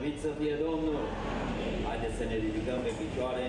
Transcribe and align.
Slăvit 0.00 0.26
să 0.28 0.32
fie 0.40 0.56
Domnul! 0.66 1.00
Haideți 1.88 2.18
să 2.20 2.24
ne 2.30 2.36
ridicăm 2.46 2.78
pe 2.86 2.92
picioare. 3.02 3.44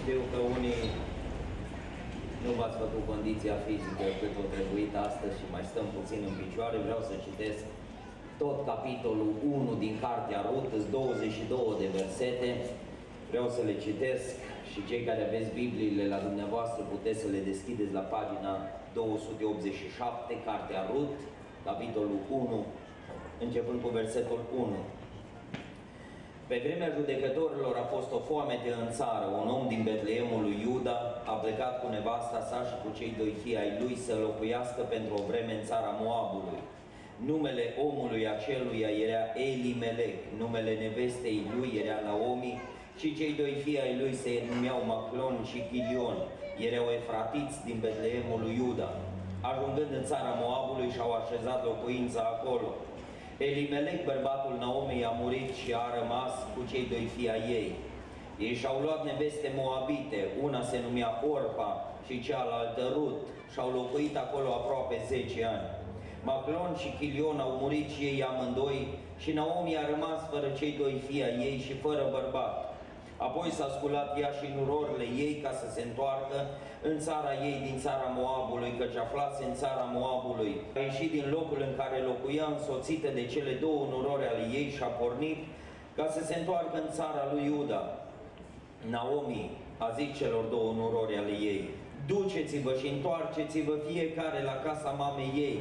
Știu 0.00 0.20
că 0.30 0.38
unii 0.56 0.82
nu 2.44 2.50
v-ați 2.58 2.80
făcut 2.82 3.02
condiția 3.12 3.56
fizică 3.66 4.06
cât 4.20 4.34
o 4.42 4.44
trebuit 4.54 4.92
astăzi 5.06 5.38
și 5.40 5.46
mai 5.54 5.64
stăm 5.70 5.86
puțin 5.96 6.20
în 6.28 6.34
picioare. 6.42 6.76
Vreau 6.86 7.00
să 7.08 7.14
citesc 7.26 7.62
tot 8.42 8.58
capitolul 8.70 9.30
1 9.70 9.82
din 9.84 9.94
Cartea 10.04 10.40
Rut, 10.48 10.70
22 10.90 11.80
de 11.82 11.88
versete. 11.98 12.50
Vreau 13.30 13.46
să 13.54 13.60
le 13.68 13.74
citesc 13.84 14.28
și 14.70 14.80
cei 14.88 15.02
care 15.08 15.22
aveți 15.24 15.56
Bibliile 15.60 16.04
la 16.14 16.20
dumneavoastră 16.26 16.80
puteți 16.94 17.22
să 17.24 17.28
le 17.34 17.40
deschideți 17.50 17.96
la 17.98 18.04
pagina 18.14 18.52
287, 18.94 20.32
Cartea 20.46 20.82
Rut, 20.90 21.14
capitolul 21.68 22.20
1, 22.30 22.66
începând 23.44 23.78
cu 23.82 23.88
versetul 24.00 24.40
1. 24.66 24.80
Pe 26.50 26.56
vremea 26.64 26.94
judecătorilor 26.98 27.74
a 27.82 27.86
fost 27.94 28.10
o 28.18 28.20
foamete 28.30 28.70
în 28.82 28.88
țară. 28.98 29.26
Un 29.40 29.48
om 29.56 29.64
din 29.72 29.82
Betleemul 29.88 30.40
lui 30.46 30.56
Iuda 30.66 30.98
a 31.32 31.34
plecat 31.42 31.74
cu 31.80 31.86
nevasta 31.96 32.40
sa 32.48 32.58
și 32.68 32.76
cu 32.82 32.88
cei 32.98 33.12
doi 33.20 33.32
fii 33.42 33.60
ai 33.62 33.72
lui 33.80 33.94
să 34.06 34.14
locuiască 34.26 34.82
pentru 34.94 35.12
o 35.20 35.26
vreme 35.30 35.52
în 35.56 35.64
țara 35.70 35.90
Moabului. 36.04 36.60
Numele 37.28 37.64
omului 37.86 38.24
aceluia 38.36 38.90
era 39.06 39.22
Elimelech, 39.48 40.20
numele 40.40 40.72
nevestei 40.84 41.38
lui 41.54 41.70
era 41.82 41.98
Naomi 42.06 42.60
și 43.00 43.16
cei 43.18 43.32
doi 43.40 43.54
fii 43.62 43.82
ai 43.84 43.94
lui 44.00 44.14
se 44.22 44.32
numeau 44.50 44.80
Maclon 44.90 45.36
și 45.50 45.58
Chilion. 45.68 46.18
Erau 46.68 46.86
efratiți 46.98 47.56
din 47.68 47.78
Betleemul 47.84 48.40
lui 48.44 48.54
Iuda. 48.62 48.90
Ajungând 49.50 49.90
în 49.98 50.04
țara 50.10 50.32
Moabului 50.42 50.88
și-au 50.94 51.12
așezat 51.16 51.60
locuința 51.70 52.22
acolo. 52.34 52.68
Elimelec, 53.38 54.04
bărbatul 54.04 54.56
Naomei, 54.58 55.04
a 55.04 55.12
murit 55.20 55.54
și 55.54 55.72
a 55.74 55.86
rămas 56.00 56.32
cu 56.54 56.60
cei 56.70 56.86
doi 56.92 57.08
fii 57.16 57.30
ai 57.30 57.44
ei. 57.58 57.72
Ei 58.38 58.54
și-au 58.54 58.80
luat 58.80 59.04
neveste 59.04 59.52
moabite, 59.56 60.20
una 60.42 60.62
se 60.62 60.78
numea 60.86 61.10
Orpa 61.32 61.70
și 62.06 62.22
cealaltă 62.22 62.82
Rut, 62.94 63.18
și-au 63.52 63.70
locuit 63.70 64.16
acolo 64.16 64.48
aproape 64.52 64.96
10 65.06 65.44
ani. 65.44 65.68
Maclon 66.22 66.76
și 66.82 66.94
Chilion 66.98 67.38
au 67.40 67.52
murit 67.60 67.88
și 67.90 68.02
ei 68.02 68.22
amândoi 68.22 68.88
și 69.18 69.32
Naomi 69.32 69.76
a 69.76 69.90
rămas 69.90 70.20
fără 70.32 70.48
cei 70.58 70.72
doi 70.80 71.02
fii 71.06 71.22
ai 71.22 71.38
ei 71.48 71.58
și 71.66 71.72
fără 71.72 72.04
bărbat. 72.10 72.54
Apoi 73.16 73.50
s-a 73.50 73.68
sculat 73.76 74.18
ea 74.20 74.30
și 74.38 74.46
nurorile 74.56 75.06
ei 75.24 75.34
ca 75.44 75.52
să 75.60 75.66
se 75.74 75.82
întoarcă 75.82 76.36
în 76.90 76.98
țara 77.06 77.32
ei 77.48 77.58
din 77.66 77.78
țara 77.84 78.08
Moabului, 78.20 78.72
căci 78.78 78.96
aflase 79.04 79.44
în 79.48 79.54
țara 79.62 79.84
Moabului. 79.98 80.52
A 80.76 80.78
ieșit 80.88 81.10
din 81.16 81.26
locul 81.36 81.60
în 81.68 81.74
care 81.80 81.98
locuia 82.10 82.46
însoțită 82.50 83.08
de 83.18 83.24
cele 83.34 83.52
două 83.64 83.82
nurori 83.92 84.26
ale 84.30 84.44
ei 84.58 84.68
și 84.76 84.82
a 84.82 84.92
pornit 85.00 85.38
ca 85.96 86.06
să 86.14 86.20
se 86.24 86.34
întoarcă 86.38 86.76
în 86.80 86.90
țara 86.98 87.22
lui 87.32 87.44
Iuda. 87.52 87.82
Naomi 88.92 89.50
a 89.86 89.88
zis 89.98 90.10
celor 90.18 90.44
două 90.54 90.70
nurori 90.80 91.16
ale 91.16 91.34
ei, 91.52 91.62
Duceți-vă 92.06 92.72
și 92.80 92.88
întoarceți-vă 92.88 93.74
fiecare 93.88 94.40
la 94.50 94.56
casa 94.66 94.90
mamei 94.90 95.32
ei. 95.48 95.58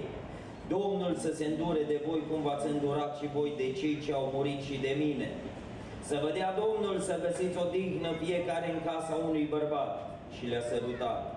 Domnul 0.76 1.14
să 1.24 1.30
se 1.34 1.46
îndure 1.46 1.84
de 1.88 2.00
voi 2.08 2.22
cum 2.30 2.42
v-ați 2.42 2.68
îndurat 2.68 3.18
și 3.20 3.28
voi 3.36 3.52
de 3.58 3.72
cei 3.80 4.00
ce 4.06 4.12
au 4.14 4.32
murit 4.34 4.62
și 4.62 4.78
de 4.86 4.96
mine. 5.04 5.30
Să 6.10 6.20
vă 6.24 6.30
dea 6.38 6.50
Domnul 6.64 7.00
să 7.00 7.20
găsiți 7.26 7.58
o 7.64 7.66
dignă 7.72 8.12
fiecare 8.24 8.68
în 8.72 8.80
casa 8.90 9.14
unui 9.30 9.46
bărbat. 9.56 10.15
Și 10.38 10.46
le-a 10.46 10.62
sărutat. 10.62 11.36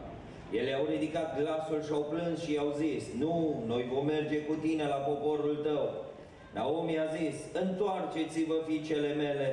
Ele 0.51 0.73
au 0.75 0.85
ridicat 0.91 1.39
glasul 1.41 1.83
și 1.87 1.93
au 1.93 2.07
plâns 2.11 2.43
și 2.43 2.53
i-au 2.53 2.75
zis, 2.77 3.05
Nu, 3.19 3.63
noi 3.67 3.91
vom 3.93 4.07
merge 4.07 4.39
cu 4.39 4.55
tine 4.55 4.85
la 4.87 4.95
poporul 4.95 5.57
tău. 5.63 6.05
Naomi 6.55 6.99
a 6.99 7.07
zis, 7.19 7.37
Întoarceți-vă, 7.63 8.55
fiicele 8.67 9.13
mele, 9.15 9.49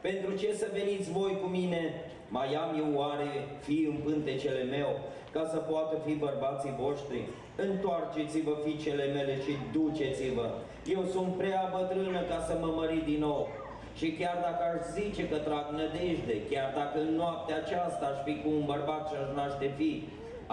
pentru 0.00 0.36
ce 0.36 0.54
să 0.54 0.66
veniți 0.72 1.10
voi 1.10 1.38
cu 1.42 1.48
mine? 1.48 1.82
Mai 2.28 2.54
am 2.54 2.70
eu 2.78 2.98
oare 3.00 3.28
fi 3.60 3.86
în 3.90 3.96
pântecele 4.04 4.62
meu, 4.62 4.98
ca 5.32 5.48
să 5.52 5.56
poată 5.56 5.96
fi 6.04 6.14
bărbații 6.14 6.78
voștri? 6.80 7.20
Întoarceți-vă, 7.56 8.52
fiicele 8.64 9.06
mele, 9.16 9.34
și 9.44 9.52
duceți-vă. 9.72 10.48
Eu 10.94 11.04
sunt 11.12 11.36
prea 11.36 11.72
bătrână 11.76 12.20
ca 12.30 12.38
să 12.48 12.58
mă 12.60 12.72
mări 12.76 13.04
din 13.04 13.18
nou. 13.18 13.48
Și 13.98 14.08
chiar 14.20 14.36
dacă 14.46 14.62
aș 14.72 14.80
zice 14.98 15.22
că 15.30 15.36
trag 15.46 15.66
nădejde, 15.78 16.36
chiar 16.50 16.68
dacă 16.80 16.96
în 17.06 17.12
noaptea 17.20 17.56
aceasta 17.64 18.04
aș 18.08 18.18
fi 18.26 18.34
cu 18.42 18.48
un 18.58 18.64
bărbat 18.72 19.02
și 19.08 19.16
aș 19.22 19.28
naște 19.38 19.68
fi, 19.78 19.92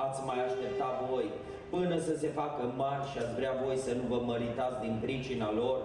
ați 0.05 0.19
mai 0.27 0.39
aștepta 0.47 0.89
voi 1.09 1.27
până 1.75 1.97
să 2.07 2.13
se 2.21 2.29
facă 2.39 2.63
mari 2.83 3.09
și 3.11 3.17
ați 3.17 3.35
vrea 3.39 3.53
voi 3.63 3.77
să 3.85 3.91
nu 3.99 4.05
vă 4.13 4.19
măritați 4.31 4.81
din 4.85 4.95
pricina 5.01 5.49
lor? 5.61 5.79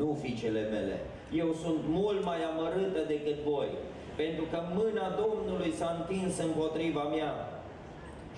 Nu, 0.00 0.18
fiicele 0.22 0.62
mele, 0.74 0.96
eu 1.42 1.48
sunt 1.62 1.80
mult 1.98 2.24
mai 2.24 2.40
amărâtă 2.50 3.00
decât 3.14 3.38
voi, 3.52 3.70
pentru 4.16 4.44
că 4.50 4.58
mâna 4.78 5.06
Domnului 5.22 5.72
s-a 5.72 5.90
întins 5.98 6.38
împotriva 6.38 7.02
mea. 7.02 7.32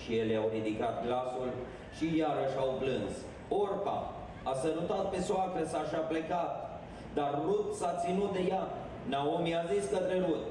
Și 0.01 0.11
ele 0.21 0.35
au 0.37 0.49
ridicat 0.53 1.05
glasul 1.07 1.49
și 1.97 2.17
iarăși 2.17 2.57
au 2.59 2.71
plâns. 2.81 3.13
Orpa 3.49 3.99
a 4.43 4.53
sărutat 4.63 5.11
pe 5.11 5.21
soacră 5.21 5.65
sa 5.65 5.81
și 5.89 5.95
a 5.95 6.05
plecat, 6.13 6.66
dar 7.19 7.33
Rut 7.47 7.69
s-a 7.81 7.93
ținut 8.03 8.33
de 8.33 8.43
ea. 8.53 8.65
Naomi 9.13 9.55
a 9.61 9.63
zis 9.73 9.85
către 9.95 10.17
Rut, 10.27 10.45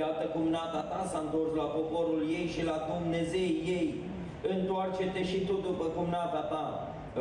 Iată 0.00 0.24
cum 0.34 0.46
nata 0.48 0.82
ta 0.92 1.00
s-a 1.10 1.20
întors 1.24 1.52
la 1.60 1.68
poporul 1.76 2.22
ei 2.38 2.46
și 2.54 2.62
la 2.70 2.76
Dumnezei 2.90 3.52
ei. 3.76 3.88
Întoarce-te 4.54 5.22
și 5.30 5.38
tu 5.48 5.54
după 5.68 5.84
cum 5.94 6.06
nata 6.10 6.42
ta. 6.52 6.66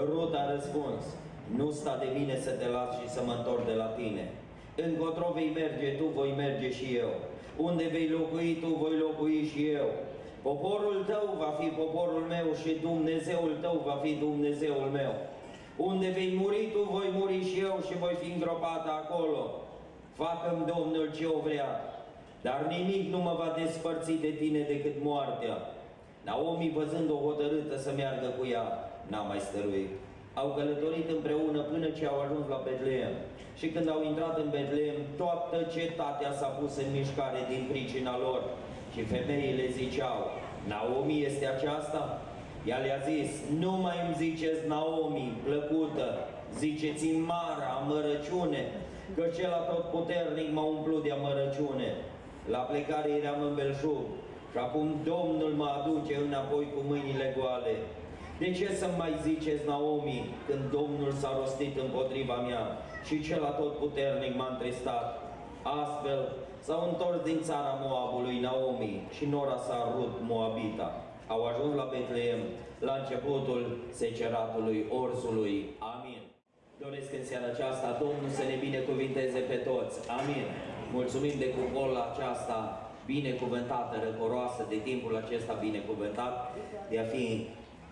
Rut 0.10 0.34
a 0.42 0.52
răspuns, 0.54 1.04
nu 1.58 1.72
sta 1.72 1.94
de 2.04 2.10
mine 2.18 2.36
să 2.46 2.52
te 2.60 2.68
las 2.76 2.92
și 3.00 3.08
să 3.16 3.22
mă 3.26 3.34
întorc 3.38 3.66
de 3.72 3.76
la 3.84 3.90
tine. 4.00 4.26
Încotro 4.86 5.32
vei 5.36 5.52
merge 5.62 5.90
tu, 6.00 6.06
voi 6.20 6.34
merge 6.44 6.70
și 6.78 6.88
eu. 7.04 7.12
Unde 7.68 7.86
vei 7.92 8.08
locui 8.18 8.58
tu, 8.62 8.70
voi 8.82 8.96
locui 9.06 9.52
și 9.52 9.62
eu. 9.80 9.90
Poporul 10.42 10.98
tău 11.12 11.26
va 11.44 11.52
fi 11.60 11.68
poporul 11.82 12.24
meu 12.36 12.48
și 12.62 12.72
Dumnezeul 12.88 13.52
tău 13.62 13.82
va 13.86 13.98
fi 14.04 14.12
Dumnezeul 14.26 14.90
meu. 15.00 15.14
Unde 15.78 16.08
vei 16.10 16.34
muri 16.42 16.70
tu, 16.74 16.82
voi 16.92 17.10
muri 17.14 17.44
și 17.50 17.60
eu 17.60 17.80
și 17.88 17.98
voi 17.98 18.16
fi 18.22 18.32
îngropată 18.32 18.90
acolo. 18.92 19.44
Facă-mi 20.14 20.66
Domnul 20.74 21.12
ce 21.18 21.26
o 21.26 21.40
vrea, 21.40 21.72
dar 22.42 22.66
nimic 22.70 23.04
nu 23.14 23.18
mă 23.18 23.34
va 23.38 23.56
despărți 23.62 24.12
de 24.12 24.32
tine 24.42 24.60
decât 24.60 24.96
moartea. 25.02 25.56
Naomi, 26.26 26.76
văzând-o 26.76 27.24
hotărâtă 27.28 27.78
să 27.78 27.92
meargă 27.96 28.28
cu 28.38 28.46
ea, 28.56 28.66
n-a 29.08 29.22
mai 29.22 29.40
stăruit. 29.40 29.90
Au 30.34 30.48
călătorit 30.58 31.10
împreună 31.10 31.60
până 31.60 31.88
ce 31.90 32.06
au 32.06 32.20
ajuns 32.22 32.46
la 32.48 32.62
Betleem. 32.66 33.14
Și 33.60 33.68
când 33.68 33.90
au 33.90 34.04
intrat 34.04 34.38
în 34.38 34.50
Betleem, 34.50 35.00
toată 35.18 35.58
cetatea 35.76 36.32
s-a 36.40 36.50
pus 36.60 36.74
în 36.78 36.90
mișcare 36.98 37.42
din 37.50 37.64
pricina 37.72 38.18
lor. 38.18 38.42
Și 38.94 39.02
femeile 39.04 39.66
ziceau, 39.80 40.20
Naomi 40.68 41.24
este 41.26 41.46
aceasta? 41.48 42.22
Ea 42.70 42.78
le-a 42.78 43.00
zis, 43.12 43.30
nu 43.60 43.72
mai 43.72 43.98
îmi 44.06 44.16
ziceți 44.24 44.68
Naomi, 44.68 45.38
plăcută, 45.44 46.08
ziceți-mi 46.58 47.26
Mara, 47.32 47.70
amărăciune, 47.80 48.64
că 49.16 49.24
cel 49.38 49.54
tot 49.70 49.86
puternic 49.96 50.54
m-a 50.54 50.66
umplut 50.76 51.04
de 51.04 51.12
amărăciune. 51.12 51.90
La 52.54 52.58
plecare 52.58 53.10
eram 53.10 53.42
în 53.42 53.56
belșug 53.56 54.04
și 54.52 54.58
acum 54.58 54.88
Domnul 55.04 55.52
mă 55.60 55.68
aduce 55.78 56.16
înapoi 56.28 56.66
cu 56.74 56.82
mâinile 56.90 57.36
goale. 57.38 57.76
De 58.40 58.52
ce 58.52 58.68
să 58.82 58.88
mai 58.98 59.14
ziceți 59.22 59.68
Naomi 59.68 60.30
când 60.48 60.64
Domnul 60.72 61.12
s-a 61.12 61.32
rostit 61.40 61.80
împotriva 61.80 62.36
mea 62.36 62.64
și 63.08 63.22
cel 63.22 63.56
tot 63.60 63.78
puternic 63.78 64.36
m-a 64.36 64.50
întristat? 64.52 65.08
Astfel 65.82 66.22
s-au 66.60 66.88
întors 66.88 67.20
din 67.24 67.40
țara 67.42 67.80
Moabului 67.88 68.40
Naomi 68.40 69.08
și 69.16 69.26
nora 69.26 69.58
sa 69.58 69.94
Rut 69.96 70.14
Moabita. 70.30 71.05
Au 71.28 71.42
ajuns 71.46 71.74
la 71.76 71.90
Betleem 71.92 72.42
la 72.80 72.94
începutul 73.02 73.62
seceratului 74.00 74.80
orsului. 75.02 75.58
Amin. 75.94 76.22
Doresc 76.84 77.10
în 77.20 77.26
seara 77.30 77.48
aceasta 77.54 77.98
Domnul 78.04 78.30
să 78.40 78.44
ne 78.52 78.58
binecuvinteze 78.66 79.40
pe 79.52 79.58
toți. 79.70 79.96
Amin. 80.20 80.46
Mulțumim 80.98 81.36
de 81.44 81.50
cupola 81.58 82.02
aceasta 82.12 82.58
binecuvântată, 83.14 83.96
răcoroasă, 84.06 84.62
de 84.70 84.80
timpul 84.90 85.14
acesta 85.24 85.54
binecuvântat, 85.68 86.36
de 86.90 87.00
a 87.00 87.06
fi 87.14 87.26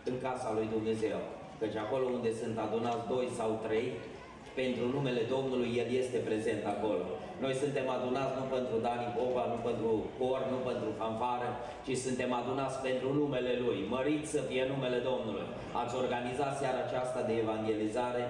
în 0.09 0.15
casa 0.25 0.49
lui 0.57 0.67
Dumnezeu. 0.75 1.19
Căci 1.59 1.77
acolo 1.85 2.05
unde 2.17 2.31
sunt 2.41 2.57
adunați 2.57 3.07
doi 3.13 3.27
sau 3.39 3.49
trei, 3.65 3.87
pentru 4.61 4.83
numele 4.95 5.23
Domnului, 5.35 5.69
El 5.81 5.89
este 6.01 6.17
prezent 6.29 6.63
acolo. 6.73 7.05
Noi 7.43 7.53
suntem 7.63 7.87
adunați 7.97 8.33
nu 8.39 8.45
pentru 8.55 8.75
Dani 8.85 9.13
Popa, 9.17 9.43
nu 9.53 9.57
pentru 9.67 9.89
cor, 10.19 10.41
nu 10.53 10.59
pentru 10.69 10.89
fanfară, 11.01 11.49
ci 11.85 11.93
suntem 12.05 12.31
adunați 12.41 12.77
pentru 12.87 13.07
numele 13.19 13.53
Lui. 13.63 13.79
Măriți 13.95 14.33
să 14.35 14.41
fie 14.49 14.63
numele 14.73 14.99
Domnului. 15.09 15.47
Ați 15.81 15.97
organizat 16.03 16.53
seara 16.61 16.79
aceasta 16.83 17.21
de 17.29 17.33
evangelizare, 17.43 18.23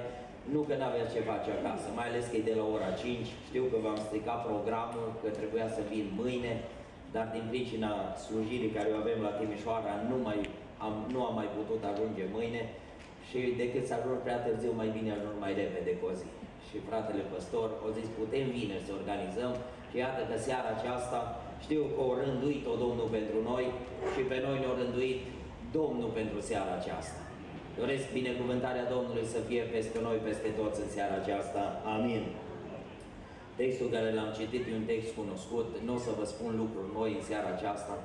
nu 0.53 0.59
că 0.67 0.73
nu 0.77 0.85
aveți 0.87 1.13
ce 1.13 1.29
face 1.31 1.49
acasă, 1.53 1.87
mai 1.97 2.07
ales 2.09 2.25
că 2.27 2.35
e 2.37 2.49
de 2.51 2.55
la 2.59 2.65
ora 2.75 2.91
5. 3.01 3.27
Știu 3.49 3.63
că 3.71 3.77
v-am 3.85 3.99
stricat 4.07 4.39
programul, 4.49 5.07
că 5.21 5.29
trebuia 5.39 5.67
să 5.75 5.81
vin 5.91 6.05
mâine, 6.21 6.53
dar 7.15 7.25
din 7.35 7.45
pricina 7.51 7.91
slujirii 8.25 8.75
care 8.77 8.89
o 8.91 8.99
avem 9.03 9.19
la 9.27 9.35
Timișoara, 9.37 9.93
nu, 10.09 10.17
mai 10.27 10.39
am, 10.85 10.93
nu 11.13 11.19
am 11.27 11.35
mai 11.39 11.49
putut 11.57 11.81
ajunge 11.91 12.23
mâine 12.35 12.61
și 13.27 13.39
decât 13.61 13.83
să 13.87 13.93
ajung 13.95 14.19
prea 14.25 14.39
târziu, 14.45 14.71
mai 14.81 14.89
bine 14.95 15.11
ajung 15.11 15.37
mai 15.43 15.53
repede 15.61 15.91
cu 15.99 16.05
o 16.11 16.13
zi. 16.19 16.29
Și 16.73 16.79
și 16.79 16.89
fratele 16.89 17.23
păstor 17.33 17.67
au 17.83 17.89
zis 17.97 18.07
putem 18.19 18.45
vine 18.57 18.77
să 18.85 18.91
organizăm 18.99 19.53
și 19.89 19.95
iată 20.03 20.21
că 20.29 20.35
seara 20.47 20.69
aceasta 20.73 21.19
știu 21.65 21.83
că 21.93 22.01
o 22.09 22.11
rânduit-o 22.21 22.73
Domnul 22.83 23.09
pentru 23.17 23.39
noi 23.51 23.65
și 24.13 24.21
pe 24.29 24.37
noi 24.45 24.57
ne-a 24.61 24.73
rânduit 24.81 25.19
Domnul 25.77 26.09
pentru 26.19 26.39
seara 26.49 26.73
aceasta. 26.79 27.19
Doresc 27.81 28.05
binecuvântarea 28.19 28.89
Domnului 28.95 29.25
să 29.33 29.39
fie 29.49 29.63
peste 29.75 29.97
noi, 30.07 30.17
peste 30.27 30.49
toți 30.59 30.81
în 30.83 30.89
seara 30.95 31.15
aceasta. 31.21 31.61
Amin. 31.95 32.23
Textul 33.59 33.89
care 33.95 34.09
l-am 34.17 34.31
citit 34.39 34.63
e 34.65 34.79
un 34.81 34.89
text 34.91 35.09
cunoscut, 35.19 35.67
nu 35.87 35.93
o 35.97 36.03
să 36.05 36.11
vă 36.19 36.25
spun 36.33 36.51
lucruri 36.61 36.89
noi 36.99 37.11
în 37.17 37.23
seara 37.29 37.49
aceasta, 37.55 37.95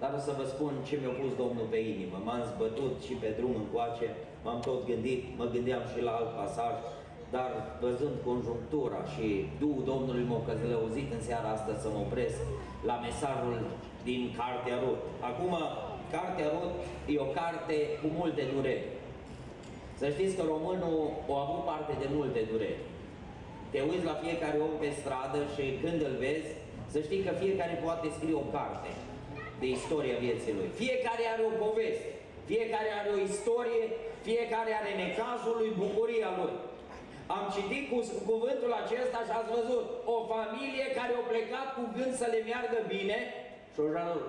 dar 0.00 0.10
o 0.18 0.20
să 0.26 0.32
vă 0.38 0.44
spun 0.52 0.72
ce 0.86 0.94
mi-a 1.00 1.14
pus 1.20 1.32
Domnul 1.42 1.66
pe 1.72 1.80
inimă. 1.92 2.16
M-am 2.26 2.42
zbătut 2.52 2.94
și 3.06 3.14
pe 3.22 3.28
drum 3.38 3.54
încoace, 3.62 4.08
m-am 4.44 4.60
tot 4.68 4.80
gândit, 4.90 5.22
mă 5.38 5.46
gândeam 5.54 5.82
și 5.92 5.98
la 6.06 6.12
alt 6.18 6.30
pasaj, 6.40 6.76
dar 7.36 7.52
văzând 7.84 8.16
conjunctura 8.28 9.00
și 9.12 9.26
Duhul 9.62 9.84
Domnului 9.92 10.24
m-a 10.30 10.40
căzlăuzit 10.48 11.08
în 11.16 11.22
seara 11.28 11.48
asta 11.56 11.72
să 11.82 11.88
mă 11.94 12.00
opresc 12.06 12.40
la 12.88 12.96
mesajul 13.06 13.56
din 14.08 14.22
Cartea 14.38 14.76
Rut. 14.84 15.00
Acum, 15.30 15.52
Cartea 16.14 16.48
Rut 16.54 16.74
e 17.12 17.24
o 17.26 17.30
carte 17.40 17.76
cu 18.00 18.08
multe 18.18 18.42
dureri. 18.52 18.84
Să 20.00 20.06
știți 20.14 20.36
că 20.36 20.42
românul 20.52 20.98
a 21.34 21.36
avut 21.44 21.62
parte 21.70 21.94
de 22.02 22.08
multe 22.18 22.40
dureri. 22.50 22.80
Te 23.72 23.80
uiți 23.88 24.08
la 24.10 24.16
fiecare 24.24 24.58
om 24.66 24.74
pe 24.82 24.90
stradă 24.98 25.40
și 25.54 25.64
când 25.82 26.00
îl 26.08 26.14
vezi, 26.24 26.50
să 26.92 26.98
știi 27.06 27.24
că 27.26 27.32
fiecare 27.42 27.74
poate 27.84 28.06
scrie 28.16 28.36
o 28.42 28.46
carte 28.56 28.90
de 29.60 29.66
istoria 29.78 30.16
vieții 30.26 30.56
lui. 30.58 30.68
Fiecare 30.82 31.24
are 31.32 31.42
o 31.50 31.52
poveste, 31.64 32.08
fiecare 32.50 32.90
are 32.98 33.08
o 33.14 33.18
istorie, 33.30 33.84
fiecare 34.28 34.72
are 34.80 34.92
necazul 35.04 35.54
lui, 35.60 35.70
bucuria 35.82 36.30
lui. 36.40 36.54
Am 37.26 37.44
citit 37.56 37.84
cu 37.92 37.98
cuvântul 38.30 38.72
acesta 38.82 39.18
și 39.26 39.32
ați 39.38 39.52
văzut 39.56 39.86
o 40.14 40.16
familie 40.32 40.86
care 40.98 41.12
a 41.16 41.24
plecat 41.32 41.68
cu 41.76 41.82
gând 41.96 42.12
să 42.20 42.26
le 42.32 42.40
meargă 42.48 42.78
bine 42.94 43.18
și 43.72 43.80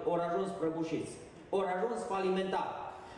au 0.10 0.16
ajuns 0.28 0.50
prăbușiți, 0.60 1.14
au 1.56 1.62
ajuns 1.76 2.00
falimentar. 2.14 2.70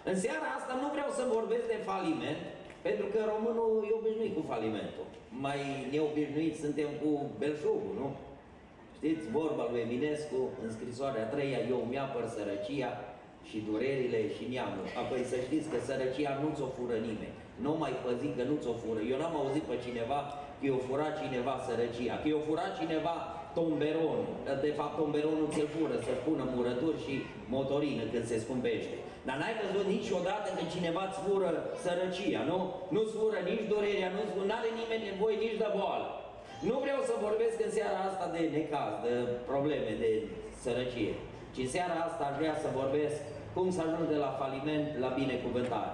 În 0.10 0.16
seara 0.24 0.48
asta 0.58 0.74
nu 0.82 0.88
vreau 0.96 1.10
să 1.18 1.34
vorbesc 1.38 1.66
de 1.74 1.80
faliment, 1.90 2.42
pentru 2.88 3.06
că 3.14 3.20
românul 3.34 3.72
e 3.90 4.00
obișnuit 4.00 4.34
cu 4.38 4.44
falimentul. 4.52 5.08
Mai 5.46 5.60
neobișnuit 5.92 6.56
suntem 6.64 6.90
cu 7.02 7.10
belșugul, 7.40 7.94
nu? 8.02 8.08
Știți 8.98 9.24
vorba 9.40 9.64
lui 9.72 9.84
Eminescu 9.86 10.40
în 10.64 10.70
scrisoarea 10.76 11.24
a 11.26 11.32
treia, 11.34 11.60
eu 11.74 11.80
mi-apăr 11.90 12.24
sărăcia 12.36 12.92
și 13.50 13.58
durerile 13.70 14.20
și 14.36 14.44
neamul. 14.54 14.88
Apoi 15.02 15.22
să 15.32 15.38
știți 15.46 15.70
că 15.72 15.78
sărăcia 15.88 16.32
nu 16.42 16.48
ți-o 16.56 16.70
fură 16.78 16.98
nimeni. 17.10 17.37
Nu 17.66 17.72
mai 17.82 17.94
păzi 18.04 18.30
că 18.38 18.44
nu 18.50 18.56
ți-o 18.62 18.76
fură. 18.84 19.02
Eu 19.12 19.18
n-am 19.20 19.36
auzit 19.42 19.66
pe 19.70 19.78
cineva 19.86 20.20
că 20.60 20.64
i-o 20.68 20.80
furat 20.88 21.14
cineva 21.22 21.56
sărăcia, 21.68 22.16
că 22.22 22.28
i-o 22.30 22.46
furat 22.48 22.72
cineva 22.80 23.16
tomberon. 23.58 24.20
De 24.66 24.72
fapt, 24.78 24.96
tomberonul 25.00 25.48
ți-l 25.54 25.70
fură 25.76 25.96
să-și 26.06 26.24
pună 26.28 26.44
murături 26.56 27.04
și 27.06 27.16
motorină 27.56 28.04
când 28.12 28.26
se 28.32 28.38
scumpește. 28.44 28.96
Dar 29.28 29.36
n-ai 29.40 29.60
văzut 29.64 29.88
niciodată 29.96 30.48
că 30.58 30.64
cineva 30.76 31.04
îți 31.08 31.22
fură 31.26 31.52
sărăcia, 31.84 32.42
nu? 32.52 32.58
Nu-ți 32.94 33.16
fură 33.20 33.40
nici 33.50 33.68
durerea, 33.72 34.10
nu 34.48 34.54
are 34.58 34.70
nimeni 34.80 35.08
nevoie 35.10 35.38
nici 35.46 35.62
de 35.64 35.70
boală. 35.78 36.08
Nu 36.68 36.76
vreau 36.84 37.02
să 37.10 37.24
vorbesc 37.28 37.56
în 37.66 37.72
seara 37.78 38.00
asta 38.10 38.26
de 38.36 38.42
necaz, 38.56 38.94
de 39.06 39.14
probleme, 39.52 39.92
de 40.04 40.12
sărăcie, 40.64 41.14
ci 41.54 41.64
în 41.66 41.72
seara 41.76 41.98
asta 42.08 42.24
aș 42.26 42.36
vrea 42.42 42.56
să 42.64 42.78
vorbesc 42.82 43.18
cum 43.56 43.68
să 43.76 43.82
ajung 43.82 44.08
de 44.14 44.20
la 44.26 44.32
faliment 44.42 44.88
la 45.04 45.10
binecuvântare. 45.20 45.94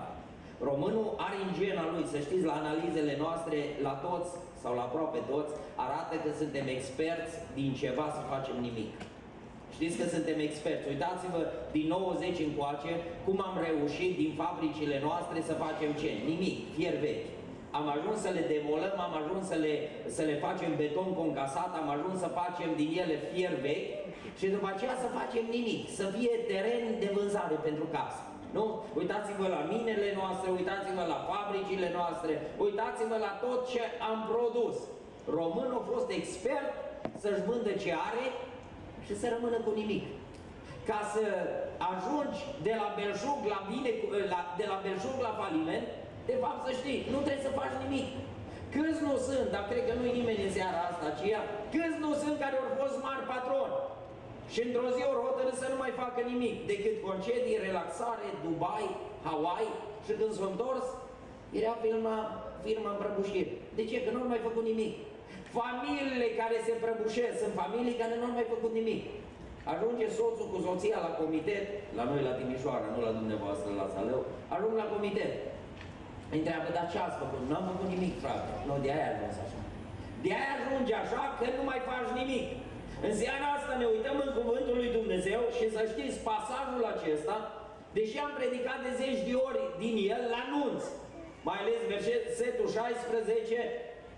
Românul 0.69 1.07
are 1.25 1.37
în 1.45 1.51
gena 1.59 1.85
lui, 1.93 2.05
să 2.13 2.17
știți, 2.25 2.49
la 2.49 2.55
analizele 2.61 3.13
noastre, 3.23 3.57
la 3.87 3.93
toți 4.05 4.31
sau 4.61 4.71
la 4.75 4.83
aproape 4.87 5.19
toți, 5.31 5.53
arată 5.85 6.15
că 6.23 6.29
suntem 6.41 6.65
experți 6.77 7.33
din 7.57 7.69
ceva 7.81 8.05
să 8.15 8.21
facem 8.33 8.57
nimic. 8.67 8.91
Știți 9.75 9.97
că 9.99 10.05
suntem 10.15 10.37
experți. 10.47 10.87
Uitați-vă 10.93 11.41
din 11.75 11.87
90 11.87 12.39
încoace 12.47 12.91
cum 13.25 13.37
am 13.47 13.55
reușit 13.67 14.11
din 14.21 14.31
fabricile 14.41 14.97
noastre 15.07 15.37
să 15.49 15.61
facem 15.65 15.91
ce? 16.01 16.09
Nimic, 16.29 16.57
fier 16.75 16.95
vechi 17.05 17.27
am 17.79 17.87
ajuns 17.95 18.17
să 18.25 18.31
le 18.37 18.43
demolăm, 18.53 18.95
am 19.07 19.13
ajuns 19.21 19.43
să 19.51 19.57
le, 19.65 19.73
să 20.15 20.21
le 20.29 20.35
facem 20.45 20.71
beton 20.75 21.09
concasat, 21.21 21.71
am 21.81 21.89
ajuns 21.95 22.17
să 22.19 22.37
facem 22.41 22.69
din 22.75 22.89
ele 23.01 23.15
fier 23.31 23.53
vechi 23.67 23.91
și 24.39 24.47
după 24.55 24.67
aceea 24.73 24.95
să 25.03 25.15
facem 25.19 25.45
nimic, 25.57 25.81
să 25.99 26.05
fie 26.15 26.33
teren 26.51 26.83
de 26.99 27.09
vânzare 27.15 27.57
pentru 27.67 27.85
casă. 27.95 28.21
Nu? 28.57 28.65
Uitați-vă 28.99 29.45
la 29.55 29.61
minele 29.73 30.09
noastre, 30.19 30.47
uitați-vă 30.59 31.03
la 31.13 31.19
fabricile 31.31 31.89
noastre, 31.97 32.33
uitați-vă 32.65 33.17
la 33.25 33.31
tot 33.45 33.59
ce 33.71 33.83
am 34.09 34.19
produs. 34.33 34.77
Românul 35.39 35.79
a 35.81 35.89
fost 35.91 36.09
expert 36.19 36.69
să-și 37.21 37.45
vândă 37.47 37.71
ce 37.83 37.91
are 38.09 38.25
și 39.05 39.13
să 39.19 39.25
rămână 39.35 39.57
cu 39.65 39.71
nimic. 39.81 40.03
Ca 40.89 40.99
să 41.13 41.25
ajungi 41.91 42.41
de 42.67 42.73
la 42.81 42.87
belșug 42.97 43.39
la, 43.53 43.59
bine, 43.71 43.91
la, 44.33 44.41
de 44.59 44.65
la 44.71 44.77
belșug 44.85 45.17
la 45.27 45.33
faliment, 45.41 45.87
de 46.29 46.35
fapt, 46.43 46.59
să 46.65 46.71
știi, 46.79 46.99
nu 47.13 47.19
trebuie 47.25 47.47
să 47.47 47.57
faci 47.59 47.75
nimic. 47.83 48.07
Câți 48.73 49.03
nu 49.07 49.13
sunt, 49.27 49.47
dar 49.53 49.63
cred 49.69 49.83
că 49.87 49.93
nu-i 49.95 50.17
nimeni 50.19 50.45
în 50.45 50.53
seara 50.57 50.79
asta 50.89 51.05
aceea, 51.09 51.41
câți 51.73 52.01
nu 52.05 52.11
sunt 52.21 52.35
care 52.43 52.55
au 52.57 52.69
fost 52.81 52.95
mari 53.07 53.27
patroni 53.31 53.75
și 54.53 54.61
într-o 54.65 54.89
zi 54.95 55.01
au 55.05 55.23
hotărât 55.27 55.57
să 55.61 55.67
nu 55.69 55.77
mai 55.83 55.93
facă 56.01 56.19
nimic 56.31 56.55
decât 56.71 56.95
concedii, 57.07 57.63
relaxare, 57.67 58.27
Dubai, 58.45 58.87
Hawaii 59.25 59.77
și 60.05 60.11
când 60.19 60.31
s-au 60.35 60.49
întors, 60.51 60.85
era 61.59 61.73
firma, 61.83 62.17
firma 62.65 62.89
în 62.93 62.99
prăbușire. 63.01 63.53
De 63.77 63.83
ce? 63.89 63.97
Că 64.03 64.09
nu 64.11 64.19
au 64.21 64.31
mai 64.33 64.45
făcut 64.47 64.65
nimic. 64.71 64.93
Familiile 65.59 66.27
care 66.41 66.57
se 66.65 66.73
prăbușesc 66.83 67.35
sunt 67.43 67.53
familii 67.61 68.01
care 68.01 68.13
nu 68.19 68.25
au 68.27 68.35
mai 68.39 68.47
făcut 68.53 68.71
nimic. 68.79 69.01
Ajunge 69.73 70.05
soțul 70.17 70.47
cu 70.51 70.59
soția 70.65 70.99
la 71.05 71.11
comitet, 71.21 71.65
la 71.97 72.03
noi 72.09 72.21
la 72.27 72.33
Timișoara, 72.39 72.87
nu 72.93 72.99
la 73.07 73.13
dumneavoastră 73.19 73.69
la 73.79 73.85
Zalău, 73.93 74.21
ajung 74.55 74.75
la 74.81 74.91
comitet. 74.93 75.33
Îi 76.31 76.39
întreabă, 76.41 76.69
dar 76.77 76.85
ce 76.91 76.97
ați 76.99 77.19
făcut? 77.23 77.41
Nu 77.49 77.55
am 77.59 77.65
făcut 77.71 77.89
nimic, 77.95 78.13
frate. 78.23 78.49
Nu, 78.67 78.73
de 78.83 78.89
aia 78.95 79.07
ajuns 79.13 79.35
așa. 79.45 79.59
De 80.23 80.29
aia 80.37 80.51
ajunge 80.57 80.93
așa 81.03 81.23
că 81.37 81.45
nu 81.57 81.63
mai 81.69 81.79
faci 81.89 82.11
nimic. 82.21 82.47
În 83.07 83.13
seara 83.21 83.47
asta 83.57 83.73
ne 83.81 83.87
uităm 83.95 84.17
în 84.25 84.31
Cuvântul 84.39 84.75
lui 84.81 84.91
Dumnezeu 84.97 85.41
și 85.57 85.65
să 85.75 85.81
știți, 85.93 86.17
pasajul 86.29 86.83
acesta, 86.93 87.35
deși 87.97 88.15
am 88.25 88.31
predicat 88.39 88.79
de 88.85 88.91
zeci 89.01 89.21
de 89.29 89.35
ori 89.47 89.61
din 89.83 89.95
el, 90.13 90.21
la 90.33 90.39
anunț. 90.47 90.81
Mai 91.47 91.57
ales 91.61 91.79
versetul 91.95 92.67
16, 92.77 93.57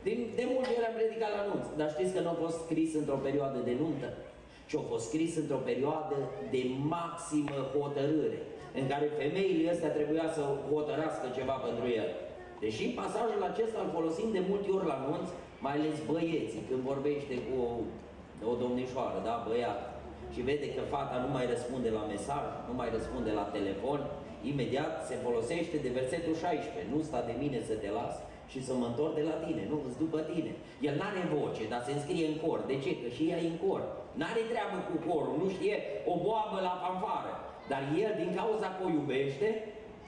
din, 0.06 0.18
de 0.40 0.46
multe 0.54 0.72
ori 0.78 0.90
am 0.90 0.98
predicat 1.00 1.32
la 1.36 1.42
anunț. 1.46 1.66
Dar 1.80 1.90
știți 1.96 2.14
că 2.16 2.22
nu 2.22 2.32
a 2.34 2.42
fost 2.44 2.58
scris 2.66 2.90
într-o 3.00 3.24
perioadă 3.28 3.60
de 3.68 3.74
nuntă, 3.82 4.10
ci 4.68 4.76
a 4.80 4.84
fost 4.92 5.06
scris 5.10 5.32
într-o 5.42 5.66
perioadă 5.70 6.18
de 6.54 6.62
maximă 6.94 7.58
hotărâre 7.76 8.40
în 8.80 8.86
care 8.92 9.18
femeile 9.22 9.70
astea 9.72 9.96
trebuia 9.98 10.28
să 10.36 10.42
hotărască 10.74 11.28
ceva 11.38 11.56
pentru 11.68 11.88
el. 12.02 12.10
Deși 12.64 12.86
pasajul 13.00 13.44
acesta 13.52 13.80
îl 13.82 13.90
folosim 13.98 14.30
de 14.38 14.42
multe 14.50 14.70
ori 14.78 14.90
la 14.94 14.98
nunți, 15.06 15.32
mai 15.66 15.74
ales 15.78 15.98
băieții, 16.10 16.68
când 16.70 16.82
vorbește 16.92 17.36
cu 17.48 17.58
o, 18.44 18.50
o 18.52 18.56
domnișoară, 18.62 19.18
da, 19.28 19.36
băiat, 19.48 19.80
și 20.34 20.42
vede 20.50 20.68
că 20.76 20.82
fata 20.96 21.16
nu 21.26 21.30
mai 21.36 21.46
răspunde 21.54 21.90
la 21.98 22.04
mesaj, 22.14 22.46
nu 22.68 22.74
mai 22.80 22.90
răspunde 22.98 23.32
la 23.40 23.46
telefon, 23.58 24.00
imediat 24.52 24.94
se 25.10 25.16
folosește 25.26 25.78
de 25.86 25.90
versetul 26.00 26.36
16, 26.36 26.92
nu 26.94 27.00
sta 27.08 27.20
de 27.30 27.36
mine 27.44 27.60
să 27.70 27.76
te 27.84 27.90
las 28.00 28.16
și 28.52 28.60
să 28.68 28.74
mă 28.74 28.86
întorc 28.88 29.14
de 29.20 29.26
la 29.30 29.38
tine, 29.46 29.64
nu, 29.72 29.78
îți 29.88 30.02
după 30.04 30.20
tine. 30.32 30.52
El 30.88 30.96
n-are 31.00 31.24
voce, 31.36 31.64
dar 31.72 31.82
se 31.86 31.92
înscrie 31.94 32.26
în 32.32 32.38
cor. 32.44 32.60
De 32.72 32.76
ce? 32.84 32.92
Că 33.02 33.08
și 33.16 33.24
ea 33.32 33.40
e 33.46 33.54
în 33.54 33.60
cor. 33.66 33.82
N-are 34.20 34.44
treabă 34.52 34.78
cu 34.90 34.96
corul, 35.08 35.36
nu 35.42 35.48
știe 35.56 35.76
o 36.12 36.14
boabă 36.26 36.58
la 36.68 36.74
fanfară. 36.84 37.34
Dar 37.72 37.84
el, 38.04 38.12
din 38.22 38.32
cauza 38.40 38.68
că 38.76 38.82
o 38.86 38.94
iubește, 38.98 39.48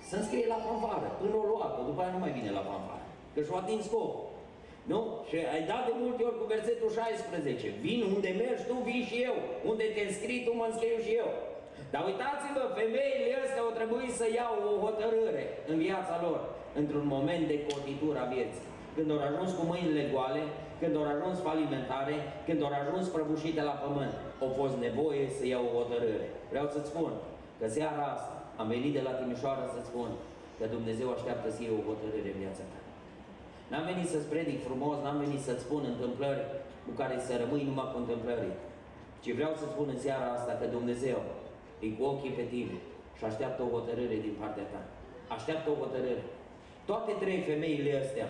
să 0.10 0.16
înscrie 0.18 0.48
la 0.54 0.60
fanfară, 0.66 1.08
până 1.22 1.36
o 1.42 1.46
luat 1.52 1.74
după 1.90 2.02
aia 2.02 2.16
nu 2.16 2.24
mai 2.24 2.36
vine 2.38 2.52
la 2.60 2.64
fanfară, 2.72 3.06
că 3.34 3.40
și-o 3.42 3.58
atins 3.62 3.84
scopul. 3.90 4.27
Nu? 4.92 5.00
Și 5.28 5.36
ai 5.54 5.64
dat 5.72 5.84
de 5.90 5.94
multe 6.04 6.22
ori 6.28 6.40
cu 6.42 6.46
versetul 6.56 6.90
16. 6.92 7.68
Vin 7.86 8.00
unde 8.16 8.30
mergi 8.44 8.68
tu, 8.70 8.76
vin 8.90 9.04
și 9.10 9.18
eu. 9.30 9.38
Unde 9.72 9.86
te 9.96 10.02
înscrii 10.06 10.44
tu, 10.46 10.52
mă 10.60 10.66
înscriu 10.68 11.00
și 11.06 11.14
eu. 11.24 11.32
Dar 11.94 12.02
uitați-vă, 12.10 12.64
femeile 12.80 13.28
astea 13.44 13.64
au 13.66 13.72
trebuit 13.80 14.14
să 14.20 14.26
iau 14.28 14.56
o 14.70 14.74
hotărâre 14.86 15.44
în 15.72 15.78
viața 15.86 16.16
lor, 16.26 16.40
într-un 16.80 17.06
moment 17.16 17.44
de 17.52 17.58
cotitură 17.70 18.18
a 18.22 18.32
vieții. 18.36 18.68
Când 18.96 19.08
au 19.14 19.22
ajuns 19.28 19.50
cu 19.58 19.64
mâinile 19.72 20.04
goale, 20.14 20.44
când 20.80 20.94
au 21.00 21.06
ajuns 21.14 21.38
falimentare, 21.50 22.16
când 22.48 22.60
au 22.66 22.72
ajuns 22.82 23.06
prăbușite 23.14 23.62
la 23.70 23.76
pământ, 23.84 24.14
au 24.44 24.50
fost 24.60 24.76
nevoie 24.86 25.24
să 25.38 25.44
iau 25.46 25.64
o 25.68 25.76
hotărâre. 25.80 26.28
Vreau 26.52 26.68
să-ți 26.74 26.92
spun, 26.92 27.12
Că 27.60 27.68
seara 27.68 28.04
asta 28.16 28.34
am 28.62 28.68
venit 28.68 28.94
de 28.98 29.02
la 29.08 29.14
Timișoara 29.20 29.66
să 29.76 29.80
spun 29.90 30.10
că 30.60 30.66
Dumnezeu 30.76 31.08
așteaptă 31.12 31.48
să 31.52 31.60
iei 31.62 31.78
o 31.80 31.86
hotărâre 31.90 32.30
în 32.34 32.40
viața 32.44 32.64
ta. 32.72 32.80
N-am 33.70 33.86
venit 33.92 34.08
să-ți 34.14 34.30
predic 34.34 34.60
frumos, 34.68 34.96
n-am 35.04 35.18
venit 35.26 35.42
să-ți 35.48 35.66
spun 35.66 35.84
întâmplări 35.94 36.44
cu 36.86 36.92
care 37.00 37.16
să 37.28 37.32
rămâi 37.42 37.68
numai 37.70 37.90
cu 37.92 37.98
întâmplări. 38.04 38.52
Ci 39.24 39.32
vreau 39.38 39.54
să 39.60 39.66
spun 39.66 39.88
în 39.94 40.00
seara 40.06 40.28
asta 40.38 40.54
că 40.60 40.66
Dumnezeu 40.78 41.20
e 41.86 41.88
cu 41.98 42.04
ochii 42.12 42.38
pe 42.40 42.46
tine 42.54 42.76
și 43.18 43.24
așteaptă 43.26 43.62
o 43.64 43.74
hotărâre 43.76 44.18
din 44.26 44.36
partea 44.42 44.68
ta. 44.74 44.82
Așteaptă 45.36 45.68
o 45.70 45.80
hotărâre. 45.84 46.24
Toate 46.90 47.12
trei 47.24 47.40
femeile 47.50 47.92
astea 48.04 48.28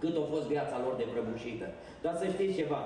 cât 0.00 0.14
a 0.16 0.24
fost 0.32 0.46
viața 0.54 0.76
lor 0.84 0.94
de 1.00 1.06
prăbușită. 1.12 1.66
Dar 2.04 2.14
să 2.20 2.26
știți 2.34 2.58
ceva, 2.60 2.80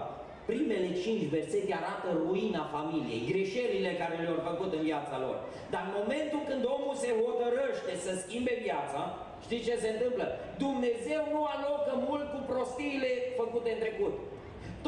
primele 0.50 0.88
cinci 1.02 1.24
versete 1.34 1.72
arată 1.80 2.08
ruina 2.24 2.64
familiei, 2.76 3.28
greșelile 3.30 3.90
care 4.00 4.14
le-au 4.16 4.40
făcut 4.50 4.70
în 4.78 4.82
viața 4.90 5.16
lor. 5.24 5.36
Dar 5.72 5.82
în 5.86 5.94
momentul 6.00 6.40
când 6.48 6.62
omul 6.76 6.94
se 7.02 7.10
hotărăște 7.22 7.92
să 8.04 8.12
schimbe 8.22 8.54
viața, 8.66 9.00
știți 9.44 9.66
ce 9.68 9.76
se 9.84 9.90
întâmplă? 9.94 10.24
Dumnezeu 10.64 11.22
nu 11.34 11.40
alocă 11.54 11.92
mult 12.08 12.26
cu 12.34 12.40
prostiile 12.50 13.10
făcute 13.40 13.68
în 13.72 13.82
trecut. 13.84 14.14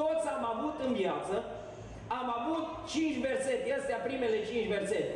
Toți 0.00 0.26
am 0.34 0.44
avut 0.54 0.76
în 0.86 0.92
viață, 1.02 1.34
am 2.18 2.28
avut 2.38 2.64
cinci 2.92 3.18
versete, 3.28 3.68
astea 3.78 3.98
primele 4.06 4.38
cinci 4.48 4.72
versete. 4.76 5.14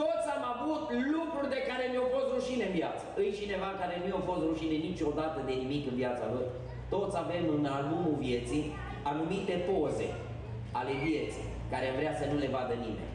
Toți 0.00 0.26
am 0.36 0.44
avut 0.54 0.82
lucruri 1.14 1.52
de 1.54 1.60
care 1.68 1.84
ne-au 1.86 2.08
fost 2.14 2.28
rușine 2.34 2.64
în 2.66 2.74
viață. 2.80 3.04
Îi 3.20 3.36
cineva 3.40 3.70
care 3.80 3.94
nu 4.00 4.06
i-a 4.08 4.22
fost 4.30 4.42
rușine 4.50 4.76
niciodată 4.88 5.38
de 5.48 5.54
nimic 5.62 5.82
în 5.90 5.96
viața 6.02 6.26
lor. 6.34 6.46
Toți 6.94 7.16
avem 7.24 7.44
în 7.56 7.64
albumul 7.76 8.16
vieții 8.26 8.64
anumite 9.10 9.54
poze 9.68 10.08
ale 10.80 10.92
vieții 11.06 11.48
care 11.72 11.88
vrea 11.98 12.14
să 12.20 12.24
nu 12.30 12.36
le 12.42 12.54
vadă 12.56 12.74
nimeni. 12.86 13.14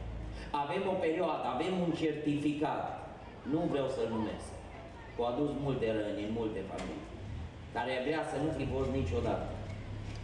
Avem 0.62 0.82
o 0.92 0.96
perioadă, 1.04 1.44
avem 1.54 1.72
un 1.84 1.92
certificat, 2.02 2.84
nu 3.52 3.60
vreau 3.72 3.88
să-l 3.96 4.08
numesc, 4.16 4.48
cu 5.16 5.22
adus 5.30 5.50
multe 5.64 5.86
răni 5.96 6.26
în 6.28 6.32
multe 6.40 6.60
familii, 6.70 7.06
care 7.76 7.92
vrea 8.06 8.22
să 8.30 8.36
nu 8.44 8.50
fi 8.58 8.64
fost 8.74 8.90
niciodată. 9.00 9.46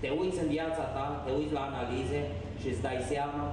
Te 0.03 0.09
uiți 0.21 0.43
în 0.45 0.49
viața 0.57 0.85
ta, 0.97 1.07
te 1.25 1.31
uiți 1.39 1.57
la 1.59 1.65
analize 1.71 2.21
și 2.61 2.67
îți 2.71 2.85
dai 2.87 3.01
seama 3.13 3.45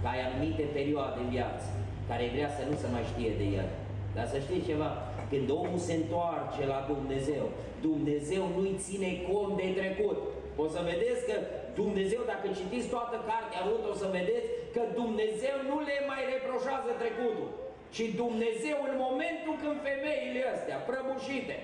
că 0.00 0.06
ai 0.12 0.20
anumite 0.26 0.64
perioade 0.76 1.18
în 1.24 1.30
viață 1.36 1.66
care 2.10 2.34
vrea 2.34 2.50
să 2.56 2.62
nu 2.68 2.74
se 2.82 2.88
mai 2.94 3.04
știe 3.12 3.32
de 3.40 3.46
el. 3.58 3.68
Dar 4.16 4.26
să 4.32 4.38
știți 4.46 4.68
ceva, 4.70 4.90
când 5.30 5.46
omul 5.62 5.80
se 5.88 5.94
întoarce 6.00 6.62
la 6.72 6.80
Dumnezeu, 6.92 7.44
Dumnezeu 7.88 8.42
nu-i 8.56 8.74
ține 8.86 9.10
cont 9.28 9.52
de 9.60 9.68
trecut. 9.78 10.18
O 10.62 10.66
să 10.74 10.80
vedeți 10.90 11.22
că 11.28 11.36
Dumnezeu, 11.80 12.22
dacă 12.32 12.46
citiți 12.58 12.92
toată 12.94 13.16
cartea 13.30 13.60
Rut, 13.68 13.82
o 13.92 13.94
să 14.02 14.06
vedeți 14.18 14.46
că 14.74 14.82
Dumnezeu 15.00 15.56
nu 15.70 15.76
le 15.88 15.98
mai 16.10 16.22
reproșează 16.32 16.90
trecutul. 17.02 17.50
Și 17.96 18.04
Dumnezeu, 18.22 18.78
în 18.90 18.96
momentul 19.06 19.54
când 19.62 19.76
femeile 19.88 20.42
astea, 20.54 20.76
prăbușite, 20.88 21.56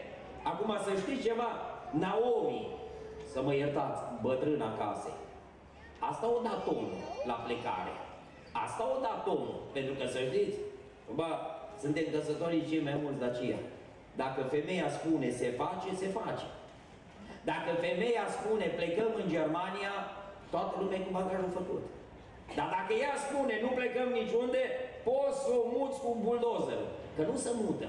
acum 0.51 0.71
să 0.87 0.91
știți 1.03 1.27
ceva, 1.29 1.51
Naomi, 2.05 2.69
să 3.33 3.39
mă 3.43 3.53
iertați, 3.55 4.01
bătrâna 4.25 4.71
casei, 4.81 5.19
asta 6.11 6.27
o 6.37 6.39
dat 6.49 6.63
omul 6.73 6.95
la 7.31 7.37
plecare. 7.47 7.95
Asta 8.65 8.83
o 8.95 8.97
dat 9.07 9.23
omul, 9.35 9.59
pentru 9.77 9.95
că 9.99 10.05
să 10.15 10.21
știți, 10.29 10.57
bă, 11.19 11.31
suntem 11.83 12.05
căsătoriți 12.13 12.69
cei 12.71 12.87
mai 12.89 12.97
mulți 13.03 13.19
de 13.23 13.25
aceea. 13.25 13.61
Dacă 14.23 14.41
femeia 14.55 14.89
spune 14.99 15.29
se 15.31 15.49
face, 15.63 15.89
se 16.03 16.09
face. 16.19 16.47
Dacă 17.51 17.71
femeia 17.87 18.25
spune 18.37 18.67
plecăm 18.79 19.11
în 19.21 19.27
Germania, 19.37 19.95
toată 20.51 20.73
lumea 20.81 21.01
cu 21.05 21.11
bagajul 21.19 21.57
făcut. 21.61 21.85
Dar 22.59 22.69
dacă 22.77 22.93
ea 23.05 23.15
spune 23.27 23.55
nu 23.65 23.71
plecăm 23.79 24.09
niciunde, 24.21 24.63
poți 25.07 25.39
să 25.45 25.51
o 25.61 25.63
muți 25.75 25.99
cu 26.05 26.11
buldozerul. 26.27 26.91
Că 27.17 27.23
nu 27.31 27.37
se 27.45 27.51
mută. 27.63 27.89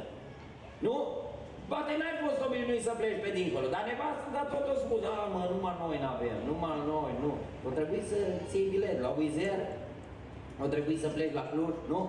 Nu? 0.85 0.95
Poate 1.71 1.91
n-ai 1.99 2.17
fost 2.25 2.39
obișnuit 2.47 2.83
să 2.87 2.93
pleci 2.99 3.23
pe 3.23 3.31
dincolo, 3.39 3.67
dar 3.75 3.83
nevastă, 3.89 4.27
dar 4.35 4.45
tot 4.53 4.65
o 4.73 4.75
spus, 4.83 5.01
a, 5.11 5.13
mă, 5.33 5.41
numai 5.53 5.75
noi 5.83 5.97
n-avem, 6.03 6.39
numai 6.49 6.77
noi, 6.93 7.11
nu. 7.23 7.31
O 7.67 7.69
trebuie 7.77 8.03
să 8.11 8.17
ții 8.49 8.71
bilet 8.73 8.97
la 9.05 9.11
Wizer, 9.17 9.59
o 10.63 10.65
trebuie 10.73 10.97
să 11.03 11.13
pleci 11.15 11.37
la 11.39 11.45
Cluj, 11.51 11.75
nu? 11.93 12.01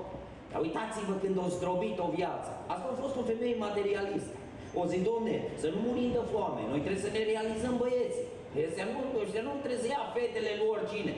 Dar 0.50 0.60
uitați-vă 0.66 1.14
când 1.22 1.36
o 1.44 1.46
zdrobit 1.54 1.98
o 2.06 2.08
viață. 2.18 2.50
Asta 2.72 2.86
a 2.90 3.00
fost 3.02 3.14
o 3.20 3.28
femeie 3.30 3.64
materialistă. 3.68 4.36
O 4.80 4.82
zi, 4.90 4.98
domne, 5.10 5.36
să 5.62 5.66
nu 5.72 5.78
murim 5.86 6.10
de 6.16 6.22
foame, 6.32 6.62
noi 6.72 6.82
trebuie 6.84 7.06
să 7.06 7.14
ne 7.16 7.22
realizăm 7.32 7.74
băieții. 7.82 8.26
Ăștia 8.66 8.86
nu, 8.92 9.00
ăștia 9.24 9.42
nu 9.48 9.52
trebuie 9.62 9.84
să 9.84 9.88
ia 9.90 10.02
fetele 10.14 10.52
lui 10.58 10.70
oricine. 10.74 11.14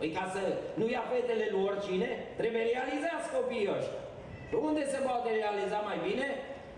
Păi 0.00 0.10
ca 0.18 0.24
să 0.34 0.42
nu 0.80 0.86
ia 0.94 1.02
fetele 1.10 1.46
lui 1.52 1.66
oricine, 1.70 2.08
trebuie 2.40 2.62
realizați 2.72 3.32
copiii 3.36 3.72
ăștia. 3.76 4.02
Și 4.48 4.54
unde 4.68 4.82
se 4.92 4.98
poate 5.06 5.28
realiza 5.40 5.78
mai 5.88 5.98
bine? 6.08 6.26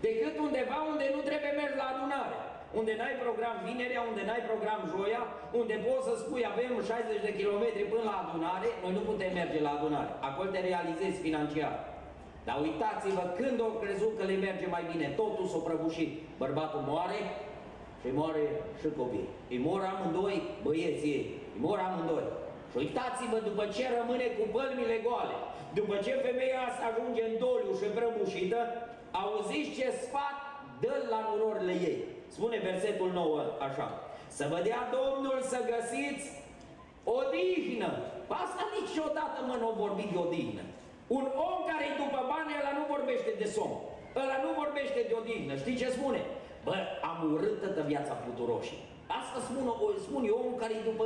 Decât 0.05 0.33
undeva 0.45 0.77
unde 0.91 1.05
nu 1.15 1.21
trebuie 1.29 1.53
mers 1.59 1.73
la 1.81 1.87
adunare. 1.93 2.37
Unde 2.79 2.93
n-ai 2.99 3.15
program 3.25 3.55
vinerea, 3.67 4.01
unde 4.09 4.23
n-ai 4.25 4.43
program 4.49 4.81
joia, 4.93 5.23
unde 5.59 5.75
poți 5.85 6.07
să 6.07 6.13
spui 6.15 6.43
avem 6.51 6.71
60 6.91 7.27
de 7.27 7.35
kilometri 7.39 7.91
până 7.91 8.05
la 8.11 8.15
adunare, 8.23 8.69
noi 8.83 8.93
nu 8.97 9.03
putem 9.09 9.31
merge 9.39 9.59
la 9.67 9.71
adunare. 9.77 10.11
Acolo 10.27 10.49
te 10.53 10.61
realizezi 10.69 11.17
financiar. 11.25 11.73
Dar 12.47 12.57
uitați-vă, 12.65 13.23
când 13.39 13.57
au 13.67 13.73
crezut 13.81 14.13
că 14.17 14.23
le 14.29 14.37
merge 14.47 14.67
mai 14.75 14.83
bine, 14.91 15.07
totul 15.21 15.45
s-a 15.51 15.59
prăbușit. 15.67 16.11
Bărbatul 16.43 16.83
moare 16.91 17.19
și 18.01 18.09
moare 18.19 18.43
și 18.79 18.87
copii. 18.99 19.29
Îi 19.53 19.63
mor 19.67 19.81
amândoi 19.91 20.35
băieții 20.65 21.13
ei, 21.17 21.25
îi 21.53 21.61
mor 21.65 21.79
amândoi. 21.87 22.25
Și 22.73 22.79
uitați-vă, 22.83 23.37
după 23.49 23.63
ce 23.75 23.85
rămâne 23.99 24.27
cu 24.37 24.43
pălmile 24.55 24.97
goale, 25.07 25.37
după 25.79 25.95
ce 26.05 26.11
femeia 26.25 26.59
asta 26.69 26.83
ajunge 26.87 27.23
în 27.29 27.35
doliu 27.43 27.73
și 27.79 27.87
prăbușită, 27.95 28.59
auziți 29.21 29.75
ce 29.77 29.87
sfat 30.03 30.37
dă 30.83 30.95
la 31.13 31.19
nurorile 31.27 31.75
ei. 31.89 31.99
Spune 32.35 32.57
versetul 32.69 33.09
9 33.13 33.41
așa. 33.67 33.87
Să 34.37 34.43
vă 34.51 34.59
dea 34.67 34.81
Domnul 34.97 35.37
să 35.51 35.59
găsiți 35.73 36.25
odihnă. 37.17 37.91
Asta 38.43 38.63
niciodată 38.77 39.37
mă 39.49 39.55
nu 39.63 39.69
vorbit 39.83 40.09
de 40.13 40.19
odihnă. 40.25 40.63
Un 41.17 41.25
om 41.47 41.57
care 41.69 41.83
e 41.87 42.01
după 42.03 42.19
bani, 42.31 42.57
ăla 42.59 42.73
nu 42.79 42.83
vorbește 42.95 43.31
de 43.41 43.47
somn. 43.55 43.77
Ăla 44.21 44.37
nu 44.45 44.49
vorbește 44.61 44.99
de 45.09 45.13
odihnă. 45.21 45.53
Știi 45.61 45.79
ce 45.81 45.87
spune? 45.97 46.21
Bă, 46.65 46.75
am 47.09 47.17
urât 47.33 47.55
toată 47.61 47.81
viața 47.91 48.13
puturoșii. 48.25 48.81
Asta 49.19 49.37
spune, 49.47 49.69
o, 49.85 49.87
spune 50.05 50.27
omul 50.39 50.55
care 50.61 50.73
e 50.79 50.89
după, 50.91 51.05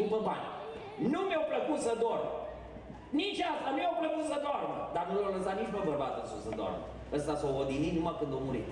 după 0.00 0.18
bani. 0.28 0.46
Nu 1.12 1.20
mi-a 1.28 1.42
plăcut 1.52 1.80
să 1.86 1.92
dorm. 2.04 2.26
Nici 3.20 3.40
asta, 3.52 3.68
mi-a 3.76 3.92
plăcut 4.00 4.24
să 4.32 4.36
doarmă. 4.46 4.76
Dar 4.94 5.04
nu 5.10 5.16
l-a 5.22 5.30
lăsat 5.36 5.56
nici 5.60 5.74
pe 5.74 5.80
bărbatul 5.88 6.24
să 6.46 6.50
doarmă. 6.60 6.84
Ăsta 7.16 7.34
s-a 7.40 7.48
odinit 7.62 7.94
numai 7.96 8.16
când 8.20 8.32
a 8.38 8.40
murit. 8.46 8.68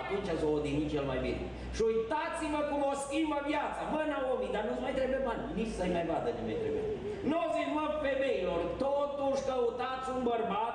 Atunci 0.00 0.28
s-a 0.40 0.48
odinit 0.58 0.88
cel 0.94 1.04
mai 1.10 1.20
bine. 1.26 1.44
Și 1.76 1.82
uitați-vă 1.90 2.60
cum 2.70 2.80
o 2.92 2.94
schimbă 3.04 3.38
viața. 3.50 3.80
Mă, 3.92 4.00
Naomi, 4.10 4.54
dar 4.54 4.62
nu-ți 4.66 4.84
mai 4.84 4.94
trebuie 4.98 5.20
bani. 5.28 5.42
Nici 5.58 5.76
să-i 5.78 5.94
mai 5.96 6.04
vadă 6.10 6.28
nu 6.38 6.44
mai 6.48 6.58
trebuie. 6.62 6.84
Nu 7.30 7.38
zic, 7.54 7.68
mă, 7.76 7.84
femeilor, 8.04 8.60
totuși 8.84 9.44
căutați 9.48 10.06
un 10.14 10.20
bărbat 10.30 10.74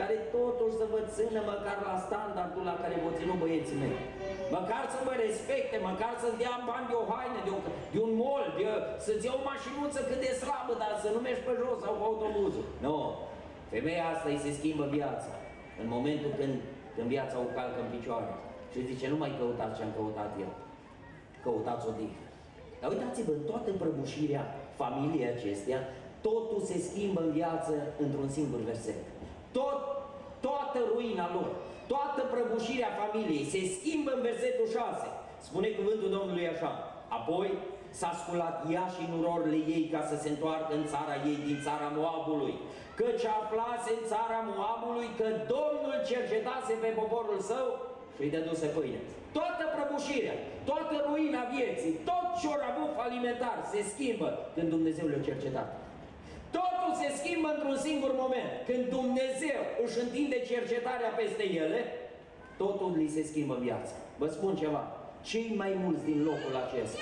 care 0.00 0.16
totuși 0.36 0.78
să 0.80 0.86
vă 0.92 1.00
țină 1.14 1.40
măcar 1.52 1.78
la 1.88 1.94
standardul 2.06 2.64
la 2.70 2.76
care 2.82 2.96
vă 3.04 3.10
ținut 3.18 3.38
băieții 3.42 3.80
mei. 3.82 3.96
Măcar 4.56 4.82
să 4.94 4.98
vă 5.06 5.14
respecte, 5.26 5.76
măcar 5.90 6.12
să-ți 6.22 6.40
dea 6.42 6.56
bani 6.68 6.88
de 6.90 6.94
o 7.00 7.04
haină, 7.12 7.40
de, 7.46 7.52
o, 7.56 7.58
de 7.94 7.98
un 8.06 8.12
mol, 8.24 8.44
de, 8.56 8.64
să-ți 9.04 9.26
ia 9.26 9.34
o 9.38 9.46
mașinuță 9.50 9.98
cât 10.08 10.20
de 10.26 10.32
slabă, 10.42 10.72
dar 10.82 10.92
să 11.02 11.08
nu 11.14 11.20
mergi 11.26 11.46
pe 11.46 11.52
jos 11.60 11.76
sau 11.84 11.92
cu 11.98 12.04
autobuzul. 12.08 12.66
Nu. 12.86 12.96
Femeia 13.72 14.06
asta 14.12 14.28
îi 14.30 14.44
se 14.44 14.50
schimbă 14.58 14.84
viața. 14.96 15.32
În 15.82 15.88
momentul 15.94 16.30
când, 16.38 16.54
când 16.94 17.08
viața 17.16 17.36
o 17.44 17.48
calcă 17.56 17.78
în 17.82 17.90
picioare. 17.94 18.32
Și 18.72 18.88
zice, 18.90 19.06
nu 19.12 19.18
mai 19.22 19.32
căutați 19.38 19.76
ce 19.76 19.82
am 19.84 19.92
căutat 19.98 20.30
eu. 20.44 20.52
Căutați 21.44 21.86
o 21.90 21.92
dică. 22.00 22.24
Dar 22.80 22.88
uitați-vă, 22.94 23.32
în 23.38 23.44
toată 23.50 23.68
prăbușirea 23.80 24.44
familiei 24.80 25.32
acestea, 25.34 25.78
totul 26.26 26.60
se 26.70 26.76
schimbă 26.88 27.20
în 27.26 27.32
viață 27.38 27.72
într-un 28.04 28.28
singur 28.36 28.60
verset. 28.70 29.00
Tot, 29.56 29.78
toată 30.40 30.78
ruina 30.92 31.26
lor, 31.36 31.50
toată 31.92 32.20
prăbușirea 32.32 32.96
familiei 33.00 33.50
se 33.52 33.60
schimbă 33.76 34.10
în 34.14 34.22
versetul 34.28 34.66
6. 34.66 35.06
Spune 35.46 35.68
cuvântul 35.78 36.10
Domnului 36.16 36.48
așa. 36.54 36.72
Apoi 37.18 37.48
s-a 37.98 38.12
sculat 38.20 38.56
ea 38.74 38.86
și 38.94 39.02
nurorile 39.12 39.60
ei 39.76 39.84
ca 39.94 40.02
să 40.10 40.16
se 40.22 40.28
întoarcă 40.34 40.72
în 40.74 40.84
țara 40.92 41.14
ei 41.30 41.38
din 41.48 41.58
țara 41.66 41.88
Moabului. 41.98 42.54
Căci 43.00 43.24
aflase 43.40 43.90
în 43.98 44.04
țara 44.12 44.38
Moabului 44.54 45.08
că 45.18 45.26
Domnul 45.54 45.96
cercetase 46.10 46.72
pe 46.82 46.90
poporul 47.00 47.40
său 47.50 47.66
și 48.14 48.22
îi 48.22 48.34
dăduse 48.34 48.66
pâine. 48.76 49.00
Toată 49.36 49.64
prăbușirea, 49.74 50.36
toată 50.70 50.94
ruina 51.08 51.42
vieții, 51.54 51.98
tot 52.08 52.26
ce 52.38 52.46
au 52.46 52.60
avut 52.70 52.90
falimentar 53.00 53.58
se 53.72 53.80
schimbă 53.92 54.28
când 54.54 54.68
Dumnezeu 54.76 55.06
le-a 55.08 55.26
cercetat. 55.28 55.68
Totul 56.56 56.92
se 57.00 57.08
schimbă 57.18 57.48
într-un 57.52 57.78
singur 57.86 58.12
moment. 58.22 58.50
Când 58.68 58.82
Dumnezeu 58.98 59.60
își 59.84 59.98
întinde 60.04 60.36
cercetarea 60.50 61.10
peste 61.20 61.44
ele, 61.64 61.80
totul 62.62 62.90
li 62.96 63.14
se 63.16 63.22
schimbă 63.30 63.56
viața. 63.66 63.94
Vă 64.20 64.26
spun 64.36 64.52
ceva, 64.62 64.82
cei 65.30 65.54
mai 65.56 65.72
mulți 65.84 66.04
din 66.04 66.18
locul 66.28 66.54
acesta, 66.64 67.00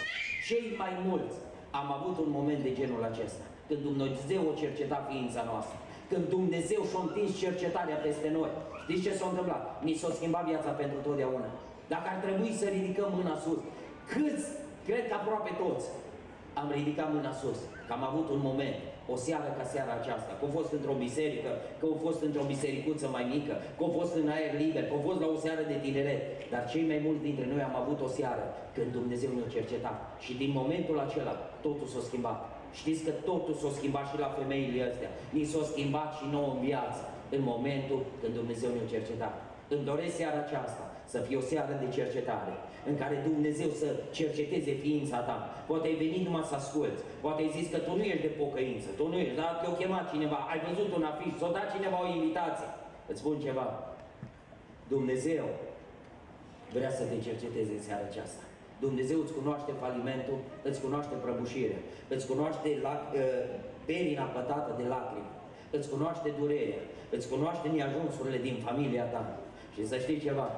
cei 0.49 0.67
mai 0.83 0.93
mulți, 1.09 1.37
am 1.71 1.89
avut 1.99 2.17
un 2.25 2.31
moment 2.39 2.61
de 2.63 2.73
genul 2.79 3.03
acesta. 3.13 3.45
Când 3.69 3.81
Dumnezeu 3.89 4.43
o 4.51 4.59
cerceta 4.63 5.07
ființa 5.09 5.43
noastră. 5.51 5.77
Când 6.11 6.25
Dumnezeu 6.37 6.81
și-a 6.91 7.03
întins 7.07 7.31
cercetarea 7.45 7.97
peste 8.07 8.29
noi. 8.39 8.51
Știți 8.83 9.03
ce 9.07 9.13
s-a 9.19 9.29
întâmplat? 9.29 9.63
Ni 9.87 9.95
s-a 10.01 10.11
schimbat 10.19 10.45
viața 10.51 10.71
pentru 10.71 10.99
totdeauna. 11.07 11.49
Dacă 11.93 12.07
ar 12.15 12.19
trebui 12.25 12.53
să 12.61 12.67
ridicăm 12.77 13.11
mâna 13.19 13.37
sus, 13.45 13.61
câți, 14.13 14.47
cred 14.87 15.09
că 15.09 15.15
aproape 15.15 15.53
toți, 15.63 15.87
am 16.61 16.69
ridicat 16.79 17.13
mâna 17.13 17.33
sus, 17.33 17.59
că 17.87 17.93
am 17.93 18.05
avut 18.11 18.27
un 18.35 18.41
moment, 18.49 18.77
o 19.13 19.17
seară 19.27 19.49
ca 19.59 19.65
seara 19.73 19.93
aceasta, 20.01 20.33
că 20.39 20.43
au 20.47 20.53
fost 20.59 20.71
într-o 20.79 20.97
biserică, 21.07 21.51
că 21.79 21.85
au 21.91 21.99
fost 22.07 22.21
într-o 22.27 22.49
bisericuță 22.53 23.07
mai 23.17 23.25
mică, 23.35 23.55
că 23.77 23.83
au 23.87 23.93
fost 23.99 24.13
în 24.21 24.29
aer 24.37 24.53
liber, 24.63 24.85
că 24.87 24.95
au 24.97 25.03
fost 25.09 25.21
la 25.25 25.29
o 25.35 25.39
seară 25.45 25.63
de 25.73 25.77
tineret, 25.85 26.21
dar 26.53 26.63
cei 26.73 26.85
mai 26.91 27.01
mulți 27.07 27.27
dintre 27.29 27.47
noi 27.53 27.63
am 27.69 27.77
avut 27.83 27.99
o 28.07 28.11
seară 28.19 28.45
când 28.75 28.89
Dumnezeu 28.99 29.31
ne-a 29.33 29.55
cercetat 29.57 29.97
și 30.25 30.33
din 30.43 30.51
momentul 30.61 30.97
acela 31.07 31.35
totul 31.65 31.87
s-a 31.93 32.03
schimbat. 32.09 32.39
Știți 32.81 33.05
că 33.07 33.13
totul 33.31 33.55
s-a 33.55 33.71
schimbat 33.79 34.07
și 34.11 34.23
la 34.25 34.31
femeile 34.39 34.83
astea, 34.91 35.11
ni 35.37 35.45
s-a 35.51 35.63
schimbat 35.73 36.11
și 36.19 36.25
nouă 36.35 36.51
în 36.55 36.61
viață, 36.69 37.03
în 37.37 37.43
momentul 37.53 38.01
când 38.21 38.35
Dumnezeu 38.35 38.71
ne-a 38.73 38.93
cercetat. 38.95 39.35
Îmi 39.75 39.85
doresc 39.91 40.15
seara 40.17 40.39
aceasta 40.43 40.85
să 41.13 41.19
fie 41.27 41.37
o 41.37 41.49
seară 41.51 41.75
de 41.83 41.89
cercetare, 41.97 42.55
în 42.91 42.97
care 43.03 43.17
Dumnezeu 43.29 43.71
să 43.83 43.89
cerceteze 44.19 44.73
ființa 44.85 45.19
ta. 45.29 45.37
Poate 45.67 45.87
ai 45.87 46.03
venit 46.05 46.23
numai 46.27 46.49
să 46.51 46.55
asculți, 46.55 47.03
poate 47.25 47.43
ai 47.43 47.55
zis 47.57 47.67
că 47.73 47.79
tu 47.79 47.93
nu 47.97 48.05
ești 48.13 48.27
de 48.27 48.33
pocăință, 48.43 48.89
tu 48.97 49.05
nu 49.09 49.17
ești, 49.23 49.39
dar 49.41 49.51
te-a 49.61 49.73
chemat 49.81 50.05
cineva, 50.13 50.39
ai 50.53 50.61
văzut 50.69 50.91
un 50.97 51.05
afiș, 51.11 51.33
s-a 51.41 51.51
dat 51.57 51.67
cineva 51.75 51.99
o 52.05 52.13
invitație. 52.19 52.69
Îți 53.11 53.21
spun 53.23 53.37
ceva, 53.47 53.67
Dumnezeu 54.95 55.47
vrea 56.77 56.91
să 56.99 57.03
te 57.05 57.17
cerceteze 57.29 57.73
în 57.77 57.83
seara 57.89 58.07
aceasta. 58.11 58.43
Dumnezeu 58.81 59.19
îți 59.21 59.37
cunoaște 59.39 59.73
falimentul, 59.83 60.39
îți 60.69 60.81
cunoaște 60.81 61.15
prăbușirea, 61.23 61.81
îți 62.09 62.27
cunoaște 62.31 62.69
lac, 62.83 63.03
uh, 63.13 63.21
perina 63.85 64.23
pătată 64.23 64.71
de 64.81 64.87
lacrimi, 64.95 65.33
îți 65.71 65.91
cunoaște 65.91 66.29
durerea, 66.39 66.83
îți 67.11 67.29
cunoaște 67.29 67.69
neajunsurile 67.69 68.39
din 68.47 68.57
familia 68.67 69.05
ta. 69.05 69.39
Și 69.75 69.87
să 69.87 69.97
știi 69.99 70.21
ceva, 70.21 70.49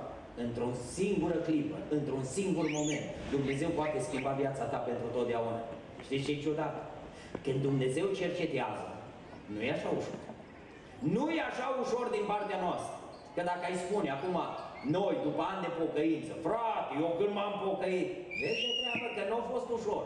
într-o 0.44 0.70
singură 0.94 1.38
clipă, 1.48 1.76
într-un 1.96 2.24
singur 2.36 2.66
moment, 2.78 3.06
Dumnezeu 3.36 3.70
poate 3.78 3.98
schimba 4.08 4.32
viața 4.42 4.64
ta 4.72 4.78
pentru 4.88 5.06
totdeauna. 5.16 5.60
Știți 6.06 6.24
ce 6.24 6.32
e 6.32 6.44
ciudat? 6.44 6.74
Când 7.44 7.58
Dumnezeu 7.68 8.06
cercetează, 8.20 8.86
nu 9.52 9.60
e 9.66 9.70
așa 9.76 9.90
ușor. 9.98 10.20
Nu 11.14 11.24
e 11.38 11.40
așa 11.50 11.66
ușor 11.82 12.06
din 12.16 12.24
partea 12.32 12.58
noastră. 12.66 12.94
Că 13.34 13.40
dacă 13.50 13.62
ai 13.66 13.82
spune 13.84 14.10
acum, 14.12 14.38
noi, 14.96 15.14
după 15.26 15.42
ani 15.50 15.64
de 15.64 15.70
pocăință, 15.80 16.32
frate, 16.46 16.90
eu 17.02 17.08
când 17.18 17.32
m-am 17.36 17.54
pocăit, 17.66 18.08
vezi 18.40 18.60
ce 18.62 18.70
treabă, 18.80 19.06
că 19.16 19.22
nu 19.30 19.36
a 19.40 19.44
fost 19.52 19.68
ușor. 19.76 20.04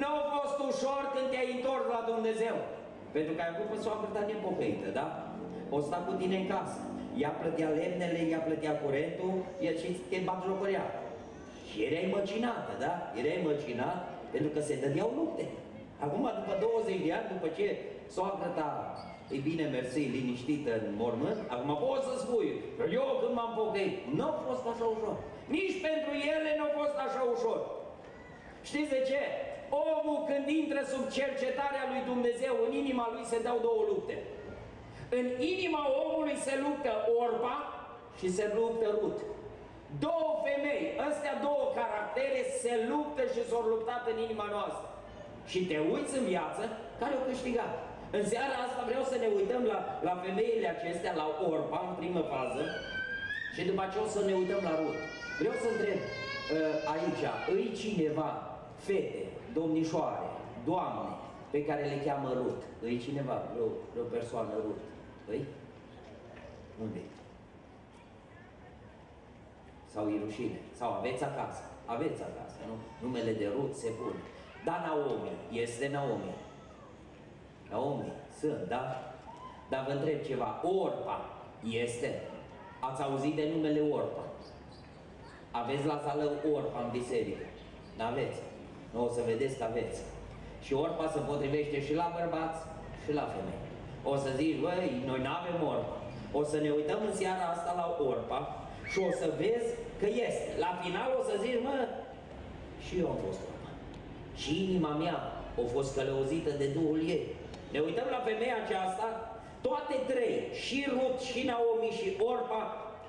Nu 0.00 0.10
a 0.22 0.24
fost 0.36 0.56
ușor 0.70 1.02
când 1.14 1.26
te-ai 1.30 1.54
întors 1.56 1.84
la 1.94 2.00
Dumnezeu. 2.12 2.56
Pentru 3.14 3.32
că 3.34 3.40
ai 3.42 3.52
avut 3.52 3.68
pe 3.70 3.78
soacră 3.84 4.08
ta 4.14 4.22
nepocăită, 4.28 4.88
da? 4.98 5.06
O 5.76 5.78
sta 5.86 5.98
cu 6.06 6.12
tine 6.20 6.36
în 6.40 6.48
casă 6.54 6.80
ea 7.22 7.32
plătea 7.40 7.68
lemnele, 7.68 8.20
ea 8.32 8.38
plătea 8.38 8.74
curentul, 8.82 9.34
el 9.66 9.76
și 9.82 9.90
te 10.10 10.18
batjocorea. 10.28 10.84
Și 11.68 11.76
erai 11.86 12.14
măcinată, 12.16 12.72
da? 12.84 12.92
Erai 13.20 13.46
măcinat 13.50 13.96
pentru 14.32 14.50
că 14.54 14.60
se 14.60 14.80
dădeau 14.84 15.10
lupte. 15.18 15.44
Acum, 16.04 16.24
după 16.40 16.54
20 16.60 17.04
de 17.04 17.12
ani, 17.18 17.32
după 17.34 17.48
ce 17.56 17.66
soacră 18.14 18.50
ta 18.58 18.70
e 19.34 19.38
bine, 19.48 19.64
mersi, 19.76 20.12
liniștită 20.16 20.70
în 20.80 20.86
mormânt, 21.02 21.38
acum 21.54 21.70
poți 21.82 22.06
să 22.08 22.14
spui, 22.24 22.48
eu 22.98 23.06
când 23.20 23.34
m-am 23.36 23.52
pocăit, 23.60 23.94
nu 24.16 24.24
a 24.30 24.34
fost 24.46 24.64
așa 24.72 24.86
ușor. 24.94 25.16
Nici 25.56 25.76
pentru 25.88 26.12
ele 26.34 26.50
nu 26.58 26.64
a 26.68 26.72
fost 26.80 26.96
așa 27.06 27.22
ușor. 27.34 27.60
Știți 28.68 28.92
de 28.96 29.00
ce? 29.10 29.20
Omul 29.82 30.20
când 30.28 30.46
intră 30.60 30.80
sub 30.92 31.04
cercetarea 31.18 31.84
lui 31.90 32.02
Dumnezeu, 32.10 32.54
în 32.66 32.72
inima 32.82 33.06
lui 33.14 33.24
se 33.30 33.38
dau 33.46 33.58
două 33.66 33.82
lupte. 33.90 34.16
În 35.18 35.26
inima 35.54 35.82
omului 36.04 36.36
se 36.46 36.54
luptă 36.64 36.92
Orpa 37.22 37.56
și 38.18 38.28
se 38.36 38.46
luptă 38.56 38.86
Rut. 38.98 39.18
Două 40.06 40.30
femei, 40.44 40.84
astea 41.08 41.34
două 41.46 41.64
caractere 41.78 42.40
se 42.62 42.72
luptă 42.90 43.22
și 43.32 43.40
s-au 43.48 43.62
luptat 43.72 44.02
în 44.12 44.18
inima 44.26 44.46
noastră. 44.56 44.86
Și 45.50 45.58
te 45.68 45.78
uiți 45.92 46.16
în 46.18 46.24
viață, 46.32 46.62
care 47.00 47.12
au 47.14 47.24
câștigat. 47.30 47.72
În 48.18 48.24
seara 48.32 48.56
asta 48.66 48.82
vreau 48.90 49.04
să 49.10 49.16
ne 49.22 49.28
uităm 49.38 49.62
la, 49.72 49.78
la 50.08 50.14
femeile 50.24 50.68
acestea, 50.70 51.12
la 51.20 51.26
Orpa, 51.52 51.80
în 51.88 51.94
primă 52.00 52.22
fază, 52.32 52.62
și 53.54 53.62
după 53.68 53.82
aceea 53.84 54.06
o 54.06 54.14
să 54.16 54.20
ne 54.28 54.34
uităm 54.40 54.60
la 54.68 54.74
Rut. 54.80 54.98
Vreau 55.40 55.56
să 55.62 55.68
întreb 55.70 55.98
uh, 56.02 56.92
aici, 56.92 57.24
îi 57.54 57.66
cineva, 57.80 58.28
fete, 58.86 59.22
domnișoare, 59.58 60.26
doamne, 60.68 61.08
pe 61.54 61.60
care 61.68 61.82
le 61.92 61.98
cheamă 62.06 62.30
Rut, 62.40 62.60
îi 62.86 62.98
cineva, 63.04 63.36
o, 63.62 63.64
o 64.02 64.04
persoană 64.16 64.54
Rut, 64.64 64.80
Păi? 65.26 65.44
Unde 66.82 67.00
Sau 69.92 70.08
e 70.08 70.20
rușine? 70.24 70.58
Sau 70.78 70.92
aveți 70.92 71.24
acasă? 71.24 71.62
Aveți 71.86 72.22
acasă, 72.22 72.58
nu? 72.66 73.06
Numele 73.06 73.32
de 73.32 73.50
Rut 73.54 73.74
se 73.74 73.90
pune. 73.90 74.20
Da, 74.64 74.82
Naomi, 74.86 75.30
este 75.50 75.88
Naomi. 75.88 76.34
Naomi, 77.70 78.12
sunt, 78.38 78.68
da? 78.68 78.82
Dar 79.70 79.84
vă 79.86 79.92
întreb 79.92 80.22
ceva, 80.22 80.60
Orpa 80.62 81.20
este? 81.62 82.20
Ați 82.80 83.02
auzit 83.02 83.34
de 83.36 83.48
numele 83.54 83.80
Orpa? 83.80 84.24
Aveți 85.50 85.86
la 85.86 86.00
sală 86.04 86.32
Orpa 86.54 86.80
în 86.84 86.90
biserică? 86.90 87.44
N-aveți? 87.96 88.40
Nu 88.92 89.04
o 89.04 89.08
să 89.08 89.20
vedeți 89.26 89.58
că 89.58 89.64
aveți. 89.64 90.00
Și 90.62 90.72
Orpa 90.72 91.08
se 91.08 91.18
potrivește 91.18 91.80
și 91.82 91.94
la 91.94 92.12
bărbați 92.18 92.60
și 93.04 93.12
la 93.12 93.22
femei. 93.22 93.63
O 94.12 94.16
să 94.16 94.30
zici, 94.36 94.60
băi, 94.64 95.02
noi 95.08 95.20
nu 95.26 95.32
avem 95.40 95.58
orpa. 95.74 95.96
O 96.38 96.42
să 96.50 96.56
ne 96.64 96.70
uităm 96.78 97.00
în 97.08 97.14
seara 97.20 97.44
asta 97.54 97.72
la 97.80 97.86
orpa 98.10 98.40
și 98.90 98.98
o 99.08 99.10
să 99.20 99.26
vezi 99.40 99.70
că 100.00 100.06
este. 100.26 100.50
La 100.64 100.70
final 100.82 101.08
o 101.20 101.22
să 101.28 101.34
zici, 101.44 101.62
mă, 101.66 101.78
și 102.84 102.92
eu 103.00 103.06
am 103.12 103.18
fost 103.26 103.40
orpa. 103.50 103.70
Și 104.40 104.52
inima 104.66 104.92
mea 105.04 105.18
a 105.62 105.64
fost 105.74 105.90
călăuzită 105.96 106.50
de 106.60 106.66
Duhul 106.76 107.00
ei. 107.14 107.24
Ne 107.74 107.80
uităm 107.88 108.08
la 108.16 108.20
femeia 108.28 108.56
aceasta, 108.64 109.06
toate 109.66 109.94
trei, 110.10 110.36
și 110.64 110.78
Rut, 110.94 111.18
și 111.30 111.40
Naomi, 111.50 111.96
și 111.98 112.08
Orpa, 112.30 112.62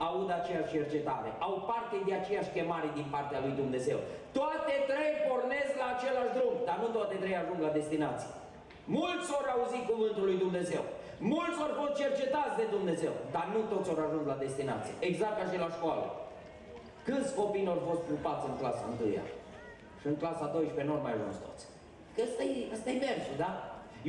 aud 0.07 0.29
aceeași 0.39 0.73
cercetare, 0.75 1.29
au 1.47 1.55
parte 1.71 1.95
de 2.07 2.13
aceeași 2.13 2.53
chemare 2.55 2.89
din 2.97 3.07
partea 3.15 3.39
lui 3.45 3.53
Dumnezeu. 3.61 3.99
Toate 4.39 4.73
trei 4.89 5.13
pornesc 5.27 5.71
la 5.81 5.87
același 5.95 6.33
drum, 6.37 6.55
dar 6.67 6.77
nu 6.81 6.87
toate 6.97 7.15
trei 7.21 7.35
ajung 7.37 7.59
la 7.67 7.75
destinație. 7.79 8.31
Mulți 8.85 9.27
au 9.35 9.43
auzit 9.55 9.83
cuvântul 9.91 10.23
lui 10.29 10.37
Dumnezeu. 10.45 10.83
Mulți 11.33 11.61
au 11.63 11.71
fost 11.81 11.93
cercetați 12.01 12.57
de 12.59 12.65
Dumnezeu, 12.75 13.13
dar 13.35 13.45
nu 13.53 13.61
toți 13.71 13.89
au 13.91 13.97
ajuns 14.05 14.25
la 14.31 14.41
destinație. 14.45 14.93
Exact 15.09 15.35
ca 15.39 15.45
și 15.51 15.63
la 15.65 15.69
școală. 15.77 16.07
Câți 17.07 17.35
copii 17.39 17.71
au 17.73 17.81
fost 17.89 18.03
grupați 18.09 18.45
în 18.49 18.55
clasa 18.61 18.85
1 19.01 19.11
și 19.99 20.07
în 20.11 20.15
clasa 20.21 20.45
12 20.45 20.83
nu 20.87 20.93
au 20.95 21.05
mai 21.05 21.15
ajuns 21.17 21.35
toți. 21.45 21.63
Că 22.15 22.21
ăsta 22.27 22.43
e, 22.43 22.57
ăsta 22.75 22.89
e 22.89 23.03
mersul, 23.05 23.35
da? 23.43 23.51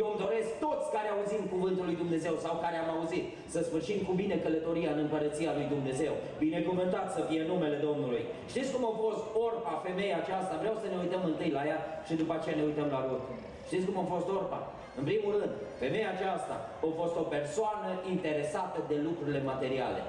Eu 0.01 0.07
îmi 0.11 0.23
doresc 0.25 0.51
toți 0.67 0.87
care 0.97 1.09
auzim 1.11 1.43
cuvântul 1.55 1.85
lui 1.89 2.01
Dumnezeu 2.03 2.35
sau 2.45 2.55
care 2.65 2.77
am 2.79 2.91
auzit 2.97 3.25
să 3.55 3.61
sfârșim 3.69 3.99
cu 4.07 4.13
bine 4.21 4.37
călătoria 4.45 4.91
în 4.93 5.03
împărăția 5.05 5.53
lui 5.59 5.67
Dumnezeu. 5.75 6.13
Binecuvântat 6.45 7.07
să 7.17 7.21
fie 7.29 7.43
numele 7.53 7.79
Domnului. 7.89 8.23
Știți 8.53 8.73
cum 8.75 8.85
a 8.91 8.95
fost 9.05 9.23
Orpa, 9.47 9.75
femeia 9.87 10.17
aceasta? 10.21 10.55
Vreau 10.63 10.77
să 10.83 10.87
ne 10.89 10.99
uităm 11.05 11.23
întâi 11.31 11.51
la 11.59 11.63
ea 11.71 11.81
și 12.07 12.15
după 12.21 12.33
aceea 12.35 12.57
ne 12.59 12.69
uităm 12.71 12.89
la 12.97 13.01
Rut. 13.09 13.25
Știți 13.69 13.87
cum 13.89 13.97
a 14.03 14.07
fost 14.15 14.29
Orpa? 14.39 14.61
În 14.99 15.05
primul 15.11 15.33
rând, 15.39 15.53
femeia 15.83 16.11
aceasta 16.13 16.57
a 16.87 16.89
fost 17.01 17.15
o 17.23 17.25
persoană 17.37 17.91
interesată 18.15 18.79
de 18.91 18.97
lucrurile 19.07 19.43
materiale. 19.53 20.01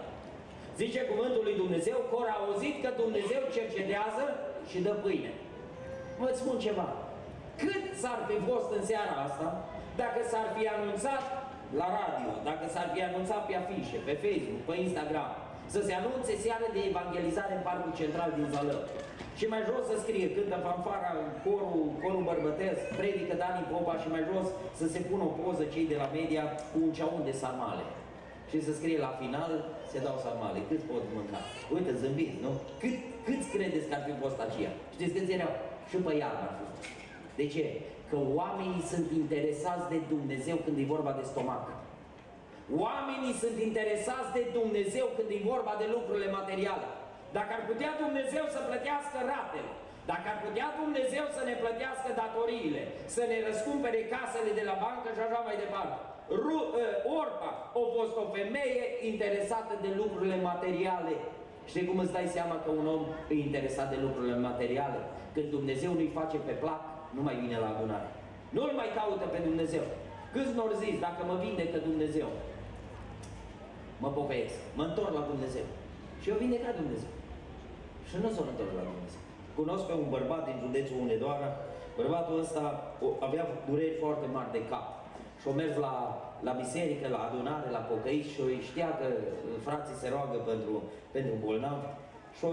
Zice 0.82 1.00
cuvântul 1.12 1.44
lui 1.48 1.60
Dumnezeu 1.64 1.98
că 2.10 2.16
au 2.16 2.44
auzit 2.46 2.76
că 2.84 2.90
Dumnezeu 3.04 3.42
cercetează 3.56 4.24
și 4.70 4.78
dă 4.86 4.94
pâine. 5.04 5.32
Vă 6.22 6.30
spun 6.40 6.58
ceva. 6.68 6.88
Cât 7.64 7.84
s-ar 8.02 8.20
fi 8.30 8.38
fost 8.50 8.70
în 8.78 8.84
seara 8.90 9.16
asta 9.28 9.48
dacă 10.02 10.20
s-ar 10.32 10.48
fi 10.56 10.64
anunțat 10.78 11.24
la 11.80 11.88
radio, 12.00 12.32
dacă 12.50 12.66
s-ar 12.74 12.88
fi 12.94 13.02
anunțat 13.10 13.42
pe 13.46 13.54
afișe, 13.62 13.98
pe 14.08 14.14
Facebook, 14.24 14.62
pe 14.68 14.74
Instagram, 14.86 15.32
să 15.74 15.80
se 15.88 15.94
anunțe 16.02 16.34
seara 16.46 16.68
de 16.76 16.82
evangelizare 16.92 17.54
în 17.56 17.64
Parcul 17.70 17.94
Central 18.02 18.30
din 18.38 18.48
Zalău. 18.54 18.84
Și 19.40 19.46
mai 19.54 19.62
jos 19.70 19.84
să 19.92 19.96
scrie, 20.04 20.28
cântă 20.36 20.58
fanfara, 20.66 21.12
corul, 21.46 21.86
corul 22.02 22.24
bărbătesc, 22.32 22.82
predică 23.00 23.34
Dani 23.42 23.70
Popa 23.72 23.96
și 24.02 24.08
mai 24.16 24.24
jos 24.32 24.48
să 24.80 24.86
se 24.94 25.00
pună 25.08 25.24
o 25.28 25.36
poză 25.40 25.64
cei 25.74 25.88
de 25.92 25.98
la 26.02 26.08
media 26.18 26.44
cu 26.72 26.78
un 26.86 26.92
ceaun 26.98 27.22
de 27.30 27.34
sarmale. 27.42 27.86
Și 28.50 28.58
să 28.66 28.72
scrie 28.74 29.00
la 29.08 29.12
final, 29.22 29.52
se 29.92 29.98
dau 30.06 30.18
sarmale. 30.26 30.60
Cât 30.70 30.82
pot 30.90 31.04
mânca? 31.16 31.40
Uite, 31.76 31.92
zâmbiți, 32.02 32.42
nu? 32.46 32.52
Cât, 32.82 32.96
câți 33.26 33.48
credeți 33.54 33.88
că 33.90 33.94
ar 33.98 34.04
fi 34.08 34.14
fost 34.24 34.40
aceea? 34.48 34.74
Știți 34.96 35.14
câți 35.16 35.36
erau? 35.38 35.54
Și 35.90 35.96
pe 36.06 36.12
iarnă 36.22 36.44
ar 36.50 36.54
fi 36.58 36.64
fost. 36.70 36.82
De 37.40 37.46
ce? 37.54 37.66
Că 38.10 38.18
oamenii 38.42 38.84
sunt 38.92 39.08
interesați 39.22 39.86
de 39.94 40.00
Dumnezeu 40.14 40.58
când 40.66 40.78
e 40.80 40.94
vorba 40.96 41.14
de 41.20 41.26
stomac. 41.32 41.66
Oamenii 42.86 43.36
sunt 43.44 43.58
interesați 43.70 44.30
de 44.38 44.44
Dumnezeu 44.60 45.06
când 45.16 45.30
e 45.38 45.50
vorba 45.54 45.74
de 45.82 45.88
lucrurile 45.96 46.30
materiale. 46.40 46.88
Dacă 47.38 47.52
ar 47.58 47.64
putea 47.72 47.92
Dumnezeu 48.04 48.46
să 48.56 48.60
plătească 48.70 49.18
ratele, 49.34 49.72
dacă 50.12 50.26
ar 50.34 50.40
putea 50.46 50.68
Dumnezeu 50.82 51.26
să 51.38 51.42
ne 51.50 51.56
plătească 51.64 52.10
datoriile, 52.24 52.84
să 53.16 53.24
ne 53.32 53.38
răscumpere 53.48 54.02
casele 54.14 54.52
de 54.60 54.64
la 54.70 54.76
bancă 54.86 55.08
și 55.16 55.22
așa 55.24 55.42
mai 55.48 55.58
departe. 55.64 55.98
Ru, 56.44 56.58
uh, 56.60 57.20
Orpa 57.22 57.52
a 57.80 57.82
fost 57.98 58.16
o 58.24 58.26
femeie 58.38 58.86
interesată 59.12 59.74
de 59.86 59.92
lucrurile 60.02 60.40
materiale. 60.52 61.14
Știi 61.70 61.88
cum 61.90 61.98
îți 62.02 62.16
dai 62.18 62.28
seama 62.38 62.56
că 62.64 62.70
un 62.80 62.88
om 62.96 63.04
e 63.34 63.36
interesat 63.48 63.88
de 63.94 64.00
lucrurile 64.06 64.38
materiale? 64.50 65.00
Când 65.34 65.48
Dumnezeu 65.58 65.92
nu-i 65.94 66.18
face 66.20 66.38
pe 66.48 66.56
plac, 66.64 66.82
nu 67.18 67.22
mai 67.28 67.36
vine 67.44 67.58
la 67.64 67.70
adunare. 67.74 68.10
Nu-L 68.56 68.72
mai 68.82 68.90
caută 68.98 69.26
pe 69.32 69.40
Dumnezeu. 69.48 69.86
Câți 70.34 70.58
nor 70.60 70.72
zis, 70.84 70.96
dacă 71.08 71.22
mă 71.30 71.36
vindecă 71.46 71.78
Dumnezeu, 71.90 72.30
mă 74.04 74.10
pocăiesc, 74.18 74.58
mă 74.78 74.84
întorc 74.86 75.14
la 75.20 75.30
Dumnezeu. 75.32 75.68
Și 76.22 76.30
eu 76.30 76.38
vindecat 76.44 76.76
Dumnezeu. 76.82 77.14
Și 78.08 78.16
nu 78.24 78.30
s-o 78.36 78.44
întorc 78.52 78.74
la 78.80 78.88
Dumnezeu. 78.92 79.22
Cunosc 79.60 79.84
pe 79.88 79.96
un 80.02 80.10
bărbat 80.16 80.44
din 80.48 80.58
județul 80.66 80.98
Unedoara, 81.06 81.50
bărbatul 82.00 82.40
ăsta 82.44 82.64
avea 83.28 83.46
dureri 83.70 84.02
foarte 84.04 84.28
mari 84.36 84.56
de 84.56 84.62
cap. 84.72 84.86
Și 85.40 85.46
o 85.48 85.58
mers 85.62 85.74
la, 85.86 85.96
la 86.48 86.54
biserică, 86.62 87.06
la 87.16 87.22
adunare, 87.28 87.70
la 87.78 87.84
pocăiți 87.92 88.34
și 88.34 88.42
știa 88.70 88.90
că 89.00 89.06
frații 89.66 90.02
se 90.02 90.08
roagă 90.16 90.38
pentru, 90.50 90.74
pentru 91.16 91.34
bolnavi. 91.44 91.88
Și 92.38 92.46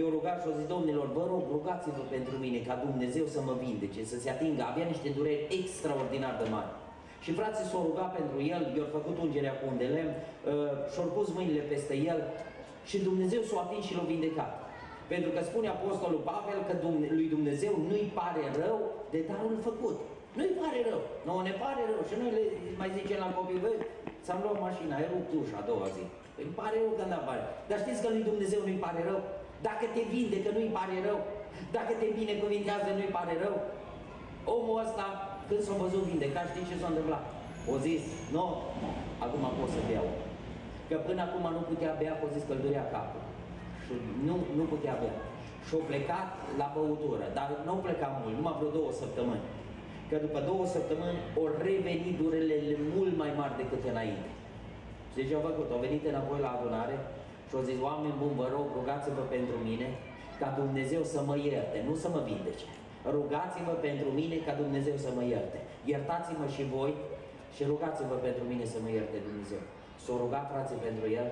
eu 0.00 0.08
rugat 0.16 0.36
și 0.42 0.48
o 0.50 0.56
zis, 0.58 0.66
domnilor, 0.74 1.06
vă 1.18 1.24
rog, 1.32 1.42
rugați-vă 1.56 2.02
pentru 2.16 2.34
mine 2.44 2.58
ca 2.68 2.74
Dumnezeu 2.86 3.26
să 3.34 3.40
mă 3.48 3.54
vindece, 3.64 4.00
să 4.12 4.16
se 4.22 4.30
atingă. 4.30 4.62
Avea 4.64 4.86
niște 4.92 5.08
dureri 5.16 5.46
extraordinar 5.58 6.34
de 6.42 6.46
mari. 6.54 6.72
Și 7.24 7.30
frații 7.38 7.70
s-au 7.70 7.82
rugat 7.88 8.10
pentru 8.18 8.38
el, 8.54 8.62
i-au 8.76 8.90
făcut 8.96 9.16
ungerea 9.26 9.54
cu 9.58 9.64
un 9.70 9.76
de 9.82 9.88
lemn, 9.94 10.14
uh, 10.16 10.22
și-au 10.92 11.08
pus 11.16 11.28
mâinile 11.36 11.62
peste 11.72 11.94
el 12.10 12.18
și 12.88 12.96
Dumnezeu 13.08 13.42
s-a 13.48 13.56
atins 13.64 13.84
și 13.88 13.96
l-a 13.96 14.10
vindecat. 14.12 14.52
Pentru 15.12 15.30
că 15.34 15.40
spune 15.42 15.68
Apostolul 15.68 16.22
Pavel 16.30 16.58
că 16.68 16.74
lui 17.18 17.28
Dumnezeu 17.36 17.74
nu-i 17.88 18.06
pare 18.18 18.44
rău 18.62 18.78
de 19.12 19.20
darul 19.28 19.58
făcut. 19.68 19.96
Nu-i 20.36 20.58
pare 20.60 20.80
rău. 20.90 21.02
Nu 21.26 21.34
ne 21.48 21.54
pare 21.62 21.82
rău. 21.90 22.00
Și 22.08 22.14
noi 22.20 22.30
le 22.36 22.42
mai 22.80 22.90
zicem 22.98 23.18
la 23.24 23.34
copii, 23.36 23.62
băi, 23.64 23.78
ți-am 24.24 24.40
luat 24.44 24.58
mașina, 24.66 24.96
ai 24.96 25.08
rupt 25.12 25.30
ușa 25.40 25.58
a 25.60 25.68
doua 25.70 25.88
zi. 25.96 26.04
Îi 26.40 26.50
pare 26.58 26.76
rău 26.82 26.92
că 26.98 27.04
n 27.10 27.14
pare. 27.28 27.42
Dar 27.68 27.78
știți 27.84 28.02
că 28.02 28.08
lui 28.14 28.28
Dumnezeu 28.30 28.60
nu-i 28.64 28.84
pare 28.86 29.00
rău? 29.10 29.20
Dacă 29.68 29.84
te 29.94 30.02
vinde, 30.12 30.38
că 30.44 30.50
nu-i 30.56 30.74
pare 30.78 30.96
rău. 31.08 31.18
Dacă 31.76 31.92
te 32.00 32.06
binecuvintează, 32.18 32.88
nu-i 32.92 33.16
pare 33.18 33.34
rău. 33.44 33.56
Omul 34.56 34.76
ăsta, 34.84 35.06
când 35.48 35.62
s-a 35.66 35.74
văzut 35.84 36.02
vindecat, 36.10 36.46
știți 36.48 36.70
ce 36.70 36.80
s-a 36.80 36.90
întâmplat? 36.92 37.24
O 37.72 37.74
zis, 37.86 38.02
nu, 38.34 38.44
acum 39.24 39.44
pot 39.58 39.70
să 39.74 39.80
beau. 39.88 40.08
Că 40.88 40.96
până 41.06 41.20
acum 41.24 41.44
nu 41.56 41.62
putea 41.70 41.92
bea, 42.00 42.14
o 42.24 42.26
zis 42.34 42.42
că 42.46 42.52
îl 42.54 42.64
durea 42.66 42.86
capul. 42.94 43.24
Și 43.84 43.94
nu, 44.28 44.36
nu 44.58 44.64
putea 44.72 44.94
bea. 45.02 45.16
Și 45.66 45.72
a 45.76 45.88
plecat 45.90 46.28
la 46.60 46.66
băutură, 46.76 47.24
dar 47.38 47.48
nu 47.66 47.72
a 47.74 47.84
plecat 47.86 48.12
mult, 48.20 48.34
numai 48.36 48.56
vreo 48.58 48.76
două 48.78 48.90
săptămâni. 49.02 49.46
Că 50.08 50.16
după 50.26 50.40
două 50.50 50.64
săptămâni 50.74 51.18
au 51.38 51.46
revenit 51.66 52.14
durele 52.22 52.56
mult 52.94 53.14
mai 53.22 53.32
mari 53.40 53.58
decât 53.62 53.82
înainte. 53.92 54.28
Și 55.16 55.28
ce 55.28 55.34
au 55.34 55.44
făcut? 55.50 55.68
Au 55.74 55.84
venit 55.86 56.02
înapoi 56.12 56.38
la 56.46 56.50
adunare 56.56 56.96
și 57.48 57.54
au 57.58 57.66
zis, 57.68 57.78
oameni 57.88 58.18
buni, 58.22 58.38
vă 58.42 58.46
rog, 58.56 58.66
rugați-vă 58.78 59.22
pentru 59.36 59.56
mine 59.68 59.88
ca 60.40 60.48
Dumnezeu 60.60 61.02
să 61.12 61.20
mă 61.28 61.36
ierte, 61.48 61.78
nu 61.88 61.94
să 62.02 62.08
mă 62.14 62.20
vindece. 62.28 62.68
Rugați-vă 63.16 63.74
pentru 63.88 64.08
mine 64.20 64.36
ca 64.46 64.52
Dumnezeu 64.62 64.96
să 65.04 65.10
mă 65.16 65.24
ierte. 65.32 65.58
Iertați-mă 65.92 66.46
și 66.54 66.62
voi 66.74 66.92
și 67.54 67.62
rugați-vă 67.72 68.16
pentru 68.26 68.44
mine 68.50 68.64
să 68.72 68.78
mă 68.84 68.90
ierte 68.96 69.16
Dumnezeu. 69.28 69.62
S-au 70.04 70.16
rugat 70.24 70.44
frații 70.52 70.84
pentru 70.86 71.06
el, 71.20 71.28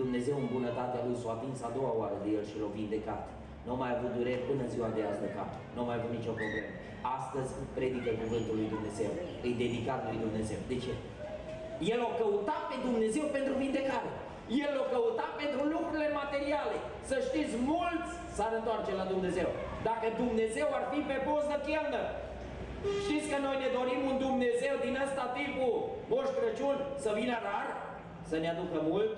Dumnezeu 0.00 0.36
în 0.42 0.48
bunătatea 0.54 1.00
lui 1.06 1.20
s-a 1.22 1.30
atins 1.36 1.58
a 1.68 1.70
doua 1.76 1.92
oară 2.00 2.16
de 2.24 2.28
el 2.36 2.44
și 2.50 2.56
l-a 2.60 2.70
vindecat. 2.78 3.22
Nu 3.68 3.74
mai 3.80 3.90
avut 3.92 4.10
dureri 4.16 4.46
până 4.48 4.64
ziua 4.72 4.88
de 4.96 5.02
azi 5.10 5.22
de 5.24 5.30
cap. 5.36 5.50
Nu 5.76 5.82
mai 5.88 5.96
avut 5.98 6.12
nicio 6.18 6.34
problemă. 6.40 6.70
Astăzi 7.16 7.50
predică 7.76 8.10
cuvântul 8.22 8.54
lui 8.60 8.68
Dumnezeu. 8.74 9.10
E 9.46 9.50
dedicat 9.64 10.00
lui 10.08 10.18
Dumnezeu. 10.26 10.60
De 10.70 10.76
ce? 10.84 10.92
El 11.92 12.00
o 12.08 12.10
căuta 12.20 12.58
pe 12.70 12.76
Dumnezeu 12.86 13.26
pentru 13.36 13.54
vindecare. 13.62 14.10
El 14.66 14.72
o 14.82 14.86
căuta 14.94 15.26
pentru 15.42 15.60
lucrurile 15.74 16.08
materiale. 16.20 16.76
Să 17.10 17.16
știți, 17.28 17.54
mulți 17.72 18.10
s-ar 18.36 18.52
întoarce 18.60 18.92
la 19.00 19.06
Dumnezeu. 19.12 19.48
Dacă 19.88 20.06
Dumnezeu 20.22 20.68
ar 20.78 20.84
fi 20.92 20.98
pe 21.10 21.18
post 21.26 21.46
de 21.52 21.58
chelnă, 21.68 22.02
știți 23.04 23.30
că 23.32 23.38
noi 23.46 23.56
ne 23.62 23.68
dorim 23.78 24.00
un 24.10 24.16
Dumnezeu 24.26 24.74
din 24.86 24.94
ăsta 25.04 25.24
tipul 25.38 25.76
Moș 26.10 26.28
Crăciun 26.36 26.76
să 27.04 27.10
vină 27.18 27.36
rar, 27.46 27.68
să 28.30 28.36
ne 28.38 28.48
aducă 28.50 28.78
mult 28.90 29.12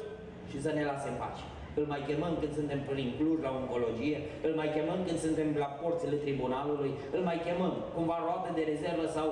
și 0.50 0.58
să 0.64 0.70
ne 0.76 0.82
lase 0.90 1.08
în 1.10 1.18
pace. 1.22 1.44
Îl 1.78 1.84
mai 1.92 2.02
chemăm 2.08 2.32
când 2.40 2.52
suntem 2.58 2.80
prin 2.88 3.08
Cluj 3.18 3.38
la 3.46 3.52
oncologie, 3.60 4.18
îl 4.46 4.52
mai 4.60 4.68
chemăm 4.76 5.00
când 5.06 5.18
suntem 5.26 5.48
la 5.64 5.70
porțile 5.82 6.16
tribunalului, 6.24 6.92
îl 7.16 7.22
mai 7.28 7.38
chemăm 7.46 7.72
cumva 7.94 8.18
roată 8.26 8.48
de 8.54 8.62
rezervă 8.72 9.06
sau 9.16 9.28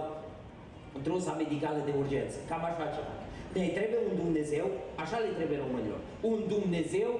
trusa 1.07 1.33
medicală 1.42 1.81
de 1.88 1.92
urgență. 2.03 2.37
Cam 2.48 2.62
așa 2.70 2.87
ceva. 2.96 3.14
Ne 3.59 3.68
trebuie 3.77 4.01
un 4.11 4.16
Dumnezeu, 4.24 4.66
așa 5.03 5.16
le 5.24 5.31
trebuie 5.38 5.59
românilor, 5.64 6.01
un 6.31 6.38
Dumnezeu 6.55 7.11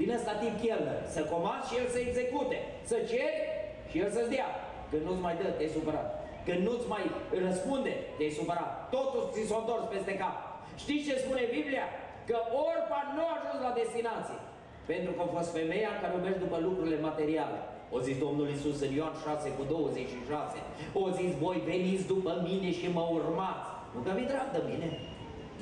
din 0.00 0.10
ăsta 0.16 0.32
tip 0.40 0.54
chelner, 0.62 1.00
să 1.14 1.20
comanzi 1.32 1.68
și 1.68 1.78
El 1.80 1.86
să 1.94 1.98
execute, 2.00 2.58
să 2.90 2.96
ceri 3.10 3.38
și 3.90 3.96
El 4.02 4.10
să-ți 4.16 4.32
dea. 4.34 4.48
Când 4.90 5.02
nu-ți 5.06 5.24
mai 5.26 5.34
dă, 5.40 5.48
te-ai 5.56 5.76
supărat. 5.78 6.08
Când 6.46 6.60
nu-ți 6.66 6.88
mai 6.94 7.04
răspunde, 7.46 7.92
te-ai 8.16 8.38
supărat. 8.40 8.70
Totul 8.94 9.22
ți 9.32 9.48
s-a 9.48 9.58
întors 9.60 9.84
peste 9.94 10.14
cap. 10.22 10.36
Știți 10.82 11.06
ce 11.08 11.22
spune 11.24 11.42
Biblia? 11.56 11.86
Că 12.28 12.36
Orpa 12.68 13.00
nu 13.16 13.22
a 13.26 13.34
ajuns 13.36 13.58
la 13.66 13.76
destinație. 13.80 14.38
Pentru 14.92 15.12
că 15.14 15.20
a 15.22 15.32
fost 15.36 15.50
femeia 15.58 15.92
care 16.02 16.12
o 16.14 16.24
merge 16.24 16.44
după 16.46 16.58
lucrurile 16.66 16.98
materiale. 17.08 17.58
O 17.90 17.98
zis 18.06 18.16
Domnul 18.18 18.48
Isus 18.56 18.78
în 18.86 18.92
Ioan 18.98 19.14
6 19.24 19.48
cu 19.58 19.62
26. 19.68 20.56
O 21.02 21.04
zis, 21.18 21.30
voi 21.44 21.58
veniți 21.70 22.06
după 22.14 22.32
mine 22.48 22.70
și 22.78 22.86
mă 22.96 23.04
urmați. 23.18 23.68
Nu 23.94 24.00
că 24.04 24.10
vi 24.18 24.30
drag 24.32 24.48
de 24.56 24.62
mine. 24.70 24.88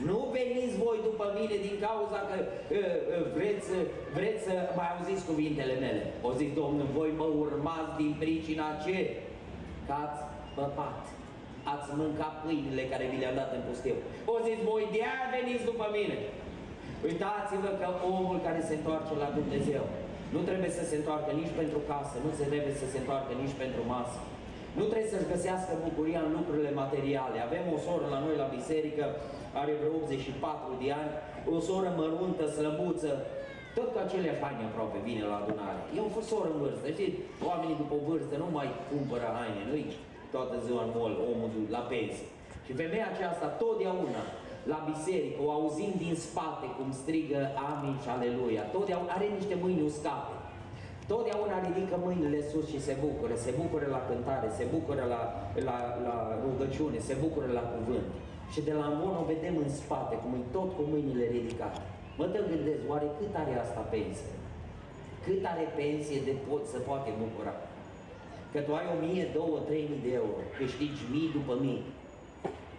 Nu 0.08 0.18
veniți 0.38 0.74
voi 0.84 0.98
după 1.08 1.26
mine 1.38 1.56
din 1.66 1.76
cauza 1.86 2.18
că 2.28 2.36
uh, 2.40 2.46
uh, 2.78 3.24
vreți, 3.36 3.68
vreți 4.16 4.42
să 4.46 4.54
mai 4.78 4.88
auziți 4.92 5.28
cuvintele 5.30 5.74
mele. 5.84 6.02
O 6.28 6.30
zis 6.40 6.50
Domnul, 6.60 6.88
voi 6.98 7.10
mă 7.20 7.28
urmați 7.44 7.96
din 8.00 8.12
pricina 8.22 8.68
ce? 8.84 8.98
Că 9.86 9.92
ați 10.04 10.20
păpat. 10.58 11.00
Ați 11.74 11.88
mâncat 12.00 12.34
pâinile 12.44 12.82
care 12.92 13.04
vi 13.10 13.20
le-am 13.22 13.38
dat 13.40 13.50
în 13.56 13.62
pustiu. 13.68 13.96
O 14.34 14.36
zis, 14.46 14.58
voi 14.70 14.84
de-aia 14.94 15.26
veniți 15.36 15.68
după 15.70 15.86
mine. 15.96 16.16
Uitați-vă 17.08 17.70
că 17.80 17.88
omul 18.14 18.38
care 18.46 18.60
se 18.68 18.74
întoarce 18.74 19.12
la 19.22 19.28
Dumnezeu 19.38 19.84
nu 20.34 20.40
trebuie 20.48 20.72
să 20.78 20.82
se 20.90 20.96
întoarcă 21.00 21.30
nici 21.40 21.54
pentru 21.60 21.80
casă, 21.90 22.14
nu 22.24 22.30
se 22.38 22.44
trebuie 22.52 22.74
să 22.82 22.86
se 22.92 22.98
întoarcă 23.02 23.32
nici 23.42 23.56
pentru 23.62 23.82
masă. 23.94 24.20
Nu 24.78 24.84
trebuie 24.90 25.12
să-și 25.14 25.30
găsească 25.34 25.72
bucuria 25.86 26.20
în 26.24 26.32
lucrurile 26.38 26.72
materiale. 26.82 27.38
Avem 27.40 27.64
o 27.76 27.78
soră 27.86 28.06
la 28.14 28.20
noi 28.24 28.36
la 28.42 28.52
biserică, 28.56 29.04
are 29.60 29.72
vreo 29.80 29.94
84 30.00 30.72
de 30.82 30.88
ani, 31.02 31.12
o 31.54 31.58
soră 31.68 31.90
măruntă, 32.00 32.44
slăbuță, 32.56 33.12
tot 33.76 33.88
cu 33.92 33.98
aceleași 34.04 34.42
haine 34.44 34.64
aproape 34.66 34.98
vine 35.08 35.24
la 35.30 35.36
adunare. 35.40 35.80
E 35.96 35.98
o 36.20 36.22
soră 36.30 36.48
în 36.52 36.58
vârstă, 36.62 36.86
știți, 36.96 37.18
oamenii 37.48 37.80
după 37.82 37.96
vârstă 38.08 38.34
nu 38.42 38.48
mai 38.56 38.68
cumpără 38.90 39.26
haine, 39.36 39.62
nu-i 39.70 39.88
toată 40.34 40.54
ziua 40.66 40.82
în 40.86 40.92
mol, 40.98 41.12
omul 41.30 41.52
la 41.76 41.82
pensie. 41.92 42.28
Și 42.66 42.72
femeia 42.80 43.08
aceasta 43.10 43.46
totdeauna 43.62 44.22
la 44.70 44.78
biserică, 44.90 45.40
o 45.46 45.50
auzim 45.58 45.92
din 46.04 46.14
spate 46.26 46.66
cum 46.76 46.88
strigă 47.00 47.40
amin 47.68 47.96
și 48.02 48.08
aleluia. 48.16 48.62
Totdeauna 48.74 49.12
are 49.12 49.28
niște 49.38 49.54
mâini 49.62 49.88
uscate. 49.90 50.34
Totdeauna 51.12 51.56
ridică 51.66 51.96
mâinile 52.06 52.40
sus 52.50 52.66
și 52.72 52.80
se 52.86 52.94
bucură, 53.04 53.34
se 53.44 53.52
bucură 53.60 53.86
la 53.96 54.00
cântare, 54.08 54.48
se 54.58 54.64
bucură 54.74 55.02
la, 55.14 55.20
la, 55.68 55.76
la 56.06 56.16
rugăciune, 56.44 56.98
se 57.08 57.14
bucură 57.22 57.48
la 57.58 57.64
cuvânt. 57.72 58.08
Și 58.52 58.60
de 58.68 58.72
la 58.78 58.84
Amon 58.90 59.16
o 59.22 59.24
vedem 59.32 59.56
în 59.64 59.70
spate, 59.80 60.14
cum 60.22 60.32
e 60.38 60.42
tot 60.56 60.68
cu 60.76 60.82
mâinile 60.92 61.26
ridicate. 61.36 61.80
Mă 62.18 62.26
te 62.32 62.40
gândesc, 62.50 62.80
oare 62.90 63.08
cât 63.18 63.32
are 63.42 63.54
asta 63.64 63.80
pensie? 63.94 64.32
Cât 65.24 65.42
are 65.52 65.66
pensie 65.80 66.18
de 66.28 66.34
pot 66.48 66.62
să 66.72 66.78
poate 66.88 67.10
bucura? 67.22 67.54
Că 68.52 68.58
tu 68.66 68.70
ai 68.74 68.86
1000, 68.96 69.28
2, 69.34 69.44
3000 69.66 70.06
de 70.06 70.12
euro, 70.22 70.40
câștigi 70.58 71.02
mii 71.12 71.34
după 71.36 71.54
mii. 71.64 71.82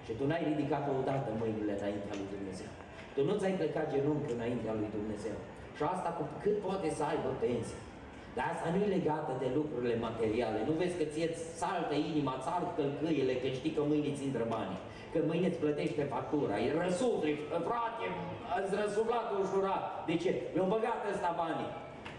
Și 0.06 0.12
tu 0.18 0.24
n-ai 0.28 0.44
ridicat 0.52 0.86
odată 1.00 1.30
mâinile 1.42 1.74
înaintea 1.80 2.16
lui 2.20 2.30
Dumnezeu. 2.36 2.72
Tu 3.16 3.22
nu 3.28 3.34
ți-ai 3.39 3.60
plecat 3.62 3.88
genunchi 3.94 4.34
înaintea 4.38 4.74
lui 4.80 4.89
Dumnezeu. 4.98 5.38
Și 5.78 5.84
asta 5.94 6.10
cu 6.20 6.26
cât 6.42 6.58
poate 6.68 6.88
să 6.98 7.04
aibă 7.12 7.30
pensie. 7.44 7.82
Dar 8.38 8.46
asta 8.54 8.68
nu 8.74 8.80
e 8.86 8.96
legată 8.98 9.32
de 9.44 9.48
lucrurile 9.58 9.98
materiale. 10.08 10.60
Nu 10.68 10.74
vezi 10.82 11.00
că 11.00 11.06
ție 11.13 11.30
saltă 11.62 11.96
inima, 12.12 12.42
ți 12.44 12.50
ard 12.56 12.70
călcâiele, 12.78 13.34
că 13.42 13.48
știi 13.58 13.76
că 13.78 13.82
mâine 13.92 14.10
ți 14.18 14.26
intră 14.30 14.46
banii. 14.56 14.82
Că 15.13 15.20
mâine 15.30 15.48
îți 15.50 15.62
plătește 15.63 16.04
factura. 16.16 16.56
E 16.66 16.70
răsufli, 16.84 17.34
frate, 17.68 18.06
îți 18.60 18.74
răsuflat 18.82 19.28
ușurat. 19.42 19.84
De 20.08 20.16
ce? 20.24 20.32
Mi-au 20.54 20.70
băgat 20.76 21.00
ăsta 21.13 21.32
banii. 21.44 21.72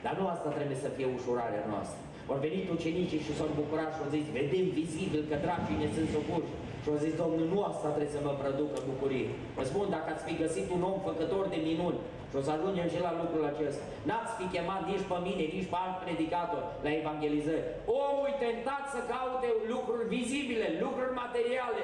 Dar 0.05 0.15
nu 0.19 0.25
asta 0.35 0.49
trebuie 0.59 0.79
să 0.85 0.89
fie 0.97 1.09
ușurarea 1.17 1.65
noastră. 1.73 2.01
Au 2.31 2.39
venit 2.47 2.65
ucenicii 2.77 3.25
și 3.27 3.37
s-au 3.39 3.51
bucurat 3.61 3.91
și 3.95 4.03
au 4.05 4.13
zis, 4.17 4.25
vedem 4.41 4.67
vizibil 4.81 5.23
că 5.31 5.37
dracii 5.45 5.81
ne 5.83 5.89
sunt 5.97 6.09
supuși. 6.15 6.53
Și 6.83 6.89
au 6.93 6.99
zis, 7.05 7.15
Domnul, 7.23 7.47
nu 7.53 7.59
asta 7.71 7.89
trebuie 7.95 8.17
să 8.17 8.25
vă 8.27 8.33
producă 8.43 8.77
bucurie. 8.91 9.29
Vă 9.57 9.63
spun, 9.71 9.87
dacă 9.95 10.09
ați 10.11 10.27
fi 10.27 10.35
găsit 10.45 10.67
un 10.77 10.83
om 10.91 10.99
făcător 11.09 11.45
de 11.55 11.61
minuni, 11.71 12.01
și 12.31 12.41
o 12.41 12.47
să 12.47 12.53
ajungem 12.55 12.89
și 12.93 13.05
la 13.07 13.13
lucrul 13.23 13.45
acesta, 13.53 13.85
n-ați 14.09 14.33
fi 14.39 14.45
chemat 14.55 14.83
nici 14.91 15.09
pe 15.11 15.17
mine, 15.27 15.45
nici 15.57 15.71
pe 15.73 15.79
alt 15.85 15.97
predicator 16.05 16.63
la 16.85 16.91
evangelizări. 17.01 17.69
Omul 18.03 18.29
e 18.31 18.43
tentat 18.45 18.85
să 18.95 19.01
caute 19.15 19.49
lucruri 19.73 20.09
vizibile, 20.15 20.67
lucruri 20.85 21.19
materiale, 21.23 21.83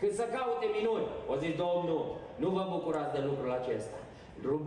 când 0.00 0.14
să 0.20 0.24
caute 0.36 0.66
minuni. 0.78 1.06
O 1.32 1.34
zis, 1.42 1.52
Domnul, 1.64 2.02
nu 2.42 2.48
vă 2.56 2.62
bucurați 2.74 3.14
de 3.16 3.20
lucrul 3.28 3.52
acesta. 3.60 3.98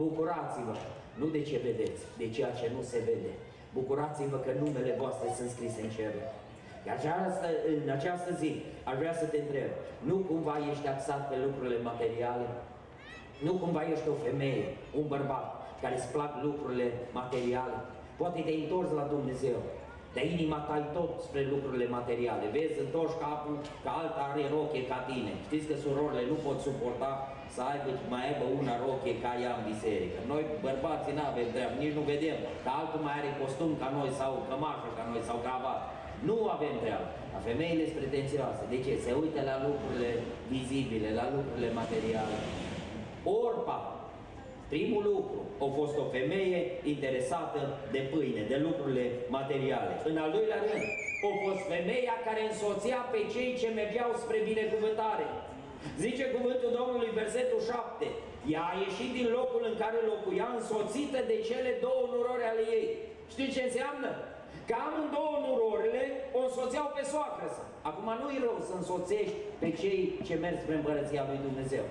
Bucurați-vă, 0.01 0.75
nu 1.19 1.25
de 1.35 1.41
ce 1.49 1.57
vedeți, 1.67 2.01
de 2.19 2.27
ceea 2.35 2.51
ce 2.59 2.67
nu 2.75 2.81
se 2.91 2.99
vede. 3.07 3.33
Bucurați-vă 3.77 4.37
că 4.45 4.51
numele 4.61 4.93
voastre 5.01 5.27
sunt 5.37 5.49
scrise 5.49 5.81
în 5.81 5.91
cer. 5.97 6.13
Iar 6.87 6.95
această, 6.97 7.47
în 7.83 7.89
această 7.97 8.29
zi 8.41 8.51
aș 8.89 8.95
vrea 9.01 9.15
să 9.21 9.25
te 9.25 9.37
întreb, 9.43 9.71
nu 10.09 10.15
cumva 10.29 10.55
ești 10.71 10.87
axat 10.87 11.21
pe 11.29 11.37
lucrurile 11.45 11.79
materiale? 11.89 12.47
Nu 13.45 13.51
cumva 13.61 13.83
ești 13.93 14.11
o 14.13 14.21
femeie, 14.25 14.65
un 14.99 15.05
bărbat, 15.13 15.47
care 15.81 15.95
îți 15.97 16.11
plac 16.15 16.31
lucrurile 16.47 16.87
materiale? 17.19 17.77
Poate 18.19 18.39
te-ai 18.41 18.63
întors 18.63 18.89
la 18.99 19.05
Dumnezeu, 19.13 19.57
dar 20.13 20.25
inima 20.35 20.59
ta 20.67 20.77
tot 20.97 21.11
spre 21.27 21.41
lucrurile 21.53 21.87
materiale. 21.97 22.45
Vezi, 22.55 22.83
întorci 22.85 23.21
capul 23.25 23.55
că 23.83 23.89
alta 24.01 24.23
are 24.31 24.43
roche 24.55 24.81
ca 24.91 24.99
tine. 25.09 25.33
Știți 25.47 25.67
că 25.69 25.75
surorile 25.83 26.23
nu 26.31 26.37
pot 26.45 26.57
suporta 26.67 27.11
să 27.55 27.61
aibă, 27.71 27.89
mai 28.13 28.23
aibă 28.27 28.45
una 28.61 28.75
roche 28.85 29.13
ca 29.23 29.31
ea 29.43 29.53
în 29.57 29.63
biserică. 29.71 30.17
Noi 30.31 30.43
bărbații 30.67 31.17
nu 31.17 31.23
avem 31.31 31.47
treabă, 31.53 31.75
nici 31.83 31.97
nu 31.97 32.03
vedem 32.13 32.37
că 32.63 32.69
altul 32.79 33.01
mai 33.05 33.15
are 33.19 33.31
costum 33.41 33.71
ca 33.81 33.87
noi 33.97 34.09
sau 34.19 34.31
cămașă 34.49 34.89
ca 34.97 35.03
noi 35.11 35.21
sau 35.29 35.37
cravat. 35.45 35.79
Nu 36.27 36.37
avem 36.55 36.75
treabă. 36.83 37.07
La 37.33 37.39
femeile 37.47 37.83
sunt 37.85 37.99
pretențioase. 38.01 38.61
De 38.73 38.77
ce? 38.85 38.93
Se 39.05 39.11
uită 39.21 39.39
la 39.49 39.55
lucrurile 39.65 40.11
vizibile, 40.51 41.09
la 41.19 41.25
lucrurile 41.35 41.69
materiale. 41.81 42.37
Orpa, 43.45 43.77
primul 44.73 45.03
lucru, 45.13 45.39
a 45.65 45.67
fost 45.79 45.95
o 46.03 46.05
femeie 46.17 46.59
interesată 46.93 47.59
de 47.95 48.01
pâine, 48.11 48.41
de 48.51 48.57
lucrurile 48.67 49.05
materiale. 49.37 49.93
În 50.09 50.17
al 50.23 50.29
doilea 50.37 50.61
rând, 50.67 50.85
a 51.27 51.29
fost 51.45 51.61
femeia 51.73 52.15
care 52.27 52.41
însoțea 52.45 52.99
pe 53.13 53.21
cei 53.33 53.51
ce 53.61 53.67
mergeau 53.79 54.11
spre 54.23 54.37
binecuvântare. 54.49 55.27
Zice 56.03 56.23
cuvântul 56.35 56.71
Domnului, 56.79 57.17
versetul 57.21 57.61
7, 57.71 58.07
ea 58.53 58.63
a 58.71 58.79
ieșit 58.85 59.11
din 59.17 59.27
locul 59.37 59.63
în 59.69 59.75
care 59.83 59.99
locuia 60.11 60.47
însoțită 60.59 61.19
de 61.31 61.37
cele 61.49 61.71
două 61.85 62.03
nurori 62.13 62.45
ale 62.51 62.63
ei. 62.77 62.87
Știți 63.33 63.55
ce 63.55 63.63
înseamnă? 63.65 64.09
Că 64.67 64.75
amândouă 64.85 65.37
nurorile 65.45 66.03
o 66.37 66.39
însoțeau 66.47 66.87
pe 66.95 67.03
soacră 67.11 67.47
sa. 67.55 67.63
Acum 67.89 68.09
nu-i 68.21 68.43
rău 68.45 68.57
să 68.67 68.73
însoțești 68.75 69.37
pe 69.61 69.69
cei 69.79 69.99
ce 70.27 70.33
merg 70.43 70.57
spre 70.63 70.75
împărăția 70.77 71.23
lui 71.29 71.39
Dumnezeu. 71.47 71.85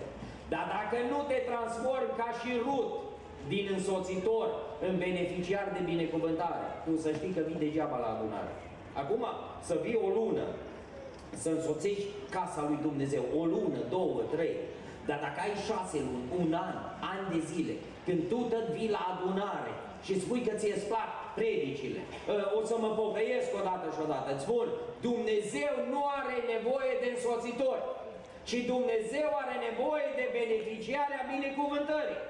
Dar 0.52 0.64
dacă 0.76 0.96
nu 1.12 1.18
te 1.30 1.38
transformi 1.50 2.16
ca 2.20 2.28
și 2.40 2.50
Rut 2.66 2.90
din 3.52 3.64
însoțitor 3.76 4.46
în 4.86 4.94
beneficiar 5.04 5.66
de 5.76 5.82
binecuvântare, 5.92 6.66
tu 6.84 6.92
să 7.04 7.10
știi 7.18 7.36
că 7.36 7.42
vii 7.48 7.64
degeaba 7.64 7.98
la 8.04 8.08
adunare. 8.14 8.52
Acum, 9.02 9.24
să 9.68 9.74
vii 9.84 10.02
o 10.06 10.08
lună, 10.18 10.44
să 11.42 11.48
însoțești 11.48 12.06
casa 12.36 12.60
lui 12.68 12.78
Dumnezeu, 12.88 13.24
o 13.40 13.42
lună, 13.54 13.80
două, 13.96 14.18
trei, 14.34 14.54
dar 15.08 15.18
dacă 15.26 15.38
ai 15.46 15.54
șase 15.68 15.98
luni, 16.08 16.28
un 16.40 16.50
an, 16.68 16.76
ani 17.12 17.26
de 17.34 17.40
zile, 17.52 17.74
când 18.06 18.20
tu 18.30 18.38
tot 18.52 18.66
vii 18.76 18.94
la 18.96 19.02
adunare 19.12 19.72
și 20.06 20.20
spui 20.22 20.42
că 20.46 20.52
ți-e 20.60 20.76
plac 20.90 21.10
predicile, 21.38 22.00
ă, 22.32 22.36
o 22.58 22.60
să 22.70 22.74
mă 22.84 22.90
pocăiesc 23.02 23.48
odată 23.60 23.86
și 23.94 24.00
odată, 24.06 24.28
îți 24.32 24.44
spun, 24.46 24.66
Dumnezeu 25.08 25.72
nu 25.92 26.00
are 26.18 26.36
nevoie 26.54 26.92
de 27.02 27.08
însoțitori, 27.14 27.82
ci 28.48 28.56
Dumnezeu 28.72 29.28
are 29.42 29.56
nevoie 29.68 30.08
de 30.20 30.26
beneficiarea 30.38 31.20
binecuvântării. 31.32 32.20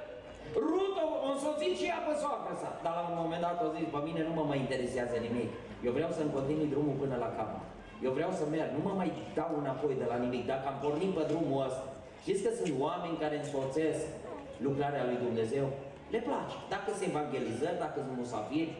Rut 0.68 0.94
o 1.04 1.08
însoțit 1.32 1.74
și 1.80 1.86
ea 1.92 2.00
pe 2.06 2.14
soacră 2.20 2.54
sa, 2.62 2.70
dar 2.84 2.94
la 2.98 3.04
un 3.10 3.16
moment 3.22 3.42
dat 3.46 3.58
o 3.66 3.68
zis, 3.76 3.86
pe 3.94 4.00
mine 4.08 4.20
nu 4.28 4.32
mă 4.38 4.44
mai 4.50 4.60
interesează 4.64 5.16
nimic, 5.26 5.50
eu 5.86 5.92
vreau 5.98 6.10
să-mi 6.16 6.34
continui 6.36 6.72
drumul 6.74 6.96
până 7.02 7.16
la 7.24 7.30
capăt. 7.38 7.64
Eu 8.06 8.12
vreau 8.18 8.32
să 8.38 8.44
merg, 8.54 8.70
nu 8.76 8.82
mă 8.88 8.92
mai 9.00 9.10
dau 9.38 9.52
înapoi 9.60 9.94
de 10.02 10.06
la 10.12 10.18
nimic. 10.24 10.42
Dacă 10.52 10.64
am 10.68 10.78
pornit 10.84 11.12
pe 11.16 11.24
drumul 11.30 11.58
ăsta, 11.66 11.84
știți 12.22 12.42
că 12.44 12.50
sunt 12.58 12.72
oameni 12.86 13.20
care 13.22 13.36
însoțesc 13.38 14.02
lucrarea 14.66 15.06
lui 15.08 15.18
Dumnezeu? 15.26 15.66
Le 16.14 16.20
place. 16.28 16.54
Dacă 16.74 16.90
se 16.98 17.04
evangelizări, 17.10 17.82
dacă 17.84 17.98
sunt 18.04 18.18
musafiri, 18.22 18.72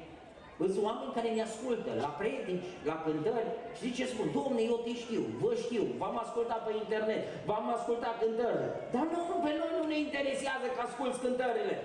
sunt 0.58 0.86
oameni 0.88 1.16
care 1.16 1.28
ne 1.30 1.42
ascultă 1.48 1.90
la 2.04 2.10
predici, 2.20 2.68
la 2.90 2.96
cântări. 3.04 3.50
Știți 3.78 3.96
ce 3.98 4.12
spun? 4.12 4.26
Domne, 4.38 4.62
eu 4.70 4.78
te 4.84 4.92
știu, 5.02 5.22
vă 5.42 5.52
știu, 5.64 5.84
v-am 6.00 6.16
ascultat 6.24 6.60
pe 6.66 6.72
internet, 6.82 7.22
v-am 7.48 7.66
ascultat 7.76 8.14
cântările. 8.22 8.68
Dar 8.94 9.04
nu, 9.12 9.36
pe 9.44 9.52
noi 9.58 9.70
nu 9.76 9.82
ne 9.92 9.98
interesează 10.06 10.66
că 10.74 10.80
asculți 10.82 11.22
cântările. 11.24 11.76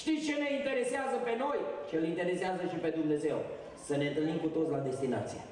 Știți 0.00 0.26
ce 0.28 0.34
ne 0.42 0.48
interesează 0.58 1.16
pe 1.26 1.34
noi? 1.44 1.60
Ce 1.88 1.94
îl 1.96 2.04
interesează 2.12 2.62
și 2.70 2.78
pe 2.84 2.90
Dumnezeu? 2.98 3.38
Să 3.86 3.94
ne 4.00 4.06
întâlnim 4.10 4.38
cu 4.44 4.48
toți 4.56 4.74
la 4.74 4.80
destinație. 4.88 5.42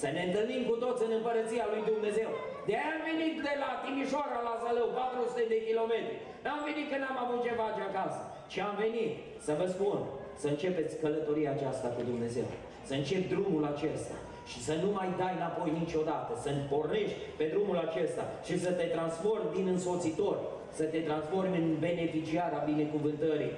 Să 0.00 0.08
ne 0.16 0.22
întâlnim 0.28 0.62
cu 0.70 0.76
toți 0.84 1.04
în 1.06 1.12
împărăția 1.18 1.64
lui 1.72 1.82
Dumnezeu. 1.92 2.30
De 2.66 2.72
aia 2.74 2.92
am 2.96 3.02
venit 3.10 3.34
de 3.46 3.54
la 3.62 3.70
Timișoara 3.82 4.40
la 4.48 4.54
Zălău, 4.62 4.88
400 4.98 5.52
de 5.52 5.58
kilometri. 5.66 6.16
N-am 6.44 6.60
venit 6.68 6.86
că 6.88 6.96
n-am 6.98 7.18
avut 7.24 7.40
ceva 7.48 7.66
ce 7.76 7.82
acasă. 7.86 8.20
Și 8.52 8.58
am 8.68 8.74
venit 8.84 9.12
să 9.46 9.52
vă 9.60 9.66
spun, 9.74 9.98
să 10.40 10.46
începeți 10.48 10.98
călătoria 11.02 11.50
aceasta 11.50 11.88
cu 11.96 12.02
Dumnezeu. 12.10 12.48
Să 12.88 12.94
începi 12.94 13.32
drumul 13.34 13.64
acesta 13.74 14.16
și 14.50 14.58
să 14.66 14.74
nu 14.82 14.88
mai 14.98 15.08
dai 15.20 15.34
înapoi 15.36 15.70
niciodată, 15.80 16.32
să 16.42 16.50
pornești 16.70 17.18
pe 17.38 17.44
drumul 17.52 17.78
acesta 17.86 18.24
și 18.46 18.54
să 18.64 18.70
te 18.78 18.86
transformi 18.96 19.54
din 19.56 19.66
însoțitor, 19.74 20.36
să 20.78 20.84
te 20.92 21.00
transformi 21.08 21.56
în 21.62 21.68
beneficiar 21.86 22.50
a 22.58 22.66
binecuvântării. 22.70 23.52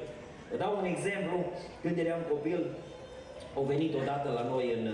Vă 0.50 0.56
dau 0.56 0.72
un 0.80 0.86
exemplu, 0.94 1.36
când 1.82 1.96
eram 1.98 2.22
copil, 2.32 2.60
au 3.56 3.62
venit 3.62 3.92
odată 4.00 4.28
la 4.38 4.44
noi 4.52 4.64
în, 4.76 4.84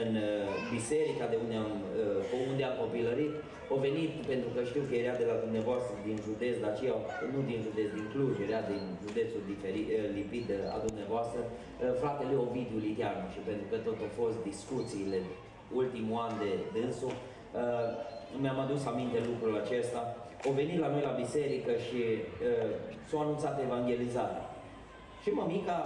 în 0.00 0.10
uh, 0.26 0.48
biserica 0.74 1.24
de 1.32 1.36
unde 1.44 1.56
am, 1.64 1.72
uh, 2.00 2.48
unde 2.50 2.64
am 2.66 2.76
copilărit, 2.82 3.32
au 3.72 3.78
venit 3.86 4.12
pentru 4.32 4.48
că 4.54 4.60
știu 4.70 4.82
că 4.88 4.94
era 4.94 5.14
de 5.22 5.26
la 5.30 5.36
dumneavoastră 5.44 5.94
din 6.06 6.16
județ, 6.28 6.54
dar 6.62 6.70
aceea, 6.72 6.96
nu 7.34 7.40
din 7.50 7.60
județ, 7.66 7.88
din 7.96 8.06
Cluj, 8.12 8.34
era 8.48 8.60
din 8.72 8.82
județul 9.04 9.42
diferit, 9.52 9.86
uh, 9.90 9.96
lipit 10.18 10.46
a 10.76 10.78
dumneavoastră, 10.86 11.40
fratele 12.00 12.34
Ovidiu 12.44 12.78
Liteanu 12.86 13.24
și 13.34 13.40
pentru 13.48 13.66
că 13.70 13.76
tot 13.86 13.96
au 14.04 14.10
fost 14.20 14.36
discuțiile 14.50 15.18
ultimul 15.80 16.18
an 16.26 16.32
de 16.42 16.50
dânsul, 16.74 17.14
mi-am 18.40 18.58
adus 18.64 18.82
aminte 18.92 19.18
lucrul 19.30 19.54
acesta, 19.62 20.00
au 20.46 20.52
venit 20.60 20.78
la 20.84 20.88
noi 20.94 21.02
la 21.08 21.18
biserică 21.22 21.72
și 21.86 22.00
s-au 23.08 23.20
anunțat 23.20 23.54
evangelizarea. 23.66 24.44
Și 25.22 25.30
mămica 25.30 25.78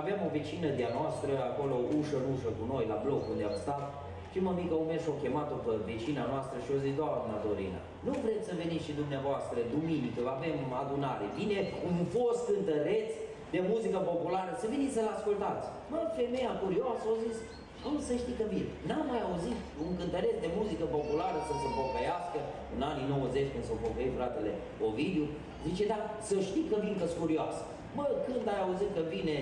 aveam 0.00 0.20
o 0.26 0.32
vecină 0.36 0.68
de-a 0.78 0.92
noastră, 0.98 1.32
acolo 1.50 1.74
ușă 1.98 2.16
în 2.20 2.26
ușă 2.34 2.50
cu 2.58 2.64
noi, 2.72 2.84
la 2.92 2.98
bloc 3.04 3.22
unde 3.32 3.44
am 3.46 3.56
stat, 3.64 3.84
și 4.32 4.46
mămica 4.48 4.74
o 4.82 4.88
mers 4.90 5.02
și 5.04 5.12
o 5.14 5.20
chemat-o 5.22 5.56
pe 5.64 5.72
vecina 5.90 6.24
noastră 6.32 6.56
și 6.64 6.70
o 6.76 6.78
zis, 6.84 6.94
doamna 7.00 7.36
Dorina, 7.44 7.80
nu 8.06 8.12
vreți 8.24 8.46
să 8.48 8.54
veniți 8.62 8.86
și 8.86 8.98
dumneavoastră 9.00 9.58
duminică, 9.74 10.20
avem 10.36 10.58
adunare, 10.82 11.26
vine 11.38 11.58
un 11.88 11.96
fost 12.14 12.40
cântăreț 12.48 13.08
de 13.54 13.60
muzică 13.70 13.98
populară, 14.10 14.52
să 14.60 14.66
veniți 14.74 14.94
să-l 14.96 15.08
ascultați. 15.14 15.66
Mă, 15.92 16.00
femeia 16.18 16.52
curioasă 16.62 17.04
a 17.12 17.16
zis, 17.26 17.36
cum 17.84 17.96
să 18.08 18.12
știi 18.22 18.38
că 18.40 18.46
vin? 18.54 18.66
N-am 18.88 19.06
mai 19.12 19.20
auzit 19.28 19.58
un 19.84 19.90
cântăreț 19.98 20.36
de 20.44 20.50
muzică 20.58 20.84
populară 20.96 21.38
să 21.48 21.54
se 21.62 21.68
pocăiască 21.78 22.38
în 22.74 22.80
anii 22.90 23.10
90 23.12 23.52
când 23.52 23.64
s-a 23.68 23.76
pocăit 23.84 24.12
fratele 24.18 24.52
Ovidiu. 24.86 25.26
Zice, 25.66 25.84
da, 25.92 25.98
să 26.28 26.34
știi 26.48 26.68
că 26.70 26.76
vin 26.84 26.94
că 27.00 27.06
curioasă. 27.20 27.62
Mă, 27.96 28.04
când 28.26 28.44
ai 28.52 28.60
auzit 28.66 28.90
că 28.96 29.02
vine 29.14 29.36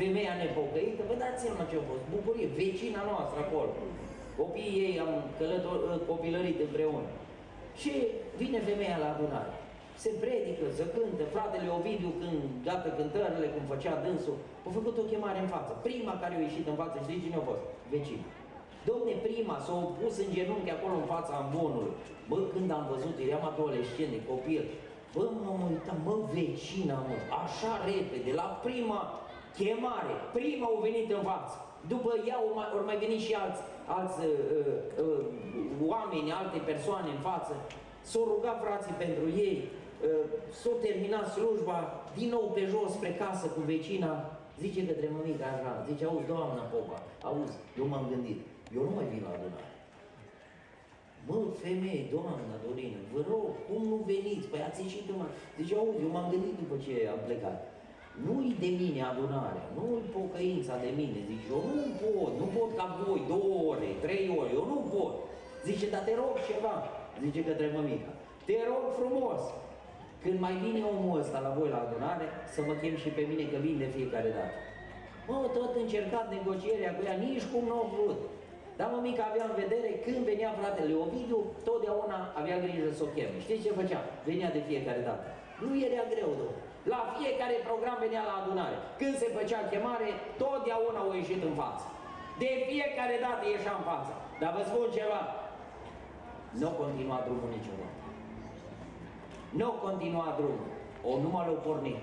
femeia 0.00 0.34
nepocăită, 0.40 1.02
vă 1.10 1.14
dați 1.22 1.42
seama 1.44 1.68
ce 1.70 1.76
a 1.78 1.82
fost, 1.90 2.04
bucurie, 2.14 2.48
vecina 2.60 3.02
noastră 3.10 3.38
acolo. 3.42 3.72
Copiii 4.40 4.82
ei 4.86 4.96
am 5.04 5.12
călător, 5.38 5.78
copilărit 6.10 6.58
împreună. 6.66 7.10
Și 7.80 7.92
vine 8.40 8.58
femeia 8.70 8.98
la 9.04 9.08
adunare. 9.14 9.54
Se 10.02 10.10
predică, 10.22 10.64
se 10.78 10.84
cântă, 10.94 11.24
fratele 11.34 11.68
Ovidiu 11.78 12.10
când 12.20 12.40
gata 12.66 12.90
cântările, 12.98 13.48
cum 13.54 13.64
făcea 13.72 13.94
dânsul, 14.04 14.36
a 14.66 14.68
făcut 14.78 14.96
o 15.02 15.08
chemare 15.10 15.38
în 15.40 15.50
față. 15.54 15.72
Prima 15.88 16.14
care 16.22 16.34
a 16.34 16.44
ieșit 16.46 16.66
în 16.70 16.76
față, 16.82 16.96
știți 16.98 17.24
cine 17.24 17.38
a 17.40 17.48
fost? 17.50 17.64
Vecina. 17.92 18.26
Domne, 18.88 19.14
prima 19.26 19.56
s-a 19.64 19.76
pus 19.98 20.14
în 20.24 20.30
genunchi 20.36 20.74
acolo 20.76 20.94
în 20.98 21.08
fața 21.14 21.32
ambonului. 21.42 21.94
Bă, 22.30 22.38
când 22.52 22.68
am 22.78 22.84
văzut, 22.92 23.16
eram 23.26 23.44
adolescent, 23.52 24.12
de 24.14 24.20
copil, 24.30 24.64
Bă, 25.14 25.24
mă 25.44 25.52
uitam, 25.68 25.98
mă, 26.06 26.16
vecina, 26.34 26.98
mă, 27.08 27.16
așa 27.42 27.72
repede, 27.90 28.30
la 28.40 28.48
prima 28.66 29.00
chemare, 29.58 30.14
prima 30.36 30.66
au 30.66 30.78
venit 30.86 31.08
în 31.16 31.22
față. 31.30 31.56
După 31.92 32.10
ea 32.26 32.36
au 32.42 32.50
mai, 32.54 32.68
au 32.74 32.84
mai 32.90 32.98
venit 33.04 33.20
și 33.26 33.32
alți, 33.42 33.62
alți 33.96 34.18
uh, 34.20 34.32
uh, 34.58 35.04
uh, 35.04 35.24
oameni, 35.92 36.32
alte 36.40 36.58
persoane 36.70 37.08
în 37.16 37.20
față. 37.28 37.54
S-au 38.10 38.24
rugat 38.32 38.58
frații 38.64 39.00
pentru 39.04 39.26
ei, 39.46 39.56
uh, 39.64 40.24
s-au 40.60 40.74
terminat 40.86 41.26
slujba, 41.34 41.78
din 42.18 42.28
nou 42.34 42.44
pe 42.56 42.62
jos 42.72 42.90
spre 42.92 43.12
casă 43.22 43.46
cu 43.46 43.60
vecina, 43.72 44.12
zice 44.62 44.86
către 44.86 45.08
mămica 45.16 45.46
așa, 45.54 45.72
zice, 45.88 46.04
auzi, 46.04 46.30
doamna 46.32 46.64
Popa, 46.72 46.98
auzi, 47.28 47.56
eu 47.78 47.86
m-am 47.90 48.06
gândit, 48.12 48.40
eu 48.76 48.82
nu 48.88 48.92
mai 48.96 49.06
vin 49.12 49.22
la 49.26 49.30
adunare. 49.36 49.72
Mă, 51.26 51.38
femeie, 51.64 52.02
doamna 52.14 52.56
Dorină, 52.64 53.00
vă 53.12 53.20
rog, 53.30 53.46
cum 53.66 53.80
nu 53.92 53.98
veniți? 54.12 54.46
Păi 54.50 54.62
ați 54.68 54.82
ieșit 54.82 55.06
în 55.12 55.20
Zice, 55.58 55.74
auzi, 55.74 56.02
eu 56.04 56.10
m-am 56.14 56.30
gândit 56.32 56.54
după 56.62 56.76
ce 56.84 56.92
am 57.14 57.20
plecat. 57.26 57.58
Nu-i 58.26 58.56
de 58.64 58.70
mine 58.80 59.00
adunarea, 59.12 59.64
nu-i 59.76 60.04
pocăința 60.18 60.74
de 60.84 60.90
mine. 61.00 61.18
Zice, 61.28 61.46
eu 61.54 61.62
nu 61.74 61.84
pot, 62.02 62.32
nu 62.40 62.46
pot 62.56 62.70
ca 62.78 62.86
voi, 63.00 63.20
două 63.32 63.52
ore, 63.72 63.90
trei 64.04 64.26
ore, 64.38 64.50
eu 64.58 64.64
nu 64.72 64.78
pot. 64.94 65.14
Zice, 65.68 65.86
dar 65.92 66.02
te 66.06 66.14
rog 66.22 66.34
ceva, 66.50 66.74
zice 67.24 67.40
către 67.48 67.66
mămica. 67.76 68.12
Te 68.46 68.56
rog 68.70 68.84
frumos, 68.98 69.42
când 70.22 70.36
mai 70.44 70.54
vine 70.64 70.80
omul 70.92 71.20
ăsta 71.22 71.38
la 71.46 71.52
voi 71.58 71.68
la 71.74 71.80
adunare, 71.86 72.26
să 72.54 72.60
mă 72.66 72.74
chem 72.80 72.96
și 73.02 73.10
pe 73.16 73.22
mine, 73.30 73.44
că 73.50 73.58
vin 73.64 73.76
de 73.82 73.88
fiecare 73.96 74.30
dată. 74.38 74.56
Mă, 75.28 75.36
tot 75.56 75.72
încercat 75.82 76.26
negocierea 76.34 76.92
cu 76.96 77.02
ea, 77.08 77.16
nici 77.26 77.46
cum 77.52 77.62
nu 77.70 77.76
au 77.80 77.88
vrut. 77.94 78.20
Dar 78.78 78.88
mămica 78.94 79.24
avea 79.28 79.46
în 79.48 79.56
vedere 79.62 79.90
când 80.04 80.20
venea 80.30 80.50
fratele 80.60 80.94
Ovidiu, 81.04 81.40
totdeauna 81.68 82.18
avea 82.40 82.58
grijă 82.64 82.90
să 82.98 83.02
o 83.06 83.12
cheme. 83.14 83.36
Știți 83.44 83.64
ce 83.64 83.78
făcea? 83.80 84.00
Venea 84.28 84.50
de 84.56 84.62
fiecare 84.68 85.02
dată. 85.08 85.24
Nu 85.62 85.70
era 85.86 86.02
greu, 86.12 86.30
domnule. 86.40 86.67
La 86.92 87.00
fiecare 87.16 87.56
program 87.68 87.98
venea 88.04 88.24
la 88.30 88.34
adunare. 88.40 88.76
Când 89.00 89.14
se 89.22 89.28
făcea 89.36 89.60
chemare, 89.70 90.08
totdeauna 90.42 91.00
au 91.02 91.10
ieșit 91.20 91.40
în 91.48 91.54
față. 91.62 91.86
De 92.42 92.50
fiecare 92.68 93.16
dată 93.24 93.42
ieșea 93.46 93.74
în 93.78 93.84
față. 93.90 94.12
Dar 94.40 94.50
vă 94.56 94.62
spun 94.70 94.88
ceva, 94.98 95.20
nu 96.62 96.68
continua 96.82 97.18
drumul 97.26 97.50
niciodată. 97.56 98.00
Nu 99.60 99.68
continua 99.86 100.28
drumul. 100.38 100.70
O 101.10 101.12
numai 101.24 101.46
l-a 101.48 101.58
pornit. 101.66 102.00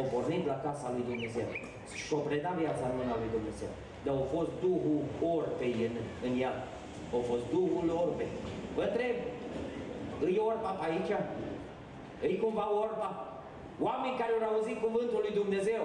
O 0.00 0.02
pornit 0.12 0.42
la 0.52 0.58
casa 0.66 0.86
lui 0.94 1.04
Dumnezeu. 1.10 1.48
Și-o 2.04 2.18
preda 2.26 2.52
viața 2.62 2.84
în 2.88 2.96
mâna 3.00 3.14
lui 3.20 3.30
Dumnezeu. 3.36 3.72
Dar 4.04 4.14
a 4.22 4.26
fost 4.34 4.50
Duhul 4.64 5.00
Orpei 5.36 5.74
în, 5.88 5.94
în 6.26 6.32
ea. 6.42 6.54
A 7.16 7.18
fost 7.30 7.44
Duhul 7.56 7.86
Orpei. 8.04 8.32
Vă 8.76 8.82
întreb, 8.88 9.16
îi 10.26 10.40
Orpa 10.48 10.70
pe 10.78 10.84
aici? 10.88 11.12
Îi 12.26 12.38
cumva 12.42 12.66
Orpa? 12.84 13.29
Oameni 13.88 14.18
care 14.20 14.32
au 14.34 14.44
auzit 14.52 14.78
cuvântul 14.84 15.20
lui 15.24 15.38
Dumnezeu 15.40 15.82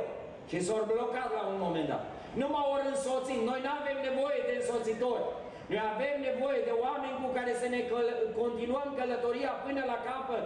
și 0.50 0.58
s-au 0.66 0.82
blocat 0.94 1.30
la 1.38 1.44
un 1.52 1.60
moment 1.66 1.88
dat. 1.92 2.04
Nu 2.40 2.46
m-au 2.54 2.68
ori 2.76 2.92
însoțit. 2.94 3.40
Noi 3.50 3.60
nu 3.66 3.72
avem 3.80 3.98
nevoie 4.08 4.40
de 4.50 4.54
însoțitori. 4.58 5.26
Noi 5.72 5.82
avem 5.94 6.16
nevoie 6.30 6.60
de 6.70 6.74
oameni 6.86 7.20
cu 7.22 7.28
care 7.38 7.52
să 7.62 7.68
ne 7.74 7.82
căl 7.90 8.08
continuăm 8.42 8.88
călătoria 9.00 9.52
până 9.66 9.82
la 9.92 9.98
capăt. 10.10 10.46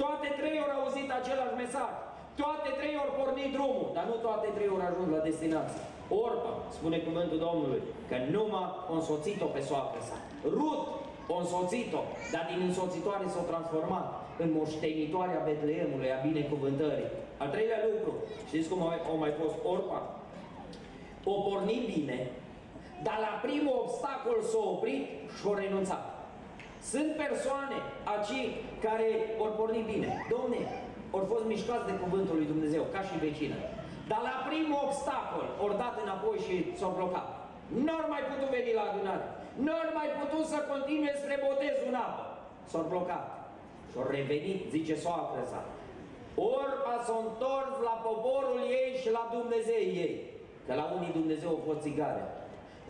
Toate 0.00 0.28
trei 0.38 0.56
ori 0.64 0.76
auzit 0.78 1.08
același 1.20 1.58
mesaj. 1.62 1.92
Toate 2.40 2.68
trei 2.80 2.96
ori 3.02 3.16
pornit 3.18 3.50
drumul, 3.56 3.88
dar 3.96 4.04
nu 4.10 4.16
toate 4.26 4.48
trei 4.56 4.70
ori 4.74 4.84
ajung 4.86 5.08
la 5.16 5.26
destinație. 5.28 5.82
Orpa, 6.24 6.52
spune 6.76 6.98
cuvântul 7.06 7.38
Domnului, 7.46 7.82
că 8.08 8.16
numai 8.34 8.66
o 8.90 8.92
însoțit-o 8.98 9.48
pe 9.54 9.60
soacră 9.68 10.00
sa. 10.08 10.18
Rut 10.58 10.82
o 11.32 11.36
însoțit-o, 11.42 12.02
dar 12.32 12.44
din 12.50 12.60
însoțitoare 12.68 13.26
s-a 13.34 13.44
transformat 13.50 14.06
în 14.42 14.50
moștenitoarea 14.58 15.44
Betleemului, 15.44 16.12
a 16.12 16.24
binecuvântării. 16.28 17.10
Al 17.42 17.48
treilea 17.48 17.80
lucru, 17.90 18.12
știți 18.48 18.68
cum 18.68 18.80
au 19.10 19.16
mai 19.18 19.32
fost 19.40 19.54
Orpa? 19.72 20.00
O 21.24 21.32
porni 21.46 21.92
bine, 21.94 22.18
dar 23.02 23.18
la 23.26 23.32
primul 23.46 23.74
obstacol 23.82 24.38
s-a 24.50 24.62
oprit 24.74 25.04
și 25.36 25.44
a 25.50 25.58
renunțat. 25.62 26.04
Sunt 26.92 27.10
persoane 27.24 27.76
acei 28.16 28.46
care 28.84 29.08
au 29.42 29.50
pornit 29.58 29.84
bine. 29.92 30.08
Domne, 30.34 30.60
au 31.16 31.22
fost 31.32 31.44
mișcați 31.52 31.88
de 31.90 31.94
cuvântul 32.02 32.36
lui 32.36 32.50
Dumnezeu, 32.52 32.82
ca 32.94 33.00
și 33.08 33.22
vecină. 33.24 33.58
Dar 34.10 34.20
la 34.30 34.36
primul 34.50 34.80
obstacol, 34.86 35.46
ori 35.64 35.80
dat 35.82 35.94
înapoi 36.04 36.38
și 36.46 36.54
s-au 36.78 36.92
blocat. 36.98 37.26
Nu 37.84 37.92
ar 38.00 38.06
mai 38.14 38.22
putut 38.30 38.48
veni 38.56 38.72
la 38.78 38.84
adunare. 38.88 39.26
Nu 39.64 39.72
ar 39.82 39.88
mai 39.98 40.08
putut 40.20 40.44
să 40.52 40.58
continue 40.72 41.12
spre 41.20 41.36
botezul 41.46 41.88
în 41.92 41.98
apă. 42.06 42.24
S-au 42.70 42.84
blocat. 42.92 43.24
Și-au 43.94 44.06
revenit, 44.18 44.60
zice 44.74 44.94
soacră 45.04 45.42
sa. 45.52 45.60
Orba 46.34 46.94
s-a 47.06 47.16
întors 47.26 47.74
la 47.88 47.94
poporul 48.08 48.60
ei 48.78 48.90
și 49.02 49.08
la 49.18 49.24
Dumnezeu 49.36 49.82
ei. 50.04 50.14
Că 50.66 50.72
la 50.80 50.86
unii 50.96 51.18
Dumnezeu 51.18 51.48
au 51.48 51.60
fost 51.68 51.80
țigare. 51.86 52.24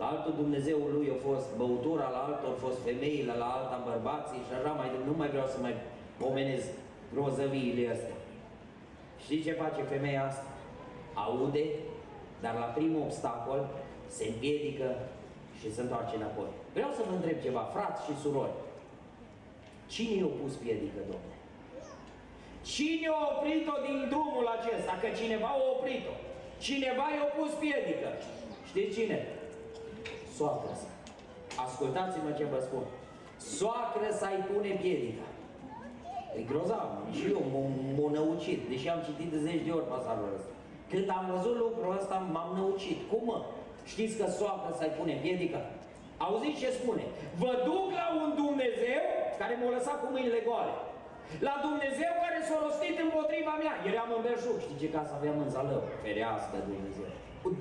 La 0.00 0.06
altul 0.12 0.34
Dumnezeul 0.42 0.90
lui 0.96 1.08
a 1.14 1.18
fost 1.28 1.46
băutura, 1.60 2.06
la 2.16 2.22
altul 2.28 2.48
au 2.52 2.58
fost 2.66 2.78
femeile, 2.88 3.32
la 3.42 3.48
alta 3.58 3.78
bărbații 3.90 4.46
și 4.46 4.52
așa 4.54 4.72
mai 4.80 4.88
Nu 5.08 5.14
mai 5.20 5.28
vreau 5.34 5.46
să 5.54 5.58
mai 5.60 5.74
pomenez 6.22 6.62
grozăviile 7.14 7.84
astea. 7.94 8.18
Știi 9.24 9.44
ce 9.46 9.60
face 9.62 9.82
femeia 9.94 10.24
asta? 10.26 10.48
Aude, 11.24 11.64
dar 12.42 12.54
la 12.64 12.68
primul 12.78 13.02
obstacol 13.08 13.60
se 14.16 14.24
împiedică 14.32 14.88
și 15.58 15.74
se 15.74 15.80
întoarce 15.80 16.16
înapoi. 16.16 16.50
Vreau 16.72 16.90
să 16.96 17.02
vă 17.08 17.14
întreb 17.14 17.38
ceva, 17.46 17.62
frați 17.74 18.04
și 18.06 18.20
surori. 18.22 18.56
Cine 19.94 20.14
i-a 20.20 20.30
pus 20.40 20.52
piedică, 20.62 21.00
domnule? 21.10 21.38
Cine 22.72 23.06
a 23.16 23.18
oprit-o 23.32 23.76
din 23.86 23.98
drumul 24.12 24.46
acesta? 24.56 24.92
Că 25.02 25.08
cineva 25.20 25.50
a 25.54 25.62
oprit-o. 25.74 26.14
Cineva 26.66 27.06
i-a 27.16 27.28
pus 27.38 27.50
piedică. 27.64 28.08
Știți 28.70 28.94
cine? 28.96 29.18
Soacră 30.36 30.74
sa. 30.80 30.90
Ascultați-mă 31.64 32.30
ce 32.38 32.44
vă 32.52 32.58
spun. 32.66 32.84
Soacră 33.56 34.08
să-i 34.20 34.44
pune 34.50 34.70
piedica. 34.82 35.26
E 36.38 36.40
grozav. 36.50 36.88
Și 37.16 37.24
eu 37.34 37.42
m-am 37.52 38.12
năucit, 38.16 38.60
deși 38.70 38.88
am 38.88 39.00
citit 39.08 39.28
de 39.34 39.38
zeci 39.46 39.66
de 39.66 39.72
ori 39.78 39.90
pasajul 39.94 40.34
ăsta. 40.36 40.52
Când 40.90 41.06
am 41.18 41.24
văzut 41.34 41.56
lucrul 41.64 41.96
ăsta, 41.98 42.16
m-am 42.34 42.50
năucit. 42.58 42.98
Cum 43.10 43.22
mă? 43.30 43.38
Știți 43.92 44.16
că 44.18 44.26
soacră 44.38 44.72
să-i 44.78 44.96
pune 44.98 45.14
piedica? 45.24 45.60
Auziți 46.26 46.60
ce 46.62 46.70
spune? 46.80 47.04
Vă 47.42 47.52
duc 47.68 47.86
la 48.00 48.06
un 48.22 48.28
Dumnezeu 48.42 49.02
care 49.42 49.54
m-a 49.56 49.70
lăsat 49.76 49.96
cu 50.00 50.08
mâinile 50.14 50.40
goale. 50.48 50.74
La 51.48 51.54
Dumnezeu 51.66 52.12
care 52.24 52.38
s-a 52.46 52.56
rostit 52.64 52.96
împotriva 53.06 53.54
mea. 53.62 53.74
Eram 53.90 54.08
în 54.16 54.22
belșug. 54.26 54.56
Știi 54.64 54.80
ce 54.82 54.94
casă 54.96 55.12
aveam 55.14 55.38
în 55.44 55.50
Zalău? 55.54 55.82
Ferească 56.02 56.56
Dumnezeu. 56.70 57.10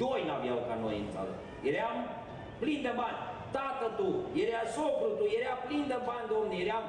Doi 0.03 0.21
n-aveau 0.27 0.59
ca 0.67 0.75
noi 0.83 0.95
în 1.03 1.09
Zalău. 1.15 1.37
Eram 1.71 1.97
plin 2.61 2.79
de 2.87 2.93
bani. 3.01 3.19
Tată 3.55 3.87
tu, 3.99 4.09
era 4.45 4.61
socru 4.75 5.09
tu, 5.19 5.25
era 5.39 5.53
plin 5.67 5.83
de 5.91 5.97
bani, 6.07 6.29
domne, 6.33 6.55
eram 6.65 6.85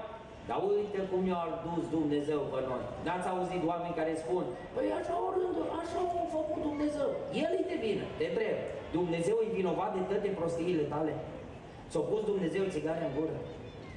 dar 0.49 0.61
uite 0.71 1.01
cum 1.11 1.23
i-a 1.31 1.45
dus 1.67 1.85
Dumnezeu 1.97 2.41
pe 2.53 2.61
noi. 2.69 2.83
N-ați 3.05 3.29
auzit 3.33 3.63
oameni 3.71 3.99
care 4.01 4.13
spun, 4.25 4.45
păi 4.75 4.87
așa 5.01 5.15
o 5.27 5.29
rândă, 5.37 5.63
așa 5.81 6.01
a 6.23 6.25
făcut 6.37 6.61
Dumnezeu. 6.69 7.11
El 7.45 7.53
e 7.61 7.65
de 7.73 7.77
vină, 7.85 8.05
te 8.19 8.25
întreb. 8.31 8.57
Dumnezeu 8.99 9.37
e 9.45 9.57
vinovat 9.59 9.91
de 9.97 10.03
toate 10.09 10.29
prostiile 10.39 10.85
tale? 10.95 11.13
Ți-a 11.91 12.03
pus 12.11 12.23
Dumnezeu 12.31 12.65
țigare 12.75 13.03
în 13.09 13.13
gură? 13.17 13.37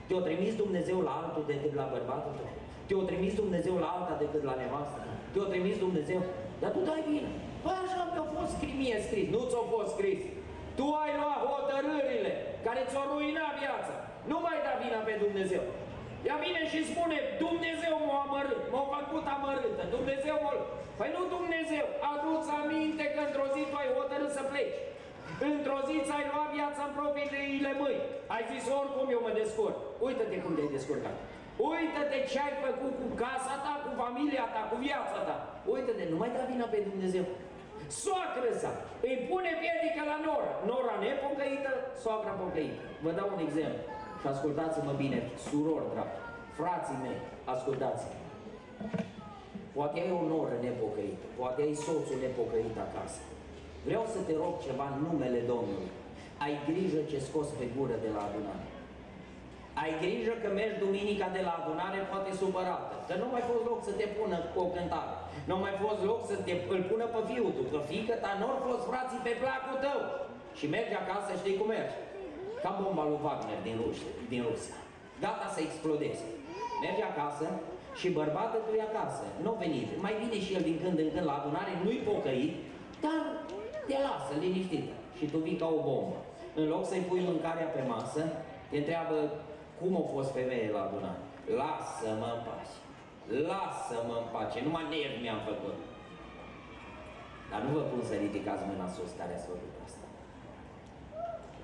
Te-a 0.07 0.21
trimis 0.27 0.53
Dumnezeu 0.63 0.97
la 1.07 1.13
altul 1.21 1.43
decât 1.53 1.73
la 1.81 1.85
bărbatul 1.93 2.33
tău? 2.39 2.49
Te-a 2.87 3.03
trimis 3.09 3.33
Dumnezeu 3.41 3.75
la 3.83 3.89
alta 3.95 4.13
decât 4.23 4.43
la 4.49 4.55
nevastă? 4.61 4.99
Te-a 5.33 5.47
trimis 5.53 5.77
Dumnezeu? 5.85 6.21
Dar 6.61 6.71
tu 6.75 6.81
dai 6.89 7.01
vină. 7.09 7.29
Păi 7.63 7.77
așa 7.83 8.01
mi-a 8.11 8.25
fost 8.35 8.51
scris, 8.57 8.99
scris. 9.07 9.27
Nu 9.35 9.41
ți-a 9.49 9.63
fost 9.73 9.89
scris. 9.95 10.21
Tu 10.77 10.85
ai 11.03 11.11
luat 11.19 11.39
hotărârile 11.51 12.31
care 12.65 12.81
ți-au 12.89 13.07
ruinat 13.13 13.53
viața. 13.61 13.95
Nu 14.31 14.37
mai 14.45 14.57
da 14.65 14.73
vina 14.83 14.99
pe 15.07 15.13
Dumnezeu. 15.25 15.63
Ea 16.27 16.37
vine 16.45 16.61
și 16.71 16.79
spune, 16.91 17.17
Dumnezeu 17.45 17.95
m-a 18.07 18.19
amărât, 18.25 18.63
m-a 18.73 18.85
făcut 18.95 19.25
amărâtă, 19.35 19.83
Dumnezeu 19.95 20.35
m-a... 20.43 20.53
Păi 20.99 21.09
nu 21.15 21.21
Dumnezeu, 21.37 21.85
adu-ți 22.11 22.51
aminte 22.59 23.05
că 23.13 23.19
într-o 23.27 23.47
zi 23.53 23.61
tu 23.69 23.75
ai 23.81 23.89
hotărât 23.97 24.31
să 24.37 24.43
pleci. 24.51 24.77
Într-o 25.49 25.79
zi 25.87 25.95
ți-ai 26.07 26.25
luat 26.31 26.49
viața 26.57 26.81
în 26.87 26.93
propriile 26.99 27.71
mâini. 27.81 28.05
Ai 28.35 28.43
zis, 28.51 28.63
oricum 28.79 29.07
eu 29.15 29.21
mă 29.25 29.31
descurc. 29.41 29.77
Uită-te 30.05 30.37
cum 30.43 30.53
te-ai 30.55 30.75
descurcat. 30.77 31.15
Uită-te 31.71 32.19
ce 32.31 32.37
ai 32.45 32.55
făcut 32.65 32.93
cu 33.01 33.07
casa 33.23 33.55
ta, 33.63 33.73
cu 33.85 33.91
familia 34.03 34.45
ta, 34.53 34.61
cu 34.71 34.75
viața 34.87 35.19
ta. 35.27 35.37
Uită-te, 35.73 36.03
nu 36.11 36.17
mai 36.21 36.31
da 36.35 36.43
vina 36.51 36.67
pe 36.73 36.79
Dumnezeu. 36.89 37.25
Soacră 38.01 38.51
sa 38.61 38.71
îi 39.07 39.17
pune 39.29 39.51
piedică 39.61 40.01
la 40.11 40.17
nora. 40.25 40.51
Nora 40.69 40.95
nepocăită, 41.03 41.71
soacra 42.01 42.33
pocăită. 42.41 42.83
Vă 43.03 43.11
dau 43.17 43.27
un 43.35 43.41
exemplu. 43.47 43.81
Și 44.21 44.27
ascultați-mă 44.33 44.93
bine, 45.03 45.19
surori 45.47 45.89
drag, 45.93 46.11
frații 46.57 47.01
mei, 47.03 47.19
ascultați 47.53 48.03
-mă. 48.07 48.15
Poate 49.75 49.97
ai 49.99 50.11
o 50.19 50.21
noră 50.33 50.55
nepocăită, 50.65 51.25
poate 51.39 51.59
ai 51.61 51.73
soțul 51.85 52.17
nepocăit 52.23 52.75
acasă. 52.85 53.19
Vreau 53.87 54.05
să 54.13 54.19
te 54.27 54.33
rog 54.43 54.53
ceva 54.65 54.85
în 54.91 54.97
numele 55.05 55.41
Domnului. 55.53 55.91
Ai 56.45 56.53
grijă 56.69 56.99
ce 57.11 57.17
scos 57.27 57.47
pe 57.59 57.65
gură 57.75 57.95
de 58.05 58.09
la 58.15 58.21
adunare. 58.27 58.67
Ai 59.83 59.91
grijă 60.03 60.33
că 60.41 60.49
mergi 60.59 60.81
duminica 60.85 61.27
de 61.37 61.41
la 61.47 61.53
adunare 61.59 61.99
poate 62.11 62.31
supărată, 62.41 62.95
că 63.07 63.13
nu 63.21 63.27
mai 63.33 63.43
fost 63.51 63.63
loc 63.69 63.79
să 63.87 63.93
te 63.99 64.07
pună 64.17 64.37
cu 64.51 64.57
o 64.65 64.67
cântare, 64.75 65.15
nu 65.49 65.55
mai 65.63 65.73
fost 65.83 66.01
loc 66.09 66.21
să 66.31 66.35
te 66.45 66.53
îl 66.73 66.81
pună 66.89 67.05
pe 67.13 67.21
fiul 67.29 67.51
tu, 67.57 67.63
că 67.73 67.79
fiică 67.89 68.15
ta 68.23 68.31
nu 68.41 68.47
fost 68.67 68.83
frații 68.89 69.25
pe 69.25 69.33
placul 69.41 69.77
tău. 69.85 69.99
Și 70.57 70.65
mergi 70.75 70.95
acasă, 71.01 71.29
știi 71.41 71.59
cum 71.59 71.67
mergi? 71.75 71.97
ca 72.63 72.71
bomba 72.81 73.03
lui 73.09 73.19
Wagner 73.25 73.59
din 73.67 73.75
Rusia, 73.83 74.11
din 74.31 74.41
Rusia. 74.49 74.77
Gata 75.23 75.47
să 75.55 75.59
explodeze. 75.61 76.25
Merge 76.85 77.03
acasă 77.11 77.47
și 77.99 78.07
bărbatul 78.19 78.61
tu 78.65 78.71
e 78.75 78.89
acasă. 78.91 79.23
Nu 79.45 79.51
venit. 79.63 79.89
Mai 80.05 80.13
vine 80.21 80.37
și 80.45 80.53
el 80.57 80.63
din 80.69 80.77
când 80.83 80.97
în 81.03 81.09
când 81.13 81.27
la 81.29 81.35
adunare, 81.39 81.73
nu-i 81.83 82.05
pocăit, 82.11 82.53
dar 83.03 83.21
te 83.87 83.97
lasă 84.07 84.33
liniștit 84.43 84.87
și 85.17 85.25
tu 85.31 85.37
vii 85.45 85.61
ca 85.61 85.67
o 85.77 85.79
bombă. 85.87 86.19
În 86.59 86.65
loc 86.73 86.83
să-i 86.91 87.07
pui 87.09 87.27
mâncarea 87.29 87.67
pe 87.75 87.81
masă, 87.93 88.21
te 88.69 88.77
întreabă 88.81 89.17
cum 89.79 89.91
a 90.01 90.03
fost 90.13 90.29
femeie 90.37 90.69
la 90.75 90.81
adunare. 90.87 91.21
Lasă-mă 91.61 92.29
în 92.35 92.41
pace. 92.47 92.77
Lasă-mă 93.49 94.15
în 94.21 94.27
pace. 94.33 94.57
Numai 94.67 94.85
nervi 94.91 95.23
mi-am 95.23 95.41
făcut. 95.49 95.77
Dar 97.49 97.59
nu 97.65 97.71
vă 97.77 97.83
pun 97.91 98.01
să 98.09 98.13
ridicați 98.25 98.67
mâna 98.69 98.87
sus 98.95 99.11
care 99.19 99.33
ați 99.35 99.49
făcut 99.51 99.73
asta. 99.87 100.05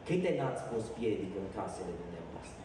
Câte 0.07 0.31
n-ați 0.37 0.63
pus 0.69 0.83
piedică 0.97 1.37
în 1.43 1.49
casele 1.57 1.93
dumneavoastră? 2.01 2.61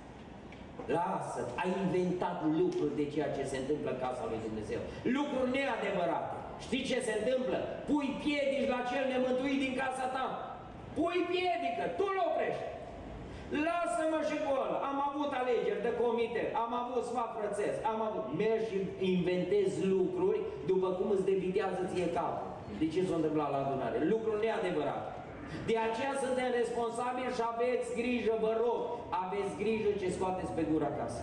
Lasă, 0.97 1.41
ai 1.61 1.71
inventat 1.83 2.39
lucruri 2.61 2.97
de 3.01 3.07
ceea 3.15 3.31
ce 3.37 3.43
se 3.51 3.57
întâmplă 3.63 3.89
în 3.93 4.01
casa 4.05 4.25
lui 4.31 4.41
Dumnezeu. 4.47 4.81
Lucruri 5.17 5.53
neadevărate. 5.57 6.38
Știi 6.65 6.89
ce 6.91 6.99
se 7.07 7.15
întâmplă? 7.21 7.59
Pui 7.89 8.09
piedici 8.23 8.71
la 8.75 8.81
cel 8.91 9.05
nemântuit 9.13 9.59
din 9.65 9.75
casa 9.83 10.07
ta. 10.17 10.27
Pui 10.97 11.19
piedică, 11.33 11.85
tu 11.99 12.07
l 12.17 12.19
oprești. 12.29 12.67
Lasă-mă 13.67 14.21
și 14.29 14.37
cu 14.45 14.51
ăla. 14.65 14.79
Am 14.91 14.99
avut 15.09 15.31
alegeri 15.41 15.85
de 15.87 15.93
comite, 16.03 16.43
am 16.65 16.73
avut 16.83 17.03
sfat 17.11 17.31
frățesc, 17.39 17.79
am 17.93 18.01
avut... 18.09 18.25
Mergi 18.43 18.69
și 18.71 18.79
inventezi 19.17 19.77
lucruri 19.95 20.41
după 20.71 20.89
cum 20.97 21.09
îți 21.11 21.29
debitează 21.31 21.81
ție 21.91 22.09
capul. 22.17 22.49
De 22.81 22.87
ce 22.93 23.01
s-a 23.09 23.17
întâmplat 23.19 23.51
la 23.55 23.61
adunare? 23.63 23.99
Lucruri 24.13 24.43
neadevărate. 24.45 25.11
De 25.71 25.77
aceea 25.87 26.15
suntem 26.25 26.49
responsabili 26.61 27.37
și 27.37 27.43
aveți 27.53 27.89
grijă, 28.01 28.35
vă 28.47 28.53
rog, 28.65 28.81
aveți 29.25 29.53
grijă 29.63 29.91
ce 30.01 30.15
scoateți 30.17 30.55
pe 30.57 30.65
gura 30.71 30.89
acasă. 30.93 31.21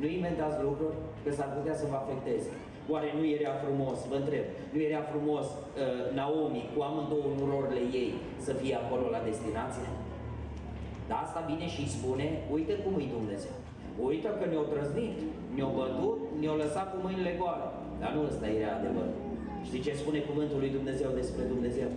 Nu 0.00 0.06
inventați 0.18 0.58
lucruri, 0.66 0.96
că 1.22 1.30
s-ar 1.36 1.50
putea 1.56 1.76
să 1.80 1.86
vă 1.90 1.96
afecteze. 1.98 2.50
Oare 2.92 3.08
nu 3.18 3.24
era 3.38 3.52
frumos, 3.64 3.98
vă 4.10 4.16
întreb, 4.22 4.44
nu 4.74 4.80
era 4.88 5.02
frumos 5.12 5.46
uh, 5.54 6.02
Naomi 6.18 6.62
cu 6.72 6.78
amândouă 6.88 7.28
nurorile 7.38 7.82
ei 8.00 8.10
să 8.46 8.52
fie 8.60 8.74
acolo 8.82 9.04
la 9.14 9.20
destinație? 9.28 9.88
Dar 11.08 11.18
asta 11.22 11.40
vine 11.50 11.66
și 11.74 11.80
îi 11.82 11.94
spune, 11.96 12.26
uite 12.56 12.74
cum 12.82 12.94
e 13.02 13.14
Dumnezeu. 13.18 13.54
Uită 14.08 14.28
că 14.38 14.44
ne-au 14.46 14.66
trăznit, 14.72 15.16
ne-au 15.54 15.72
bătut, 15.78 16.18
ne-au 16.40 16.56
lăsat 16.62 16.86
cu 16.90 16.98
mâinile 17.04 17.32
goale. 17.40 17.66
Dar 18.00 18.10
nu 18.14 18.20
ăsta 18.30 18.46
era 18.58 18.70
adevărul. 18.78 19.16
Știi 19.66 19.84
ce 19.86 20.00
spune 20.02 20.20
cuvântul 20.28 20.58
lui 20.62 20.76
Dumnezeu 20.78 21.10
despre 21.20 21.42
Dumnezeu? 21.52 21.90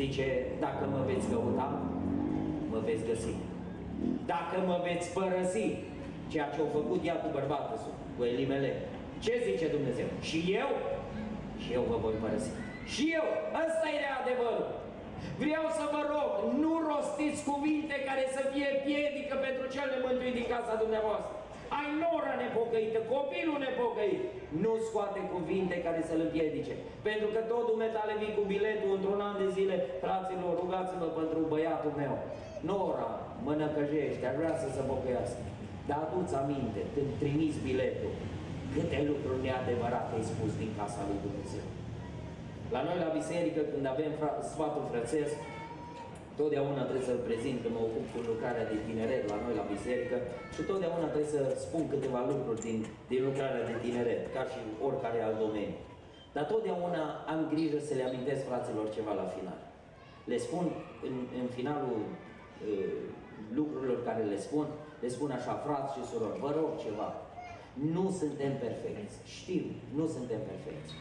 Zice, 0.00 0.26
dacă 0.64 0.82
mă 0.92 1.00
veți 1.08 1.28
căuta, 1.32 1.68
mă 2.72 2.78
veți 2.88 3.06
găsi. 3.10 3.34
Dacă 4.32 4.56
mă 4.68 4.76
veți 4.86 5.06
părăsi, 5.16 5.66
ceea 6.30 6.48
ce 6.52 6.58
au 6.60 6.70
făcut 6.78 7.00
ea 7.08 7.16
cu 7.22 7.28
bărbatul 7.38 7.76
său, 7.82 7.94
cu 8.16 8.22
Elimele, 8.32 8.70
ce 9.24 9.32
zice 9.48 9.66
Dumnezeu? 9.76 10.08
Și 10.28 10.38
eu? 10.62 10.70
Și 11.62 11.68
eu 11.78 11.82
vă 11.90 11.96
voi 12.04 12.16
părăsi. 12.22 12.50
Și 12.92 13.04
eu, 13.18 13.26
ăsta 13.64 13.86
era 13.98 14.12
adevărul. 14.22 14.68
Vreau 15.42 15.66
să 15.78 15.84
vă 15.94 16.02
rog, 16.14 16.30
nu 16.62 16.72
rostiți 16.88 17.40
cuvinte 17.50 17.96
care 18.08 18.24
să 18.36 18.42
fie 18.52 18.70
piedică 18.86 19.34
pentru 19.46 19.64
cel 19.74 19.88
nemântuit 19.90 20.34
din 20.38 20.48
casa 20.54 20.82
dumneavoastră. 20.84 21.32
Ai 21.78 21.88
nora 22.02 22.34
nepocăită, 22.42 22.98
copilul 23.14 23.58
nepocăit. 23.66 24.22
Nu 24.64 24.72
scoate 24.86 25.20
cuvinte 25.34 25.76
care 25.86 26.00
să-l 26.08 26.20
împiedice. 26.26 26.74
Pentru 27.08 27.28
că 27.34 27.40
tot 27.52 27.64
dumneavoastră 27.70 28.12
vii 28.22 28.36
cu 28.38 28.44
biletul 28.52 28.90
într-un 28.96 29.20
an 29.28 29.36
de 29.42 29.48
zile, 29.56 29.76
fraților, 30.04 30.52
rugați-vă 30.62 31.06
pentru 31.18 31.40
băiatul 31.52 31.92
meu. 32.02 32.14
Nora 32.68 33.10
mă 33.44 33.52
năcăjește, 33.62 34.24
ar 34.26 34.36
vrea 34.40 34.54
să 34.62 34.68
se 34.74 34.82
pocăiască. 34.90 35.42
Dar 35.88 35.98
aduți 36.06 36.34
aminte, 36.42 36.80
când 36.94 37.08
trimiți 37.22 37.58
biletul, 37.66 38.12
câte 38.74 38.98
lucruri 39.10 39.42
neadevărate 39.44 40.12
ai 40.16 40.30
spus 40.32 40.50
din 40.62 40.70
casa 40.78 41.00
lui 41.08 41.20
Dumnezeu. 41.26 41.66
La 42.74 42.80
noi 42.86 42.98
la 43.04 43.10
biserică, 43.18 43.60
când 43.72 43.84
avem 43.94 44.12
sfatul 44.52 44.84
frățesc, 44.92 45.36
Totdeauna 46.40 46.82
trebuie 46.86 47.10
să-l 47.10 47.26
prezint 47.28 47.58
că 47.62 47.68
mă 47.72 47.80
ocup 47.88 48.06
cu 48.12 48.18
lucrarea 48.30 48.68
de 48.72 48.78
tineret 48.86 49.22
la 49.32 49.38
noi 49.44 49.54
la 49.60 49.70
biserică 49.74 50.16
și 50.54 50.60
totdeauna 50.70 51.06
trebuie 51.12 51.34
să 51.36 51.42
spun 51.64 51.82
câteva 51.92 52.20
lucruri 52.32 52.60
din, 52.66 52.78
din 53.12 53.20
lucrarea 53.28 53.68
de 53.70 53.76
tineret, 53.84 54.22
ca 54.34 54.42
și 54.50 54.60
oricare 54.86 55.18
alt 55.20 55.38
domeniu. 55.44 55.78
Dar 56.34 56.44
totdeauna 56.52 57.02
am 57.32 57.40
grijă 57.52 57.78
să 57.88 57.92
le 57.94 58.04
amintesc 58.06 58.42
fraților 58.50 58.86
ceva 58.96 59.12
la 59.20 59.26
final. 59.34 59.58
Le 60.30 60.38
spun 60.46 60.64
în, 61.06 61.14
în 61.40 61.46
finalul 61.56 62.00
uh, 62.06 63.00
lucrurilor 63.58 63.98
care 64.08 64.22
le 64.32 64.38
spun, 64.46 64.66
le 65.04 65.08
spun 65.16 65.30
așa, 65.38 65.52
frați 65.64 65.92
și 65.94 66.08
surori, 66.10 66.40
vă 66.44 66.50
rog 66.58 66.70
ceva, 66.84 67.08
nu 67.94 68.04
suntem 68.20 68.52
perfecți, 68.64 69.16
știu, 69.38 69.66
nu 69.98 70.04
suntem 70.14 70.40
perfecți, 70.50 70.92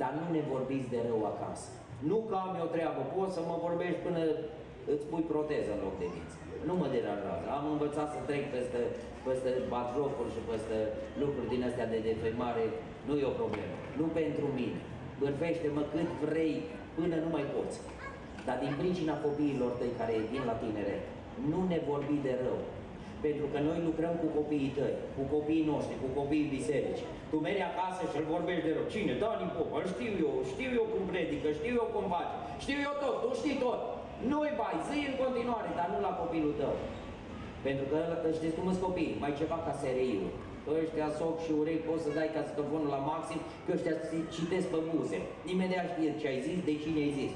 dar 0.00 0.10
nu 0.18 0.24
ne 0.36 0.42
vorbiți 0.52 0.92
de 0.94 1.00
rău 1.08 1.22
acasă. 1.32 1.68
Nu 2.08 2.16
că 2.28 2.34
am 2.44 2.52
eu 2.62 2.68
treabă, 2.74 3.00
poți 3.14 3.34
să 3.36 3.40
mă 3.48 3.56
vorbești 3.66 4.04
până 4.06 4.20
îți 4.92 5.08
pui 5.10 5.24
proteză 5.32 5.70
în 5.74 5.80
loc 5.84 5.94
de 6.02 6.08
dinți. 6.14 6.36
Nu 6.68 6.74
mă 6.80 6.86
deranjează. 6.94 7.46
Am 7.58 7.64
învățat 7.74 8.08
să 8.14 8.18
trec 8.28 8.44
peste, 8.54 8.80
peste 9.26 9.50
batjocuri 9.72 10.34
și 10.34 10.42
peste 10.50 10.76
lucruri 11.22 11.50
din 11.52 11.62
astea 11.68 11.90
de 11.92 11.98
defăimare. 12.06 12.64
Nu 13.06 13.14
e 13.16 13.32
o 13.32 13.38
problemă. 13.40 13.76
Nu 13.98 14.06
pentru 14.20 14.46
mine. 14.58 14.80
Bârfește-mă 15.20 15.82
cât 15.92 16.10
vrei 16.24 16.54
până 16.96 17.16
nu 17.24 17.30
mai 17.36 17.46
poți. 17.54 17.76
Dar 18.46 18.56
din 18.64 18.72
pricina 18.80 19.14
copiilor 19.26 19.72
tăi 19.78 19.98
care 20.00 20.14
vin 20.32 20.44
la 20.50 20.56
tinere, 20.62 20.96
nu 21.50 21.60
ne 21.72 21.78
vorbi 21.90 22.16
de 22.26 22.34
rău. 22.44 22.60
Pentru 23.26 23.46
că 23.52 23.58
noi 23.68 23.78
lucrăm 23.88 24.14
cu 24.22 24.28
copiii 24.38 24.74
tăi, 24.78 24.96
cu 25.16 25.22
copiii 25.34 25.68
noștri, 25.72 26.02
cu 26.02 26.08
copiii 26.20 26.52
biserici. 26.56 27.04
Tu 27.30 27.36
mergi 27.46 27.64
acasă 27.70 28.02
și 28.10 28.18
îl 28.20 28.26
vorbești 28.34 28.66
de 28.66 28.72
rău. 28.76 28.86
Cine? 28.94 29.12
Dani 29.22 29.54
Popa, 29.56 29.76
îl 29.80 29.86
știu 29.94 30.12
eu, 30.26 30.32
știu 30.52 30.70
eu 30.80 30.86
cum 30.92 31.02
predică, 31.12 31.48
știu 31.58 31.74
eu 31.80 31.86
cum 31.94 32.04
face, 32.14 32.34
știu 32.64 32.78
eu 32.88 32.94
tot, 33.02 33.16
tu 33.22 33.28
știi 33.40 33.60
tot. 33.64 33.80
Nu-i 34.30 34.54
bai, 34.60 34.76
zi 34.88 34.98
în 35.10 35.16
continuare, 35.22 35.70
dar 35.78 35.88
nu 35.92 35.98
la 36.06 36.12
copilul 36.22 36.54
tău. 36.60 36.74
Pentru 37.66 37.84
că 37.92 37.98
știți 38.38 38.56
cum 38.56 38.66
sunt 38.70 38.84
copii, 38.86 39.20
mai 39.22 39.32
ceva 39.40 39.58
ca 39.66 39.72
sereiul. 39.82 40.30
Că 40.64 40.70
ăștia 40.82 41.08
soc 41.20 41.34
și 41.44 41.52
urei 41.60 41.84
poți 41.86 42.04
să 42.04 42.10
dai 42.18 42.30
castofonul 42.38 42.90
la 42.96 43.02
maxim, 43.12 43.40
că 43.64 43.70
ăștia 43.76 43.96
citesc 44.34 44.66
pe 44.72 44.80
buze. 44.90 45.18
Imediat 45.52 45.86
știe 45.92 46.10
ce 46.20 46.26
ai 46.32 46.40
zis, 46.46 46.58
de 46.68 46.74
cine 46.82 47.00
ai 47.06 47.16
zis. 47.20 47.32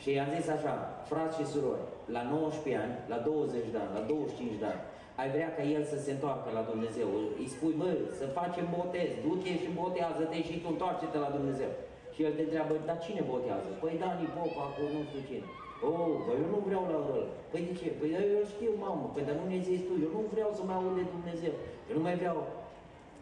Și 0.00 0.08
i-am 0.10 0.30
zis 0.36 0.46
așa, 0.56 0.74
frați 1.10 1.36
și 1.38 1.50
surori, 1.52 1.86
la 2.16 2.22
19 2.22 2.82
ani, 2.84 2.94
la 3.12 3.18
20 3.18 3.72
de 3.72 3.78
ani, 3.82 3.92
la 3.98 4.02
25 4.06 4.62
de 4.62 4.66
ani, 4.72 4.82
ai 5.20 5.28
vrea 5.34 5.50
ca 5.56 5.62
el 5.76 5.82
să 5.92 5.96
se 6.04 6.10
întoarcă 6.16 6.48
la 6.58 6.62
Dumnezeu. 6.70 7.08
Îi 7.40 7.48
spui, 7.54 7.74
bă, 7.80 7.90
să 8.20 8.24
facem 8.38 8.66
botez, 8.76 9.10
du-te 9.24 9.52
și 9.62 9.68
botează-te 9.78 10.38
și 10.48 10.54
tu 10.62 10.68
întoarce-te 10.74 11.18
la 11.24 11.30
Dumnezeu. 11.36 11.72
Și 12.14 12.20
el 12.26 12.32
te 12.36 12.42
întreabă, 12.46 12.72
dar 12.88 12.98
cine 13.04 13.22
botează? 13.32 13.68
Păi 13.80 14.00
Dani 14.02 14.34
Popa, 14.36 14.62
acolo 14.66 14.88
nu 14.96 15.02
știu 15.08 15.22
cine. 15.28 15.46
Oh, 15.88 16.14
dar 16.26 16.34
eu 16.42 16.48
nu 16.54 16.60
vreau 16.68 16.84
la 16.92 16.98
ăla. 17.14 17.28
Păi 17.50 17.62
de 17.66 17.72
ce? 17.78 17.88
Păi 17.98 18.10
eu 18.36 18.44
știu, 18.54 18.72
mamă, 18.84 19.06
păi 19.14 19.26
dar 19.26 19.36
nu 19.40 19.44
ne 19.52 19.58
zici 19.68 19.86
tu, 19.86 19.94
eu 20.04 20.10
nu 20.16 20.22
vreau 20.34 20.50
să 20.58 20.62
mă 20.64 20.74
aud 20.78 20.94
de 20.98 21.04
Dumnezeu. 21.14 21.54
Eu 21.88 21.94
nu 21.98 22.04
mai 22.06 22.16
vreau. 22.22 22.38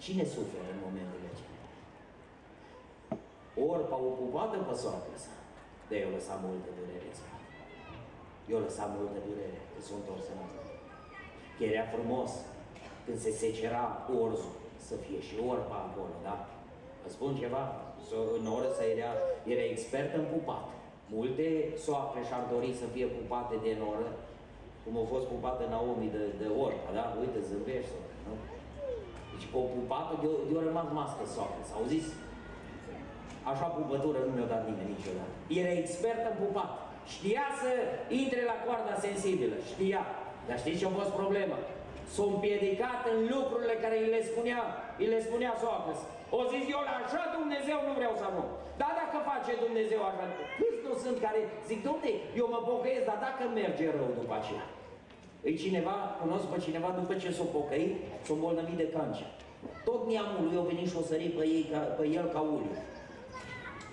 Cine 0.05 0.25
suferă 0.35 0.71
în 0.75 0.81
momentele 0.87 1.29
acelea? 1.33 1.65
Orpa 3.73 3.97
ocupată 4.11 4.57
pe 4.67 4.75
soacră 4.83 5.17
sa. 5.25 5.35
De 5.89 5.97
eu 6.05 6.11
lăsat 6.17 6.39
multă 6.47 6.69
durere 6.79 7.09
în 7.13 7.38
Eu 8.53 8.59
lăsat 8.67 8.89
multă 8.97 9.19
durere 9.27 9.61
că 9.73 9.79
sunt 9.89 9.99
întors 10.03 10.25
înapoi. 10.33 10.67
Că 11.57 11.63
era 11.73 11.85
frumos 11.95 12.31
când 13.05 13.19
se 13.25 13.33
secera 13.43 13.85
orzul 14.23 14.57
să 14.89 14.95
fie 15.05 15.21
și 15.29 15.35
orpa 15.53 15.79
acolo, 15.89 16.15
da? 16.29 16.37
Vă 17.03 17.09
spun 17.17 17.31
ceva? 17.43 17.63
În 18.39 18.47
orță 18.57 18.73
să 18.79 18.85
era, 18.95 19.11
era 19.55 19.65
expert 19.75 20.11
în 20.21 20.27
pupat. 20.33 20.67
Multe 21.17 21.47
soacre 21.85 22.21
și-ar 22.29 22.45
dori 22.55 22.71
să 22.81 22.87
fie 22.95 23.07
pupate 23.19 23.55
de 23.65 23.73
noră, 23.83 24.09
cum 24.83 24.95
a 25.03 25.05
fost 25.13 25.27
pupată 25.33 25.63
Naomi 25.73 26.15
de, 26.17 26.25
de 26.41 26.49
orca, 26.65 26.89
da? 26.99 27.05
Uite, 27.23 27.39
zâmbești, 27.49 27.97
nu? 28.27 28.35
Deci 29.33 29.47
cu 29.51 29.57
o 29.65 29.67
pupată 29.75 30.13
de-o 30.23 30.35
de 30.49 30.67
rămas 30.69 30.89
mască 31.01 31.25
soacră, 31.35 31.63
s-au 31.71 31.85
zis? 31.95 32.07
Așa 33.51 33.67
pupătură 33.79 34.19
nu 34.27 34.33
mi-a 34.35 34.49
dat 34.55 34.63
nimeni 34.69 34.95
niciodată. 34.97 35.35
Era 35.61 35.73
expert 35.83 36.23
în 36.31 36.37
pupat. 36.43 36.73
Știa 37.15 37.47
să 37.61 37.71
intre 38.23 38.43
la 38.51 38.57
coarda 38.65 38.95
sensibilă, 39.07 39.57
știa. 39.73 40.03
Dar 40.49 40.59
știți 40.63 40.81
ce 40.81 40.87
a 40.87 40.99
fost 41.01 41.13
problema? 41.21 41.59
S-a 42.15 42.25
împiedicat 42.35 43.01
în 43.13 43.19
lucrurile 43.35 43.75
care 43.85 43.97
îi 43.99 44.13
le 44.15 44.23
spunea, 44.31 44.61
îi 45.01 45.13
le 45.15 45.21
spunea 45.27 45.53
soacră. 45.63 45.95
O 46.39 46.41
zis, 46.53 46.65
eu 46.75 46.81
la 46.89 46.95
așa 47.03 47.23
Dumnezeu 47.39 47.79
nu 47.89 47.93
vreau 47.99 48.15
să 48.21 48.25
ajung. 48.27 48.51
Dar 48.81 48.93
dacă 49.01 49.17
face 49.31 49.53
Dumnezeu 49.67 50.01
așa, 50.11 50.25
câți 50.59 50.85
nu 50.87 50.93
sunt 51.03 51.17
care 51.27 51.41
zic, 51.69 51.81
domne, 51.89 52.11
eu 52.41 52.47
mă 52.55 52.61
pocăiesc, 52.71 53.05
dar 53.11 53.19
dacă 53.27 53.43
merge 53.61 53.87
rău 53.99 54.11
după 54.21 54.35
aceea? 54.41 54.67
Îi 55.47 55.61
cineva, 55.63 55.97
cunosc 56.21 56.47
pe 56.53 56.59
cineva, 56.67 56.91
după 57.01 57.13
ce 57.23 57.31
s-a 57.37 57.47
pocăit, 57.57 57.93
s-a 58.25 58.33
îmbolnăvit 58.35 58.79
de 58.83 58.89
cancer. 58.97 59.31
Tot 59.87 60.01
neamul 60.11 60.43
lui 60.47 60.61
a 60.61 60.65
venit 60.73 60.89
și 60.91 61.01
o 61.01 61.09
sărit 61.11 61.33
pe, 61.39 61.45
ei, 61.57 61.65
ca, 61.73 61.81
pe 61.99 62.05
el 62.19 62.27
ca 62.35 62.41
uliu. 62.55 62.75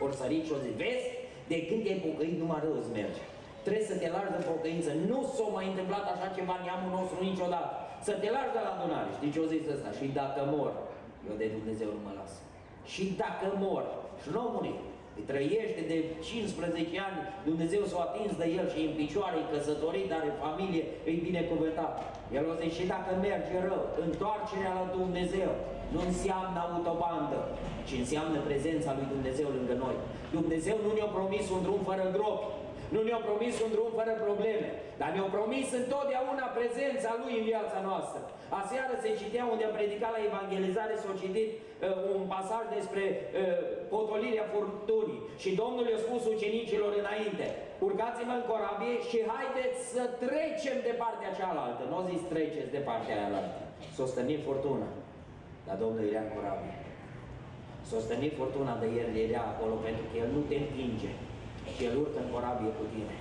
Ori 0.04 0.16
sărit 0.22 0.44
și 0.46 0.56
o 0.56 0.60
zis, 0.64 0.76
vezi, 0.84 1.08
de 1.52 1.58
când 1.68 1.82
te-ai 1.84 2.04
pocăit, 2.08 2.36
numai 2.40 2.64
rău 2.66 2.76
îți 2.78 2.96
merge. 3.00 3.24
Trebuie 3.66 3.92
să 3.92 3.96
te 4.02 4.10
lași 4.16 4.34
de 4.36 4.42
pocăință. 4.52 4.90
Nu 5.12 5.20
s-a 5.36 5.48
mai 5.58 5.66
întâmplat 5.72 6.06
așa 6.14 6.28
ceva 6.38 6.56
neamul 6.66 6.92
nostru 6.98 7.18
niciodată. 7.30 7.72
Să 8.08 8.14
te 8.22 8.30
lași 8.36 8.56
de 8.56 8.62
la 8.66 8.72
adunare. 8.74 9.10
Știi 9.18 9.34
ce 9.34 9.40
o 9.46 9.52
zis 9.54 9.64
ăsta? 9.76 9.90
Și 9.98 10.06
dacă 10.20 10.40
mor, 10.56 10.72
eu 11.30 11.36
de 11.42 11.48
Dumnezeu 11.58 11.90
nu 11.96 12.02
mă 12.06 12.14
las. 12.20 12.32
Și 12.94 13.04
dacă 13.24 13.46
mor, 13.66 13.84
și 14.22 14.30
nu 14.36 14.42
muri, 14.54 14.74
îi 15.18 15.30
trăiește 15.32 15.82
de 15.92 15.98
15 16.28 17.06
ani, 17.08 17.20
Dumnezeu 17.50 17.84
s-a 17.92 18.00
atins 18.08 18.32
de 18.42 18.48
el 18.58 18.66
și 18.72 18.80
e 18.82 18.90
în 18.90 18.96
picioare, 19.02 19.38
e 19.40 19.52
căsătorit, 19.54 20.10
are 20.12 20.32
familie, 20.44 20.84
îi 21.08 21.26
binecuvântat. 21.28 21.94
El 22.38 22.46
o 22.52 22.54
zice, 22.60 22.76
și 22.78 22.86
dacă 22.94 23.10
merge 23.28 23.56
rău, 23.68 23.82
întoarcerea 24.06 24.74
la 24.80 24.86
Dumnezeu 24.98 25.52
nu 25.94 26.00
înseamnă 26.10 26.60
autobandă, 26.68 27.40
ci 27.88 27.94
înseamnă 28.04 28.38
prezența 28.50 28.90
lui 28.98 29.08
Dumnezeu 29.14 29.48
lângă 29.58 29.76
noi. 29.84 29.96
Dumnezeu 30.38 30.78
nu 30.86 30.92
ne-a 30.98 31.12
promis 31.18 31.46
un 31.56 31.62
drum 31.66 31.82
fără 31.90 32.06
gropi, 32.16 32.48
nu 32.94 33.00
ne-a 33.08 33.22
promis 33.30 33.56
un 33.66 33.72
drum 33.76 33.92
fără 34.00 34.14
probleme, 34.26 34.70
dar 35.00 35.10
ne-a 35.16 35.30
promis 35.38 35.68
întotdeauna 35.82 36.46
prezența 36.60 37.12
Lui 37.22 37.34
în 37.40 37.46
viața 37.52 37.80
noastră. 37.90 38.22
Aseară 38.62 38.94
se 39.04 39.10
citea 39.20 39.46
unde 39.54 39.66
a 39.68 39.76
predicat 39.78 40.12
la 40.16 40.26
evangelizare, 40.30 40.94
s-a 40.96 41.14
citit 41.22 41.50
uh, 41.54 41.60
un 42.16 42.24
pasaj 42.34 42.66
despre 42.78 43.04
uh, 43.14 43.22
potolirea 43.94 44.48
furtunii 44.54 45.22
și 45.42 45.50
Domnul 45.62 45.86
i-a 45.88 46.04
spus 46.06 46.22
ucenicilor 46.34 46.92
înainte, 47.02 47.46
urcați-vă 47.88 48.34
în 48.38 48.48
corabie 48.52 48.96
și 49.10 49.18
haideți 49.32 49.80
să 49.94 50.04
trecem 50.24 50.78
de 50.88 50.94
partea 51.04 51.36
cealaltă. 51.40 51.82
Nu 51.90 51.98
o 52.02 52.08
zis 52.12 52.22
treceți 52.32 52.74
de 52.76 52.82
partea 52.90 53.16
aia 53.18 53.30
S-o 53.96 54.06
stănit 54.12 54.42
furtuna. 54.48 54.88
Dar 55.66 55.76
Domnul 55.84 56.06
era 56.12 56.24
în 56.26 56.32
corabie. 56.36 56.76
S-o 57.90 58.00
stănit 58.06 58.34
furtuna 58.40 58.74
de 58.82 58.88
el 59.02 59.10
era 59.28 59.44
acolo 59.54 59.76
pentru 59.88 60.04
că 60.10 60.16
el 60.24 60.30
nu 60.36 60.42
te 60.50 60.56
împinge 60.64 61.12
și 61.74 61.82
el 61.88 61.94
urcă 62.04 62.20
în 62.22 62.30
corabie 62.34 62.72
cu 62.80 62.86
tine. 62.94 63.16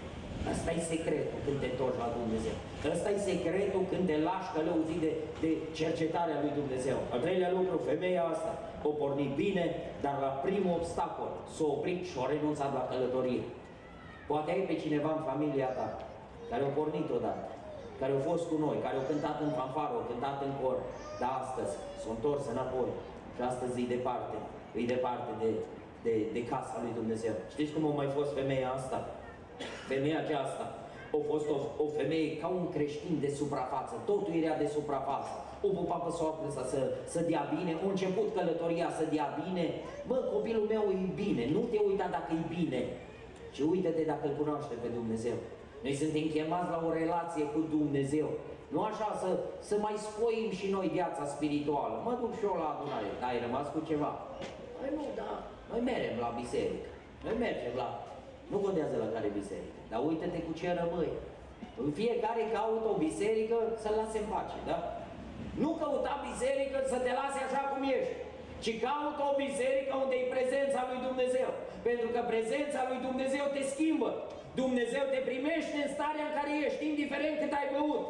Asta 0.53 0.70
e 0.76 0.90
secretul 0.95 1.38
când 1.45 1.59
te 1.61 1.68
întorci 1.72 2.03
la 2.05 2.14
Dumnezeu. 2.18 2.57
Asta 2.95 3.09
e 3.11 3.28
secretul 3.32 3.82
când 3.90 4.05
te 4.11 4.16
lași 4.28 4.53
călăuzit 4.55 5.01
de, 5.05 5.12
de 5.42 5.51
cercetarea 5.78 6.38
lui 6.42 6.53
Dumnezeu. 6.61 6.99
Al 7.12 7.20
treilea 7.24 7.55
lucru, 7.59 7.76
femeia 7.90 8.24
asta 8.34 8.53
o 8.88 8.90
porni 9.01 9.26
bine, 9.42 9.64
dar 10.05 10.16
la 10.24 10.32
primul 10.47 10.76
obstacol 10.80 11.30
s-a 11.55 11.64
oprit 11.74 12.01
și 12.11 12.16
a 12.22 12.24
renunțat 12.32 12.70
la 12.78 12.88
călătorie. 12.90 13.45
Poate 14.30 14.51
ai 14.51 14.68
pe 14.68 14.76
cineva 14.84 15.11
în 15.14 15.22
familia 15.30 15.70
ta 15.78 15.88
care 16.51 16.62
a 16.64 16.76
pornit 16.78 17.09
odată, 17.18 17.51
care 18.05 18.17
a 18.19 18.29
fost 18.31 18.45
cu 18.51 18.57
noi, 18.67 18.77
care 18.85 18.97
a 18.99 19.09
cântat 19.11 19.37
în 19.47 19.53
fanfară, 19.59 19.93
a 19.97 20.09
cântat 20.11 20.39
în 20.49 20.53
cor, 20.61 20.77
dar 21.21 21.33
astăzi 21.43 21.73
s-a 22.01 22.11
întors 22.17 22.43
înapoi 22.55 22.91
și 23.35 23.41
astăzi 23.51 23.75
e 23.83 23.95
departe, 23.97 24.37
e 24.81 24.93
departe 24.97 25.31
de, 25.43 25.51
de, 26.07 26.15
de 26.37 26.43
casa 26.53 26.77
lui 26.85 26.95
Dumnezeu. 27.01 27.35
Știți 27.55 27.73
cum 27.75 27.83
a 27.87 27.93
mai 28.01 28.11
fost 28.17 28.31
femeia 28.39 28.71
asta? 28.79 28.99
Femeia 29.93 30.19
aceasta 30.23 30.65
a 31.17 31.19
fost 31.31 31.47
o, 31.55 31.57
o 31.85 31.87
femeie 31.99 32.31
ca 32.43 32.49
un 32.59 32.67
creștin 32.77 33.15
de 33.25 33.31
suprafață, 33.41 33.95
totul 34.11 34.35
era 34.43 34.55
de 34.63 34.69
suprafață. 34.77 35.33
O 35.67 35.69
pupa 35.79 35.99
pe 36.05 36.11
soacră 36.19 36.49
să, 36.57 36.63
să, 36.73 36.81
să 37.15 37.21
dea 37.31 37.43
bine, 37.55 37.73
a 37.75 37.89
început 37.93 38.29
călătoria 38.37 38.89
să 38.99 39.05
dea 39.15 39.29
bine. 39.43 39.65
Bă, 40.09 40.17
copilul 40.35 40.67
meu 40.75 40.85
e 40.95 40.97
bine, 41.23 41.45
nu 41.57 41.63
te 41.71 41.79
uita 41.89 42.07
dacă 42.17 42.31
e 42.41 42.45
bine, 42.59 42.81
ci 43.55 43.61
uită-te 43.73 44.03
dacă 44.13 44.25
îl 44.27 44.35
cunoaște 44.41 44.75
pe 44.83 44.89
Dumnezeu. 44.99 45.39
Noi 45.85 45.95
suntem 46.03 46.26
chemați 46.35 46.72
la 46.74 46.80
o 46.89 46.91
relație 47.01 47.45
cu 47.55 47.61
Dumnezeu. 47.76 48.28
Nu 48.74 48.80
așa 48.91 49.09
să, 49.22 49.30
să 49.68 49.74
mai 49.87 49.97
spoim 50.07 50.51
și 50.59 50.66
noi 50.76 50.87
viața 50.99 51.24
spirituală. 51.35 51.95
Mă 52.07 52.12
duc 52.20 52.32
și 52.39 52.47
eu 52.49 52.57
la 52.62 52.68
adunare, 52.72 53.09
dar 53.20 53.30
ai 53.30 53.45
rămas 53.47 53.66
cu 53.74 53.80
ceva. 53.91 54.11
Păi 54.78 54.91
nu, 54.97 55.05
da, 55.20 55.30
noi 55.70 55.80
mergem 55.91 56.16
la 56.24 56.30
biserică. 56.41 56.89
Noi 57.24 57.37
mergem 57.47 57.74
la 57.82 57.89
nu 58.51 58.57
contează 58.64 58.97
la 59.05 59.09
care 59.14 59.39
biserică, 59.41 59.78
dar 59.91 60.01
uite-te 60.09 60.41
cu 60.47 60.53
ce 60.61 60.68
rămâi. 60.80 61.12
În 61.85 61.91
fiecare 62.01 62.43
caută 62.57 62.87
o 62.93 63.01
biserică 63.07 63.57
să-l 63.82 63.97
lase 64.01 64.18
în 64.22 64.28
pace, 64.32 64.59
da? 64.70 64.78
Nu 65.62 65.70
căuta 65.80 66.14
biserică 66.30 66.78
să 66.93 66.99
te 67.05 67.12
lase 67.20 67.41
așa 67.43 67.62
cum 67.70 67.82
ești, 67.97 68.14
ci 68.64 68.72
caută 68.87 69.22
o 69.30 69.39
biserică 69.47 69.93
unde 70.03 70.16
e 70.18 70.35
prezența 70.37 70.80
lui 70.89 71.01
Dumnezeu. 71.09 71.51
Pentru 71.89 72.09
că 72.14 72.20
prezența 72.32 72.80
lui 72.91 73.01
Dumnezeu 73.09 73.45
te 73.55 73.62
schimbă. 73.72 74.11
Dumnezeu 74.63 75.05
te 75.15 75.21
primește 75.31 75.77
în 75.83 75.91
starea 75.97 76.27
în 76.27 76.35
care 76.39 76.53
ești, 76.67 76.87
indiferent 76.91 77.37
cât 77.39 77.53
ai 77.61 77.69
băut, 77.75 78.05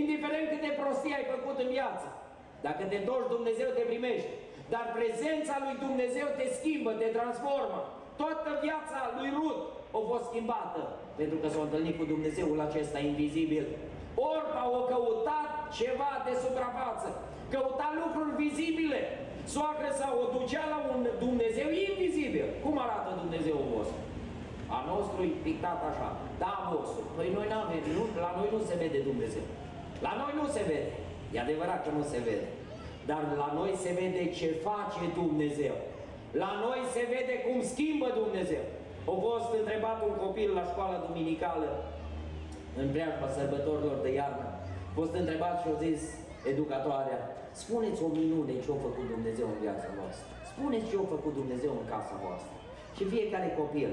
indiferent 0.00 0.46
cât 0.50 0.62
de 0.66 0.72
prostii 0.80 1.16
ai 1.18 1.26
făcut 1.34 1.56
în 1.64 1.70
viață. 1.76 2.06
Dacă 2.66 2.82
te 2.90 2.96
întorci, 2.98 3.34
Dumnezeu 3.36 3.68
te 3.78 3.84
primește. 3.90 4.32
Dar 4.74 4.86
prezența 4.98 5.54
lui 5.64 5.76
Dumnezeu 5.86 6.26
te 6.38 6.46
schimbă, 6.56 6.90
te 6.92 7.08
transformă. 7.16 7.80
Toată 8.20 8.50
viața 8.66 9.00
lui 9.18 9.30
Rut 9.38 9.60
a 9.96 10.00
fost 10.10 10.24
schimbată 10.30 10.82
pentru 11.20 11.36
că 11.40 11.46
s-a 11.48 11.62
întâlnit 11.66 11.96
cu 11.98 12.04
Dumnezeul 12.12 12.58
acesta 12.68 12.98
invizibil. 13.10 13.64
Orpa 14.32 14.62
o 14.78 14.80
căutat 14.92 15.50
ceva 15.78 16.12
de 16.26 16.34
suprafață, 16.44 17.08
căuta 17.54 17.88
lucruri 18.00 18.36
vizibile. 18.42 19.00
Soacră 19.52 19.90
sau 20.00 20.12
o 20.22 20.26
ducea 20.36 20.64
la 20.74 20.78
un 20.92 21.00
Dumnezeu 21.24 21.68
invizibil. 21.88 22.46
Cum 22.64 22.74
arată 22.84 23.10
Dumnezeul 23.22 23.64
vostru? 23.74 23.98
A 24.76 24.78
nostru 24.92 25.20
e 25.30 25.44
pictat 25.48 25.80
așa, 25.90 26.08
da 26.42 26.52
vostru. 26.72 27.04
Păi 27.16 27.28
noi 27.36 27.46
nu 27.52 27.56
avem, 27.64 27.82
nu, 27.96 28.04
la 28.26 28.32
noi 28.38 28.48
nu 28.54 28.60
se 28.68 28.74
vede 28.82 28.98
Dumnezeu. 29.10 29.46
La 30.06 30.12
noi 30.20 30.32
nu 30.40 30.46
se 30.54 30.62
vede. 30.70 30.92
E 31.34 31.36
adevărat 31.46 31.80
că 31.84 31.90
nu 31.98 32.04
se 32.12 32.18
vede. 32.28 32.48
Dar 33.10 33.22
la 33.42 33.48
noi 33.58 33.72
se 33.84 33.90
vede 34.00 34.22
ce 34.38 34.48
face 34.66 35.02
Dumnezeu. 35.20 35.76
La 36.42 36.50
noi 36.64 36.80
se 36.94 37.02
vede 37.14 37.34
cum 37.46 37.58
schimbă 37.72 38.08
Dumnezeu. 38.22 38.64
A 39.12 39.14
fost 39.26 39.50
întrebat 39.60 39.98
un 40.08 40.14
copil 40.24 40.50
la 40.58 40.64
școala 40.70 40.96
duminicală, 41.06 41.68
în 42.80 42.86
preajma 42.94 43.28
sărbătorilor 43.36 43.96
de 44.04 44.10
iarnă. 44.20 44.46
A 44.88 44.92
fost 44.98 45.14
întrebat 45.20 45.54
și 45.60 45.68
a 45.72 45.74
zis 45.86 46.00
educatoarea, 46.52 47.20
spuneți 47.62 48.02
o 48.06 48.08
minune 48.20 48.54
ce 48.64 48.70
a 48.74 48.78
făcut 48.86 49.06
Dumnezeu 49.14 49.46
în 49.52 49.58
viața 49.64 49.88
voastră. 49.98 50.26
Spuneți 50.52 50.88
ce 50.90 50.96
a 51.02 51.12
făcut 51.14 51.34
Dumnezeu 51.40 51.72
în 51.80 51.86
casa 51.92 52.14
voastră. 52.24 52.54
Și 52.96 53.04
fiecare 53.14 53.48
copil 53.60 53.90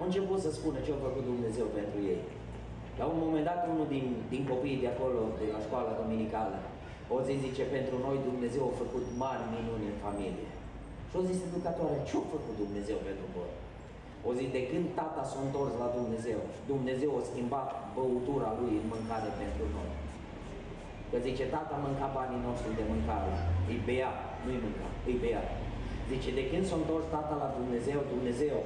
a 0.00 0.04
început 0.08 0.38
să 0.44 0.50
spună 0.52 0.78
ce 0.82 0.92
a 0.92 1.04
făcut 1.06 1.24
Dumnezeu 1.32 1.66
pentru 1.78 1.98
ei. 2.12 2.22
La 3.00 3.04
un 3.12 3.18
moment 3.24 3.44
dat, 3.50 3.60
unul 3.72 3.88
din, 3.94 4.06
din 4.32 4.42
copiii 4.52 4.82
de 4.84 4.90
acolo, 4.94 5.20
de 5.40 5.46
la 5.54 5.60
școala 5.66 5.98
duminicală, 6.00 6.58
o 7.14 7.16
zi 7.26 7.34
zice, 7.46 7.62
pentru 7.76 7.96
noi 8.06 8.16
Dumnezeu 8.30 8.64
a 8.66 8.80
făcut 8.82 9.04
mari 9.22 9.44
minuni 9.56 9.90
în 9.92 9.98
familie. 10.06 10.50
Și 11.08 11.14
o 11.20 11.26
zis 11.28 11.38
educatoarea, 11.48 12.04
ce 12.08 12.14
a 12.18 12.32
făcut 12.34 12.54
Dumnezeu 12.64 12.98
pentru 13.08 13.26
voi? 13.36 13.52
O 14.28 14.30
zi 14.38 14.44
de 14.56 14.62
când 14.70 14.84
tata 14.98 15.22
s-a 15.30 15.40
întors 15.46 15.72
la 15.82 15.88
Dumnezeu 15.98 16.40
și 16.54 16.60
Dumnezeu 16.72 17.10
a 17.14 17.28
schimbat 17.30 17.68
băutura 17.96 18.50
lui 18.60 18.72
în 18.80 18.86
mâncare 18.92 19.30
pentru 19.42 19.64
noi. 19.76 19.90
Că 21.10 21.16
zice, 21.26 21.44
tata 21.54 21.76
mânca 21.84 22.08
banii 22.16 22.44
noștri 22.46 22.78
de 22.78 22.84
mâncare, 22.92 23.32
îi 23.70 23.80
bea, 23.88 24.10
nu-i 24.44 24.62
mânca, 24.64 24.88
îi 25.08 25.20
bea. 25.24 25.42
Zice, 26.10 26.30
de 26.38 26.44
când 26.50 26.64
s-a 26.66 26.76
întors 26.80 27.06
tata 27.14 27.34
la 27.42 27.48
Dumnezeu, 27.58 27.98
Dumnezeu 28.14 28.56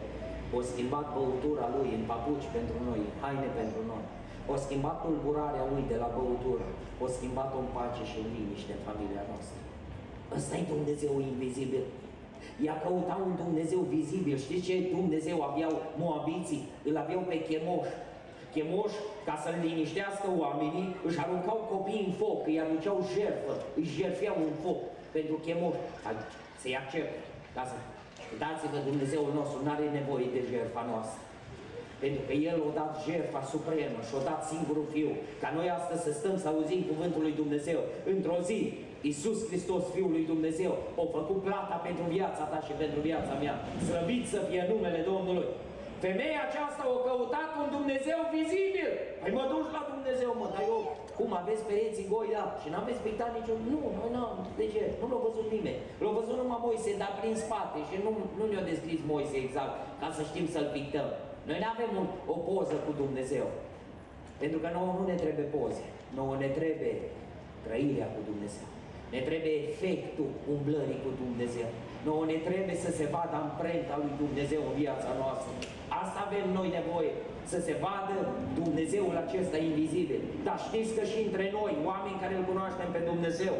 a 0.61 0.63
schimbat 0.71 1.07
băutura 1.17 1.67
lui 1.77 1.89
în 1.99 2.05
papuci 2.11 2.49
pentru 2.57 2.77
noi, 2.89 3.01
haine 3.23 3.49
pentru 3.61 3.81
noi. 3.93 4.05
O 4.53 4.55
schimbat 4.65 4.97
tulburarea 5.03 5.65
lui 5.73 5.85
de 5.93 5.97
la 6.03 6.09
băutură, 6.17 6.67
o 7.05 7.07
schimbat-o 7.17 7.59
în 7.65 7.71
pace 7.77 8.03
și 8.11 8.17
în 8.23 8.29
liniște 8.37 8.73
în 8.77 8.83
familia 8.89 9.25
noastră. 9.31 9.59
Ăsta 10.37 10.55
e 10.57 10.73
Dumnezeu 10.75 11.13
invizibil. 11.33 11.85
Ea 12.67 12.77
căuta 12.85 13.17
un 13.27 13.35
Dumnezeu 13.45 13.81
vizibil. 13.97 14.37
Știți 14.47 14.67
ce 14.69 14.75
Dumnezeu 14.97 15.39
aveau 15.51 15.73
moabiții? 16.03 16.63
Îl 16.89 16.97
aveau 17.03 17.23
pe 17.31 17.39
Chemoș. 17.49 17.89
Chemoș, 18.55 18.93
ca 19.27 19.35
să-l 19.43 19.57
liniștească 19.67 20.29
oamenii, 20.45 20.89
își 21.07 21.19
aruncau 21.23 21.59
copiii 21.73 22.05
în 22.07 22.13
foc, 22.21 22.47
îi 22.47 22.61
aduceau 22.61 22.99
jertfă, 23.15 23.55
îi 23.79 23.87
jertfeau 23.97 24.37
în 24.49 24.55
foc 24.63 24.81
pentru 25.17 25.37
Chemoș. 25.45 25.77
Să-i 26.61 26.77
accept. 26.83 27.13
Ca 27.55 27.63
să... 27.71 27.75
Dați-vă 28.43 28.79
Dumnezeul 28.91 29.31
nostru, 29.39 29.59
nu 29.65 29.71
are 29.75 29.87
nevoie 30.01 30.29
de 30.37 30.43
jertfa 30.51 30.85
noastră. 30.93 31.21
Pentru 32.03 32.23
că 32.27 32.35
El 32.51 32.59
a 32.69 32.71
dat 32.81 32.93
jertfa 33.07 33.43
supremă 33.53 33.99
și 34.07 34.15
a 34.19 34.27
dat 34.31 34.41
singurul 34.53 34.87
Fiu. 34.93 35.11
Ca 35.43 35.49
noi 35.57 35.69
astăzi 35.79 36.05
să 36.07 36.13
stăm 36.13 36.37
să 36.43 36.47
auzim 36.49 36.83
cuvântul 36.91 37.23
lui 37.27 37.39
Dumnezeu. 37.43 37.81
Într-o 38.13 38.39
zi, 38.49 38.61
Iisus 39.09 39.39
Hristos, 39.51 39.83
Fiul 39.95 40.13
lui 40.17 40.27
Dumnezeu, 40.33 40.73
a 41.03 41.05
făcut 41.17 41.39
plata 41.49 41.77
pentru 41.87 42.05
viața 42.17 42.43
ta 42.51 42.59
și 42.67 42.73
pentru 42.83 43.01
viața 43.09 43.35
mea. 43.43 43.57
Slăvit 43.87 44.25
să 44.35 44.39
fie 44.49 44.63
numele 44.73 45.01
Domnului. 45.13 45.49
Femeia 46.05 46.41
aceasta 46.49 46.83
a 46.87 46.97
căutat 47.07 47.51
un 47.63 47.69
Dumnezeu 47.77 48.19
vizibil. 48.37 48.91
Păi 49.21 49.31
mă 49.39 49.45
duci 49.53 49.75
la 49.77 49.83
Dumnezeu, 49.93 50.31
mă, 50.41 50.47
dar 50.55 50.65
eu, 50.73 50.81
cum 51.19 51.31
aveți 51.41 51.67
pereții 51.69 52.11
goi, 52.13 52.29
da? 52.37 52.45
Și 52.61 52.69
n-am 52.71 52.87
pictat 53.09 53.31
niciun... 53.39 53.59
Nu, 53.73 53.81
noi 53.99 54.11
n-am. 54.15 54.37
De 54.61 54.67
ce? 54.73 54.83
Nu 55.01 55.07
l-a 55.13 55.21
văzut 55.27 55.47
nimeni. 55.55 55.81
L-a 56.03 56.13
văzut 56.21 56.37
numai 56.39 56.65
Moise, 56.67 56.91
dar 57.03 57.13
prin 57.21 57.37
spate 57.45 57.79
și 57.89 57.97
nu, 58.05 58.11
nu 58.39 58.45
ne-a 58.47 58.65
descris 58.71 59.01
Moise 59.13 59.37
exact, 59.45 59.75
ca 60.01 60.09
să 60.17 60.23
știm 60.31 60.47
să-l 60.55 60.69
pictăm. 60.77 61.09
Noi 61.49 61.59
nu 61.63 61.69
avem 61.75 61.91
un, 62.01 62.07
o 62.35 62.37
poză 62.49 62.77
cu 62.87 62.93
Dumnezeu. 63.03 63.47
Pentru 64.43 64.59
că 64.63 64.69
nouă 64.77 64.93
nu 64.99 65.05
ne 65.11 65.17
trebuie 65.25 65.47
poze. 65.57 65.87
Nouă 66.19 66.35
ne 66.43 66.51
trebuie 66.59 66.95
trăirea 67.67 68.09
cu 68.15 68.21
Dumnezeu. 68.31 68.69
Ne 69.15 69.21
trebuie 69.29 69.55
efectul 69.71 70.31
umblării 70.55 71.03
cu 71.05 71.11
Dumnezeu. 71.23 71.69
Nouă 72.09 72.25
ne 72.33 72.39
trebuie 72.49 72.77
să 72.85 72.91
se 72.99 73.07
vadă 73.15 73.35
amprenta 73.45 73.95
lui 74.03 74.15
Dumnezeu 74.23 74.63
în 74.71 74.75
viața 74.83 75.11
noastră. 75.21 75.53
Asta 76.03 76.19
avem 76.23 76.47
noi 76.59 76.69
nevoie, 76.79 77.13
să 77.53 77.59
se 77.67 77.75
vadă 77.85 78.17
Dumnezeul 78.61 79.17
acesta 79.25 79.59
invizibil. 79.71 80.21
Dar 80.47 80.59
știți 80.69 80.95
că 80.97 81.03
și 81.11 81.19
între 81.27 81.47
noi, 81.59 81.73
oameni 81.91 82.21
care 82.23 82.35
îl 82.37 82.45
cunoaștem 82.51 82.89
pe 82.93 83.01
Dumnezeu, 83.11 83.55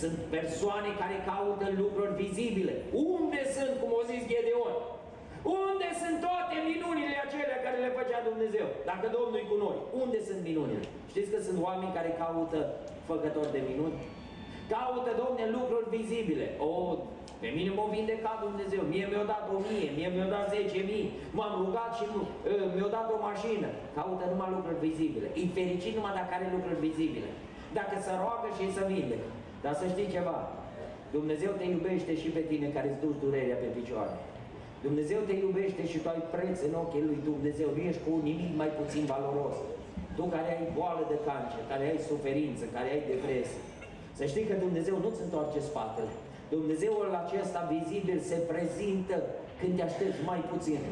sunt 0.00 0.16
persoane 0.36 0.90
care 1.02 1.16
caută 1.30 1.66
lucruri 1.82 2.16
vizibile. 2.22 2.74
Unde 3.16 3.40
sunt, 3.56 3.72
cum 3.80 3.90
o 4.00 4.02
zis 4.10 4.22
Gedeon? 4.30 4.74
Unde 5.64 5.88
sunt 6.02 6.16
toate 6.26 6.56
minunile 6.70 7.14
acelea 7.26 7.58
care 7.66 7.78
le 7.84 7.96
făcea 7.98 8.20
Dumnezeu? 8.30 8.66
Dacă 8.90 9.06
Domnul 9.16 9.40
e 9.42 9.50
cu 9.52 9.56
noi, 9.64 9.76
unde 10.02 10.18
sunt 10.28 10.40
minunile? 10.50 10.84
Știți 11.12 11.32
că 11.32 11.38
sunt 11.46 11.58
oameni 11.68 11.96
care 11.98 12.20
caută 12.22 12.58
făcători 13.10 13.54
de 13.56 13.62
minuni? 13.70 13.96
Caută, 14.74 15.10
Domne, 15.22 15.44
lucruri 15.56 15.90
vizibile. 15.96 16.46
O, 16.68 16.70
pe 17.42 17.48
mine 17.56 17.70
m-a 17.76 17.86
vindecat 17.96 18.38
Dumnezeu, 18.46 18.82
mie 18.92 19.06
mi-a 19.10 19.24
dat 19.32 19.44
o 19.54 19.56
mie, 19.68 19.88
mie 19.96 20.08
mi-a 20.14 20.28
dat 20.34 20.46
zece 20.54 20.78
mii, 20.90 21.06
m-am 21.36 21.52
rugat 21.62 21.90
și 21.98 22.04
ă, 22.14 22.20
mi-a 22.76 22.90
dat 22.96 23.06
o 23.14 23.18
mașină. 23.28 23.68
Caută 23.96 24.24
numai 24.32 24.50
lucruri 24.56 24.82
vizibile. 24.86 25.28
E 25.40 25.42
fericit 25.58 25.94
numai 25.96 26.14
dacă 26.20 26.32
are 26.36 26.46
lucruri 26.56 26.82
vizibile. 26.86 27.30
Dacă 27.78 27.94
se 28.04 28.12
roagă 28.22 28.48
și 28.56 28.64
să 28.76 28.82
vindecă. 28.92 29.28
Dar 29.64 29.74
să 29.80 29.84
știi 29.92 30.14
ceva, 30.16 30.36
Dumnezeu 31.16 31.50
te 31.58 31.66
iubește 31.74 32.12
și 32.20 32.28
pe 32.36 32.42
tine 32.50 32.66
care 32.76 32.86
îți 32.90 33.02
duci 33.04 33.22
durerea 33.24 33.58
pe 33.62 33.70
picioare. 33.78 34.16
Dumnezeu 34.86 35.20
te 35.28 35.34
iubește 35.44 35.82
și 35.90 35.98
tu 36.02 36.08
ai 36.14 36.22
preț 36.34 36.56
în 36.68 36.74
ochii 36.82 37.06
lui 37.08 37.18
Dumnezeu. 37.30 37.68
Nu 37.76 37.82
ești 37.90 38.04
cu 38.06 38.12
nimic 38.28 38.52
mai 38.60 38.70
puțin 38.80 39.04
valoros. 39.14 39.56
Tu 40.16 40.22
care 40.34 40.48
ai 40.54 40.64
boală 40.76 41.02
de 41.12 41.18
cancer, 41.28 41.62
care 41.70 41.84
ai 41.90 42.00
suferință, 42.10 42.64
care 42.76 42.88
ai 42.94 43.02
depresie. 43.12 43.62
Să 44.18 44.24
știi 44.32 44.48
că 44.48 44.54
Dumnezeu 44.64 44.96
nu-ți 45.04 45.24
întoarce 45.26 45.58
spatele. 45.70 46.12
Dumnezeul 46.54 47.08
acesta 47.24 47.60
vizibil 47.74 48.18
se 48.30 48.38
prezintă 48.50 49.16
când 49.60 49.72
te 49.76 49.82
aștepți 49.88 50.26
mai 50.30 50.40
puțin. 50.52 50.82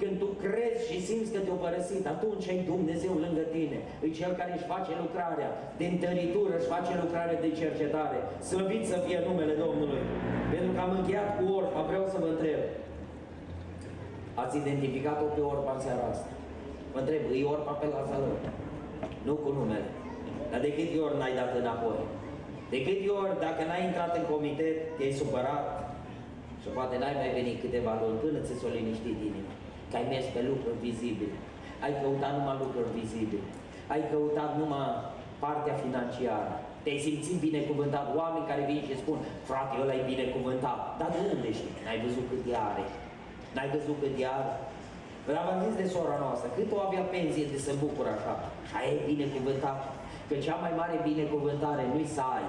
Când 0.00 0.14
tu 0.22 0.28
crezi 0.44 0.82
și 0.88 0.98
simți 1.08 1.32
că 1.34 1.40
te-a 1.42 1.58
părăsit, 1.64 2.04
atunci 2.14 2.48
ai 2.52 2.60
Dumnezeu 2.72 3.14
lângă 3.24 3.44
tine. 3.54 3.78
E 4.04 4.08
Cel 4.18 4.32
care 4.40 4.52
își 4.54 4.70
face 4.74 4.92
lucrarea 5.04 5.50
de 5.80 5.86
întăritură, 5.94 6.52
își 6.56 6.72
face 6.74 6.92
lucrarea 7.04 7.42
de 7.44 7.50
cercetare. 7.60 8.18
Slăvit 8.50 8.84
să 8.92 8.96
fie 9.06 9.18
numele 9.28 9.54
Domnului. 9.64 10.02
Pentru 10.52 10.70
că 10.74 10.80
am 10.82 10.92
încheiat 10.98 11.28
cu 11.36 11.44
Orpa, 11.58 11.80
vreau 11.90 12.04
să 12.12 12.16
vă 12.22 12.28
întreb. 12.34 12.60
Ați 14.42 14.56
identificat-o 14.62 15.26
pe 15.34 15.42
Orpa 15.52 15.72
în 15.74 15.82
seara 15.84 16.04
asta? 16.12 16.30
Vă 16.92 16.98
întreb, 17.02 17.22
e 17.38 17.52
Orpa 17.54 17.72
pe 17.80 17.86
la 17.94 18.02
salon? 18.10 18.38
Nu 19.26 19.34
cu 19.42 19.50
numele. 19.58 19.88
Dar 20.50 20.60
de 20.64 20.70
câte 20.76 20.98
ori 21.06 21.18
n-ai 21.18 21.34
dat 21.40 21.50
înapoi? 21.60 22.00
De 22.72 22.78
câte 22.86 23.08
ori, 23.20 23.40
dacă 23.46 23.60
n-ai 23.64 23.84
intrat 23.88 24.12
în 24.20 24.26
comitet, 24.32 24.76
te-ai 24.96 25.18
supărat 25.20 25.64
și 26.62 26.68
poate 26.76 26.94
n-ai 26.98 27.16
mai 27.22 27.30
venit 27.38 27.56
câteva 27.64 27.92
luni 28.00 28.20
până 28.24 28.38
ți 28.46 28.58
s-o 28.60 28.68
liniștit 28.76 29.18
inima. 29.28 29.52
Că 29.90 29.94
ai 29.96 30.06
mers 30.12 30.26
pe 30.34 30.40
lucruri 30.50 30.82
vizibile. 30.86 31.36
Ai 31.84 31.94
căutat 32.00 32.32
numai 32.36 32.56
lucruri 32.64 32.94
vizibile. 32.98 33.46
Ai 33.92 34.02
căutat 34.10 34.50
numai 34.60 34.88
partea 35.44 35.76
financiară. 35.84 36.52
Te-ai 36.82 37.04
simțit 37.06 37.38
binecuvântat. 37.46 38.06
Oameni 38.20 38.48
care 38.50 38.62
vin 38.70 38.80
și 38.88 39.02
spun, 39.02 39.18
frate, 39.48 39.74
ăla 39.82 39.94
e 40.00 40.12
binecuvântat. 40.14 40.80
Dar 40.98 41.08
de 41.14 41.20
unde 41.32 41.50
știi? 41.58 41.82
N-ai 41.84 42.02
văzut 42.04 42.24
cât 42.30 42.44
are. 42.68 42.84
N-ai 43.54 43.72
văzut 43.74 43.96
cât 44.02 44.16
are. 44.38 44.52
Dar 45.26 45.42
v-am 45.46 45.60
zis 45.66 45.74
de 45.82 45.86
sora 45.94 46.16
noastră, 46.24 46.48
cât 46.58 46.68
o 46.76 46.78
avea 46.86 47.04
pensie 47.14 47.46
de 47.52 47.58
să 47.66 47.72
bucură 47.82 48.10
așa. 48.16 48.34
Și 48.68 48.74
aia 48.78 48.92
e 48.96 49.10
binecuvântat. 49.12 49.78
Că 50.28 50.34
cea 50.46 50.58
mai 50.64 50.72
mare 50.80 50.96
binecuvântare 51.10 51.84
nu-i 51.92 52.14
să 52.16 52.22
ai, 52.36 52.48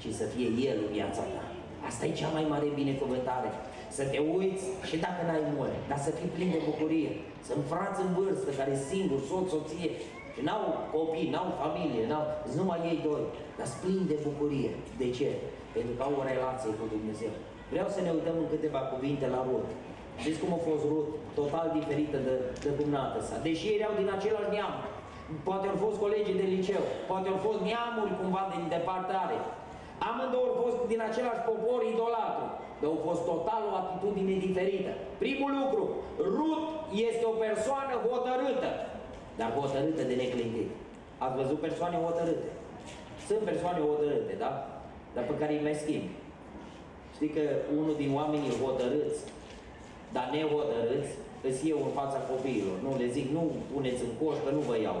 ci 0.00 0.08
să 0.20 0.24
fie 0.34 0.48
El 0.68 0.76
în 0.84 0.90
viața 0.96 1.24
ta. 1.34 1.44
Asta 1.88 2.02
e 2.06 2.20
cea 2.20 2.32
mai 2.36 2.46
mare 2.52 2.68
binecuvântare. 2.80 3.50
Să 3.96 4.02
te 4.12 4.18
uiți 4.36 4.64
și 4.88 4.96
dacă 5.04 5.20
n-ai 5.26 5.44
mult, 5.56 5.74
dar 5.90 5.98
să 6.06 6.10
fii 6.18 6.34
plin 6.36 6.50
de 6.56 6.60
bucurie. 6.68 7.10
Sunt 7.48 7.62
frați 7.72 7.98
în 8.04 8.10
vârstă 8.18 8.50
care 8.60 8.74
singur, 8.90 9.18
soț, 9.28 9.46
soție, 9.54 9.90
și 10.34 10.40
n-au 10.46 10.62
copii, 10.94 11.32
n-au 11.34 11.48
familie, 11.62 12.02
n-au, 12.10 12.24
numai 12.58 12.80
ei 12.90 12.98
doi, 13.08 13.24
dar 13.56 13.66
sunt 13.70 13.80
plini 13.82 14.10
de 14.12 14.18
bucurie. 14.26 14.70
De 15.00 15.08
ce? 15.16 15.28
Pentru 15.74 15.92
că 15.96 16.02
au 16.06 16.14
o 16.20 16.24
relație 16.32 16.70
cu 16.78 16.84
Dumnezeu. 16.94 17.32
Vreau 17.72 17.88
să 17.94 18.00
ne 18.02 18.10
uităm 18.16 18.36
în 18.42 18.48
câteva 18.54 18.80
cuvinte 18.92 19.26
la 19.34 19.40
Rut. 19.48 19.68
Știți 20.22 20.40
cum 20.42 20.50
a 20.58 20.60
fost 20.68 20.84
Rut? 20.90 21.08
Total 21.40 21.66
diferită 21.78 22.18
de, 22.28 22.34
de 22.64 22.70
dumneata 22.80 23.20
sa. 23.28 23.36
Deși 23.46 23.64
ei 23.70 23.78
erau 23.80 23.92
din 24.00 24.08
același 24.16 24.52
neam. 24.54 24.74
Poate 25.48 25.66
au 25.68 25.78
fost 25.84 25.98
colegii 26.04 26.40
de 26.42 26.46
liceu, 26.54 26.82
poate 27.10 27.28
au 27.28 27.38
fost 27.46 27.60
neamuri 27.68 28.18
cumva 28.20 28.42
din 28.54 28.64
departare. 28.76 29.38
Amândouă 30.08 30.46
au 30.50 30.56
fost 30.64 30.78
din 30.92 31.00
același 31.08 31.44
popor 31.48 31.80
idolatru, 31.92 32.46
dar 32.80 32.88
au 32.94 33.00
fost 33.08 33.22
total 33.30 33.62
o 33.70 33.76
atitudine 33.82 34.34
diferită. 34.46 34.92
Primul 35.24 35.52
lucru, 35.62 35.82
Rut 36.36 36.64
este 37.08 37.24
o 37.32 37.34
persoană 37.46 37.94
hotărâtă, 38.08 38.70
dar 39.38 39.50
hotărâtă 39.58 40.02
de 40.10 40.14
neclintit. 40.22 40.68
Ați 41.24 41.36
văzut 41.40 41.58
persoane 41.66 41.96
hotărâte? 42.06 42.48
Sunt 43.28 43.42
persoane 43.50 43.80
hotărâte, 43.90 44.34
da? 44.44 44.50
Dar 45.14 45.24
pe 45.30 45.38
care 45.40 45.52
îi 45.52 45.66
mai 45.66 45.80
schimb. 45.82 46.06
Știi 47.14 47.34
că 47.36 47.44
unul 47.78 47.94
din 48.02 48.10
oamenii 48.20 48.60
hotărâți, 48.64 49.20
dar 50.12 50.26
nehotărâți, 50.32 51.12
îți 51.48 51.68
eu 51.72 51.78
în 51.86 51.92
fața 52.00 52.18
copiilor. 52.30 52.76
Nu 52.84 52.90
le 53.00 53.06
zic, 53.16 53.26
nu 53.36 53.42
puneți 53.72 54.02
în 54.06 54.12
coș, 54.20 54.36
că 54.44 54.50
nu 54.56 54.62
vă 54.68 54.76
iau. 54.78 55.00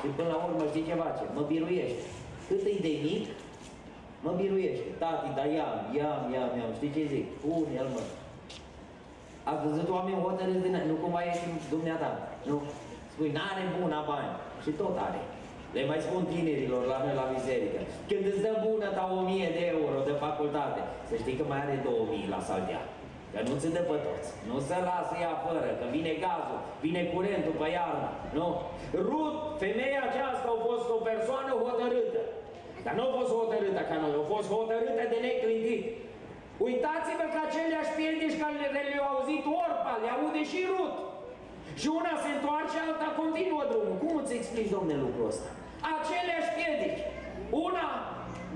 Și 0.00 0.06
până 0.16 0.28
la 0.32 0.38
urmă 0.46 0.64
știi 0.70 0.88
ceva 0.90 1.08
ce? 1.18 1.24
Mă 1.36 1.42
biruiește. 1.50 2.04
Cât 2.48 2.62
e 2.72 2.74
de 2.86 2.94
mic, 3.06 3.24
mă 4.24 4.32
biruiește. 4.40 4.88
Tati, 5.00 5.36
dar 5.38 5.48
iam, 5.58 5.76
iam, 5.98 6.22
iam, 6.34 6.50
iam. 6.58 6.72
Știi 6.78 6.94
ce 6.96 7.02
zic? 7.12 7.26
Pune-l, 7.42 7.88
mă. 7.94 8.02
Ați 9.50 9.64
văzut 9.66 9.88
oameni 9.96 10.24
hotărâți 10.26 10.64
din 10.64 10.76
Nu 10.90 10.96
cum 11.02 11.12
mai 11.16 11.28
ești 11.30 11.46
dumneata. 11.74 12.08
Nu? 12.48 12.56
Spui, 13.12 13.30
n-are 13.36 13.64
buna 13.78 14.00
bani. 14.10 14.32
Și 14.64 14.70
tot 14.80 14.96
are. 15.06 15.20
Le 15.76 15.82
mai 15.90 16.00
spun 16.06 16.22
tinerilor 16.32 16.82
la 16.92 16.98
noi 17.04 17.14
la 17.20 17.26
biserică. 17.36 17.78
Când 18.10 18.24
îți 18.30 18.44
dă 18.46 18.52
bună 18.66 18.88
ta 18.96 19.04
1000 19.20 19.48
de 19.56 19.62
euro 19.76 19.98
de 20.08 20.14
facultate, 20.24 20.80
să 21.08 21.14
știi 21.22 21.38
că 21.38 21.44
mai 21.50 21.60
are 21.64 21.76
2000 21.84 22.34
la 22.34 22.40
saltea. 22.48 22.82
Că 23.32 23.40
nu 23.48 23.54
ți 23.60 23.74
dă 23.74 23.82
pe 23.90 23.96
toți. 24.06 24.28
Nu 24.50 24.56
se 24.68 24.78
lasă 24.88 25.14
ea 25.24 25.34
fără, 25.46 25.70
că 25.78 25.86
vine 25.96 26.12
gazul, 26.24 26.60
vine 26.84 27.02
curentul 27.12 27.54
pe 27.60 27.68
iarnă. 27.76 28.10
Nu? 28.38 28.48
Rut, 29.08 29.36
femeia 29.62 30.02
aceasta 30.08 30.48
a 30.52 30.58
fost 30.68 30.86
o 30.96 30.98
persoană 31.10 31.52
hotărâtă. 31.64 32.22
Dar 32.84 32.94
nu 32.98 33.04
a 33.06 33.10
fost 33.18 33.32
hotărâtă 33.40 33.80
ca 33.88 33.96
noi, 34.02 34.12
a 34.22 34.24
fost 34.34 34.48
hotărâtă 34.56 35.04
de 35.12 35.18
neclintit. 35.26 35.82
Uitați-vă 36.66 37.24
că 37.34 37.38
aceleași 37.42 37.92
piedici 37.98 38.40
care 38.42 38.80
le-au 38.90 39.06
auzit 39.12 39.44
Orpa, 39.64 39.94
le 40.02 40.08
aude 40.16 40.42
și 40.52 40.60
Rut. 40.72 40.96
Și 41.80 41.88
una 41.98 42.14
se 42.24 42.30
întoarce, 42.36 42.76
alta 42.78 43.08
continuă 43.20 43.62
drumul. 43.70 43.96
Cum 44.02 44.12
îți 44.20 44.36
explici, 44.38 44.74
domne, 44.76 44.94
lucrul 45.04 45.30
ăsta? 45.32 45.48
Aceleași 45.96 46.50
piedici. 46.56 47.02
Una, 47.66 47.88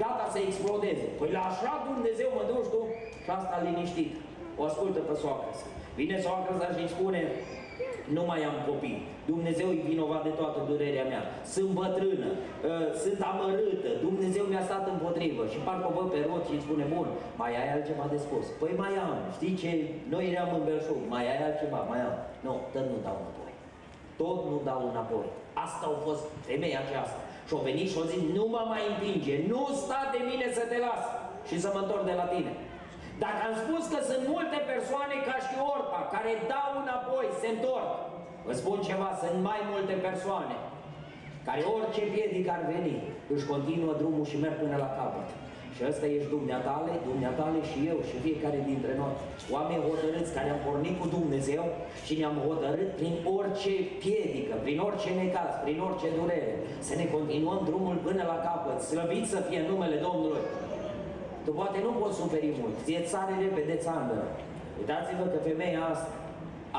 gata 0.02 0.26
să 0.34 0.38
explodeze. 0.40 1.06
Păi 1.18 1.30
la 1.36 1.42
așa 1.50 1.72
Dumnezeu 1.90 2.28
mă 2.36 2.42
duci 2.50 2.70
tu 2.74 2.80
și 3.24 3.30
asta 3.38 3.56
liniștit. 3.66 4.10
O 4.58 4.62
ascultă 4.64 4.98
pe 4.98 5.14
soacră 5.20 5.52
Vine 5.98 6.16
soacră 6.24 6.54
și 6.76 6.82
îi 6.82 6.94
spune, 6.96 7.20
nu 8.16 8.22
mai 8.30 8.40
am 8.50 8.56
copii. 8.68 9.00
Dumnezeu 9.32 9.68
e 9.72 9.88
vinovat 9.92 10.22
de 10.28 10.32
toată 10.40 10.58
durerea 10.70 11.06
mea. 11.12 11.22
Sunt 11.54 11.70
bătrână, 11.80 12.28
uh, 12.34 12.86
sunt 13.02 13.18
amărâtă, 13.30 13.90
Dumnezeu 14.06 14.44
mi-a 14.46 14.64
stat 14.68 14.84
împotrivă. 14.94 15.42
Și 15.52 15.58
parcă 15.66 15.86
o 15.88 15.94
văd 15.96 16.08
pe 16.12 16.20
rot 16.28 16.42
și 16.46 16.54
îi 16.54 16.64
spune, 16.66 16.84
bun, 16.94 17.08
mai 17.40 17.52
ai 17.60 17.68
altceva 17.74 18.06
de 18.12 18.18
spus? 18.26 18.46
Păi 18.60 18.72
mai 18.82 18.92
am, 19.06 19.18
știi 19.36 19.58
ce? 19.62 19.70
Noi 20.12 20.24
eram 20.32 20.50
în 20.56 20.62
Belșug, 20.66 21.00
mai 21.14 21.24
ai 21.32 21.40
altceva? 21.48 21.80
Mai 21.90 22.00
am. 22.08 22.16
Nu, 22.46 22.54
tot 22.72 22.86
nu 22.90 22.98
dau 23.06 23.18
înapoi. 23.22 23.52
Tot 24.20 24.40
nu 24.50 24.56
dau 24.68 24.82
înapoi. 24.90 25.28
Asta 25.64 25.84
a 25.88 26.02
fost 26.06 26.24
femeia 26.48 26.80
aceasta. 26.82 27.20
Și-o 27.48 27.60
venit 27.68 27.88
și-o 27.92 28.04
zis, 28.10 28.22
nu 28.38 28.44
mă 28.54 28.62
mai 28.72 28.82
împinge, 28.90 29.34
nu 29.52 29.60
sta 29.82 30.00
de 30.14 30.20
mine 30.30 30.46
să 30.58 30.62
te 30.70 30.78
las 30.86 31.02
și 31.48 31.56
să 31.62 31.68
mă 31.74 31.80
întorc 31.82 32.04
de 32.10 32.16
la 32.20 32.26
tine. 32.34 32.52
Dacă 33.24 33.40
am 33.48 33.54
spus 33.62 33.82
că 33.92 33.98
sunt 34.10 34.24
multe 34.34 34.58
persoane 34.72 35.16
ca 35.28 35.36
și 35.46 35.54
Orpa, 35.74 36.00
care 36.14 36.32
dau 36.52 36.70
înapoi, 36.82 37.26
se 37.40 37.48
întorc, 37.54 37.90
vă 38.46 38.52
spun 38.60 38.78
ceva, 38.88 39.10
sunt 39.22 39.36
mai 39.50 39.60
multe 39.72 39.94
persoane 40.08 40.56
care 41.48 41.62
orice 41.76 42.02
piedic 42.14 42.46
ar 42.56 42.62
veni, 42.74 42.94
își 43.34 43.48
continuă 43.52 43.92
drumul 44.00 44.24
și 44.30 44.40
merg 44.42 44.56
până 44.64 44.76
la 44.84 44.90
capăt. 44.98 45.28
Și 45.76 45.82
ăsta 45.90 46.06
ești 46.16 46.34
dumneatale, 46.36 46.92
dumneatale 47.10 47.58
și 47.70 47.78
eu 47.90 47.98
și 48.08 48.22
fiecare 48.26 48.60
dintre 48.70 48.92
noi. 49.00 49.14
Oameni 49.56 49.86
hotărâți 49.88 50.34
care 50.36 50.48
am 50.50 50.60
pornit 50.66 50.96
cu 51.00 51.06
Dumnezeu 51.16 51.64
și 52.06 52.18
ne-am 52.18 52.36
hotărât 52.48 52.90
prin 53.00 53.14
orice 53.38 53.72
piedică, 54.02 54.54
prin 54.64 54.78
orice 54.88 55.10
necaz, 55.20 55.52
prin 55.64 55.78
orice 55.88 56.08
durere, 56.18 56.54
să 56.88 56.92
ne 57.00 57.06
continuăm 57.14 57.60
drumul 57.68 57.96
până 58.06 58.22
la 58.32 58.38
capăt. 58.48 58.78
Slăvit 58.90 59.24
să 59.34 59.38
fie 59.48 59.60
numele 59.70 59.96
Domnului! 60.06 60.44
Tu 61.44 61.50
poate 61.58 61.78
nu 61.86 61.92
poți 62.00 62.18
suferi 62.20 62.50
mult, 62.60 62.74
ție 62.84 63.00
țare 63.10 63.34
repede 63.44 63.76
țandă. 63.86 64.18
Uitați-vă 64.80 65.24
că 65.32 65.38
femeia 65.48 65.82
asta, 65.92 66.14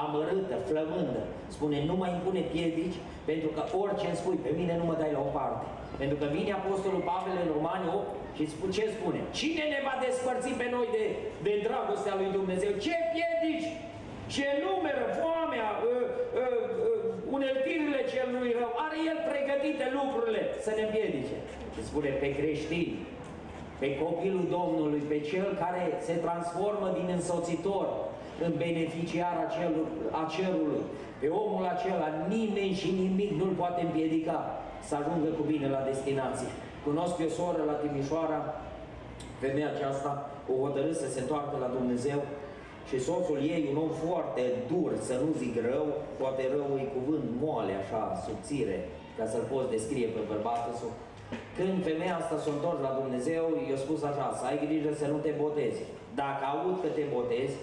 amărâtă, 0.03 0.55
flămândă, 0.69 1.21
spune, 1.55 1.77
nu 1.89 1.95
mai 2.01 2.11
impune 2.17 2.41
piedici, 2.53 2.99
pentru 3.29 3.49
că 3.55 3.61
orice 3.83 4.05
îmi 4.07 4.19
spui, 4.21 4.37
pe 4.45 4.51
mine 4.59 4.73
nu 4.79 4.85
mă 4.89 4.95
dai 5.01 5.11
la 5.17 5.21
o 5.27 5.31
parte. 5.39 5.65
Pentru 6.01 6.15
că 6.21 6.25
vine 6.35 6.51
Apostolul 6.53 7.03
Pavel 7.11 7.35
în 7.43 7.49
Romani 7.55 7.85
8 7.97 8.07
și 8.37 8.43
spune, 8.53 8.71
ce 8.77 8.85
spune? 8.97 9.19
Cine 9.39 9.63
ne 9.73 9.79
va 9.87 9.95
despărți 10.05 10.59
pe 10.61 10.67
noi 10.75 10.87
de, 10.97 11.05
de 11.45 11.53
dragostea 11.67 12.15
lui 12.19 12.29
Dumnezeu? 12.37 12.71
Ce 12.85 12.95
piedici? 13.13 13.69
Ce 14.35 14.47
numeră, 14.65 15.05
foamea, 15.21 15.67
uh, 15.75 15.85
uh, 16.41 16.65
uh, 16.87 17.35
uneltirile 17.35 18.01
celui 18.13 18.51
rău, 18.59 18.71
are 18.85 18.97
el 19.11 19.19
pregătite 19.31 19.85
lucrurile 19.97 20.41
să 20.65 20.71
ne 20.77 20.83
împiedice. 20.85 21.37
Și 21.73 21.81
spune, 21.89 22.09
pe 22.21 22.29
creștini, 22.37 22.93
pe 23.83 23.97
copilul 24.05 24.45
Domnului, 24.57 25.01
pe 25.11 25.19
cel 25.29 25.49
care 25.63 25.83
se 26.07 26.15
transformă 26.25 26.87
din 26.97 27.07
însoțitor 27.17 27.87
în 28.45 28.51
beneficiar 28.63 29.35
a 30.19 30.23
cerului. 30.35 30.83
Pe 31.19 31.27
omul 31.43 31.65
acela 31.73 32.09
nimeni 32.33 32.79
și 32.81 32.89
nimic 33.03 33.31
nu-l 33.39 33.53
poate 33.61 33.81
împiedica 33.83 34.39
să 34.87 34.93
ajungă 34.95 35.29
cu 35.37 35.43
bine 35.51 35.67
la 35.75 35.81
destinație. 35.91 36.51
Cunosc 36.85 37.15
o 37.27 37.29
soră 37.37 37.61
la 37.69 37.79
Timișoara, 37.81 38.39
femeia 39.41 39.69
aceasta 39.71 40.11
o 40.51 40.53
hotărât 40.63 40.97
să 41.03 41.07
se 41.09 41.19
întoarcă 41.21 41.55
la 41.63 41.73
Dumnezeu 41.77 42.21
și 42.89 42.97
soțul 43.07 43.39
ei, 43.53 43.63
un 43.71 43.77
om 43.85 43.91
foarte 44.05 44.43
dur, 44.71 44.91
să 45.07 45.15
nu 45.23 45.29
zic 45.41 45.53
rău, 45.69 45.87
poate 46.21 46.43
rău 46.55 46.69
e 46.83 46.95
cuvânt 46.97 47.25
moale, 47.43 47.73
așa, 47.81 48.01
subțire, 48.25 48.77
ca 49.17 49.25
să-l 49.31 49.45
poți 49.51 49.73
descrie 49.75 50.07
pe 50.15 50.21
bărbatul 50.31 50.73
său, 50.81 50.91
când 51.57 51.75
femeia 51.89 52.15
asta 52.21 52.35
s-a 52.43 52.51
întors 52.55 52.79
la 52.87 52.97
Dumnezeu, 53.01 53.43
i-a 53.69 53.79
spus 53.85 53.99
așa, 54.11 54.25
să 54.39 54.43
ai 54.45 54.57
grijă 54.65 54.91
să 55.01 55.05
nu 55.13 55.17
te 55.25 55.31
botezi. 55.43 55.81
Dacă 56.21 56.43
aud 56.53 56.75
că 56.83 56.89
te 56.97 57.03
botezi, 57.15 57.55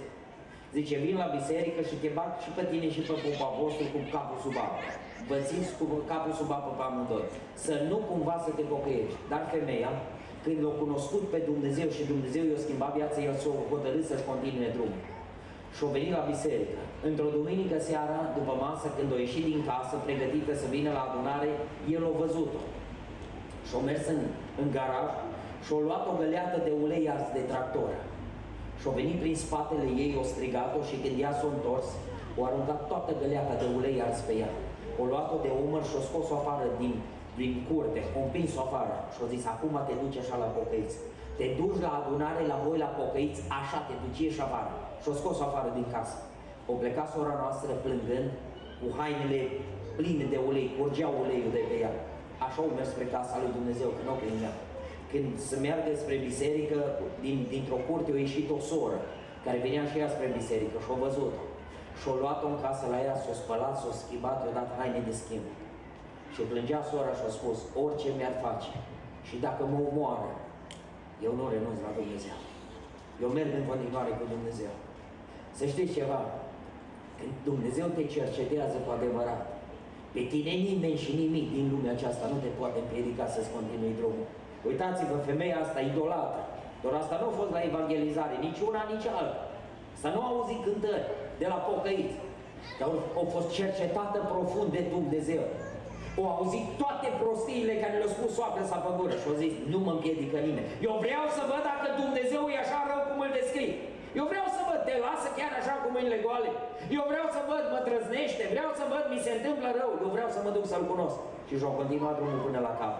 Zice, 0.76 0.96
vin 1.04 1.16
la 1.22 1.28
biserică 1.38 1.80
și 1.88 1.96
te 2.02 2.10
bag 2.16 2.30
și 2.44 2.50
pe 2.56 2.64
tine 2.70 2.88
și 2.94 3.02
pe 3.08 3.14
popa 3.24 3.48
vostru 3.60 3.84
cu 3.94 4.00
capul 4.14 4.38
sub 4.44 4.56
apă. 4.66 4.80
Vă 5.28 5.36
țiți 5.48 5.70
cu 5.78 5.84
capul 6.10 6.32
sub 6.40 6.50
apă 6.58 6.70
pe 6.78 6.84
amândoi. 6.88 7.26
Să 7.64 7.74
nu 7.90 7.96
cumva 8.10 8.36
să 8.44 8.50
te 8.56 8.64
pocăiești. 8.72 9.20
Dar 9.32 9.42
femeia, 9.54 9.92
când 10.44 10.58
l-a 10.64 10.74
cunoscut 10.82 11.24
pe 11.32 11.38
Dumnezeu 11.50 11.88
și 11.96 12.10
Dumnezeu 12.12 12.44
i-a 12.46 12.64
schimbat 12.64 12.92
viața, 12.98 13.18
el 13.28 13.36
s-a 13.42 13.50
hotărât 13.72 14.04
să-și 14.10 14.28
continue 14.30 14.68
drumul. 14.76 15.02
Și 15.76 15.82
a 15.86 15.94
venit 15.96 16.12
la 16.18 16.28
biserică. 16.32 16.80
Într-o 17.08 17.34
duminică 17.36 17.76
seara, 17.88 18.18
după 18.36 18.52
masă, 18.64 18.86
când 18.96 19.08
a 19.12 19.18
ieșit 19.24 19.44
din 19.50 19.60
casă, 19.70 19.94
pregătită 20.06 20.52
să 20.60 20.66
vină 20.74 20.90
la 20.96 21.02
adunare, 21.08 21.50
el 21.94 22.02
a 22.10 22.12
văzut-o. 22.22 22.60
Și 23.70 23.76
a 23.78 23.82
mers 23.90 24.04
în, 24.14 24.20
în 24.62 24.68
garaj 24.76 25.10
și 25.64 25.70
a 25.76 25.78
luat 25.86 26.04
o 26.10 26.18
găleată 26.20 26.58
de 26.66 26.72
ulei 26.84 27.04
ars 27.14 27.26
de 27.36 27.42
tractor. 27.50 27.90
Și 28.80 28.86
a 28.88 28.92
venit 29.00 29.18
prin 29.22 29.36
spatele 29.44 29.86
ei, 30.02 30.12
o 30.20 30.24
strigat-o 30.32 30.80
și 30.88 30.96
când 31.02 31.16
ea 31.24 31.32
s-a 31.38 31.48
întors, 31.54 31.88
o 32.38 32.40
aruncat 32.48 32.80
toată 32.90 33.10
găleata 33.20 33.54
de 33.62 33.66
ulei 33.78 33.96
ars 34.06 34.18
pe 34.26 34.34
ea. 34.42 34.50
O 35.00 35.02
luat-o 35.10 35.36
de 35.44 35.50
umăr 35.64 35.82
și 35.88 35.98
o 35.98 36.02
scos-o 36.08 36.34
afară 36.40 36.66
din, 36.80 36.94
din 37.40 37.52
curte, 37.68 38.00
o 38.16 38.20
împins-o 38.26 38.60
afară 38.66 38.96
și 39.12 39.20
a 39.24 39.26
zis, 39.34 39.42
acum 39.54 39.74
te 39.88 39.94
duci 40.02 40.20
așa 40.22 40.36
la 40.42 40.48
pocăiți. 40.56 40.96
Te 41.38 41.46
duci 41.58 41.82
la 41.84 41.90
adunare, 41.98 42.42
la 42.52 42.58
voi, 42.64 42.78
la 42.84 42.90
pocăiți, 42.98 43.40
așa 43.60 43.78
te 43.86 43.94
duci, 44.02 44.22
ieși 44.24 44.44
afară. 44.46 44.72
Și 45.00 45.08
o 45.12 45.14
scos-o 45.20 45.44
afară 45.46 45.70
din 45.78 45.86
casă. 45.94 46.16
O 46.70 46.72
pleca 46.80 47.04
sora 47.12 47.34
noastră 47.42 47.70
plângând, 47.84 48.28
cu 48.80 48.86
hainele 48.98 49.40
pline 49.98 50.24
de 50.32 50.38
ulei, 50.48 50.68
curgea 50.76 51.08
uleiul 51.22 51.52
de 51.56 51.62
pe 51.70 51.76
ea. 51.84 51.92
Așa 52.50 52.62
o 52.68 52.74
mers 52.76 52.90
spre 52.94 53.06
casa 53.16 53.36
lui 53.42 53.56
Dumnezeu, 53.58 53.88
că 53.96 54.02
nu 54.04 54.14
o 54.14 54.20
primea. 54.22 54.52
Când 55.10 55.28
se 55.48 55.56
meargă 55.64 55.90
spre 56.02 56.16
biserică, 56.28 56.78
din, 57.24 57.38
dintr-o 57.52 57.80
curte 57.86 58.10
a 58.12 58.22
ieșit 58.26 58.46
o 58.56 58.60
soră, 58.70 58.98
care 59.44 59.64
venea 59.66 59.84
și 59.90 59.98
ea 60.00 60.10
spre 60.14 60.36
biserică 60.38 60.76
și-o 60.84 61.00
văzut-o. 61.04 61.42
Și-o 62.00 62.14
luat-o 62.22 62.46
în 62.50 62.58
casă 62.64 62.84
la 62.94 62.98
ea, 63.06 63.16
s-o 63.24 63.34
spălat, 63.40 63.74
s-o 63.82 63.92
schimbat, 64.00 64.36
i-o 64.40 64.52
dat 64.60 64.70
haine 64.78 65.00
de 65.08 65.14
schimb. 65.22 65.46
Și 66.34 66.40
plângea 66.50 66.80
sora 66.90 67.12
și 67.18 67.24
a 67.28 67.30
spus, 67.38 67.58
orice 67.84 68.08
mi-ar 68.18 68.36
face 68.46 68.72
și 69.28 69.36
dacă 69.46 69.62
mă 69.72 69.78
omoară, 69.90 70.30
eu 71.26 71.32
nu 71.38 71.44
renunț 71.54 71.78
la 71.86 71.92
Dumnezeu. 72.00 72.38
Eu 73.22 73.28
merg 73.38 73.52
în 73.60 73.66
continuare 73.70 74.12
cu 74.18 74.24
Dumnezeu. 74.34 74.74
Să 75.58 75.64
știți 75.72 75.96
ceva, 75.98 76.20
când 77.18 77.32
Dumnezeu 77.50 77.86
te 77.96 78.04
cercetează 78.14 78.76
cu 78.84 78.90
adevărat, 78.96 79.42
pe 80.14 80.22
tine 80.32 80.52
nimeni 80.68 81.02
și 81.04 81.12
nimic 81.22 81.46
din 81.56 81.66
lumea 81.72 81.94
aceasta 81.96 82.24
nu 82.32 82.38
te 82.44 82.50
poate 82.58 82.78
împiedica 82.82 83.26
să-ți 83.34 83.54
continui 83.56 83.98
drumul. 84.00 84.26
Uitați-vă, 84.68 85.16
femeia 85.30 85.58
asta 85.60 85.80
idolată, 85.90 86.40
doar 86.82 86.94
asta 86.98 87.16
nu 87.20 87.26
a 87.28 87.38
fost 87.40 87.52
la 87.56 87.66
evangelizare, 87.70 88.34
nici 88.46 88.60
una, 88.68 88.82
nici 88.92 89.08
alta. 89.18 89.40
Să 90.02 90.08
nu 90.14 90.20
auzi 90.30 90.64
cântări 90.66 91.06
de 91.40 91.46
la 91.52 91.58
pocăiți, 91.68 92.16
dar 92.78 92.88
au 93.20 93.26
fost 93.34 93.48
cercetată 93.58 94.18
profund 94.34 94.68
de 94.76 94.82
Dumnezeu. 94.94 95.44
Au 96.18 96.26
auzit 96.34 96.66
toate 96.82 97.08
prostiile 97.22 97.74
care 97.82 97.94
le-au 97.96 98.14
spus 98.16 98.30
soacră 98.36 98.64
sa 98.70 98.78
pe 98.84 98.90
gură 98.98 99.14
și 99.20 99.28
au 99.30 99.36
zis, 99.42 99.52
nu 99.72 99.78
mă 99.86 99.92
împiedică 99.96 100.36
nimeni. 100.48 100.68
Eu 100.86 100.94
vreau 101.04 101.24
să 101.36 101.42
văd 101.50 101.62
dacă 101.70 101.86
Dumnezeu 102.02 102.42
e 102.48 102.62
așa 102.64 102.78
rău 102.90 103.02
cum 103.08 103.18
îl 103.24 103.32
descrie. 103.38 103.74
Eu 104.18 104.26
vreau 104.32 104.46
să 104.54 104.59
văd, 104.59 104.59
te 104.86 104.94
lasă 105.06 105.28
chiar 105.38 105.52
așa 105.60 105.74
cu 105.82 105.88
mâinile 105.94 106.18
goale. 106.26 106.50
Eu 106.96 107.04
vreau 107.12 107.26
să 107.34 107.40
văd, 107.50 107.64
mă 107.74 107.80
trăznește, 107.88 108.44
vreau 108.54 108.70
să 108.78 108.84
văd, 108.92 109.04
mi 109.14 109.24
se 109.26 109.32
întâmplă 109.36 109.68
rău. 109.80 109.90
Eu 110.04 110.10
vreau 110.16 110.30
să 110.34 110.40
mă 110.44 110.50
duc 110.56 110.64
să-L 110.72 110.84
cunosc. 110.92 111.18
Și 111.48 111.54
și-au 111.60 111.74
continuat 111.80 112.14
drumul 112.18 112.40
până 112.46 112.60
la 112.68 112.72
cap. 112.80 112.94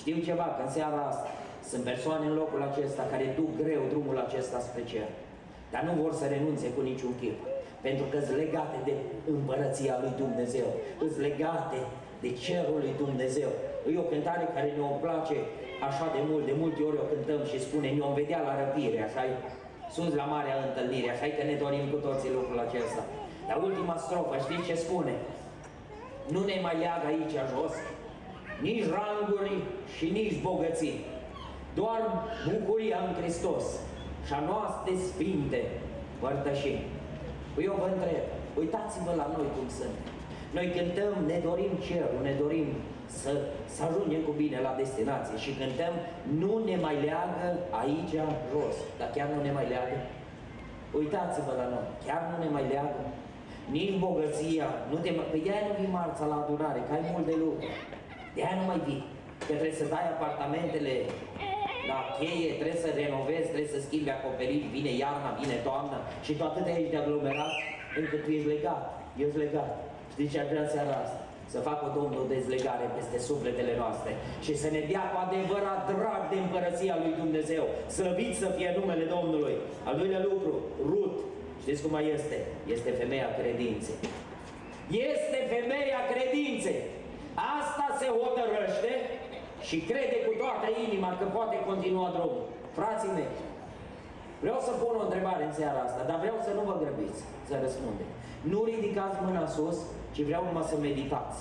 Știu 0.00 0.16
ceva, 0.28 0.46
că 0.56 0.60
în 0.64 0.72
seara 0.76 1.00
asta 1.10 1.28
sunt 1.70 1.82
persoane 1.90 2.24
în 2.28 2.34
locul 2.40 2.62
acesta 2.70 3.02
care 3.12 3.36
duc 3.38 3.50
greu 3.62 3.82
drumul 3.92 4.16
acesta 4.26 4.58
spre 4.68 4.82
cer. 4.90 5.08
Dar 5.72 5.82
nu 5.88 5.92
vor 6.02 6.12
să 6.20 6.24
renunțe 6.34 6.66
cu 6.76 6.80
niciun 6.90 7.12
chip. 7.20 7.38
Pentru 7.86 8.04
că 8.10 8.18
sunt 8.26 8.38
legate 8.44 8.78
de 8.88 8.94
împărăția 9.34 9.94
lui 10.02 10.12
Dumnezeu. 10.22 10.68
Sunt 10.98 11.16
legate 11.28 11.78
de 12.24 12.30
cerul 12.44 12.78
lui 12.84 12.94
Dumnezeu. 13.04 13.50
E 13.92 14.04
o 14.04 14.10
cântare 14.12 14.46
care 14.54 14.68
ne-o 14.76 14.94
place 15.04 15.38
așa 15.88 16.06
de 16.16 16.20
mult, 16.28 16.44
de 16.50 16.54
multe 16.62 16.80
ori 16.88 17.02
o 17.04 17.10
cântăm 17.12 17.40
și 17.50 17.64
spune, 17.66 17.88
ne-o 17.90 18.12
vedea 18.20 18.40
la 18.48 18.52
răpire, 18.60 19.00
așa 19.02 19.22
-i? 19.26 19.34
Sus 19.94 20.14
la 20.20 20.26
marea 20.34 20.56
întâlnire, 20.66 21.10
așa 21.10 21.26
că 21.36 21.42
ne 21.44 21.56
dorim 21.64 21.84
cu 21.92 21.98
toții 22.06 22.36
lucrul 22.38 22.58
acesta. 22.66 23.02
Dar 23.48 23.56
ultima 23.68 23.96
strofă, 24.04 24.34
știți 24.44 24.68
ce 24.68 24.74
spune? 24.84 25.14
Nu 26.34 26.40
ne 26.44 26.56
mai 26.66 26.76
leagă 26.82 27.06
aici 27.08 27.36
jos, 27.52 27.74
nici 28.66 28.86
ranguri 28.96 29.56
și 29.96 30.06
nici 30.18 30.42
bogății, 30.48 30.96
doar 31.74 32.00
bucuria 32.50 32.98
în 33.06 33.12
Hristos 33.20 33.64
și 34.26 34.32
a 34.32 34.40
noastre 34.50 34.92
sfinte 35.08 35.60
părtășii. 36.20 36.86
Eu 37.66 37.74
vă 37.80 37.86
întreb, 37.92 38.24
uitați-vă 38.60 39.12
la 39.16 39.26
noi 39.36 39.48
cum 39.56 39.68
sunt. 39.78 39.96
Noi 40.56 40.66
cântăm, 40.76 41.12
ne 41.30 41.38
dorim 41.48 41.72
cerul, 41.86 42.20
ne 42.22 42.34
dorim 42.42 42.68
să, 43.20 43.30
să 43.74 43.80
ajungem 43.88 44.22
cu 44.28 44.32
bine 44.42 44.58
la 44.66 44.72
destinație 44.82 45.36
și 45.44 45.56
cântăm, 45.58 45.94
nu 46.42 46.52
ne 46.68 46.76
mai 46.84 46.96
leagă 47.06 47.46
aici 47.82 48.14
jos, 48.50 48.76
dar 48.98 49.08
chiar 49.14 49.28
nu 49.34 49.40
ne 49.42 49.52
mai 49.58 49.66
leagă. 49.72 49.98
Uitați-vă 51.00 51.52
la 51.60 51.66
noi, 51.74 51.86
chiar 52.06 52.20
nu 52.30 52.36
ne 52.44 52.50
mai 52.56 52.64
leagă. 52.72 53.02
Nici 53.76 53.98
bogăția, 54.04 54.68
nu 54.90 54.96
te 55.04 55.10
mai... 55.16 55.26
Păi 55.30 55.44
de-aia 55.44 55.64
nu 55.68 55.74
vii 55.78 55.96
marța 55.98 56.24
la 56.32 56.38
adunare, 56.42 56.80
că 56.86 56.92
ai 56.92 57.12
mult 57.14 57.26
de 57.30 57.36
lucru. 57.44 57.64
De-aia 58.34 58.56
nu 58.60 58.64
mai 58.70 58.80
vii. 58.86 59.04
Că 59.46 59.52
trebuie 59.60 59.80
să 59.80 59.92
dai 59.94 60.06
apartamentele 60.14 60.94
la 61.90 61.98
cheie, 62.18 62.50
trebuie 62.60 62.84
să 62.84 62.90
renovezi, 63.02 63.50
trebuie 63.52 63.74
să 63.76 63.84
schimbi 63.86 64.10
acoperiș, 64.16 64.62
vine 64.76 64.92
iarna, 65.02 65.30
vine 65.40 65.56
toamna 65.66 65.98
și 66.24 66.32
tu 66.36 66.42
atât 66.44 66.66
ești 66.66 66.92
de 66.92 66.98
aglomerat 67.00 67.52
încât 68.00 68.20
tu 68.24 68.30
ești 68.36 68.50
legat, 68.54 68.82
ești 69.22 69.38
legat. 69.44 69.70
Știi 70.12 70.30
ce 70.32 70.38
ar 70.40 70.48
vrea 70.52 70.66
seara 70.74 70.94
asta? 71.04 71.20
Să 71.52 71.58
facă 71.68 71.86
Domnul 71.98 72.24
dezlegare 72.36 72.86
peste 72.96 73.18
sufletele 73.28 73.74
noastre 73.82 74.10
și 74.44 74.52
să 74.62 74.68
ne 74.76 74.82
dea 74.90 75.04
cu 75.10 75.16
adevărat 75.26 75.80
drag 75.92 76.22
de 76.32 76.38
împărăția 76.44 76.94
lui 77.02 77.12
Dumnezeu. 77.22 77.64
Slăvit 77.96 78.32
să 78.42 78.48
fie 78.56 78.70
numele 78.78 79.04
Domnului. 79.16 79.56
Al 79.88 79.94
doilea 80.00 80.22
lucru, 80.30 80.52
Rut. 80.90 81.16
Știți 81.62 81.82
cum 81.82 81.92
mai 81.96 82.06
este? 82.16 82.38
Este 82.74 82.90
femeia 83.00 83.28
credinței. 83.38 83.98
Este 85.12 85.38
femeia 85.54 86.00
credinței. 86.12 86.80
Asta 87.58 87.86
se 88.00 88.08
hotărăște 88.20 88.92
și 89.68 89.76
crede 89.90 90.18
cu 90.26 90.32
toată 90.42 90.66
inima 90.86 91.10
că 91.18 91.24
poate 91.36 91.56
continua 91.70 92.08
drumul. 92.16 92.44
Frații 92.78 93.16
mei, 93.18 93.32
vreau 94.44 94.60
să 94.66 94.72
pun 94.82 94.94
o 95.00 95.04
întrebare 95.06 95.42
în 95.46 95.54
seara 95.58 95.80
asta, 95.86 96.02
dar 96.08 96.18
vreau 96.24 96.38
să 96.46 96.50
nu 96.56 96.62
vă 96.68 96.74
grăbiți 96.82 97.20
să 97.48 97.54
răspundem. 97.64 98.10
Nu 98.40 98.64
ridicați 98.64 99.18
mâna 99.24 99.46
sus, 99.46 99.76
ci 100.12 100.22
vreau 100.22 100.44
numai 100.44 100.62
să 100.62 100.76
meditați. 100.80 101.38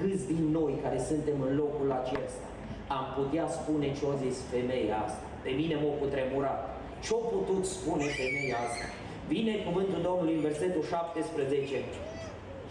Câți 0.00 0.26
din 0.26 0.44
noi 0.50 0.72
care 0.82 0.98
suntem 0.98 1.34
în 1.48 1.56
locul 1.56 1.92
acesta 1.92 2.46
am 2.86 3.06
putea 3.16 3.46
spune 3.48 3.86
ce-o 3.98 4.12
zis 4.24 4.36
femeia 4.52 4.96
asta? 5.06 5.24
Pe 5.42 5.50
mine 5.50 5.74
m-a 5.74 5.92
cutremurat. 6.00 6.60
Ce-o 7.04 7.16
putut 7.16 7.64
spune 7.64 8.06
femeia 8.20 8.56
asta? 8.66 8.86
Vine 9.28 9.54
cuvântul 9.66 10.00
Domnului 10.02 10.34
în 10.34 10.40
versetul 10.40 10.82
17 10.82 11.76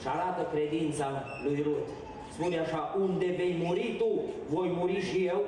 și 0.02 0.08
arată 0.16 0.42
credința 0.54 1.08
lui 1.46 1.62
Rut. 1.64 1.88
Spune 2.34 2.58
așa, 2.60 2.96
unde 3.00 3.26
vei 3.26 3.62
muri 3.64 3.96
tu, 3.98 4.12
voi 4.50 4.70
muri 4.78 5.02
și 5.10 5.26
eu 5.26 5.42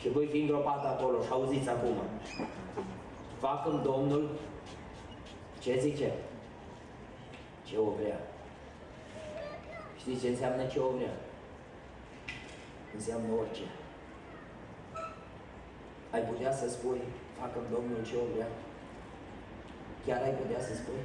și 0.00 0.08
voi 0.08 0.26
fi 0.26 0.38
îngropat 0.38 0.84
acolo. 0.84 1.16
Și 1.22 1.28
auziți 1.30 1.68
acum. 1.68 1.96
Facă 3.38 3.82
Domnul 3.84 4.28
ce 5.62 5.78
zice? 5.80 6.12
Ce 7.68 7.76
o 7.78 7.90
vrea. 8.00 8.20
Știți 10.00 10.20
ce 10.22 10.28
înseamnă 10.28 10.64
ce 10.66 10.78
o 10.78 10.88
vrea? 10.96 11.14
Înseamnă 12.94 13.28
orice. 13.40 13.66
Ai 16.14 16.22
putea 16.30 16.52
să 16.52 16.68
spui, 16.68 17.00
facă 17.38 17.58
Domnul 17.74 18.00
ce 18.08 18.14
o 18.24 18.26
vrea? 18.34 18.50
Chiar 20.04 20.20
ai 20.22 20.34
putea 20.40 20.60
să 20.60 20.72
spui? 20.74 21.02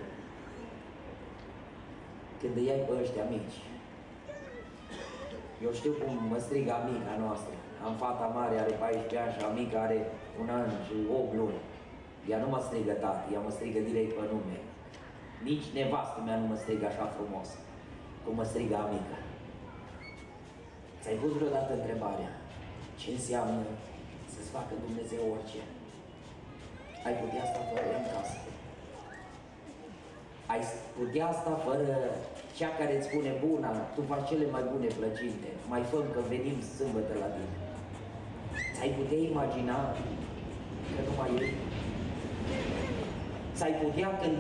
Când 2.39 2.55
îi 2.57 2.71
ai 2.71 2.85
pe 2.87 2.93
ăștia 3.01 3.25
mici. 3.33 3.59
Eu 5.65 5.71
știu 5.79 5.91
cum 5.91 6.11
mă 6.31 6.39
strigă 6.39 6.71
amica 6.73 7.15
noastră. 7.23 7.55
Am 7.85 7.95
fata 8.03 8.25
mare, 8.37 8.55
are 8.59 8.71
14 8.71 9.19
ani 9.19 9.33
și 9.35 9.41
amica 9.43 9.79
are 9.81 9.99
un 10.41 10.49
an 10.49 10.69
și 10.85 10.95
8 11.17 11.33
luni. 11.39 11.61
Ea 12.29 12.37
nu 12.43 12.47
mă 12.49 12.59
strigă 12.67 12.91
tati, 12.91 13.33
ea 13.33 13.39
mă 13.39 13.51
strigă 13.51 13.79
direct 13.79 14.13
pe 14.15 14.23
nume. 14.31 14.59
Nici 15.49 15.67
nevastă 15.79 16.19
mea 16.25 16.37
nu 16.41 16.45
mă 16.47 16.57
strigă 16.61 16.85
așa 16.87 17.05
frumos, 17.15 17.49
cum 18.23 18.33
mă 18.35 18.45
strigă 18.51 18.75
amica. 18.75 19.19
Ți-ai 21.01 21.19
pus 21.21 21.31
vreodată 21.37 21.71
întrebarea, 21.73 22.31
ce 22.99 23.07
înseamnă 23.11 23.61
să-ți 24.33 24.53
facă 24.55 24.73
Dumnezeu 24.85 25.23
orice? 25.35 25.61
Ai 27.05 27.15
putea 27.21 27.41
asta 27.45 27.59
fără 27.71 27.89
în 27.99 28.05
casă. 28.13 28.37
Ai 30.53 30.61
putea 30.99 31.25
asta 31.33 31.53
fără 31.67 31.95
cea 32.57 32.71
care 32.79 32.93
îți 32.95 33.07
spune, 33.09 33.31
Buna, 33.45 33.71
tu 33.95 34.01
faci 34.11 34.27
cele 34.29 34.45
mai 34.55 34.63
bune 34.71 34.89
plăcinte, 34.99 35.49
mai 35.71 35.83
fă 35.89 35.99
că 36.13 36.19
venim 36.33 36.57
sâmbătă 36.75 37.13
la 37.23 37.29
tine. 37.35 37.57
Ți-ai 38.73 38.91
putea 38.97 39.19
imagina 39.31 39.77
că 40.93 40.99
nu 41.07 41.13
mai 41.19 41.31
e? 41.43 41.47
S-ai 43.59 43.73
putea 43.83 44.09
când 44.21 44.37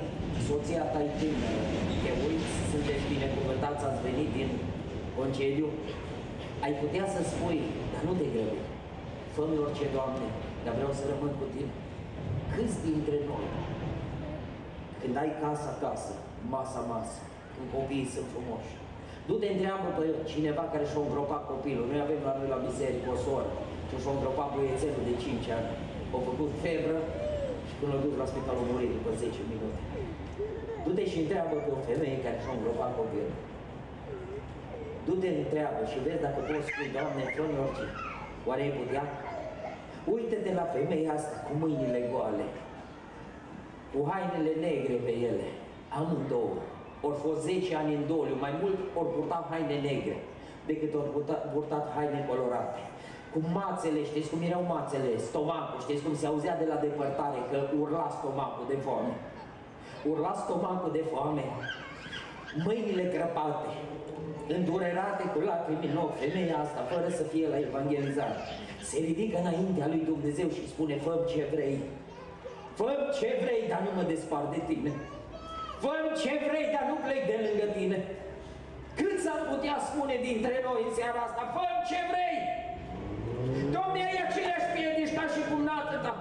soția 0.47 0.83
ta 0.93 0.99
e 1.07 1.11
tânără, 1.19 1.61
te 2.03 2.11
uiți, 2.25 2.51
sunteți 2.71 3.03
binecuvântați, 3.13 3.81
ați 3.87 4.03
venit 4.07 4.29
din 4.37 4.49
concediu, 5.19 5.67
ai 6.65 6.73
putea 6.81 7.05
să 7.13 7.19
spui, 7.31 7.59
dar 7.91 8.01
nu 8.07 8.13
te 8.19 8.25
grăbi, 8.33 8.61
fă-mi 9.33 9.61
orice, 9.63 9.85
Doamne, 9.95 10.27
dar 10.63 10.73
vreau 10.79 10.93
să 10.99 11.03
rămân 11.11 11.33
cu 11.39 11.45
tine. 11.53 11.73
Câți 12.53 12.77
dintre 12.87 13.17
noi, 13.29 13.47
când 14.99 15.15
ai 15.23 15.31
casa 15.41 15.67
acasă, 15.73 16.13
masa 16.53 16.81
masă, 16.91 17.21
când 17.53 17.67
copiii 17.75 18.13
sunt 18.13 18.27
frumoși, 18.33 18.71
du-te 19.27 19.47
întreabă 19.53 19.87
pe 19.97 20.05
cineva 20.31 20.63
care 20.71 20.85
și-a 20.89 21.01
îngropat 21.05 21.43
copilul. 21.51 21.85
Noi 21.91 22.01
avem 22.05 22.21
la 22.27 22.33
noi 22.37 22.49
la 22.53 22.63
biserică 22.67 23.07
o 23.15 23.17
soră 23.25 23.51
și 23.87 23.95
și-a 24.01 24.13
îngropat 24.15 24.49
băiețelul 24.53 25.03
de 25.09 25.15
5 25.23 25.57
ani. 25.57 25.69
Au 26.15 26.21
făcut 26.29 26.49
febră 26.63 26.97
și 27.67 27.73
când 27.77 27.89
l-a 27.91 28.03
dus 28.05 28.13
la 28.21 28.29
spital 28.31 28.57
a 28.61 28.63
murit 28.69 28.91
după 28.97 29.11
10 29.21 29.41
minute. 29.51 29.81
Du-te 30.85 31.03
și 31.11 31.19
întreabă 31.23 31.55
pe 31.65 31.71
o 31.77 31.79
femeie 31.89 32.17
care 32.25 32.37
și-a 32.43 32.53
îngropat 32.55 32.91
copilul. 32.99 33.35
Du-te 35.05 35.29
întreabă 35.41 35.81
și 35.91 35.97
vezi 36.05 36.23
dacă 36.25 36.39
poți 36.47 36.67
spui, 36.69 36.93
Doamne, 36.95 37.23
fă 37.35 37.43
orice. 37.63 37.85
Oare 38.47 38.61
ai 38.65 38.77
putea? 38.79 39.05
Uite-te 40.13 40.51
la 40.59 40.65
femeia 40.75 41.11
asta 41.17 41.35
cu 41.45 41.51
mâinile 41.61 42.01
goale, 42.11 42.45
cu 43.91 43.99
hainele 44.09 44.53
negre 44.65 44.95
pe 45.05 45.13
ele, 45.29 45.47
amândouă. 45.97 46.57
Ori 47.05 47.21
fost 47.25 47.41
10 47.41 47.75
ani 47.81 47.95
în 47.97 48.03
doliu, 48.11 48.35
mai 48.45 48.53
mult 48.61 48.77
ori 48.99 49.11
purtat 49.15 49.43
haine 49.51 49.77
negre 49.89 50.15
decât 50.69 50.91
ori 50.99 51.11
purtat, 51.13 51.41
purtat 51.53 51.85
haine 51.95 52.19
colorate. 52.29 52.79
Cu 53.33 53.39
mațele, 53.59 54.01
știți 54.09 54.29
cum 54.31 54.41
erau 54.49 54.63
mațele, 54.75 55.09
stomacul, 55.27 55.79
știți 55.85 56.03
cum 56.05 56.15
se 56.21 56.25
auzea 56.31 56.55
de 56.61 56.67
la 56.71 56.77
depărtare 56.85 57.39
că 57.51 57.57
urla 57.81 58.05
stomacul 58.17 58.65
de 58.71 58.77
foame. 58.85 59.13
Urla 60.09 60.33
stomacul 60.43 60.91
de 60.91 61.03
foame, 61.11 61.45
mâinile 62.65 63.05
crăpate, 63.13 63.69
îndurerate 64.55 65.23
cu 65.33 65.39
lacrimi 65.49 65.89
în 65.91 65.97
ochi, 66.05 66.19
femeia 66.19 66.57
asta, 66.65 66.81
fără 66.91 67.09
să 67.19 67.23
fie 67.23 67.47
la 67.53 67.59
evangelizare, 67.69 68.37
se 68.89 68.97
ridică 69.07 69.37
înaintea 69.39 69.87
lui 69.93 70.03
Dumnezeu 70.11 70.47
și 70.57 70.71
spune, 70.73 70.95
fă 71.05 71.13
ce 71.31 71.43
vrei, 71.53 71.75
fă 72.79 72.91
ce 73.17 73.29
vrei, 73.43 73.61
dar 73.71 73.81
nu 73.85 73.91
mă 73.97 74.03
despart 74.13 74.49
de 74.55 74.61
tine. 74.69 74.91
fă 75.83 75.95
ce 76.21 76.33
vrei, 76.47 76.67
dar 76.75 76.85
nu 76.91 76.97
plec 77.05 77.21
de 77.31 77.37
lângă 77.45 77.67
tine. 77.77 77.99
Cât 78.99 79.17
s-ar 79.25 79.41
putea 79.51 79.77
spune 79.89 80.15
dintre 80.27 80.55
noi 80.67 80.81
în 80.87 80.93
seara 80.97 81.21
asta, 81.27 81.43
fă 81.55 81.65
ce 81.89 81.99
vrei. 82.11 82.37
Domne, 83.75 84.01
ai 84.09 84.17
aceleași 84.27 84.69
piedici 84.73 85.15
ca 85.17 85.25
și 85.33 85.41
cum 85.49 85.61
nată 85.69 85.95
ta. 86.05 86.13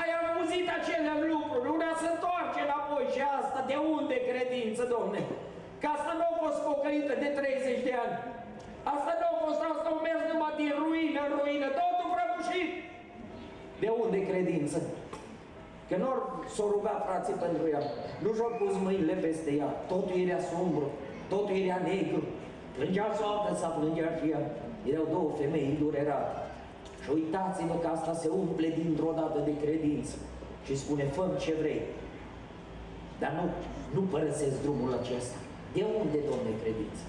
Ai 0.00 0.10
auzit 0.20 0.66
acele 0.78 1.14
lucruri, 1.32 1.68
una 1.76 1.90
se 2.00 2.08
întoarce 2.14 2.60
înapoi 2.66 3.06
și 3.14 3.22
asta, 3.38 3.58
de 3.70 3.76
unde 3.96 4.16
credință, 4.56 4.84
Domne? 4.96 5.20
Că 5.80 5.86
asta 5.96 6.12
nu 6.18 6.24
a 6.30 6.34
fost 6.44 6.58
pocăită 6.68 7.14
de 7.22 7.30
30 7.38 7.86
de 7.88 7.94
ani. 8.04 8.16
Asta 8.94 9.12
nu 9.20 9.26
a 9.32 9.36
fost, 9.44 9.60
asta 9.72 9.86
au 9.92 9.98
mers 10.06 10.22
numai 10.30 10.54
din 10.60 10.72
ruină 10.82 11.20
în 11.26 11.32
ruină, 11.38 11.66
totul 11.80 12.08
prăbușit. 12.14 12.70
De 13.82 13.88
unde 14.02 14.18
credință? 14.30 14.78
Că 15.88 15.96
nu 16.02 16.10
s-o 16.54 16.64
ruga 16.74 16.94
frații 17.06 17.42
pentru 17.44 17.64
ea, 17.74 17.82
nu 18.22 18.30
și-au 18.36 18.52
pus 18.60 18.74
mâinile 18.86 19.16
peste 19.26 19.50
ea, 19.60 19.70
totul 19.92 20.16
era 20.26 20.40
sombru, 20.50 20.88
totul 21.32 21.56
era 21.64 21.78
negru. 21.92 22.22
Plângea 22.76 23.08
soată, 23.20 23.48
s-a 23.60 23.70
plângea 23.76 24.10
și 24.18 24.26
ea. 24.32 24.42
Erau 24.90 25.06
două 25.14 25.30
femei 25.40 25.66
îndurerate. 25.72 26.34
Și 27.02 27.08
uitați-vă 27.18 27.76
că 27.82 27.88
asta 27.96 28.12
se 28.22 28.28
umple 28.42 28.68
dintr-o 28.80 29.12
dată 29.20 29.38
de 29.48 29.54
credință 29.62 30.14
și 30.66 30.80
spune, 30.82 31.04
fă 31.16 31.24
ce 31.44 31.52
vrei. 31.60 31.80
Dar 33.22 33.32
nu, 33.38 33.44
nu 33.96 34.02
părăsesc 34.12 34.56
drumul 34.64 34.92
acesta. 35.00 35.38
De 35.76 35.82
unde, 36.00 36.18
Domne, 36.30 36.52
credință? 36.62 37.04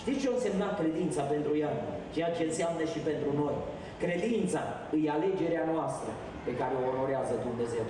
Știți 0.00 0.20
ce 0.22 0.28
însemna 0.30 0.68
credința 0.80 1.22
pentru 1.34 1.52
ea? 1.62 1.72
Ceea 2.14 2.30
ce 2.36 2.42
înseamnă 2.46 2.82
și 2.92 3.00
pentru 3.10 3.30
noi. 3.42 3.56
Credința 4.04 4.62
e 5.04 5.16
alegerea 5.16 5.64
noastră 5.74 6.10
pe 6.46 6.52
care 6.60 6.74
o 6.76 6.84
onorează 6.92 7.34
Dumnezeu. 7.48 7.86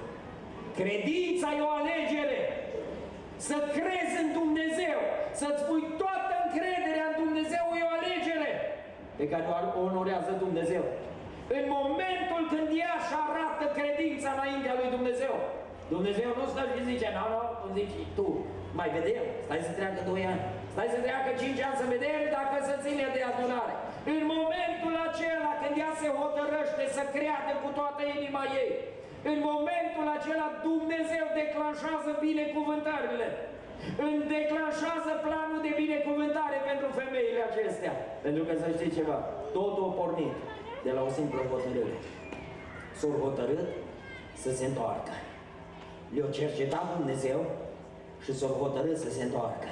Credința 0.81 1.49
e 1.59 1.61
o 1.69 1.73
alegere. 1.81 2.41
Să 3.49 3.57
crezi 3.77 4.15
în 4.23 4.29
Dumnezeu, 4.41 4.99
să-ți 5.41 5.65
pui 5.69 5.85
toată 6.03 6.33
încrederea 6.45 7.07
în 7.11 7.17
Dumnezeu 7.25 7.65
e 7.79 7.89
o 7.89 7.95
alegere 7.99 8.53
pe 9.19 9.25
care 9.33 9.45
o 9.79 9.81
onorează 9.91 10.33
Dumnezeu. 10.45 10.85
În 11.59 11.65
momentul 11.79 12.43
când 12.53 12.69
ea 12.83 12.97
și 13.07 13.15
arată 13.29 13.65
credința 13.79 14.29
înaintea 14.33 14.75
lui 14.81 14.89
Dumnezeu, 14.97 15.35
Dumnezeu 15.95 16.31
nu 16.39 16.45
stă 16.53 16.63
și 16.73 16.89
zice, 16.91 17.09
nu, 17.17 17.25
nu, 17.33 17.41
nu 17.61 17.69
zici 17.77 17.97
tu, 18.17 18.29
mai 18.79 18.89
vedem, 18.97 19.25
stai 19.47 19.67
să 19.69 19.73
treacă 19.79 20.01
2 20.11 20.33
ani, 20.33 20.43
stai 20.75 20.95
să 20.95 20.99
treacă 21.07 21.31
5 21.43 21.67
ani 21.67 21.81
să 21.81 21.87
vedem 21.95 22.21
dacă 22.39 22.57
se 22.69 22.75
ține 22.85 23.07
de 23.17 23.23
adunare. 23.31 23.75
În 24.15 24.21
momentul 24.35 24.95
acela 25.09 25.53
când 25.61 25.75
ea 25.83 25.93
se 26.03 26.09
hotărăște 26.21 26.85
să 26.97 27.03
creadă 27.15 27.53
cu 27.63 27.69
toată 27.79 28.03
inima 28.17 28.43
ei, 28.63 28.71
în 29.31 29.39
momentul 29.51 30.07
acela 30.17 30.49
Dumnezeu 30.69 31.27
declanșează 31.41 32.11
binecuvântările. 32.27 33.29
Îmi 34.07 34.23
declanșează 34.37 35.13
planul 35.27 35.61
de 35.67 35.73
binecuvântare 35.83 36.59
pentru 36.71 36.89
femeile 37.01 37.41
acestea. 37.51 37.93
Pentru 38.27 38.43
că 38.47 38.53
să 38.63 38.69
știți 38.77 38.97
ceva, 38.99 39.19
totul 39.57 39.85
a 39.89 39.97
pornit 39.99 40.35
de 40.87 40.91
la 40.97 41.03
o 41.09 41.11
simplă 41.19 41.41
hotărâre. 41.53 41.97
S-au 42.99 43.13
hotărât 43.25 43.61
să 44.43 44.51
se 44.59 44.65
întoarcă. 44.71 45.13
Le-a 46.15 46.31
cercetat 46.39 46.97
Dumnezeu 46.97 47.41
și 48.25 48.35
s-au 48.39 48.55
hotărât 48.63 48.99
să 48.99 49.11
se 49.11 49.23
întoarcă. 49.23 49.69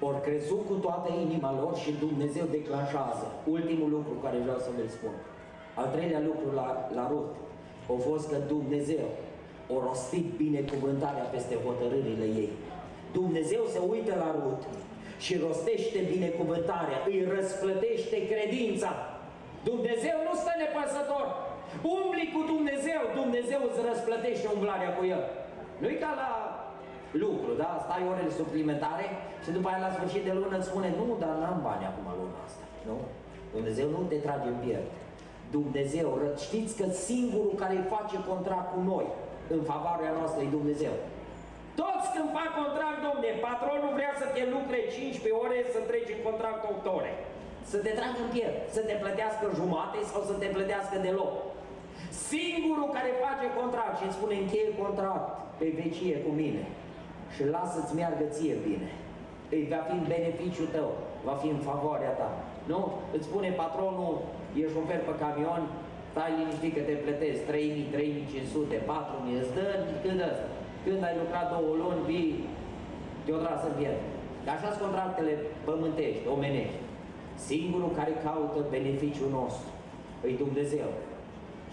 Ori 0.00 0.20
crezut 0.20 0.62
cu 0.66 0.74
toată 0.74 1.08
inima 1.26 1.50
lor 1.60 1.76
și 1.76 1.90
Dumnezeu 2.04 2.46
declanșează. 2.56 3.26
Ultimul 3.56 3.90
lucru 3.90 4.14
care 4.22 4.38
vreau 4.38 4.58
să 4.58 4.70
vă 4.76 4.82
spun. 4.88 5.14
Al 5.74 5.88
treilea 5.94 6.22
lucru 6.30 6.48
la, 6.54 6.68
la 6.94 7.04
Rut 7.10 7.30
a 7.92 7.96
fost 8.08 8.28
că 8.28 8.36
Dumnezeu 8.54 9.06
o 9.74 9.76
rostit 9.86 10.26
binecuvântarea 10.44 11.30
peste 11.34 11.56
hotărârile 11.64 12.26
ei. 12.42 12.52
Dumnezeu 13.12 13.62
se 13.74 13.80
uită 13.92 14.14
la 14.24 14.30
Rut 14.38 14.62
și 15.24 15.42
rostește 15.46 16.00
binecuvântarea, 16.12 16.98
îi 17.06 17.28
răsplătește 17.34 18.16
credința. 18.30 18.90
Dumnezeu 19.70 20.16
nu 20.28 20.34
stă 20.42 20.52
nepăsător. 20.62 21.26
Umbli 21.96 22.26
cu 22.34 22.40
Dumnezeu, 22.52 23.00
Dumnezeu 23.20 23.60
îți 23.68 23.80
răsplătește 23.88 24.46
umblarea 24.56 24.90
cu 24.96 25.02
El. 25.14 25.22
Nu-i 25.82 26.02
ca 26.04 26.10
la 26.22 26.30
lucru, 27.24 27.50
da? 27.62 27.70
Stai 27.84 28.08
orele 28.12 28.32
suplimentare 28.40 29.06
și 29.44 29.50
după 29.56 29.68
aia 29.68 29.84
la 29.86 29.94
sfârșit 29.96 30.22
de 30.28 30.32
lună 30.40 30.56
îți 30.58 30.70
spune 30.70 30.88
nu, 30.98 31.06
dar 31.22 31.34
n-am 31.40 31.60
bani 31.68 31.84
acum 31.90 32.06
luna 32.20 32.38
asta. 32.46 32.64
Nu? 32.88 32.96
Dumnezeu 33.54 33.86
nu 33.96 34.00
te 34.10 34.18
trage 34.26 34.48
în 34.52 34.58
pierd. 34.64 34.88
Dumnezeu, 35.56 36.08
știți 36.46 36.72
că 36.80 36.86
singurul 37.08 37.54
care 37.62 37.92
face 37.94 38.16
contract 38.30 38.68
cu 38.74 38.80
noi 38.92 39.06
în 39.54 39.60
favoarea 39.70 40.12
noastră 40.18 40.40
e 40.42 40.56
Dumnezeu. 40.58 40.94
Toți 41.80 42.06
când 42.14 42.28
fac 42.38 42.50
contract, 42.62 42.98
domne, 43.08 43.30
patronul 43.46 43.92
vrea 43.98 44.14
să 44.22 44.26
te 44.34 44.42
lucre 44.54 44.78
15 44.96 45.42
ore, 45.44 45.58
să 45.74 45.80
treci 45.90 46.14
în 46.16 46.22
contract 46.28 46.60
8 46.72 46.86
ore. 46.98 47.12
Să 47.70 47.78
te 47.84 47.92
tragă 47.98 48.18
în 48.24 48.30
pierd, 48.34 48.56
să 48.76 48.80
te 48.88 48.96
plătească 49.02 49.44
jumate 49.58 49.98
sau 50.10 50.20
să 50.30 50.34
te 50.42 50.48
plătească 50.56 50.96
deloc. 51.06 51.32
Singurul 52.28 52.88
care 52.96 53.10
face 53.24 53.46
contract 53.60 53.94
și 53.98 54.06
îți 54.06 54.18
spune 54.18 54.34
încheie 54.38 54.70
contract 54.82 55.26
pe 55.58 55.66
vecie 55.78 56.16
cu 56.24 56.30
mine 56.42 56.64
și 57.34 57.42
lasă-ți 57.54 57.96
meargă 57.98 58.24
ție 58.34 58.56
bine. 58.68 58.90
Îi 59.54 59.66
va 59.72 59.80
fi 59.88 59.94
în 60.00 60.06
beneficiul 60.14 60.68
tău, 60.76 60.90
va 61.28 61.34
fi 61.42 61.48
în 61.54 61.60
favoarea 61.68 62.12
ta. 62.20 62.30
Nu? 62.72 62.80
Îți 63.14 63.28
spune 63.28 63.48
patronul, 63.62 64.16
e 64.60 64.62
șofer 64.74 65.00
pe 65.08 65.14
camion, 65.22 65.62
stai 66.12 66.36
liniștit 66.38 66.72
că 66.74 66.82
te 66.88 66.96
plătesc 67.04 67.40
3.000, 67.42 67.52
3.500, 67.52 68.78
4.000, 68.92 69.40
îți 69.40 69.54
dă 69.56 69.66
când 70.04 70.20
ăsta. 70.30 70.48
Când 70.84 71.00
ai 71.08 71.16
lucrat 71.22 71.46
două 71.54 71.72
luni, 71.82 72.04
vii, 72.08 72.32
te-o 73.24 73.38
tras 73.44 73.62
în 73.68 73.74
viață. 73.80 74.06
Dar 74.44 74.54
așa 74.56 74.70
sunt 74.70 74.82
contractele 74.84 75.32
pământești, 75.66 76.28
omenești. 76.34 76.80
Singurul 77.48 77.92
care 77.98 78.12
caută 78.26 78.58
beneficiul 78.76 79.30
nostru 79.38 79.68
îi 80.26 80.40
Dumnezeu. 80.44 80.88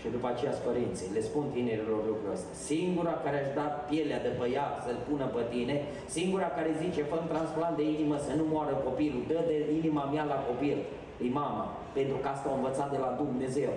Și 0.02 0.08
după 0.16 0.28
aceea 0.30 0.56
părinții, 0.68 1.14
le 1.16 1.22
spun 1.30 1.46
tinerilor 1.56 2.02
lucrul 2.10 2.34
ăsta. 2.36 2.50
Singura 2.70 3.14
care 3.24 3.38
aș 3.40 3.50
da 3.60 3.68
pielea 3.90 4.20
de 4.26 4.32
pe 4.40 4.46
ea 4.58 4.68
să-l 4.86 5.00
pună 5.08 5.26
pe 5.36 5.44
tine, 5.54 5.76
singura 6.16 6.50
care 6.58 6.80
zice, 6.84 7.02
fă 7.12 7.18
transplant 7.34 7.76
de 7.80 7.86
inimă 7.96 8.16
să 8.28 8.32
nu 8.40 8.46
moară 8.54 8.74
copilul, 8.88 9.24
dă 9.32 9.40
de 9.52 9.58
inima 9.80 10.04
mea 10.14 10.26
la 10.34 10.40
copil, 10.50 10.78
e 11.26 11.28
mama, 11.42 11.66
pentru 11.98 12.18
că 12.22 12.28
asta 12.30 12.48
a 12.50 12.58
învățat 12.60 12.90
de 12.96 13.00
la 13.06 13.12
Dumnezeu. 13.22 13.74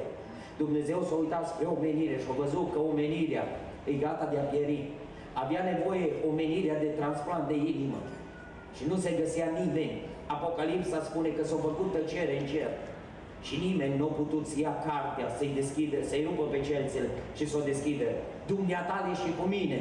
Dumnezeu 0.62 0.98
s-a 1.08 1.16
uitat 1.22 1.44
spre 1.52 1.66
omenire 1.76 2.16
și 2.22 2.28
a 2.30 2.40
văzut 2.42 2.66
că 2.72 2.78
omenirea 2.90 3.44
e 3.90 3.92
gata 4.06 4.26
de 4.32 4.38
a 4.38 4.46
pieri. 4.52 4.90
Avea 5.42 5.62
nevoie 5.72 6.06
omenirea 6.30 6.76
de 6.84 6.90
transplant 6.98 7.44
de 7.52 7.56
inimă 7.72 8.00
și 8.76 8.82
nu 8.90 8.96
se 9.04 9.10
găsea 9.20 9.48
nimeni. 9.60 9.96
Apocalipsa 10.36 10.98
spune 11.08 11.30
că 11.36 11.42
s-a 11.44 11.58
făcut 11.68 11.88
tăcere 11.92 12.34
în 12.40 12.46
cer 12.52 12.70
și 13.46 13.54
nimeni 13.66 13.98
nu 13.98 14.04
a 14.04 14.12
putut 14.22 14.46
să 14.46 14.56
ia 14.60 14.74
cartea, 14.88 15.28
să-i 15.38 15.56
deschide, 15.60 15.98
să-i 16.08 16.26
rupă 16.28 16.42
pe 16.42 16.60
celțele 16.68 17.08
și 17.36 17.48
să 17.48 17.56
o 17.56 17.68
deschide. 17.70 18.08
Dumneatale 18.46 19.10
și 19.22 19.30
cu 19.38 19.44
mine 19.56 19.80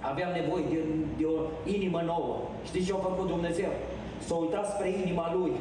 Aveam 0.00 0.32
nevoie 0.40 0.64
de, 0.72 0.78
de 1.18 1.24
o 1.34 1.36
inimă 1.76 2.00
nouă. 2.12 2.36
Știți 2.68 2.86
ce 2.86 2.92
a 2.92 3.08
făcut 3.08 3.26
Dumnezeu? 3.34 3.72
S-a 4.26 4.34
uitat 4.34 4.66
spre 4.74 4.88
inima 5.02 5.26
Lui 5.36 5.52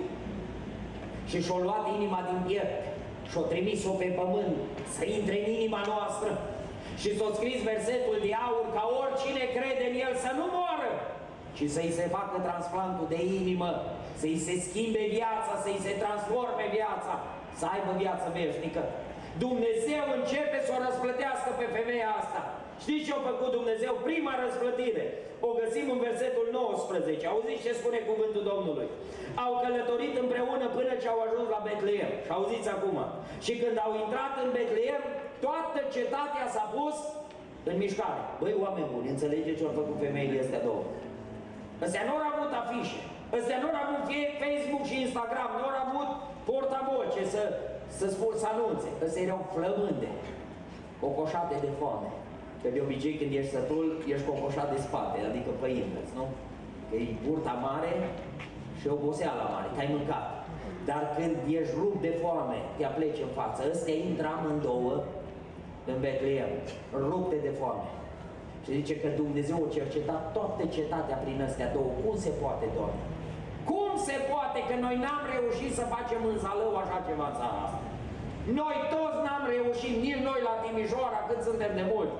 și 1.30 1.38
și-a 1.45 1.60
luat 1.68 1.86
inima 1.97 2.20
din 2.30 2.39
piept 2.47 2.78
și-a 3.32 3.43
trimis-o 3.52 3.93
pe 4.02 4.10
pământ 4.20 4.56
să 4.95 5.04
intre 5.18 5.36
în 5.39 5.47
inima 5.58 5.82
noastră 5.91 6.32
și 7.02 7.10
s-a 7.18 7.30
scris 7.38 7.60
versetul 7.72 8.18
de 8.26 8.32
aur 8.45 8.66
ca 8.76 8.84
oricine 9.02 9.43
crede 9.56 9.86
în 9.89 9.95
El 10.06 10.14
să 10.24 10.32
nu 10.39 10.45
moară, 10.58 10.91
ci 11.58 11.64
să-i 11.76 11.95
se 11.97 12.06
facă 12.18 12.36
transplantul 12.47 13.08
de 13.14 13.20
inimă, 13.39 13.70
să-i 14.20 14.44
se 14.46 14.56
schimbe 14.68 15.04
viața, 15.18 15.54
să-i 15.64 15.84
se 15.86 15.94
transforme 16.04 16.66
viața, 16.78 17.14
să 17.60 17.66
aibă 17.74 17.92
viață 18.04 18.26
veșnică. 18.38 18.84
Dumnezeu 19.46 20.04
începe 20.18 20.58
să 20.66 20.72
o 20.76 20.84
răsplătească 20.86 21.50
pe 21.60 21.68
femeia 21.76 22.12
asta. 22.22 22.42
Știți 22.84 23.06
ce 23.08 23.14
a 23.16 23.28
făcut 23.32 23.52
Dumnezeu? 23.60 23.94
Prima 24.08 24.34
răsplătire. 24.44 25.06
O 25.48 25.50
găsim 25.60 25.86
în 25.96 26.00
versetul 26.08 26.48
19. 26.52 27.24
Auziți 27.34 27.66
ce 27.66 27.80
spune 27.82 28.00
cuvântul 28.10 28.44
Domnului? 28.52 28.88
Au 29.44 29.52
călătorit 29.64 30.14
împreună 30.24 30.66
până 30.78 30.94
ce 31.02 31.08
au 31.14 31.20
ajuns 31.24 31.48
la 31.56 31.64
Betleem. 31.68 32.12
Și 32.26 32.32
auziți 32.38 32.70
acum. 32.76 32.98
Și 33.46 33.54
când 33.62 33.76
au 33.86 33.92
intrat 34.04 34.34
în 34.44 34.50
Betleem, 34.58 35.04
toată 35.46 35.80
cetatea 35.96 36.46
s-a 36.56 36.66
pus 36.76 36.98
în 37.70 37.76
mișcare. 37.84 38.22
Băi, 38.40 38.54
oameni 38.66 38.92
buni, 38.94 39.12
înțelegeți 39.14 39.58
ce 39.60 39.66
au 39.66 39.80
făcut 39.82 39.98
femeile 40.06 40.44
astea 40.44 40.66
două? 40.68 40.84
Ăstea 41.86 42.04
nu 42.08 42.14
au 42.20 42.26
avut 42.34 42.52
afișe. 42.62 43.02
Ăstea 43.38 43.58
nu 43.64 43.70
au 43.80 43.84
avut 43.86 44.08
Facebook 44.44 44.84
și 44.90 44.96
Instagram. 45.06 45.52
Nu 45.60 45.68
au 45.72 45.80
avut 45.88 46.10
portavoce 46.52 47.22
să, 47.34 47.44
să, 47.98 48.06
spun, 48.16 48.34
să 48.42 48.48
anunțe. 48.54 48.90
Ăstea 49.06 49.26
erau 49.28 49.42
flămânde, 49.54 50.10
cocoșate 51.02 51.56
de 51.66 51.72
foame. 51.80 52.12
Că 52.62 52.68
de 52.76 52.82
obicei 52.86 53.16
când 53.20 53.32
ești 53.40 53.54
sătul, 53.56 53.88
ești 54.14 54.28
cocoșat 54.30 54.68
de 54.74 54.80
spate, 54.88 55.18
adică 55.30 55.52
pe 55.62 55.68
invers, 55.84 56.10
nu? 56.20 56.26
Că 56.88 56.96
e 56.96 57.22
burta 57.26 57.56
mare 57.68 57.92
și 58.80 58.88
oboseala 58.96 59.46
mare, 59.54 59.68
că 59.74 59.80
ai 59.82 59.94
mâncat. 59.96 60.26
Dar 60.90 61.04
când 61.18 61.36
ești 61.60 61.74
rupt 61.82 62.00
de 62.08 62.14
foame, 62.22 62.58
te 62.78 62.84
apleci 62.86 63.24
în 63.26 63.32
față. 63.40 63.62
Ăstea 63.72 63.96
intră 64.08 64.28
amândouă 64.38 64.96
în 65.90 65.98
Betleem, 66.04 66.52
rupte 67.10 67.38
de 67.46 67.54
foame. 67.60 67.90
Și 68.64 68.72
zice 68.80 68.96
că 69.02 69.08
Dumnezeu 69.22 69.58
a 69.66 69.74
cercetat 69.78 70.24
toată 70.38 70.62
cetatea 70.76 71.18
prin 71.24 71.42
astea 71.48 71.74
două. 71.76 71.92
Cum 72.04 72.16
se 72.26 72.32
poate, 72.42 72.66
Doamne? 72.76 73.04
Cum 74.00 74.12
se 74.14 74.30
poate 74.34 74.60
că 74.70 74.76
noi 74.86 74.95
n-am 75.04 75.24
reușit 75.36 75.72
să 75.80 75.91
facem 75.95 76.22
în 76.32 76.38
Zalău 76.43 76.74
așa 76.84 76.97
ceva 77.08 77.28
în 77.30 77.36
țara 77.39 77.60
asta? 77.66 77.80
Noi 78.60 78.78
toți 78.93 79.20
n-am 79.26 79.43
reușit, 79.56 79.95
nici 80.06 80.24
noi 80.30 80.39
la 80.47 80.56
Timișoara, 80.64 81.20
cât 81.30 81.39
suntem 81.47 81.72
de 81.80 81.86
mulți 81.93 82.16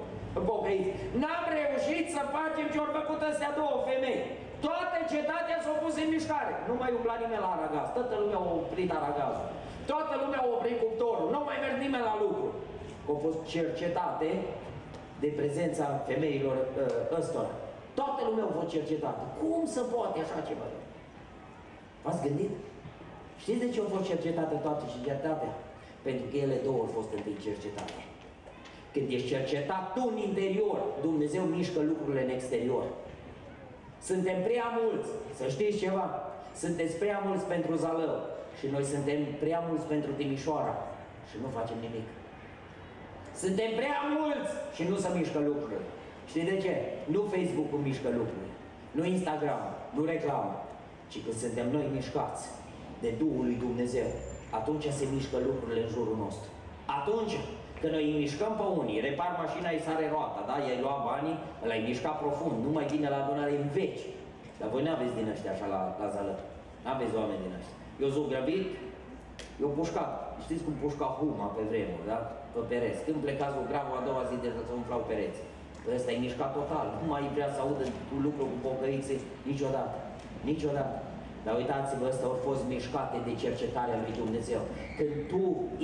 pocăiți. 0.50 0.90
N-am 1.22 1.44
reușit 1.60 2.06
să 2.16 2.22
facem 2.38 2.66
ce 2.72 2.78
au 2.84 2.90
făcut 3.00 3.20
astea 3.30 3.52
două 3.60 3.76
femei. 3.88 4.20
Toată 4.66 4.98
cetatea 5.14 5.58
s-a 5.64 5.74
pus 5.82 5.94
în 6.02 6.10
mișcare. 6.16 6.54
Nu 6.70 6.74
mai 6.82 6.92
umbla 6.98 7.16
nimeni 7.24 7.44
la 7.46 7.52
aragaz. 7.56 7.88
Toată 7.98 8.14
lumea 8.22 8.40
a 8.42 8.50
oprit 8.60 8.90
aragazul. 9.00 9.48
Toată 9.92 10.14
lumea 10.24 10.40
a 10.44 10.52
oprit 10.56 10.78
cuptorul. 10.84 11.28
Nu 11.34 11.40
mai 11.48 11.58
merg 11.64 11.78
nimeni 11.86 12.08
la 12.10 12.16
lucru. 12.24 12.46
Au 13.10 13.18
fost 13.26 13.40
cercetate 13.54 14.30
de 15.24 15.30
prezența 15.40 15.86
femeilor 16.10 16.58
uh, 16.62 17.18
ăstora. 17.20 17.54
Toată 18.00 18.22
lumea 18.30 18.46
a 18.48 18.56
fost 18.58 18.70
cercetată. 18.76 19.24
Cum 19.42 19.62
să 19.76 19.82
poate 19.96 20.18
așa 20.26 20.42
ceva? 20.50 20.68
V-ați 22.04 22.24
gândit? 22.28 22.50
Știți 23.42 23.60
de 23.64 23.70
ce 23.70 23.80
au 23.80 23.90
fost 23.96 24.08
cercetate 24.12 24.56
toate 24.56 24.84
cercetatea? 24.94 25.54
Pentru 26.02 26.26
că 26.30 26.36
ele 26.38 26.58
două 26.66 26.80
au 26.86 26.90
fost 26.98 27.10
întâi 27.16 27.38
cercetate. 27.48 28.02
Când 28.94 29.08
ești 29.12 29.32
cercetat 29.34 29.84
tu 29.94 30.04
în 30.12 30.18
interior, 30.18 30.80
Dumnezeu 31.02 31.44
mișcă 31.44 31.80
lucrurile 31.82 32.24
în 32.24 32.30
exterior. 32.38 32.86
Suntem 34.02 34.38
prea 34.48 34.68
mulți, 34.80 35.10
să 35.38 35.46
știți 35.48 35.78
ceva, 35.84 36.06
sunteți 36.56 36.96
prea 36.96 37.22
mulți 37.26 37.46
pentru 37.54 37.76
Zalău 37.76 38.20
și 38.60 38.66
noi 38.74 38.84
suntem 38.84 39.20
prea 39.40 39.60
mulți 39.68 39.86
pentru 39.86 40.12
Timișoara 40.12 40.76
și 41.30 41.36
nu 41.42 41.48
facem 41.58 41.78
nimic. 41.86 42.08
Suntem 43.36 43.70
prea 43.80 43.98
mulți 44.18 44.52
și 44.76 44.84
nu 44.90 44.96
se 44.96 45.10
mișcă 45.18 45.40
lucrurile. 45.40 45.86
Știți 46.30 46.46
de 46.46 46.58
ce? 46.64 46.74
Nu 47.14 47.22
Facebook-ul 47.34 47.80
mișcă 47.80 48.10
lucrurile, 48.20 48.54
nu 48.92 49.04
Instagram, 49.06 49.62
nu 49.96 50.04
reclamă, 50.06 50.69
ci 51.12 51.18
când 51.24 51.38
suntem 51.44 51.68
noi 51.76 51.86
mișcați 51.98 52.44
de 53.04 53.10
Duhul 53.22 53.44
lui 53.50 53.58
Dumnezeu, 53.66 54.10
atunci 54.60 54.88
se 55.00 55.06
mișcă 55.16 55.38
lucrurile 55.48 55.82
în 55.84 55.92
jurul 55.96 56.18
nostru. 56.26 56.50
Atunci 56.98 57.36
când 57.80 57.94
noi 57.96 58.06
îi 58.10 58.22
mișcăm 58.24 58.54
pe 58.60 58.66
unii, 58.82 59.06
repar 59.10 59.30
mașina, 59.44 59.70
îi 59.72 59.86
sare 59.88 60.06
roata, 60.14 60.42
da? 60.50 60.56
I-ai 60.60 60.84
luat 60.84 61.02
banii, 61.10 61.38
îl 61.64 61.70
ai 61.76 61.88
mișcat 61.90 62.16
profund, 62.24 62.58
nu 62.66 62.72
mai 62.78 62.86
vine 62.94 63.08
la 63.14 63.20
adunare 63.22 63.54
în 63.62 63.68
veci. 63.78 64.04
Dar 64.60 64.70
voi 64.74 64.84
nu 64.86 64.92
aveți 64.96 65.18
din 65.20 65.32
ăștia 65.34 65.52
așa 65.54 65.68
la, 65.74 65.82
la 66.02 66.08
zală. 66.16 66.34
Nu 66.84 66.90
aveți 66.96 67.18
oameni 67.20 67.44
din 67.46 67.58
ăștia. 67.60 67.78
Eu 68.04 68.10
sunt 68.16 68.28
grăbit, 68.32 68.66
eu 69.64 69.70
pușcat. 69.80 70.12
Știți 70.46 70.64
cum 70.66 70.76
pușca 70.84 71.08
huma 71.18 71.48
pe 71.56 71.64
vremuri, 71.70 72.10
da? 72.12 72.20
Pe 72.54 72.62
pereți. 72.70 73.04
Când 73.06 73.18
plecați 73.26 73.56
cu 73.58 73.64
gravul 73.72 73.96
a 74.00 74.06
doua 74.08 74.24
zi 74.30 74.36
de 74.44 74.50
să 74.68 74.74
umflau 74.80 75.02
pereți. 75.10 75.40
Pe 75.84 75.90
ăsta 75.98 76.10
e 76.12 76.26
mișcat 76.28 76.52
total. 76.60 76.88
Nu 77.00 77.06
mai 77.14 77.24
vrea 77.36 77.50
să 77.56 77.60
audă 77.66 77.84
lucru 78.26 78.44
cu 78.52 78.58
pocăiții 78.68 79.20
niciodată. 79.50 79.98
Niciodată. 80.50 80.96
Dar 81.46 81.54
uitați-vă, 81.62 82.06
ăsta 82.12 82.26
au 82.32 82.38
fost 82.48 82.64
mișcate 82.74 83.18
de 83.28 83.34
cercetarea 83.44 84.02
lui 84.04 84.14
Dumnezeu. 84.22 84.62
Când 84.98 85.14
tu, 85.32 85.44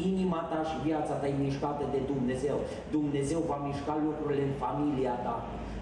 inima 0.09 0.41
ta 0.51 0.59
și 0.69 0.77
viața 0.87 1.13
ta 1.19 1.25
e 1.27 1.45
mișcată 1.47 1.83
de 1.95 2.01
Dumnezeu, 2.11 2.57
Dumnezeu 2.95 3.39
va 3.51 3.57
mișca 3.67 3.93
lucrurile 4.07 4.43
în 4.49 4.55
familia 4.65 5.15
ta. 5.25 5.35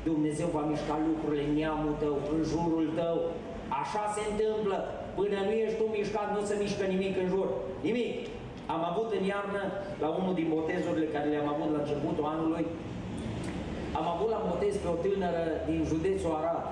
Dumnezeu 0.09 0.47
va 0.57 0.63
mișca 0.71 0.95
lucrurile 1.09 1.43
în 1.47 1.53
neamul 1.59 1.93
tău, 2.03 2.15
în 2.33 2.41
jurul 2.51 2.85
tău. 2.99 3.17
Așa 3.81 4.03
se 4.15 4.21
întâmplă. 4.31 4.77
Până 5.17 5.37
nu 5.47 5.53
ești 5.63 5.79
tu 5.79 5.85
mișcat, 5.97 6.27
nu 6.35 6.41
se 6.49 6.55
mișcă 6.63 6.83
nimic 6.93 7.13
în 7.21 7.27
jur. 7.33 7.47
Nimic. 7.87 8.15
Am 8.75 8.81
avut 8.91 9.09
în 9.17 9.23
iarnă, 9.33 9.63
la 10.03 10.09
unul 10.19 10.33
din 10.39 10.47
botezurile 10.55 11.13
care 11.15 11.27
le-am 11.29 11.49
avut 11.53 11.69
la 11.73 11.81
începutul 11.81 12.25
anului, 12.33 12.65
am 13.99 14.07
avut 14.13 14.29
la 14.35 14.41
botez 14.47 14.73
pe 14.81 14.87
o 14.93 14.97
tânără 15.05 15.43
din 15.69 15.79
județul 15.91 16.37
Arad. 16.39 16.63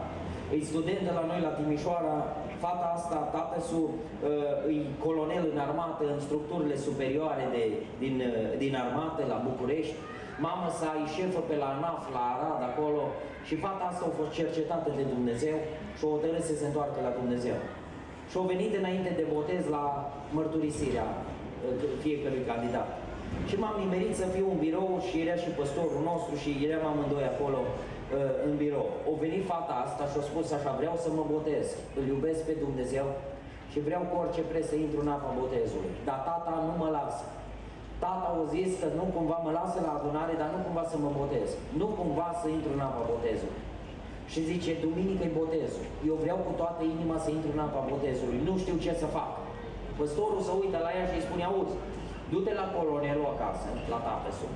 E 0.55 0.71
studentă 0.71 1.09
la 1.19 1.25
noi 1.29 1.39
la 1.47 1.55
Timișoara, 1.57 2.15
fata 2.63 2.87
asta, 2.97 3.17
tatăsul, 3.37 3.87
uh, 3.93 4.75
e 4.75 4.79
colonel 5.05 5.43
în 5.53 5.59
armată, 5.67 6.03
în 6.13 6.19
structurile 6.27 6.77
superioare 6.87 7.45
de, 7.55 7.63
din, 8.03 8.15
uh, 8.29 8.57
din 8.63 8.73
armată, 8.83 9.21
la 9.33 9.37
București. 9.47 9.95
Mama 10.47 10.69
sa 10.79 10.89
e 11.01 11.05
șefă 11.15 11.41
pe 11.49 11.55
la 11.63 11.71
NAF, 11.83 12.03
la 12.15 12.23
Arad, 12.33 12.61
acolo. 12.69 13.03
Și 13.47 13.55
fata 13.65 13.83
asta 13.87 14.03
a 14.07 14.17
fost 14.19 14.31
cercetată 14.39 14.89
de 14.99 15.05
Dumnezeu 15.13 15.57
și 15.97 16.03
o 16.05 16.11
hotărât 16.13 16.43
să 16.49 16.55
se 16.55 16.65
întoarcă 16.67 16.99
la 17.07 17.17
Dumnezeu. 17.19 17.57
Și 18.29 18.35
au 18.39 18.45
venit 18.53 18.71
înainte 18.81 19.11
de 19.19 19.25
botez 19.35 19.63
la 19.75 19.85
mărturisirea 20.37 21.07
uh, 21.17 21.23
fiecărui 22.03 22.43
candidat. 22.51 22.89
Și 23.49 23.55
m-am 23.61 23.77
nimerit 23.83 24.13
să 24.21 24.25
fiu 24.35 24.47
în 24.53 24.59
birou 24.65 24.91
și 25.07 25.15
era 25.23 25.35
și 25.43 25.49
păstorul 25.59 26.01
nostru 26.09 26.33
și 26.41 26.51
eram 26.67 26.85
amândoi 26.91 27.25
acolo 27.33 27.59
uh, 28.12 28.45
în 28.45 28.51
birou. 28.62 28.88
O 29.12 29.14
venit 29.24 29.43
fata 29.51 29.74
asta 29.86 30.03
și 30.12 30.18
a 30.20 30.24
spus 30.30 30.47
așa, 30.57 30.72
vreau 30.82 30.95
să 31.03 31.09
mă 31.18 31.26
botez, 31.34 31.66
îl 31.99 32.05
iubesc 32.14 32.39
pe 32.49 32.55
Dumnezeu 32.66 33.07
și 33.72 33.80
vreau 33.88 34.03
cu 34.09 34.16
orice 34.24 34.41
preț 34.51 34.66
să 34.72 34.78
intru 34.86 34.99
în 35.01 35.12
apa 35.16 35.32
botezului. 35.41 35.91
Dar 36.07 36.20
tata 36.28 36.53
nu 36.68 36.74
mă 36.82 36.89
lasă. 36.99 37.26
Tata 38.03 38.28
a 38.32 38.51
zis 38.55 38.70
că 38.82 38.88
nu 38.99 39.05
cumva 39.16 39.38
mă 39.45 39.51
lasă 39.59 39.78
la 39.88 39.91
adunare, 39.97 40.34
dar 40.41 40.49
nu 40.55 40.59
cumva 40.66 40.84
să 40.91 40.97
mă 41.03 41.12
botez. 41.20 41.47
Nu 41.80 41.88
cumva 41.99 42.30
să 42.41 42.47
intru 42.47 42.72
în 42.74 42.84
apa 42.89 43.03
botezului. 43.12 43.59
Și 44.32 44.39
zice, 44.51 44.72
duminică 44.86 45.24
e 45.26 45.39
botezul. 45.41 45.86
Eu 46.09 46.16
vreau 46.24 46.39
cu 46.45 46.51
toată 46.62 46.82
inima 46.95 47.18
să 47.26 47.30
intru 47.30 47.51
în 47.55 47.66
apa 47.68 47.82
botezului. 47.91 48.39
Nu 48.47 48.53
știu 48.62 48.76
ce 48.86 48.91
să 49.01 49.07
fac. 49.18 49.32
Păstorul 49.99 50.41
se 50.47 50.53
uită 50.62 50.78
la 50.86 50.91
ea 50.97 51.05
și 51.09 51.18
îi 51.18 51.28
spune, 51.28 51.43
auzi, 51.49 51.76
du-te 52.32 52.53
la 52.62 52.66
colonelul 52.76 53.32
acasă, 53.34 53.68
la 53.93 53.99
tatăsul. 54.07 54.51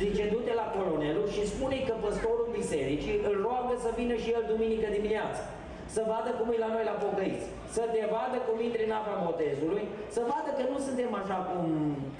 Zice, 0.00 0.24
du-te 0.32 0.52
la 0.62 0.66
colonelul 0.76 1.28
și 1.34 1.50
spune 1.52 1.78
că 1.88 1.94
păstorul 2.04 2.48
bisericii 2.58 3.20
îl 3.28 3.34
roagă 3.46 3.74
să 3.84 3.90
vină 3.98 4.14
și 4.22 4.30
el 4.36 4.44
duminică 4.52 4.88
dimineață. 4.98 5.40
Să 5.94 6.02
vadă 6.12 6.30
cum 6.38 6.48
e 6.54 6.64
la 6.64 6.74
noi 6.74 6.84
la 6.90 6.96
pocăiți. 7.02 7.46
Să 7.76 7.82
te 7.94 8.02
vadă 8.14 8.38
cum 8.46 8.56
intri 8.66 8.86
în 8.88 8.94
apa 9.00 9.14
botezului, 9.26 9.84
să 10.14 10.20
vadă 10.32 10.50
că 10.58 10.62
nu 10.72 10.78
suntem 10.86 11.10
așa 11.22 11.38
cum 11.48 11.62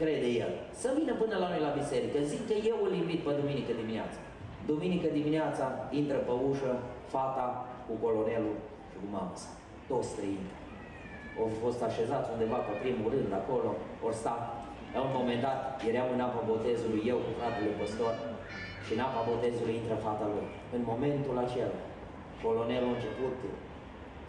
crede 0.00 0.30
el. 0.44 0.52
Să 0.82 0.88
vină 0.98 1.12
până 1.22 1.34
la 1.42 1.48
noi 1.52 1.62
la 1.66 1.76
biserică. 1.80 2.18
Zic 2.32 2.42
că 2.50 2.56
eu 2.72 2.78
îl 2.86 2.92
invit 3.02 3.20
pe 3.24 3.32
duminică 3.40 3.72
dimineață. 3.82 4.18
Duminică 4.70 5.08
dimineața 5.18 5.66
intră 6.00 6.18
pe 6.26 6.34
ușă 6.50 6.72
fata 7.14 7.46
cu 7.86 7.92
colonelul 8.04 8.56
și 8.90 8.96
cu 9.02 9.06
mama 9.14 9.34
sa. 9.42 9.50
Toți 9.90 10.12
trei 10.16 10.32
intră. 10.38 10.56
Au 11.40 11.48
fost 11.62 11.80
așezați 11.88 12.30
undeva 12.34 12.58
pe 12.66 12.74
primul 12.82 13.08
rând 13.14 13.32
acolo, 13.40 13.70
ori 14.06 14.20
sta 14.22 14.34
la 14.94 15.00
un 15.06 15.12
moment 15.18 15.40
dat, 15.46 15.60
eram 15.90 16.08
în 16.14 16.22
apa 16.26 16.42
botezului, 16.52 17.02
eu 17.12 17.18
cu 17.24 17.30
fratele 17.38 17.72
păstor, 17.80 18.14
și 18.84 18.92
în 18.96 19.02
apa 19.08 19.22
botezului 19.30 19.78
intră 19.80 19.96
fata 20.06 20.26
lui. 20.34 20.46
În 20.76 20.82
momentul 20.92 21.36
acela, 21.44 21.78
colonelul 22.42 22.90
a 22.92 22.96
început 22.96 23.36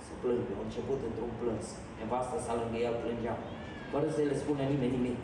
să 0.06 0.12
plângă, 0.22 0.54
a 0.58 0.64
început 0.68 1.00
într-un 1.10 1.32
plâns. 1.40 1.66
Nevastă 2.00 2.38
sa 2.46 2.54
lângă 2.60 2.78
el 2.88 2.96
plângea, 3.04 3.36
fără 3.92 4.08
să 4.16 4.22
le 4.30 4.36
spună 4.42 4.64
nimeni 4.72 4.96
nimic. 4.98 5.20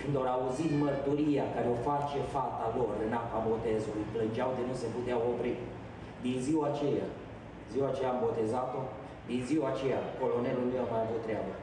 Când 0.00 0.14
au 0.16 0.26
auzit 0.36 0.70
mărturia 0.84 1.44
care 1.54 1.68
o 1.74 1.78
face 1.88 2.18
fata 2.34 2.66
lor 2.76 2.94
în 3.06 3.12
apa 3.22 3.38
botezului, 3.48 4.10
plângeau 4.12 4.50
de 4.56 4.62
nu 4.68 4.74
se 4.80 4.88
puteau 4.94 5.20
opri. 5.30 5.54
Din 6.24 6.36
ziua 6.46 6.66
aceea, 6.72 7.08
ziua 7.72 7.88
aceea 7.90 8.10
am 8.12 8.22
botezat-o, 8.26 8.82
din 9.28 9.40
ziua 9.48 9.66
aceea 9.70 10.00
colonelul 10.20 10.66
meu 10.72 10.82
a 10.84 10.90
mai 10.92 11.02
avut 11.04 11.22
treabă. 11.26 11.54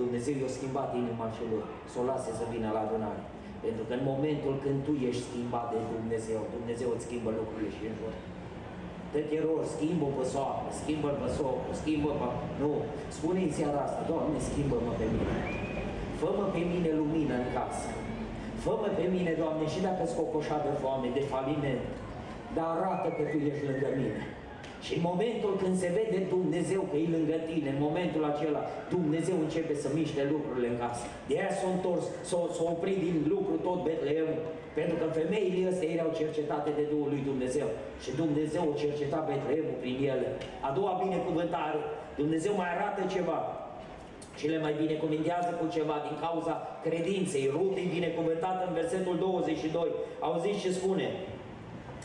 Dumnezeu 0.00 0.34
i-a 0.38 0.50
schimbat 0.58 0.88
inima 1.02 1.26
celor, 1.36 1.62
să 1.90 1.96
o 2.00 2.04
lase 2.10 2.30
să 2.38 2.44
vină 2.52 2.68
la 2.76 2.82
adunare. 2.86 3.22
Pentru 3.64 3.82
că 3.86 3.92
în 3.96 4.04
momentul 4.12 4.54
când 4.64 4.78
tu 4.86 4.92
ești 5.08 5.26
schimbat 5.28 5.66
de 5.72 5.80
Dumnezeu, 5.94 6.40
Dumnezeu 6.56 6.88
îți 6.92 7.06
schimbă 7.08 7.30
lucrurile 7.40 7.70
și 7.76 7.82
în 7.90 7.94
jur. 8.00 8.14
Te 9.12 9.20
erori, 9.38 9.72
schimbă 9.74 10.06
pe 10.16 10.24
soacră, 10.32 10.70
schimbă 10.80 11.10
pe 11.20 11.28
socru, 11.38 11.70
schimbă 11.82 12.10
pe... 12.20 12.26
Nu, 12.62 12.72
spune 13.16 13.40
în 13.46 13.52
seara 13.58 13.80
asta, 13.86 14.00
Doamne, 14.10 14.38
schimbă-mă 14.48 14.92
pe 15.00 15.06
mine. 15.14 15.36
Fă-mă 16.20 16.44
pe 16.54 16.62
mine 16.72 16.90
lumină 17.00 17.34
în 17.42 17.48
casă. 17.56 17.88
Fă-mă 18.64 18.88
pe 18.98 19.04
mine, 19.14 19.32
Doamne, 19.42 19.64
și 19.72 19.80
dacă 19.86 20.02
scocoșat 20.06 20.62
de 20.66 20.72
foame, 20.80 21.08
de 21.18 21.24
faliment, 21.32 21.84
dar 22.56 22.68
arată 22.76 23.08
că 23.16 23.22
Tu 23.30 23.36
ești 23.48 23.66
lângă 23.68 23.88
mine. 24.00 24.20
Și 24.84 24.92
în 24.98 25.02
momentul 25.10 25.52
când 25.62 25.74
se 25.82 25.90
vede 25.98 26.18
Dumnezeu 26.36 26.82
că 26.90 26.96
e 26.96 27.14
lângă 27.16 27.36
tine, 27.50 27.68
în 27.74 27.80
momentul 27.86 28.22
acela, 28.32 28.62
Dumnezeu 28.96 29.36
începe 29.40 29.74
să 29.82 29.88
miște 29.98 30.22
lucrurile 30.32 30.68
în 30.70 30.78
casă. 30.84 31.04
De 31.28 31.34
aia 31.38 31.52
s-a 31.58 31.68
întors, 31.76 32.04
s-a 32.56 32.64
oprit 32.74 32.98
din 33.06 33.16
lucru 33.34 33.54
tot 33.66 33.78
Betlehem, 33.86 34.30
pentru 34.78 34.96
că 35.00 35.06
femeile 35.18 35.70
astea 35.70 35.94
erau 35.96 36.10
cercetate 36.20 36.70
de 36.78 36.84
Duhul 36.92 37.08
lui 37.14 37.22
Dumnezeu. 37.30 37.68
Și 38.02 38.10
Dumnezeu 38.22 38.62
o 38.70 38.78
cerceta 38.82 39.20
Betlehemul 39.28 39.76
prin 39.82 39.96
ele. 40.12 40.28
A 40.68 40.70
doua 40.78 40.92
binecuvântare, 41.04 41.80
Dumnezeu 42.22 42.52
mai 42.60 42.70
arată 42.76 43.00
ceva. 43.14 43.38
Și 44.38 44.46
le 44.52 44.58
mai 44.64 44.74
binecuvintează 44.82 45.50
cu 45.60 45.66
ceva 45.76 45.96
din 46.06 46.16
cauza 46.24 46.54
credinței. 46.86 47.50
Rut 47.54 47.74
e 47.76 47.94
binecuvântată 47.98 48.62
în 48.66 48.74
versetul 48.80 49.16
22. 49.18 49.88
Auziți 50.26 50.62
ce 50.64 50.70
spune? 50.72 51.08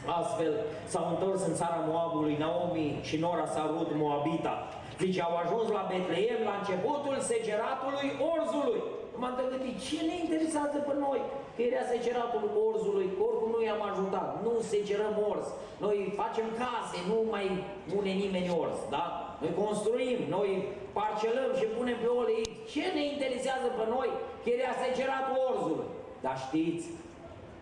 Astfel 0.05 0.53
s-au 0.91 1.05
întors 1.13 1.41
în 1.49 1.55
țara 1.61 1.79
Moabului 1.91 2.35
Naomi 2.43 2.99
și 3.01 3.15
nora 3.17 3.47
sa 3.53 3.63
Rut 3.73 3.91
Moabita. 4.01 4.55
Zice, 5.01 5.21
au 5.21 5.35
ajuns 5.43 5.67
la 5.77 5.87
Betleem 5.89 6.41
la 6.49 6.55
începutul 6.59 7.15
segeratului 7.31 8.07
orzului. 8.33 8.81
M-am 9.21 9.35
gândit, 9.51 9.77
ce 9.87 9.99
ne 10.09 10.15
interesează 10.23 10.77
pe 10.87 10.93
noi? 11.05 11.21
Că 11.55 11.61
era 11.61 11.83
segeratul 11.93 12.45
orzului, 12.67 13.07
oricum 13.27 13.49
nu 13.55 13.61
i-am 13.63 13.83
ajutat. 13.91 14.27
Nu 14.45 14.53
segerăm 14.73 15.15
orz. 15.31 15.47
Noi 15.83 15.97
facem 16.21 16.47
case, 16.61 16.97
nu 17.11 17.17
mai 17.33 17.45
pune 17.91 18.11
nimeni 18.23 18.55
orz, 18.63 18.77
da? 18.95 19.05
Noi 19.41 19.53
construim, 19.63 20.19
noi 20.35 20.49
parcelăm 20.97 21.51
și 21.59 21.65
punem 21.77 21.97
pe 22.03 22.09
olei. 22.21 22.43
Ce 22.71 22.83
ne 22.95 23.03
interesează 23.13 23.67
pe 23.77 23.85
noi? 23.95 24.09
Că 24.43 24.49
era 24.57 24.71
segeratul 24.85 25.37
orzului. 25.49 25.89
Dar 26.25 26.35
știți 26.47 26.85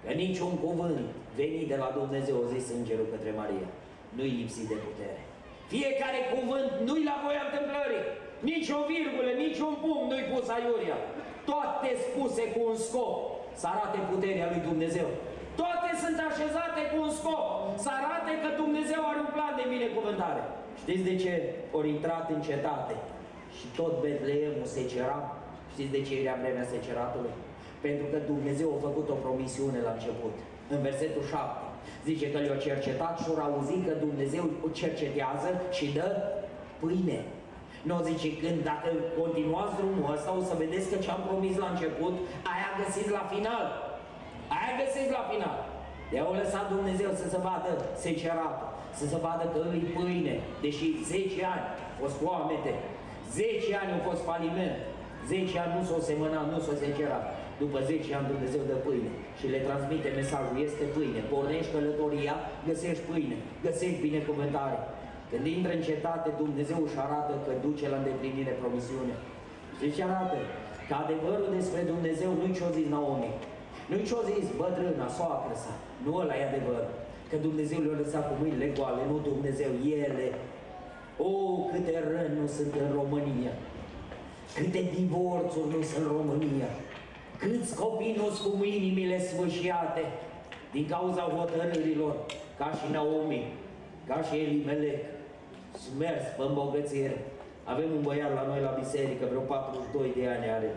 că 0.03 0.11
niciun 0.23 0.53
cuvânt 0.65 1.07
venit 1.39 1.67
de 1.71 1.77
la 1.83 1.89
Dumnezeu, 1.99 2.35
a 2.39 2.51
zis 2.55 2.65
îngerul 2.77 3.07
către 3.13 3.31
Maria, 3.41 3.67
nu-i 4.17 4.37
lipsit 4.41 4.67
de 4.71 4.77
putere. 4.87 5.21
Fiecare 5.73 6.19
cuvânt 6.33 6.71
nu-i 6.87 7.09
la 7.11 7.15
voia 7.23 7.43
întâmplării. 7.47 8.05
Nici 8.49 8.69
o 8.79 8.81
virgulă, 8.93 9.31
nici 9.43 9.59
un 9.69 9.75
punct 9.83 10.05
nu-i 10.11 10.29
pus 10.31 10.45
aiuria. 10.57 10.97
Toate 11.51 11.89
spuse 12.05 12.43
cu 12.53 12.59
un 12.69 12.77
scop 12.85 13.13
să 13.59 13.65
arate 13.73 13.99
puterea 14.11 14.47
lui 14.51 14.61
Dumnezeu. 14.69 15.09
Toate 15.61 15.89
sunt 16.03 16.17
așezate 16.29 16.81
cu 16.91 16.97
un 17.05 17.11
scop 17.19 17.45
să 17.83 17.89
arate 17.99 18.31
că 18.43 18.49
Dumnezeu 18.61 19.01
are 19.05 19.19
un 19.25 19.31
plan 19.35 19.53
de 19.59 19.65
binecuvântare. 19.75 20.43
Știți 20.81 21.07
de 21.09 21.15
ce 21.23 21.33
ori 21.77 21.89
intrat 21.95 22.25
în 22.35 22.41
cetate 22.47 22.95
și 23.57 23.65
tot 23.77 23.93
Betleemul 24.03 24.67
se 24.75 24.83
cera? 24.91 25.19
Știți 25.73 25.95
de 25.95 26.01
ce 26.07 26.13
era 26.23 26.35
vremea 26.41 26.71
seceratului? 26.73 27.33
Pentru 27.85 28.05
că 28.11 28.17
Dumnezeu 28.31 28.69
a 28.73 28.85
făcut 28.87 29.07
o 29.09 29.21
promisiune 29.23 29.79
la 29.87 29.91
început. 29.97 30.35
În 30.73 30.81
versetul 30.81 31.23
7 31.29 31.71
zice 32.09 32.31
că 32.31 32.37
le-a 32.39 32.57
cercetat 32.67 33.15
și 33.19 33.27
au 33.29 33.37
auzit 33.47 33.81
că 33.87 33.93
Dumnezeu 34.05 34.45
o 34.65 34.67
cercetează 34.79 35.49
și 35.77 35.85
dă 35.97 36.09
pâine. 36.79 37.19
Nu 37.87 37.95
zice, 38.09 38.27
când 38.41 38.57
dacă 38.71 38.89
continuați 39.19 39.77
drumul 39.79 40.13
ăsta, 40.15 40.29
o 40.39 40.41
să 40.49 40.53
vedeți 40.63 40.89
că 40.91 40.97
ce-am 41.05 41.21
promis 41.29 41.55
la 41.63 41.69
început, 41.71 42.15
aia 42.53 42.71
găsiți 42.81 43.11
la 43.19 43.23
final. 43.33 43.65
Aia 44.55 44.71
găsiți 44.81 45.15
la 45.17 45.23
final. 45.31 45.57
de 46.11 46.17
au 46.19 46.33
lăsat 46.41 46.65
Dumnezeu 46.75 47.11
să 47.21 47.25
se 47.33 47.39
vadă 47.47 47.71
seceratul, 48.05 48.69
să 48.99 49.05
se 49.11 49.17
vadă 49.25 49.43
că 49.53 49.59
îi 49.73 49.85
pâine, 49.95 50.35
deși 50.63 50.87
10 51.03 51.45
ani 51.53 51.65
au 51.71 51.97
fost 52.01 52.15
foamete, 52.23 52.73
10 53.31 53.79
ani 53.81 53.91
au 53.95 54.01
fost 54.09 54.21
faliment, 54.29 54.79
10 55.27 55.59
ani 55.63 55.73
nu 55.77 55.83
s-o 55.89 55.99
semănat, 56.09 56.45
nu 56.53 56.59
s-o 56.65 56.73
secerat. 56.83 57.25
După 57.63 57.79
10 57.89 58.15
ani 58.17 58.31
Dumnezeu 58.33 58.61
dă 58.71 58.77
pâine 58.85 59.11
și 59.39 59.45
le 59.53 59.59
transmite 59.67 60.09
mesajul, 60.19 60.57
este 60.67 60.83
pâine. 60.95 61.21
Pornești 61.31 61.73
călătoria, 61.73 62.35
găsești 62.67 63.05
pâine, 63.09 63.37
găsești 63.65 64.03
binecuvântare. 64.07 64.79
Când 65.29 65.45
intră 65.55 65.71
în 65.75 65.83
cetate, 65.87 66.29
Dumnezeu 66.43 66.79
își 66.83 66.99
arată 67.05 67.33
că 67.45 67.51
duce 67.65 67.85
la 67.89 67.97
îndeplinire 67.99 68.53
promisiunea. 68.61 69.17
Și 69.79 69.87
ce 69.95 70.01
arată? 70.03 70.37
Că 70.87 70.93
adevărul 71.03 71.49
despre 71.57 71.81
Dumnezeu 71.93 72.31
nu-i 72.39 72.57
ce-o 72.57 72.75
zis 72.77 72.87
Naomi. 72.93 73.31
Nu-i 73.89 74.07
ce-o 74.07 74.21
zis 74.31 74.45
bătrâna, 74.59 75.07
soacră 75.17 75.55
sa. 75.63 75.73
Nu 76.03 76.11
ăla 76.21 76.35
e 76.37 76.49
adevăr. 76.49 76.83
Că 77.29 77.35
Dumnezeu 77.47 77.79
le-a 77.81 77.99
lăsat 78.01 78.23
cu 78.27 78.35
mâinile 78.41 78.67
goale, 78.77 79.01
nu 79.11 79.17
Dumnezeu, 79.29 79.71
ele. 80.03 80.27
O, 81.29 81.31
câte 81.69 81.93
răni 82.09 82.37
nu 82.39 82.45
sunt 82.55 82.73
în 82.83 82.89
România. 82.99 83.53
Câte 84.57 84.81
divorțuri 84.97 85.71
nu 85.73 85.81
sunt 85.89 86.01
în 86.01 86.07
România. 86.17 86.69
Câți 87.41 87.75
copii 87.75 88.19
nu 88.19 88.27
cu 88.43 88.63
inimile 88.63 89.17
sfâșiate 89.29 90.03
din 90.71 90.85
cauza 90.93 91.21
hotărârilor, 91.21 92.15
ca 92.57 92.69
și 92.77 92.91
Naomi, 92.91 93.53
ca 94.07 94.17
și 94.27 94.33
Elimelec, 94.43 95.01
smers 95.83 96.25
pe 96.37 96.43
îmbogățire. 96.47 97.17
Avem 97.63 97.89
un 97.97 98.01
băiat 98.07 98.33
la 98.39 98.45
noi 98.49 98.61
la 98.67 98.77
biserică, 98.81 99.23
vreo 99.29 99.41
42 99.41 100.11
de 100.17 100.27
ani 100.33 100.47
are, 100.57 100.71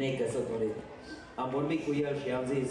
necăsătorit. 0.00 0.76
Am 1.42 1.48
vorbit 1.56 1.80
cu 1.86 1.92
el 2.06 2.14
și 2.22 2.28
am 2.38 2.44
zis, 2.54 2.70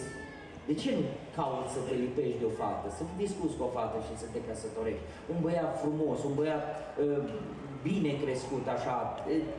de 0.68 0.74
ce 0.82 0.90
nu 0.98 1.06
cauți 1.38 1.74
să 1.76 1.80
te 1.88 1.96
lipești 2.04 2.40
de 2.42 2.46
o 2.52 2.54
fată, 2.60 2.88
să 2.98 3.04
discuți 3.24 3.58
cu 3.58 3.64
o 3.68 3.74
fată 3.78 3.98
și 4.08 4.14
să 4.22 4.28
te 4.34 4.40
căsătorești? 4.48 5.06
Un 5.32 5.38
băiat 5.46 5.72
frumos, 5.82 6.18
un 6.30 6.34
băiat 6.40 6.66
uh, 7.04 7.24
bine 7.86 8.12
crescut 8.24 8.66
așa, 8.76 8.96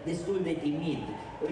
destul 0.09 0.39
de 0.49 0.55
timid, 0.67 1.03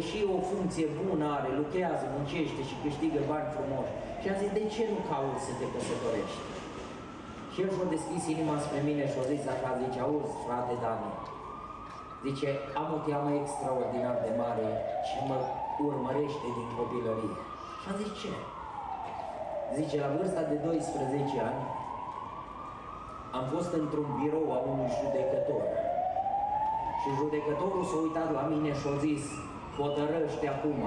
și 0.08 0.18
o 0.36 0.38
funcție 0.50 0.86
bună 1.00 1.26
are, 1.36 1.50
lucrează, 1.60 2.04
muncește 2.16 2.60
și 2.68 2.82
câștigă 2.84 3.20
bani 3.30 3.52
frumoși. 3.54 3.94
Și 4.20 4.26
am 4.30 4.38
zis, 4.42 4.50
de 4.58 4.64
ce 4.74 4.82
nu 4.92 5.00
cauți 5.10 5.46
să 5.46 5.52
te 5.58 5.66
căsătorești? 5.72 6.42
Și 7.52 7.58
el 7.62 7.70
și-a 7.74 7.88
deschis 7.96 8.22
inima 8.34 8.56
spre 8.66 8.80
mine 8.88 9.04
și 9.10 9.18
a 9.20 9.24
zis 9.32 9.42
așa, 9.54 9.70
zice, 9.82 9.98
auzi, 10.06 10.36
frate 10.44 10.74
Dani, 10.82 11.10
zice, 12.26 12.48
am 12.80 12.88
o 12.96 12.98
teamă 13.06 13.30
extraordinar 13.40 14.16
de 14.26 14.32
mare 14.42 14.68
și 15.08 15.16
mă 15.28 15.38
urmărește 15.88 16.46
din 16.58 16.68
copilărie. 16.78 17.36
Și 17.80 17.86
am 17.90 17.96
zis, 18.02 18.10
ce? 18.20 18.32
Zice, 19.78 19.96
la 20.04 20.10
vârsta 20.16 20.42
de 20.52 20.56
12 20.66 21.48
ani, 21.50 21.62
am 23.38 23.44
fost 23.54 23.72
într-un 23.80 24.08
birou 24.18 24.46
a 24.56 24.58
unui 24.72 24.90
judecător 24.98 25.64
și 27.06 27.18
judecătorul 27.20 27.84
s-a 27.90 27.98
uitat 28.06 28.28
la 28.38 28.44
mine 28.52 28.70
și 28.80 28.86
a 28.92 28.94
zis, 29.06 29.22
hotărăște 29.78 30.46
acum, 30.54 30.80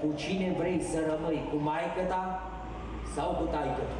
cu 0.00 0.08
cine 0.22 0.48
vrei 0.58 0.78
să 0.90 0.98
rămâi, 1.10 1.40
cu 1.50 1.56
maică 1.68 2.02
ta 2.12 2.22
sau 3.14 3.28
cu 3.38 3.44
taică 3.54 3.84
-ta? 3.88 3.98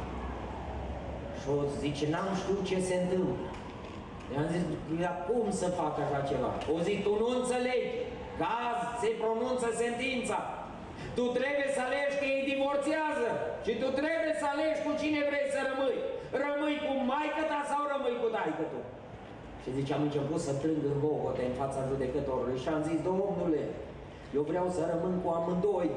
Și 1.39 1.45
o 1.55 1.57
zice, 1.83 2.05
n-am 2.13 2.29
știut 2.41 2.63
ce 2.69 2.77
se 2.87 2.95
întâmplă. 3.01 3.47
I-am 4.31 4.47
zis, 4.53 4.63
cum 5.27 5.45
să 5.61 5.67
fac 5.79 5.93
așa 6.03 6.19
ceva? 6.29 6.51
O 6.75 6.77
zic, 6.87 6.97
tu 7.05 7.13
nu 7.21 7.27
înțelegi, 7.37 7.91
că 8.37 8.45
azi 8.65 8.85
se 9.01 9.09
pronunță 9.21 9.67
sentința. 9.83 10.39
Tu 11.17 11.23
trebuie 11.37 11.69
să 11.75 11.81
alegi 11.83 12.17
că 12.19 12.25
ei 12.33 12.43
divorțează 12.51 13.29
și 13.65 13.73
tu 13.81 13.87
trebuie 13.99 14.33
să 14.39 14.45
alegi 14.47 14.83
cu 14.85 14.91
cine 15.01 15.21
vrei 15.29 15.47
să 15.55 15.59
rămâi. 15.69 15.99
Rămâi 16.43 16.77
cu 16.85 16.93
maică 17.09 17.43
ta 17.51 17.59
sau 17.71 17.81
rămâi 17.93 18.17
cu 18.21 18.27
taică 18.35 18.65
tu? 18.71 18.79
Și 19.63 19.69
zice, 19.77 19.91
am 19.93 20.03
început 20.07 20.39
să 20.47 20.51
plâng 20.61 20.81
în 20.91 20.97
Bogota, 21.05 21.41
în 21.49 21.55
fața 21.61 21.79
judecătorului 21.89 22.61
și 22.63 22.69
am 22.75 22.81
zis, 22.89 22.97
domnule, 23.09 23.63
eu 24.37 24.43
vreau 24.51 24.67
să 24.75 24.81
rămân 24.91 25.13
cu 25.23 25.27
amândoi. 25.37 25.89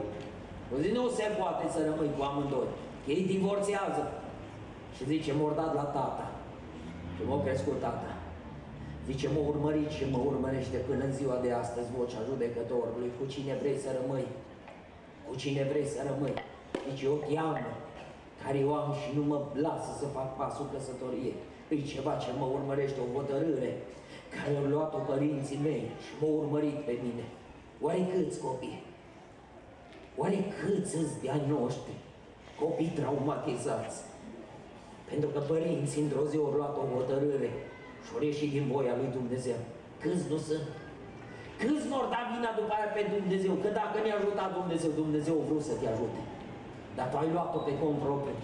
Eu 0.71 0.79
zic, 0.83 0.93
nu 0.99 1.09
se 1.19 1.27
poate 1.41 1.65
să 1.75 1.79
rămâi 1.89 2.11
cu 2.17 2.23
amândoi. 2.31 2.71
Ei 3.13 3.23
divorțează. 3.33 4.05
Și 4.97 5.03
zice, 5.13 5.31
m 5.39 5.41
dat 5.61 5.73
la 5.81 5.87
tata. 5.97 6.27
Și 7.15 7.23
m-a 7.29 7.39
crescut 7.47 7.79
tata. 7.87 8.11
Zice, 9.09 9.27
mă 9.35 9.41
urmărit 9.53 9.91
și 9.97 10.05
mă 10.13 10.21
urmărește 10.31 10.77
până 10.89 11.03
în 11.05 11.13
ziua 11.19 11.37
de 11.45 11.51
astăzi 11.63 11.95
vocea 11.97 12.21
judecătorului. 12.29 13.09
Cu 13.19 13.25
cine 13.33 13.53
vrei 13.61 13.79
să 13.85 13.89
rămâi? 13.99 14.29
Cu 15.27 15.35
cine 15.43 15.63
vrei 15.71 15.87
să 15.95 16.01
rămâi? 16.09 16.37
Zice, 16.89 17.07
o 17.15 17.17
teamă 17.29 17.71
care 18.43 18.59
eu 18.65 18.73
am 18.81 18.91
și 19.01 19.09
nu 19.17 19.23
mă 19.31 19.39
lasă 19.67 19.91
să 20.01 20.07
fac 20.17 20.29
pasul 20.39 20.67
căsătoriei. 20.73 21.39
E 21.69 21.77
ceva 21.93 22.15
ce 22.23 22.31
mă 22.39 22.47
urmărește, 22.57 22.99
o 23.01 23.19
hotărâre 23.19 23.71
care 24.35 24.57
au 24.57 24.67
luat-o 24.75 24.99
părinții 24.99 25.65
mei 25.69 25.85
și 26.05 26.13
m-au 26.21 26.35
urmărit 26.43 26.79
pe 26.89 26.95
mine. 27.05 27.25
Oare 27.85 28.03
câți 28.13 28.41
copii? 28.47 28.83
Oare 30.21 30.39
câți 30.59 30.97
îți 31.01 31.21
de-ai 31.23 31.43
noștri? 31.55 31.95
Copii 32.61 32.97
traumatizați. 32.99 33.97
Pentru 35.11 35.29
că 35.35 35.41
părinții 35.53 36.03
într-o 36.03 36.25
zi 36.31 36.37
au 36.37 36.53
luat 36.57 36.75
o 36.83 36.85
hotărâre 36.95 37.51
și 38.05 38.11
au 38.15 38.23
ieșit 38.23 38.51
din 38.57 38.65
voia 38.73 38.95
lui 39.01 39.11
Dumnezeu. 39.19 39.59
Câți 40.03 40.29
nu 40.31 40.39
sunt? 40.49 40.67
Câți 41.63 41.87
vor 41.93 42.05
da 42.15 42.21
vina 42.33 42.51
după 42.61 42.73
aia 42.77 42.91
pe 42.97 43.03
Dumnezeu? 43.17 43.53
Că 43.63 43.69
dacă 43.81 43.97
ne-a 44.01 44.17
ajutat 44.21 44.51
Dumnezeu, 44.59 44.91
Dumnezeu 45.03 45.35
a 45.39 45.47
vrut 45.49 45.65
să 45.71 45.75
te 45.81 45.87
ajute. 45.95 46.21
Dar 46.97 47.07
tu 47.11 47.17
ai 47.17 47.31
luat-o 47.35 47.59
pe 47.67 47.73
cont 47.81 47.99
propriu. 48.05 48.39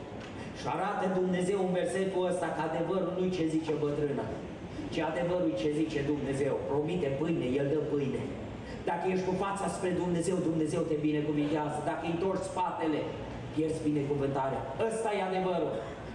Și 0.62 0.68
arată 0.76 1.04
Dumnezeu 1.20 1.58
în 1.66 1.72
versetul 1.80 2.22
ăsta 2.30 2.48
că 2.54 2.60
adevărul 2.68 3.12
nu 3.18 3.26
ce 3.36 3.44
zice 3.54 3.72
bătrâna, 3.82 4.26
ci 4.92 4.98
adevărul 5.10 5.52
ce 5.60 5.68
zice 5.80 5.98
Dumnezeu. 6.12 6.54
Promite 6.68 7.08
pâine, 7.18 7.46
El 7.60 7.66
dă 7.72 7.80
pâine. 7.90 8.22
Dacă 8.88 9.04
ești 9.12 9.28
cu 9.28 9.34
fața 9.44 9.66
spre 9.76 9.90
Dumnezeu, 10.02 10.36
Dumnezeu 10.48 10.82
te 10.90 10.96
binecuvintează. 11.06 11.78
Dacă 11.90 12.04
întorci 12.12 12.48
spatele, 12.50 13.00
pierzi 13.54 13.84
binecuvântarea. 13.88 14.62
Ăsta 14.88 15.08
e 15.12 15.28
adevărul. 15.30 15.72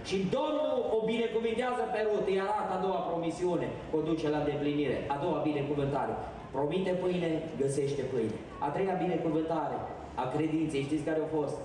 Și 0.08 0.16
Domnul 0.36 0.74
o 0.96 0.98
binecuvintează 1.10 1.82
pe 1.92 2.00
Rut, 2.06 2.26
îi 2.30 2.42
arată 2.46 2.72
a 2.74 2.82
doua 2.84 3.00
promisiune, 3.08 3.66
o 3.96 3.98
duce 4.08 4.26
la 4.34 4.40
deplinire, 4.50 4.98
a 5.14 5.16
doua 5.24 5.38
binecuvântare. 5.48 6.14
Promite 6.54 6.92
pâine, 7.02 7.30
găsește 7.62 8.02
pâine. 8.12 8.36
A 8.64 8.66
treia 8.74 8.96
binecuvântare 9.04 9.78
a 10.22 10.24
credinței, 10.34 10.86
știți 10.86 11.06
care 11.08 11.20
a 11.22 11.34
fost? 11.38 11.56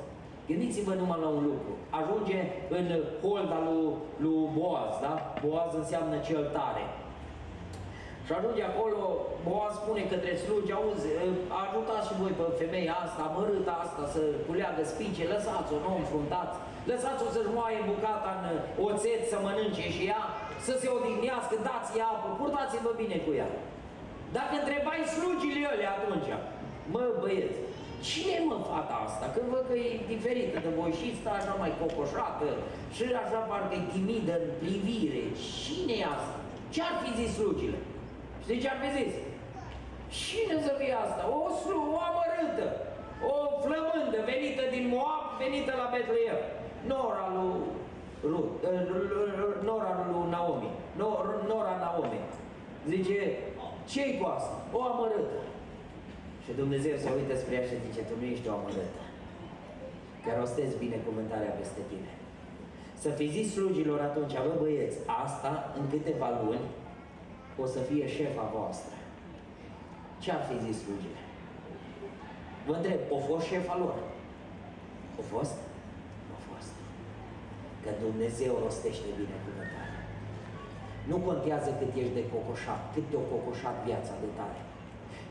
Gândiți-vă 0.49 0.93
numai 1.01 1.19
la 1.25 1.29
un 1.37 1.43
lucru. 1.51 1.71
Ajunge 1.99 2.39
în 2.77 2.85
holda 3.21 3.59
lui, 3.67 3.87
lui 4.23 4.49
Boaz, 4.57 4.93
da? 5.05 5.13
Boaz 5.43 5.71
înseamnă 5.81 6.15
cel 6.27 6.43
tare. 6.57 6.83
Și 8.25 8.31
ajunge 8.33 8.63
acolo, 8.67 9.01
Boaz 9.47 9.73
spune 9.81 10.03
către 10.13 10.33
slugi, 10.43 10.75
auzi, 10.77 11.09
ajutați 11.63 12.07
și 12.07 12.19
voi 12.21 12.33
pe 12.39 12.45
femeia 12.61 12.95
asta, 13.05 13.23
mărâta 13.35 13.75
asta, 13.85 14.03
să 14.13 14.21
culeagă 14.47 14.83
spice, 14.91 15.23
lăsați-o, 15.33 15.77
nu 15.83 15.89
o 15.93 15.99
înfruntați, 16.01 16.57
lăsați-o 16.89 17.27
să-și 17.35 17.53
moaie 17.57 17.81
bucata 17.91 18.31
în 18.37 18.45
oțet, 18.87 19.21
să 19.31 19.37
mănânce 19.45 19.85
și 19.95 20.03
ea, 20.11 20.23
să 20.65 20.73
se 20.81 20.87
odihnească, 20.95 21.55
dați-i 21.67 22.01
apă, 22.11 22.27
purtați-vă 22.39 22.91
bine 23.01 23.17
cu 23.25 23.31
ea. 23.39 23.49
Dacă 24.37 24.53
întrebai 24.57 25.01
slugile 25.15 25.61
ele 25.73 25.87
atunci, 25.95 26.29
mă 26.93 27.03
băieți, 27.21 27.59
Cine 28.09 28.37
mă 28.49 28.57
fata 28.71 28.95
asta? 29.07 29.25
Când 29.35 29.47
văd 29.53 29.63
că 29.69 29.75
e 29.85 30.11
diferită 30.13 30.57
de 30.65 30.71
voi 30.79 30.91
și 30.99 31.17
stă 31.19 31.29
așa 31.39 31.53
mai 31.61 31.71
cocoșată 31.81 32.47
și 32.95 33.03
așa 33.23 33.39
parcă 33.49 33.73
e 33.75 33.91
timidă 33.95 34.33
în 34.43 34.49
privire. 34.61 35.21
Cine 35.61 35.93
e 36.01 36.05
asta? 36.15 36.37
Ce-ar 36.73 36.95
fi 37.03 37.09
zis 37.19 37.31
slugile? 37.37 37.79
Știi 38.43 38.61
ce 38.63 38.69
ar 38.69 38.79
fi 38.83 38.89
zis? 38.99 39.13
Cine 40.19 40.55
să 40.65 40.71
fie 40.79 40.93
asta? 41.05 41.21
O 41.37 41.41
slu, 41.61 41.79
o 41.95 41.97
amărâtă, 42.09 42.67
o 43.31 43.33
flămândă 43.63 44.19
venită 44.31 44.63
din 44.75 44.85
Moab, 44.93 45.23
venită 45.41 45.71
la 45.81 45.87
Betleem. 45.93 46.39
Nora 46.91 47.25
lui 47.35 47.59
Rut, 48.31 48.51
nora 49.67 49.91
lui 50.09 50.29
Naomi, 50.29 50.71
nora 51.49 51.75
Naomi. 51.83 52.19
Zice, 52.87 53.19
ce-i 53.91 54.17
cu 54.19 54.25
asta? 54.35 54.55
O 54.71 54.79
amărâtă. 54.81 55.37
Și 56.43 56.51
Dumnezeu 56.61 56.95
se 57.03 57.09
uită 57.19 57.33
spre 57.37 57.55
ea 57.55 57.65
și 57.69 57.83
zice, 57.85 58.01
tu 58.07 58.13
nu 58.19 58.25
ești 58.33 58.49
o 58.49 58.55
amărâtă, 58.57 59.01
că 60.23 60.29
rostezi 60.39 60.81
binecuvântarea 60.85 61.57
peste 61.59 61.81
tine. 61.91 62.11
Să 63.03 63.09
fi 63.09 63.25
zis 63.35 63.47
slugilor 63.53 63.99
atunci, 64.09 64.35
bă 64.45 64.53
băieți, 64.61 64.97
asta 65.23 65.51
în 65.79 65.85
câteva 65.93 66.29
luni 66.43 66.65
o 67.63 67.65
să 67.73 67.79
fie 67.89 68.05
șefa 68.17 68.45
voastră. 68.55 68.95
Ce 70.23 70.29
ar 70.31 70.43
fi 70.49 70.55
zis 70.65 70.77
slugile? 70.83 71.21
Vă 72.67 72.73
întreb, 72.75 72.99
o 73.15 73.17
fost 73.29 73.45
șefa 73.51 73.75
lor? 73.83 73.95
O 75.21 75.23
fost? 75.33 75.57
Nu 76.27 76.33
a 76.39 76.41
fost. 76.51 76.71
Că 77.83 77.89
Dumnezeu 78.05 78.53
rostește 78.63 79.09
binecuvântarea. 79.21 80.01
Nu 81.09 81.17
contează 81.27 81.69
cât 81.79 81.91
ești 82.01 82.17
de 82.19 82.29
cocoșat, 82.33 82.81
cât 82.93 83.05
te-o 83.09 83.23
cocoșat 83.33 83.75
viața 83.87 84.13
de 84.23 84.29
tare. 84.39 84.61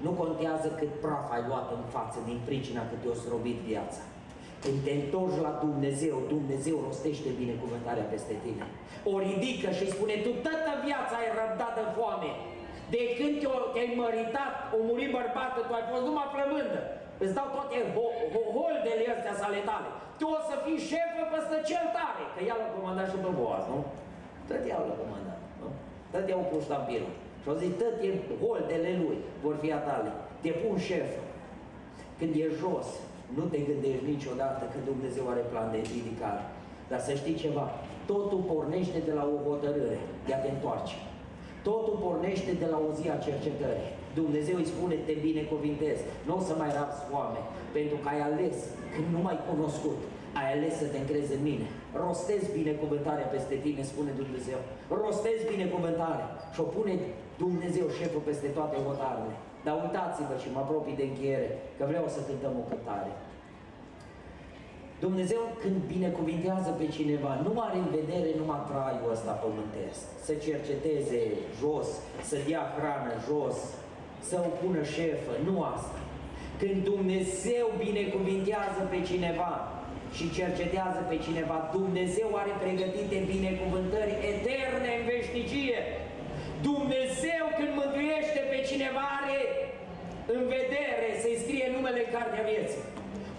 Nu 0.05 0.11
contează 0.23 0.69
cât 0.79 0.93
praf 1.05 1.27
ai 1.37 1.43
luat 1.49 1.67
în 1.79 1.85
față 1.95 2.19
din 2.29 2.39
pricina 2.49 2.83
cât 2.91 3.01
te-o 3.03 3.15
strobit 3.23 3.59
viața. 3.71 4.03
Când 4.65 4.79
te 4.87 4.93
întorci 5.01 5.45
la 5.47 5.53
Dumnezeu, 5.65 6.17
Dumnezeu 6.35 6.77
rostește 6.87 7.31
binecuvântarea 7.43 8.11
peste 8.13 8.35
tine. 8.45 8.65
O 9.13 9.15
ridică 9.29 9.69
și 9.79 9.85
spune, 9.95 10.15
tu 10.25 10.31
toată 10.45 10.73
viața 10.87 11.15
ai 11.21 11.31
răbdat 11.41 11.73
de 11.79 11.85
foame. 11.97 12.31
De 12.95 13.03
când 13.19 13.35
te-ai 13.73 13.91
măritat, 14.03 14.55
o 14.77 14.79
murit 14.89 15.11
bărbată, 15.17 15.59
tu 15.67 15.73
ai 15.79 15.87
fost 15.91 16.05
numai 16.09 16.29
plămândă. 16.37 16.81
Îți 17.23 17.37
dau 17.39 17.49
toate 17.57 17.77
holdele 18.55 19.05
astea 19.15 19.35
sale 19.43 19.61
tale. 19.71 19.89
Tu 20.19 20.27
o 20.37 20.39
să 20.49 20.55
fii 20.65 20.87
șefă 20.91 21.23
peste 21.33 21.57
cel 21.71 21.87
tare. 21.99 22.25
Că 22.35 22.41
ea 22.49 22.57
l-a 22.61 22.75
comandat 22.77 23.07
și 23.11 23.19
pe 23.25 23.31
Boaz, 23.39 23.65
nu? 23.73 23.79
Tot 24.49 24.63
ea 24.71 24.79
l-a 24.89 24.97
comandat, 25.03 25.41
nu? 25.61 25.69
Tot 26.13 26.25
ea 26.31 26.39
o 26.43 26.47
pus 26.53 26.65
la 26.75 26.79
biră. 26.89 27.09
Și 27.43 27.49
au 27.51 27.57
zis, 27.63 27.71
toate 27.81 28.07
holdele 28.43 28.93
lui 29.03 29.19
vor 29.45 29.55
fi 29.63 29.69
a 29.73 29.81
tale. 29.89 30.11
Te 30.43 30.51
pun 30.63 30.77
șef. 30.89 31.11
Când 32.19 32.33
e 32.45 32.47
jos, 32.63 32.89
nu 33.37 33.45
te 33.53 33.59
gândești 33.69 34.11
niciodată 34.15 34.63
că 34.73 34.79
Dumnezeu 34.91 35.25
are 35.29 35.45
plan 35.51 35.69
de 35.75 35.81
ridicare. 35.93 36.45
Dar 36.91 37.01
să 37.07 37.13
știi 37.21 37.43
ceva, 37.45 37.67
totul 38.13 38.41
pornește 38.51 38.99
de 39.09 39.13
la 39.19 39.25
o 39.35 39.37
hotărâre 39.49 39.99
de 40.27 40.33
a 40.35 40.43
te 40.43 40.51
întoarce. 40.51 40.97
Totul 41.69 41.97
pornește 42.05 42.53
de 42.63 42.67
la 42.73 42.79
o 42.87 42.91
zi 42.99 43.05
a 43.09 43.25
cercetării. 43.29 43.91
Dumnezeu 44.21 44.57
îi 44.59 44.71
spune, 44.73 44.97
te 45.07 45.15
binecuvintez, 45.29 45.99
nu 46.27 46.33
o 46.39 46.41
să 46.49 46.55
mai 46.61 46.71
rabzi 46.79 47.03
foame, 47.09 47.41
pentru 47.77 47.97
că 48.03 48.09
ai 48.13 48.21
ales 48.31 48.57
când 48.95 49.09
nu 49.15 49.21
mai 49.27 49.37
cunoscut 49.49 50.01
ai 50.41 50.49
ales 50.55 50.73
să 50.81 50.87
te 50.93 50.99
încrezi 50.99 51.35
în 51.37 51.43
mine. 51.51 51.67
Rostez 52.05 52.43
binecuvântarea 52.61 53.33
peste 53.35 53.57
tine, 53.65 53.83
spune 53.83 54.13
Dumnezeu. 54.23 54.61
Rostez 55.03 55.39
binecuvântarea 55.55 56.29
și 56.55 56.61
o 56.65 56.67
pune 56.77 56.95
Dumnezeu 57.45 57.87
șeful 57.99 58.23
peste 58.29 58.49
toate 58.57 58.77
hotarele. 58.87 59.35
Dar 59.65 59.75
uitați-vă 59.85 60.35
și 60.43 60.49
mă 60.55 60.61
apropii 60.63 61.01
de 61.01 61.07
încheiere, 61.11 61.51
că 61.79 61.85
vreau 61.91 62.07
să 62.15 62.21
cântăm 62.29 62.55
o 62.63 62.69
cântare. 62.71 63.13
Dumnezeu 65.07 65.43
când 65.63 65.79
binecuvintează 65.93 66.71
pe 66.81 66.87
cineva, 66.97 67.33
nu 67.47 67.53
are 67.67 67.79
în 67.85 67.91
vedere 67.99 68.31
numai 68.41 68.63
traiul 68.71 69.13
ăsta 69.15 69.33
pământesc, 69.45 70.03
să 70.27 70.33
cerceteze 70.47 71.21
jos, 71.61 71.89
să 72.29 72.37
dea 72.49 72.63
hrană 72.77 73.13
jos, 73.29 73.57
să 74.29 74.37
o 74.49 74.51
pună 74.61 74.83
șefă, 74.95 75.33
nu 75.47 75.55
asta. 75.75 75.99
Când 76.61 76.79
Dumnezeu 76.93 77.67
binecuvintează 77.85 78.81
pe 78.93 78.99
cineva, 79.11 79.53
și 80.17 80.25
cercetează 80.39 81.01
pe 81.09 81.17
cineva, 81.27 81.59
Dumnezeu 81.79 82.29
are 82.41 82.53
pregătite 82.65 83.17
binecuvântări 83.35 84.15
eterne 84.33 84.91
în 84.99 85.05
veșnicie. 85.15 85.79
Dumnezeu 86.69 87.45
când 87.57 87.73
mântuiește 87.81 88.41
pe 88.51 88.59
cineva 88.71 89.05
are 89.19 89.41
în 90.35 90.43
vedere 90.57 91.09
să-i 91.23 91.43
scrie 91.45 91.67
numele 91.77 92.01
în 92.05 92.11
cartea 92.17 92.45
vieții. 92.53 92.85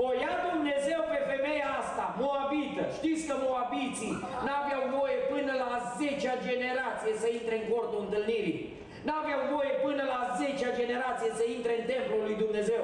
O 0.06 0.08
ia 0.24 0.34
Dumnezeu 0.50 1.02
pe 1.14 1.20
femeia 1.32 1.70
asta, 1.82 2.06
moabită. 2.24 2.84
Știți 2.98 3.24
că 3.30 3.36
moabiții 3.50 4.16
n-aveau 4.46 4.84
voie 4.98 5.20
până 5.34 5.54
la 5.64 5.72
10-a 5.98 6.36
generație 6.50 7.14
să 7.22 7.28
intre 7.40 7.56
în 7.60 7.66
cortul 7.72 8.04
întâlnirii. 8.06 8.60
N-aveau 9.08 9.42
voie 9.54 9.74
până 9.86 10.04
la 10.14 10.20
10-a 10.40 10.72
generație 10.80 11.30
să 11.40 11.44
intre 11.56 11.74
în 11.78 11.86
templul 11.92 12.22
lui 12.28 12.38
Dumnezeu. 12.44 12.84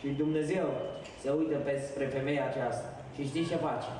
Și 0.00 0.08
Dumnezeu 0.22 0.66
se 1.22 1.28
uită 1.40 1.56
pe, 1.66 1.72
spre 1.88 2.06
femeia 2.16 2.44
aceasta 2.50 2.88
și 3.14 3.22
știți 3.30 3.50
ce 3.52 3.58
face? 3.68 3.90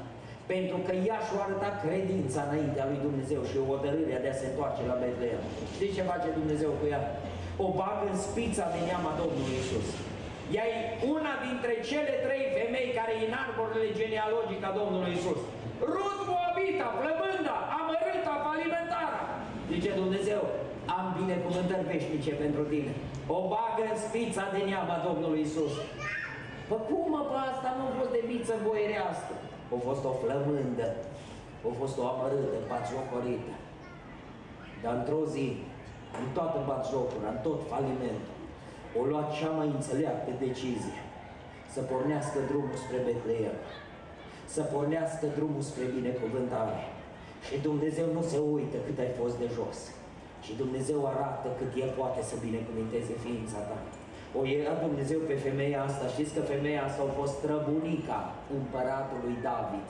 Pentru 0.52 0.78
că 0.86 0.92
ea 1.08 1.18
și-o 1.26 1.40
arătat 1.46 1.74
credința 1.84 2.40
înaintea 2.44 2.88
lui 2.90 3.00
Dumnezeu 3.06 3.40
și 3.50 3.56
o 3.62 3.68
hotărâre 3.72 4.16
de 4.24 4.30
a 4.30 4.40
se 4.40 4.46
întoarce 4.48 4.82
la 4.90 4.96
Betleem. 5.02 5.42
Știți 5.74 5.96
ce 5.96 6.10
face 6.12 6.28
Dumnezeu 6.38 6.70
cu 6.80 6.84
ea? 6.92 7.02
O 7.64 7.66
bagă 7.78 8.04
în 8.12 8.18
spița 8.26 8.66
de 8.74 8.80
neama 8.88 9.12
Domnului 9.22 9.58
Isus. 9.62 9.88
Ea 10.56 10.66
e 10.74 10.78
una 11.14 11.34
dintre 11.46 11.72
cele 11.90 12.14
trei 12.24 12.44
femei 12.56 12.88
care 12.98 13.12
e 13.16 13.28
în 13.28 13.36
arborile 13.44 13.88
genealogic 14.00 14.60
a 14.68 14.72
Domnului 14.80 15.12
Isus. 15.18 15.40
Rut 15.92 16.20
Moabita, 16.32 16.88
flămânda, 16.98 17.56
amărâta, 17.78 18.34
falimentară. 18.46 19.20
Zice 19.72 19.90
Dumnezeu, 20.02 20.42
am 20.98 21.06
binecuvântări 21.18 21.88
veșnice 21.92 22.32
pentru 22.42 22.62
tine. 22.72 22.92
O 23.36 23.38
bagă 23.52 23.82
în 23.90 23.98
spița 24.04 24.44
de 24.54 24.60
neama 24.70 24.96
Domnului 25.08 25.40
Isus. 25.46 25.74
Pă 26.68 26.76
cum 26.88 27.04
mă, 27.12 27.22
pe 27.30 27.36
asta 27.50 27.68
nu 27.76 27.82
a 27.88 27.92
fost 27.98 28.12
de 28.16 28.22
viță 28.30 28.54
boierească? 28.66 29.34
A 29.74 29.76
fost 29.86 30.02
o 30.10 30.12
flămândă, 30.22 30.88
a 31.68 31.70
fost 31.80 31.96
o 32.00 32.04
amărâtă, 32.12 32.58
batjocorită. 32.70 33.54
Dar 34.82 34.94
într-o 35.00 35.22
zi, 35.34 35.46
în 36.20 36.26
toată 36.36 36.58
batjocura, 36.70 37.28
în 37.34 37.40
tot 37.46 37.60
falimentul, 37.72 38.36
o 38.98 39.00
luat 39.10 39.28
cea 39.38 39.50
mai 39.58 39.68
înțeleaptă 39.76 40.30
decizie, 40.46 41.00
să 41.74 41.80
pornească 41.92 42.38
drumul 42.50 42.78
spre 42.84 42.98
Betleem, 43.06 43.58
să 44.54 44.62
pornească 44.74 45.26
drumul 45.36 45.64
spre 45.70 45.84
binecuvântare. 45.96 46.78
Și 47.46 47.54
Dumnezeu 47.68 48.06
nu 48.16 48.22
se 48.32 48.38
uită 48.54 48.76
cât 48.86 48.98
ai 49.04 49.12
fost 49.20 49.36
de 49.42 49.48
jos, 49.56 49.78
și 50.44 50.52
Dumnezeu 50.62 51.00
arată 51.06 51.48
cât 51.58 51.70
El 51.82 51.90
poate 52.00 52.20
să 52.28 52.34
binecuvinteze 52.46 53.14
ființa 53.24 53.58
ta. 53.68 53.78
O 54.38 54.40
era 54.46 54.74
Dumnezeu 54.86 55.20
pe 55.30 55.36
femeia 55.46 55.80
asta. 55.88 56.04
Știți 56.14 56.34
că 56.34 56.40
femeia 56.40 56.82
asta 56.84 57.02
a 57.02 57.16
fost 57.20 57.32
străbunica 57.38 58.18
împăratului 58.58 59.36
David. 59.48 59.88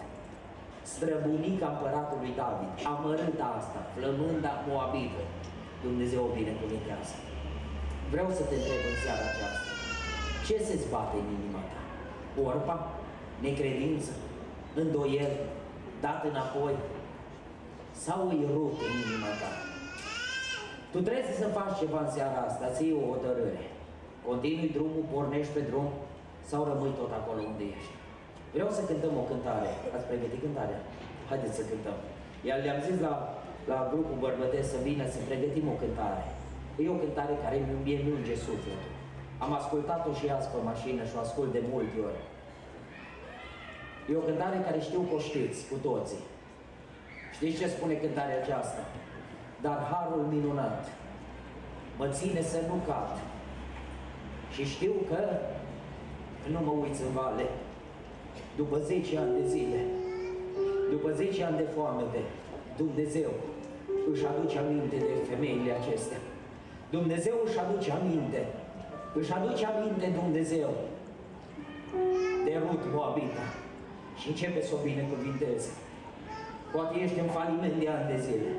străbunica 0.95 1.67
împăratului 1.75 2.33
David, 2.43 2.73
amărâta 2.93 3.49
asta, 3.61 3.81
flămânda 3.95 4.53
Moabită, 4.69 5.23
Dumnezeu 5.87 6.21
o 6.29 6.35
binecuvintează. 6.39 7.17
Vreau 8.13 8.29
să 8.37 8.43
te 8.49 8.57
întreb 8.59 8.83
în 8.91 8.97
seara 9.05 9.27
aceasta, 9.33 9.71
ce 10.47 10.57
se 10.67 10.75
zbate 10.85 11.17
în 11.23 11.29
inima 11.39 11.63
ta? 11.71 11.81
Orba? 12.51 12.77
Necredință? 13.45 14.13
Îndoiel? 14.83 15.35
Dat 16.05 16.21
înapoi? 16.31 16.77
Sau 18.05 18.21
îi 18.33 18.43
rupt 18.55 18.79
în 18.89 18.95
inima 19.05 19.33
ta? 19.41 19.51
Tu 20.93 20.99
trebuie 21.07 21.37
să 21.43 21.57
faci 21.59 21.79
ceva 21.81 22.01
în 22.05 22.11
seara 22.17 22.41
asta, 22.49 22.65
să 22.77 22.83
iei 22.83 23.01
o 23.01 23.09
hotărâre. 23.13 23.65
Continui 24.31 24.75
drumul, 24.77 25.05
pornești 25.13 25.55
pe 25.57 25.63
drum 25.69 25.89
sau 26.51 26.61
rămâi 26.71 26.99
tot 27.01 27.13
acolo 27.21 27.41
unde 27.51 27.65
ești. 27.75 27.95
Vreau 28.55 28.71
să 28.77 28.87
cântăm 28.89 29.15
o 29.23 29.29
cântare. 29.31 29.71
Ați 29.95 30.09
pregătit 30.11 30.41
cântarea? 30.47 30.81
Haideți 31.29 31.57
să 31.59 31.69
cântăm. 31.71 31.99
Iar 32.49 32.59
le-am 32.65 32.81
zis 32.87 32.97
la, 33.07 33.15
la 33.71 33.79
grupul 33.93 34.23
bărbătesc 34.25 34.69
să 34.75 34.79
vină 34.89 35.05
să 35.15 35.19
pregătim 35.29 35.67
o 35.75 35.81
cântare. 35.83 36.23
E 36.83 36.95
o 36.97 37.03
cântare 37.05 37.35
care 37.45 37.57
mi-e 37.85 37.99
mi 38.05 38.43
sufletul. 38.47 38.95
Am 39.45 39.53
ascultat-o 39.61 40.13
și 40.19 40.27
azi 40.37 40.51
pe 40.53 40.59
mașină 40.71 41.03
și 41.05 41.17
o 41.17 41.23
ascult 41.27 41.51
de 41.57 41.63
multe 41.73 41.99
ori. 42.09 42.21
E 44.11 44.21
o 44.23 44.29
cântare 44.29 44.59
care 44.67 44.79
știu 44.89 45.01
că 45.09 45.15
o 45.15 45.25
știți 45.29 45.59
cu 45.71 45.77
toții. 45.89 46.23
Știți 47.37 47.59
ce 47.61 47.75
spune 47.75 47.95
cântarea 48.05 48.41
aceasta? 48.43 48.83
Dar 49.65 49.79
harul 49.91 50.25
minunat 50.35 50.79
mă 51.99 52.07
ține 52.19 52.43
să 52.53 52.59
nu 52.69 52.77
cad. 52.89 53.11
Și 54.59 54.75
știu 54.77 54.95
că 55.11 55.21
nu 56.53 56.61
mă 56.67 56.73
uiți 56.83 57.03
în 57.07 57.13
vale. 57.21 57.47
După 58.61 58.77
10 58.79 59.19
ani 59.23 59.33
de 59.39 59.45
zile, 59.55 59.81
după 60.91 61.09
10 61.13 61.45
ani 61.45 61.57
de 61.57 61.67
foamete, 61.75 62.21
Dumnezeu 62.83 63.31
își 64.13 64.25
aduce 64.31 64.59
aminte 64.59 64.97
de 65.09 65.15
femeile 65.31 65.73
acestea. 65.81 66.21
Dumnezeu 66.97 67.37
își 67.47 67.59
aduce 67.65 67.91
aminte, 67.99 68.41
își 69.19 69.33
aduce 69.39 69.65
aminte 69.67 70.07
Dumnezeu 70.21 70.71
de 72.45 72.53
Rut 72.65 72.83
Moabita 72.95 73.47
și 74.21 74.29
începe 74.29 74.61
să 74.63 74.73
o 74.75 74.85
binecuvinteze. 74.89 75.71
Poate 76.75 76.95
ești 77.05 77.19
în 77.25 77.31
faliment 77.37 77.77
de 77.83 77.89
ani 77.97 78.11
de 78.13 78.19
zile. 78.27 78.51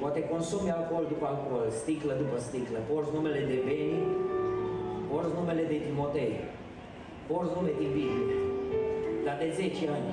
Poate 0.00 0.20
consumi 0.32 0.70
alcool 0.70 1.04
după 1.12 1.26
alcool, 1.32 1.64
sticlă 1.82 2.12
după 2.22 2.36
sticlă, 2.48 2.78
porți 2.88 3.14
numele 3.16 3.40
de 3.50 3.58
Beni, 3.66 4.00
porți 5.08 5.34
numele 5.38 5.64
de 5.72 5.78
Timotei, 5.86 6.34
porți 7.28 7.54
nume 7.56 7.72
din 7.80 7.90
Biblie, 7.96 8.38
dar 9.24 9.36
de 9.42 9.48
10 9.54 9.96
ani 9.96 10.10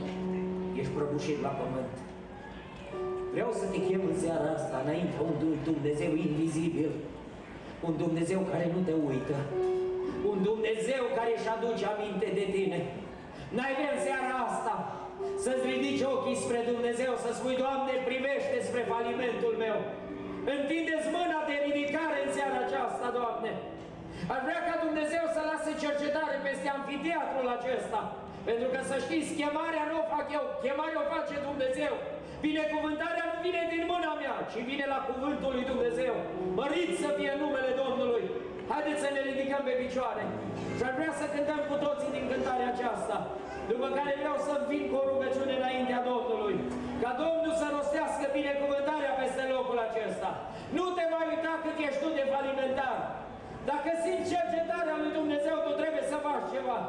ești 0.80 0.94
prăbușit 0.96 1.40
la 1.46 1.52
pământ. 1.60 1.96
Vreau 3.34 3.52
să 3.60 3.66
te 3.72 3.80
chem 3.88 4.04
în 4.12 4.18
seara 4.24 4.50
asta 4.58 4.76
înaintea 4.84 5.22
unui 5.32 5.58
Dumnezeu 5.70 6.12
invizibil, 6.28 6.92
un 7.88 7.94
Dumnezeu 8.04 8.40
care 8.52 8.66
nu 8.76 8.80
te 8.88 8.96
uită, 9.10 9.38
un 10.32 10.38
Dumnezeu 10.50 11.04
care 11.18 11.32
își 11.36 11.52
aduce 11.56 11.84
aminte 11.94 12.28
de 12.40 12.46
tine. 12.56 12.80
N-ai 13.56 13.74
vrea 13.78 13.92
în 13.96 14.02
seara 14.08 14.34
asta 14.48 14.76
să-ți 15.44 15.68
ridici 15.72 16.08
ochii 16.14 16.42
spre 16.44 16.60
Dumnezeu, 16.72 17.14
să 17.24 17.30
spui, 17.32 17.56
Doamne, 17.64 17.94
privește 18.10 18.58
spre 18.68 18.84
falimentul 18.94 19.54
meu. 19.66 19.78
Întindeți 20.56 21.08
mâna 21.18 21.40
de 21.50 21.56
ridicare 21.66 22.18
în 22.26 22.32
seara 22.36 22.58
aceasta, 22.66 23.08
Doamne. 23.20 23.52
Ar 24.34 24.40
vrea 24.48 24.62
ca 24.68 24.76
Dumnezeu 24.86 25.26
să 25.36 25.42
lase 25.52 25.72
cercetare 25.84 26.38
peste 26.48 26.68
anfiteatrul 26.78 27.48
acesta. 27.58 28.02
Pentru 28.48 28.68
că 28.74 28.80
să 28.90 28.96
știți, 29.06 29.30
chemarea 29.40 29.86
nu 29.90 29.96
o 30.02 30.06
fac 30.14 30.28
eu, 30.38 30.46
chemarea 30.66 31.02
o 31.04 31.12
face 31.16 31.36
Dumnezeu. 31.50 31.94
Binecuvântarea 32.48 33.26
nu 33.32 33.38
vine 33.46 33.64
din 33.74 33.84
mâna 33.94 34.12
mea, 34.22 34.36
ci 34.52 34.60
vine 34.70 34.86
la 34.94 35.00
cuvântul 35.10 35.52
lui 35.58 35.66
Dumnezeu. 35.72 36.16
Mărit 36.60 36.92
să 37.04 37.10
fie 37.18 37.34
numele 37.44 37.72
Domnului. 37.84 38.24
Haideți 38.72 39.04
să 39.04 39.10
ne 39.16 39.22
ridicăm 39.30 39.62
pe 39.66 39.74
picioare. 39.84 40.24
Și 40.78 40.84
ar 40.88 40.94
vrea 41.00 41.14
să 41.20 41.26
cântăm 41.34 41.62
cu 41.70 41.76
toții 41.86 42.16
din 42.18 42.26
cântarea 42.32 42.70
aceasta. 42.74 43.18
După 43.72 43.88
care 43.98 44.14
vreau 44.22 44.38
să 44.48 44.54
vin 44.70 44.84
cu 44.90 44.96
o 45.02 45.08
rugăciune 45.12 45.54
înaintea 45.58 46.02
Domnului. 46.12 46.56
Ca 47.04 47.12
Domnul 47.24 47.54
să 47.62 47.68
rostească 47.76 48.26
binecuvântarea 48.40 49.14
peste 49.22 49.44
locul 49.54 49.80
acesta. 49.88 50.30
Nu 50.78 50.86
te 50.98 51.06
mai 51.14 51.26
uita 51.32 51.54
cât 51.64 51.78
ești 51.88 52.02
tu 52.04 52.10
de 52.20 52.26
falimentar. 52.34 52.98
Dacă 53.72 53.90
simți 54.04 54.32
cercetarea 54.34 54.96
lui 55.02 55.12
Dumnezeu, 55.20 55.56
tu 55.66 55.72
trebuie 55.82 56.06
să 56.12 56.18
faci 56.28 56.48
ceva. 56.56 56.80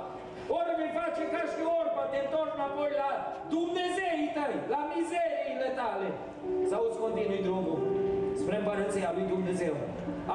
Ori 0.59 0.77
vei 0.79 0.93
face 1.01 1.23
ca 1.35 1.43
și 1.53 1.61
orba, 1.81 2.03
te 2.13 2.19
întorci 2.25 2.57
înapoi 2.59 2.91
la 3.03 3.11
Dumnezeii 3.55 4.31
tăi, 4.37 4.57
la 4.75 4.81
mizeriile 4.93 5.69
tale. 5.81 6.09
Să 6.69 6.75
auzi 6.79 7.03
continui 7.05 7.45
drumul 7.47 7.79
spre 8.41 8.55
împărăția 8.59 9.11
lui 9.17 9.27
Dumnezeu. 9.35 9.75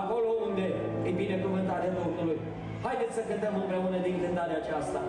Acolo 0.01 0.29
unde 0.47 0.65
e 1.07 1.11
binecuvântarea 1.23 1.95
Domnului. 1.99 2.39
Haideți 2.85 3.15
să 3.17 3.23
cântăm 3.29 3.53
împreună 3.61 3.97
din 4.07 4.15
cântarea 4.23 4.57
aceasta. 4.63 5.01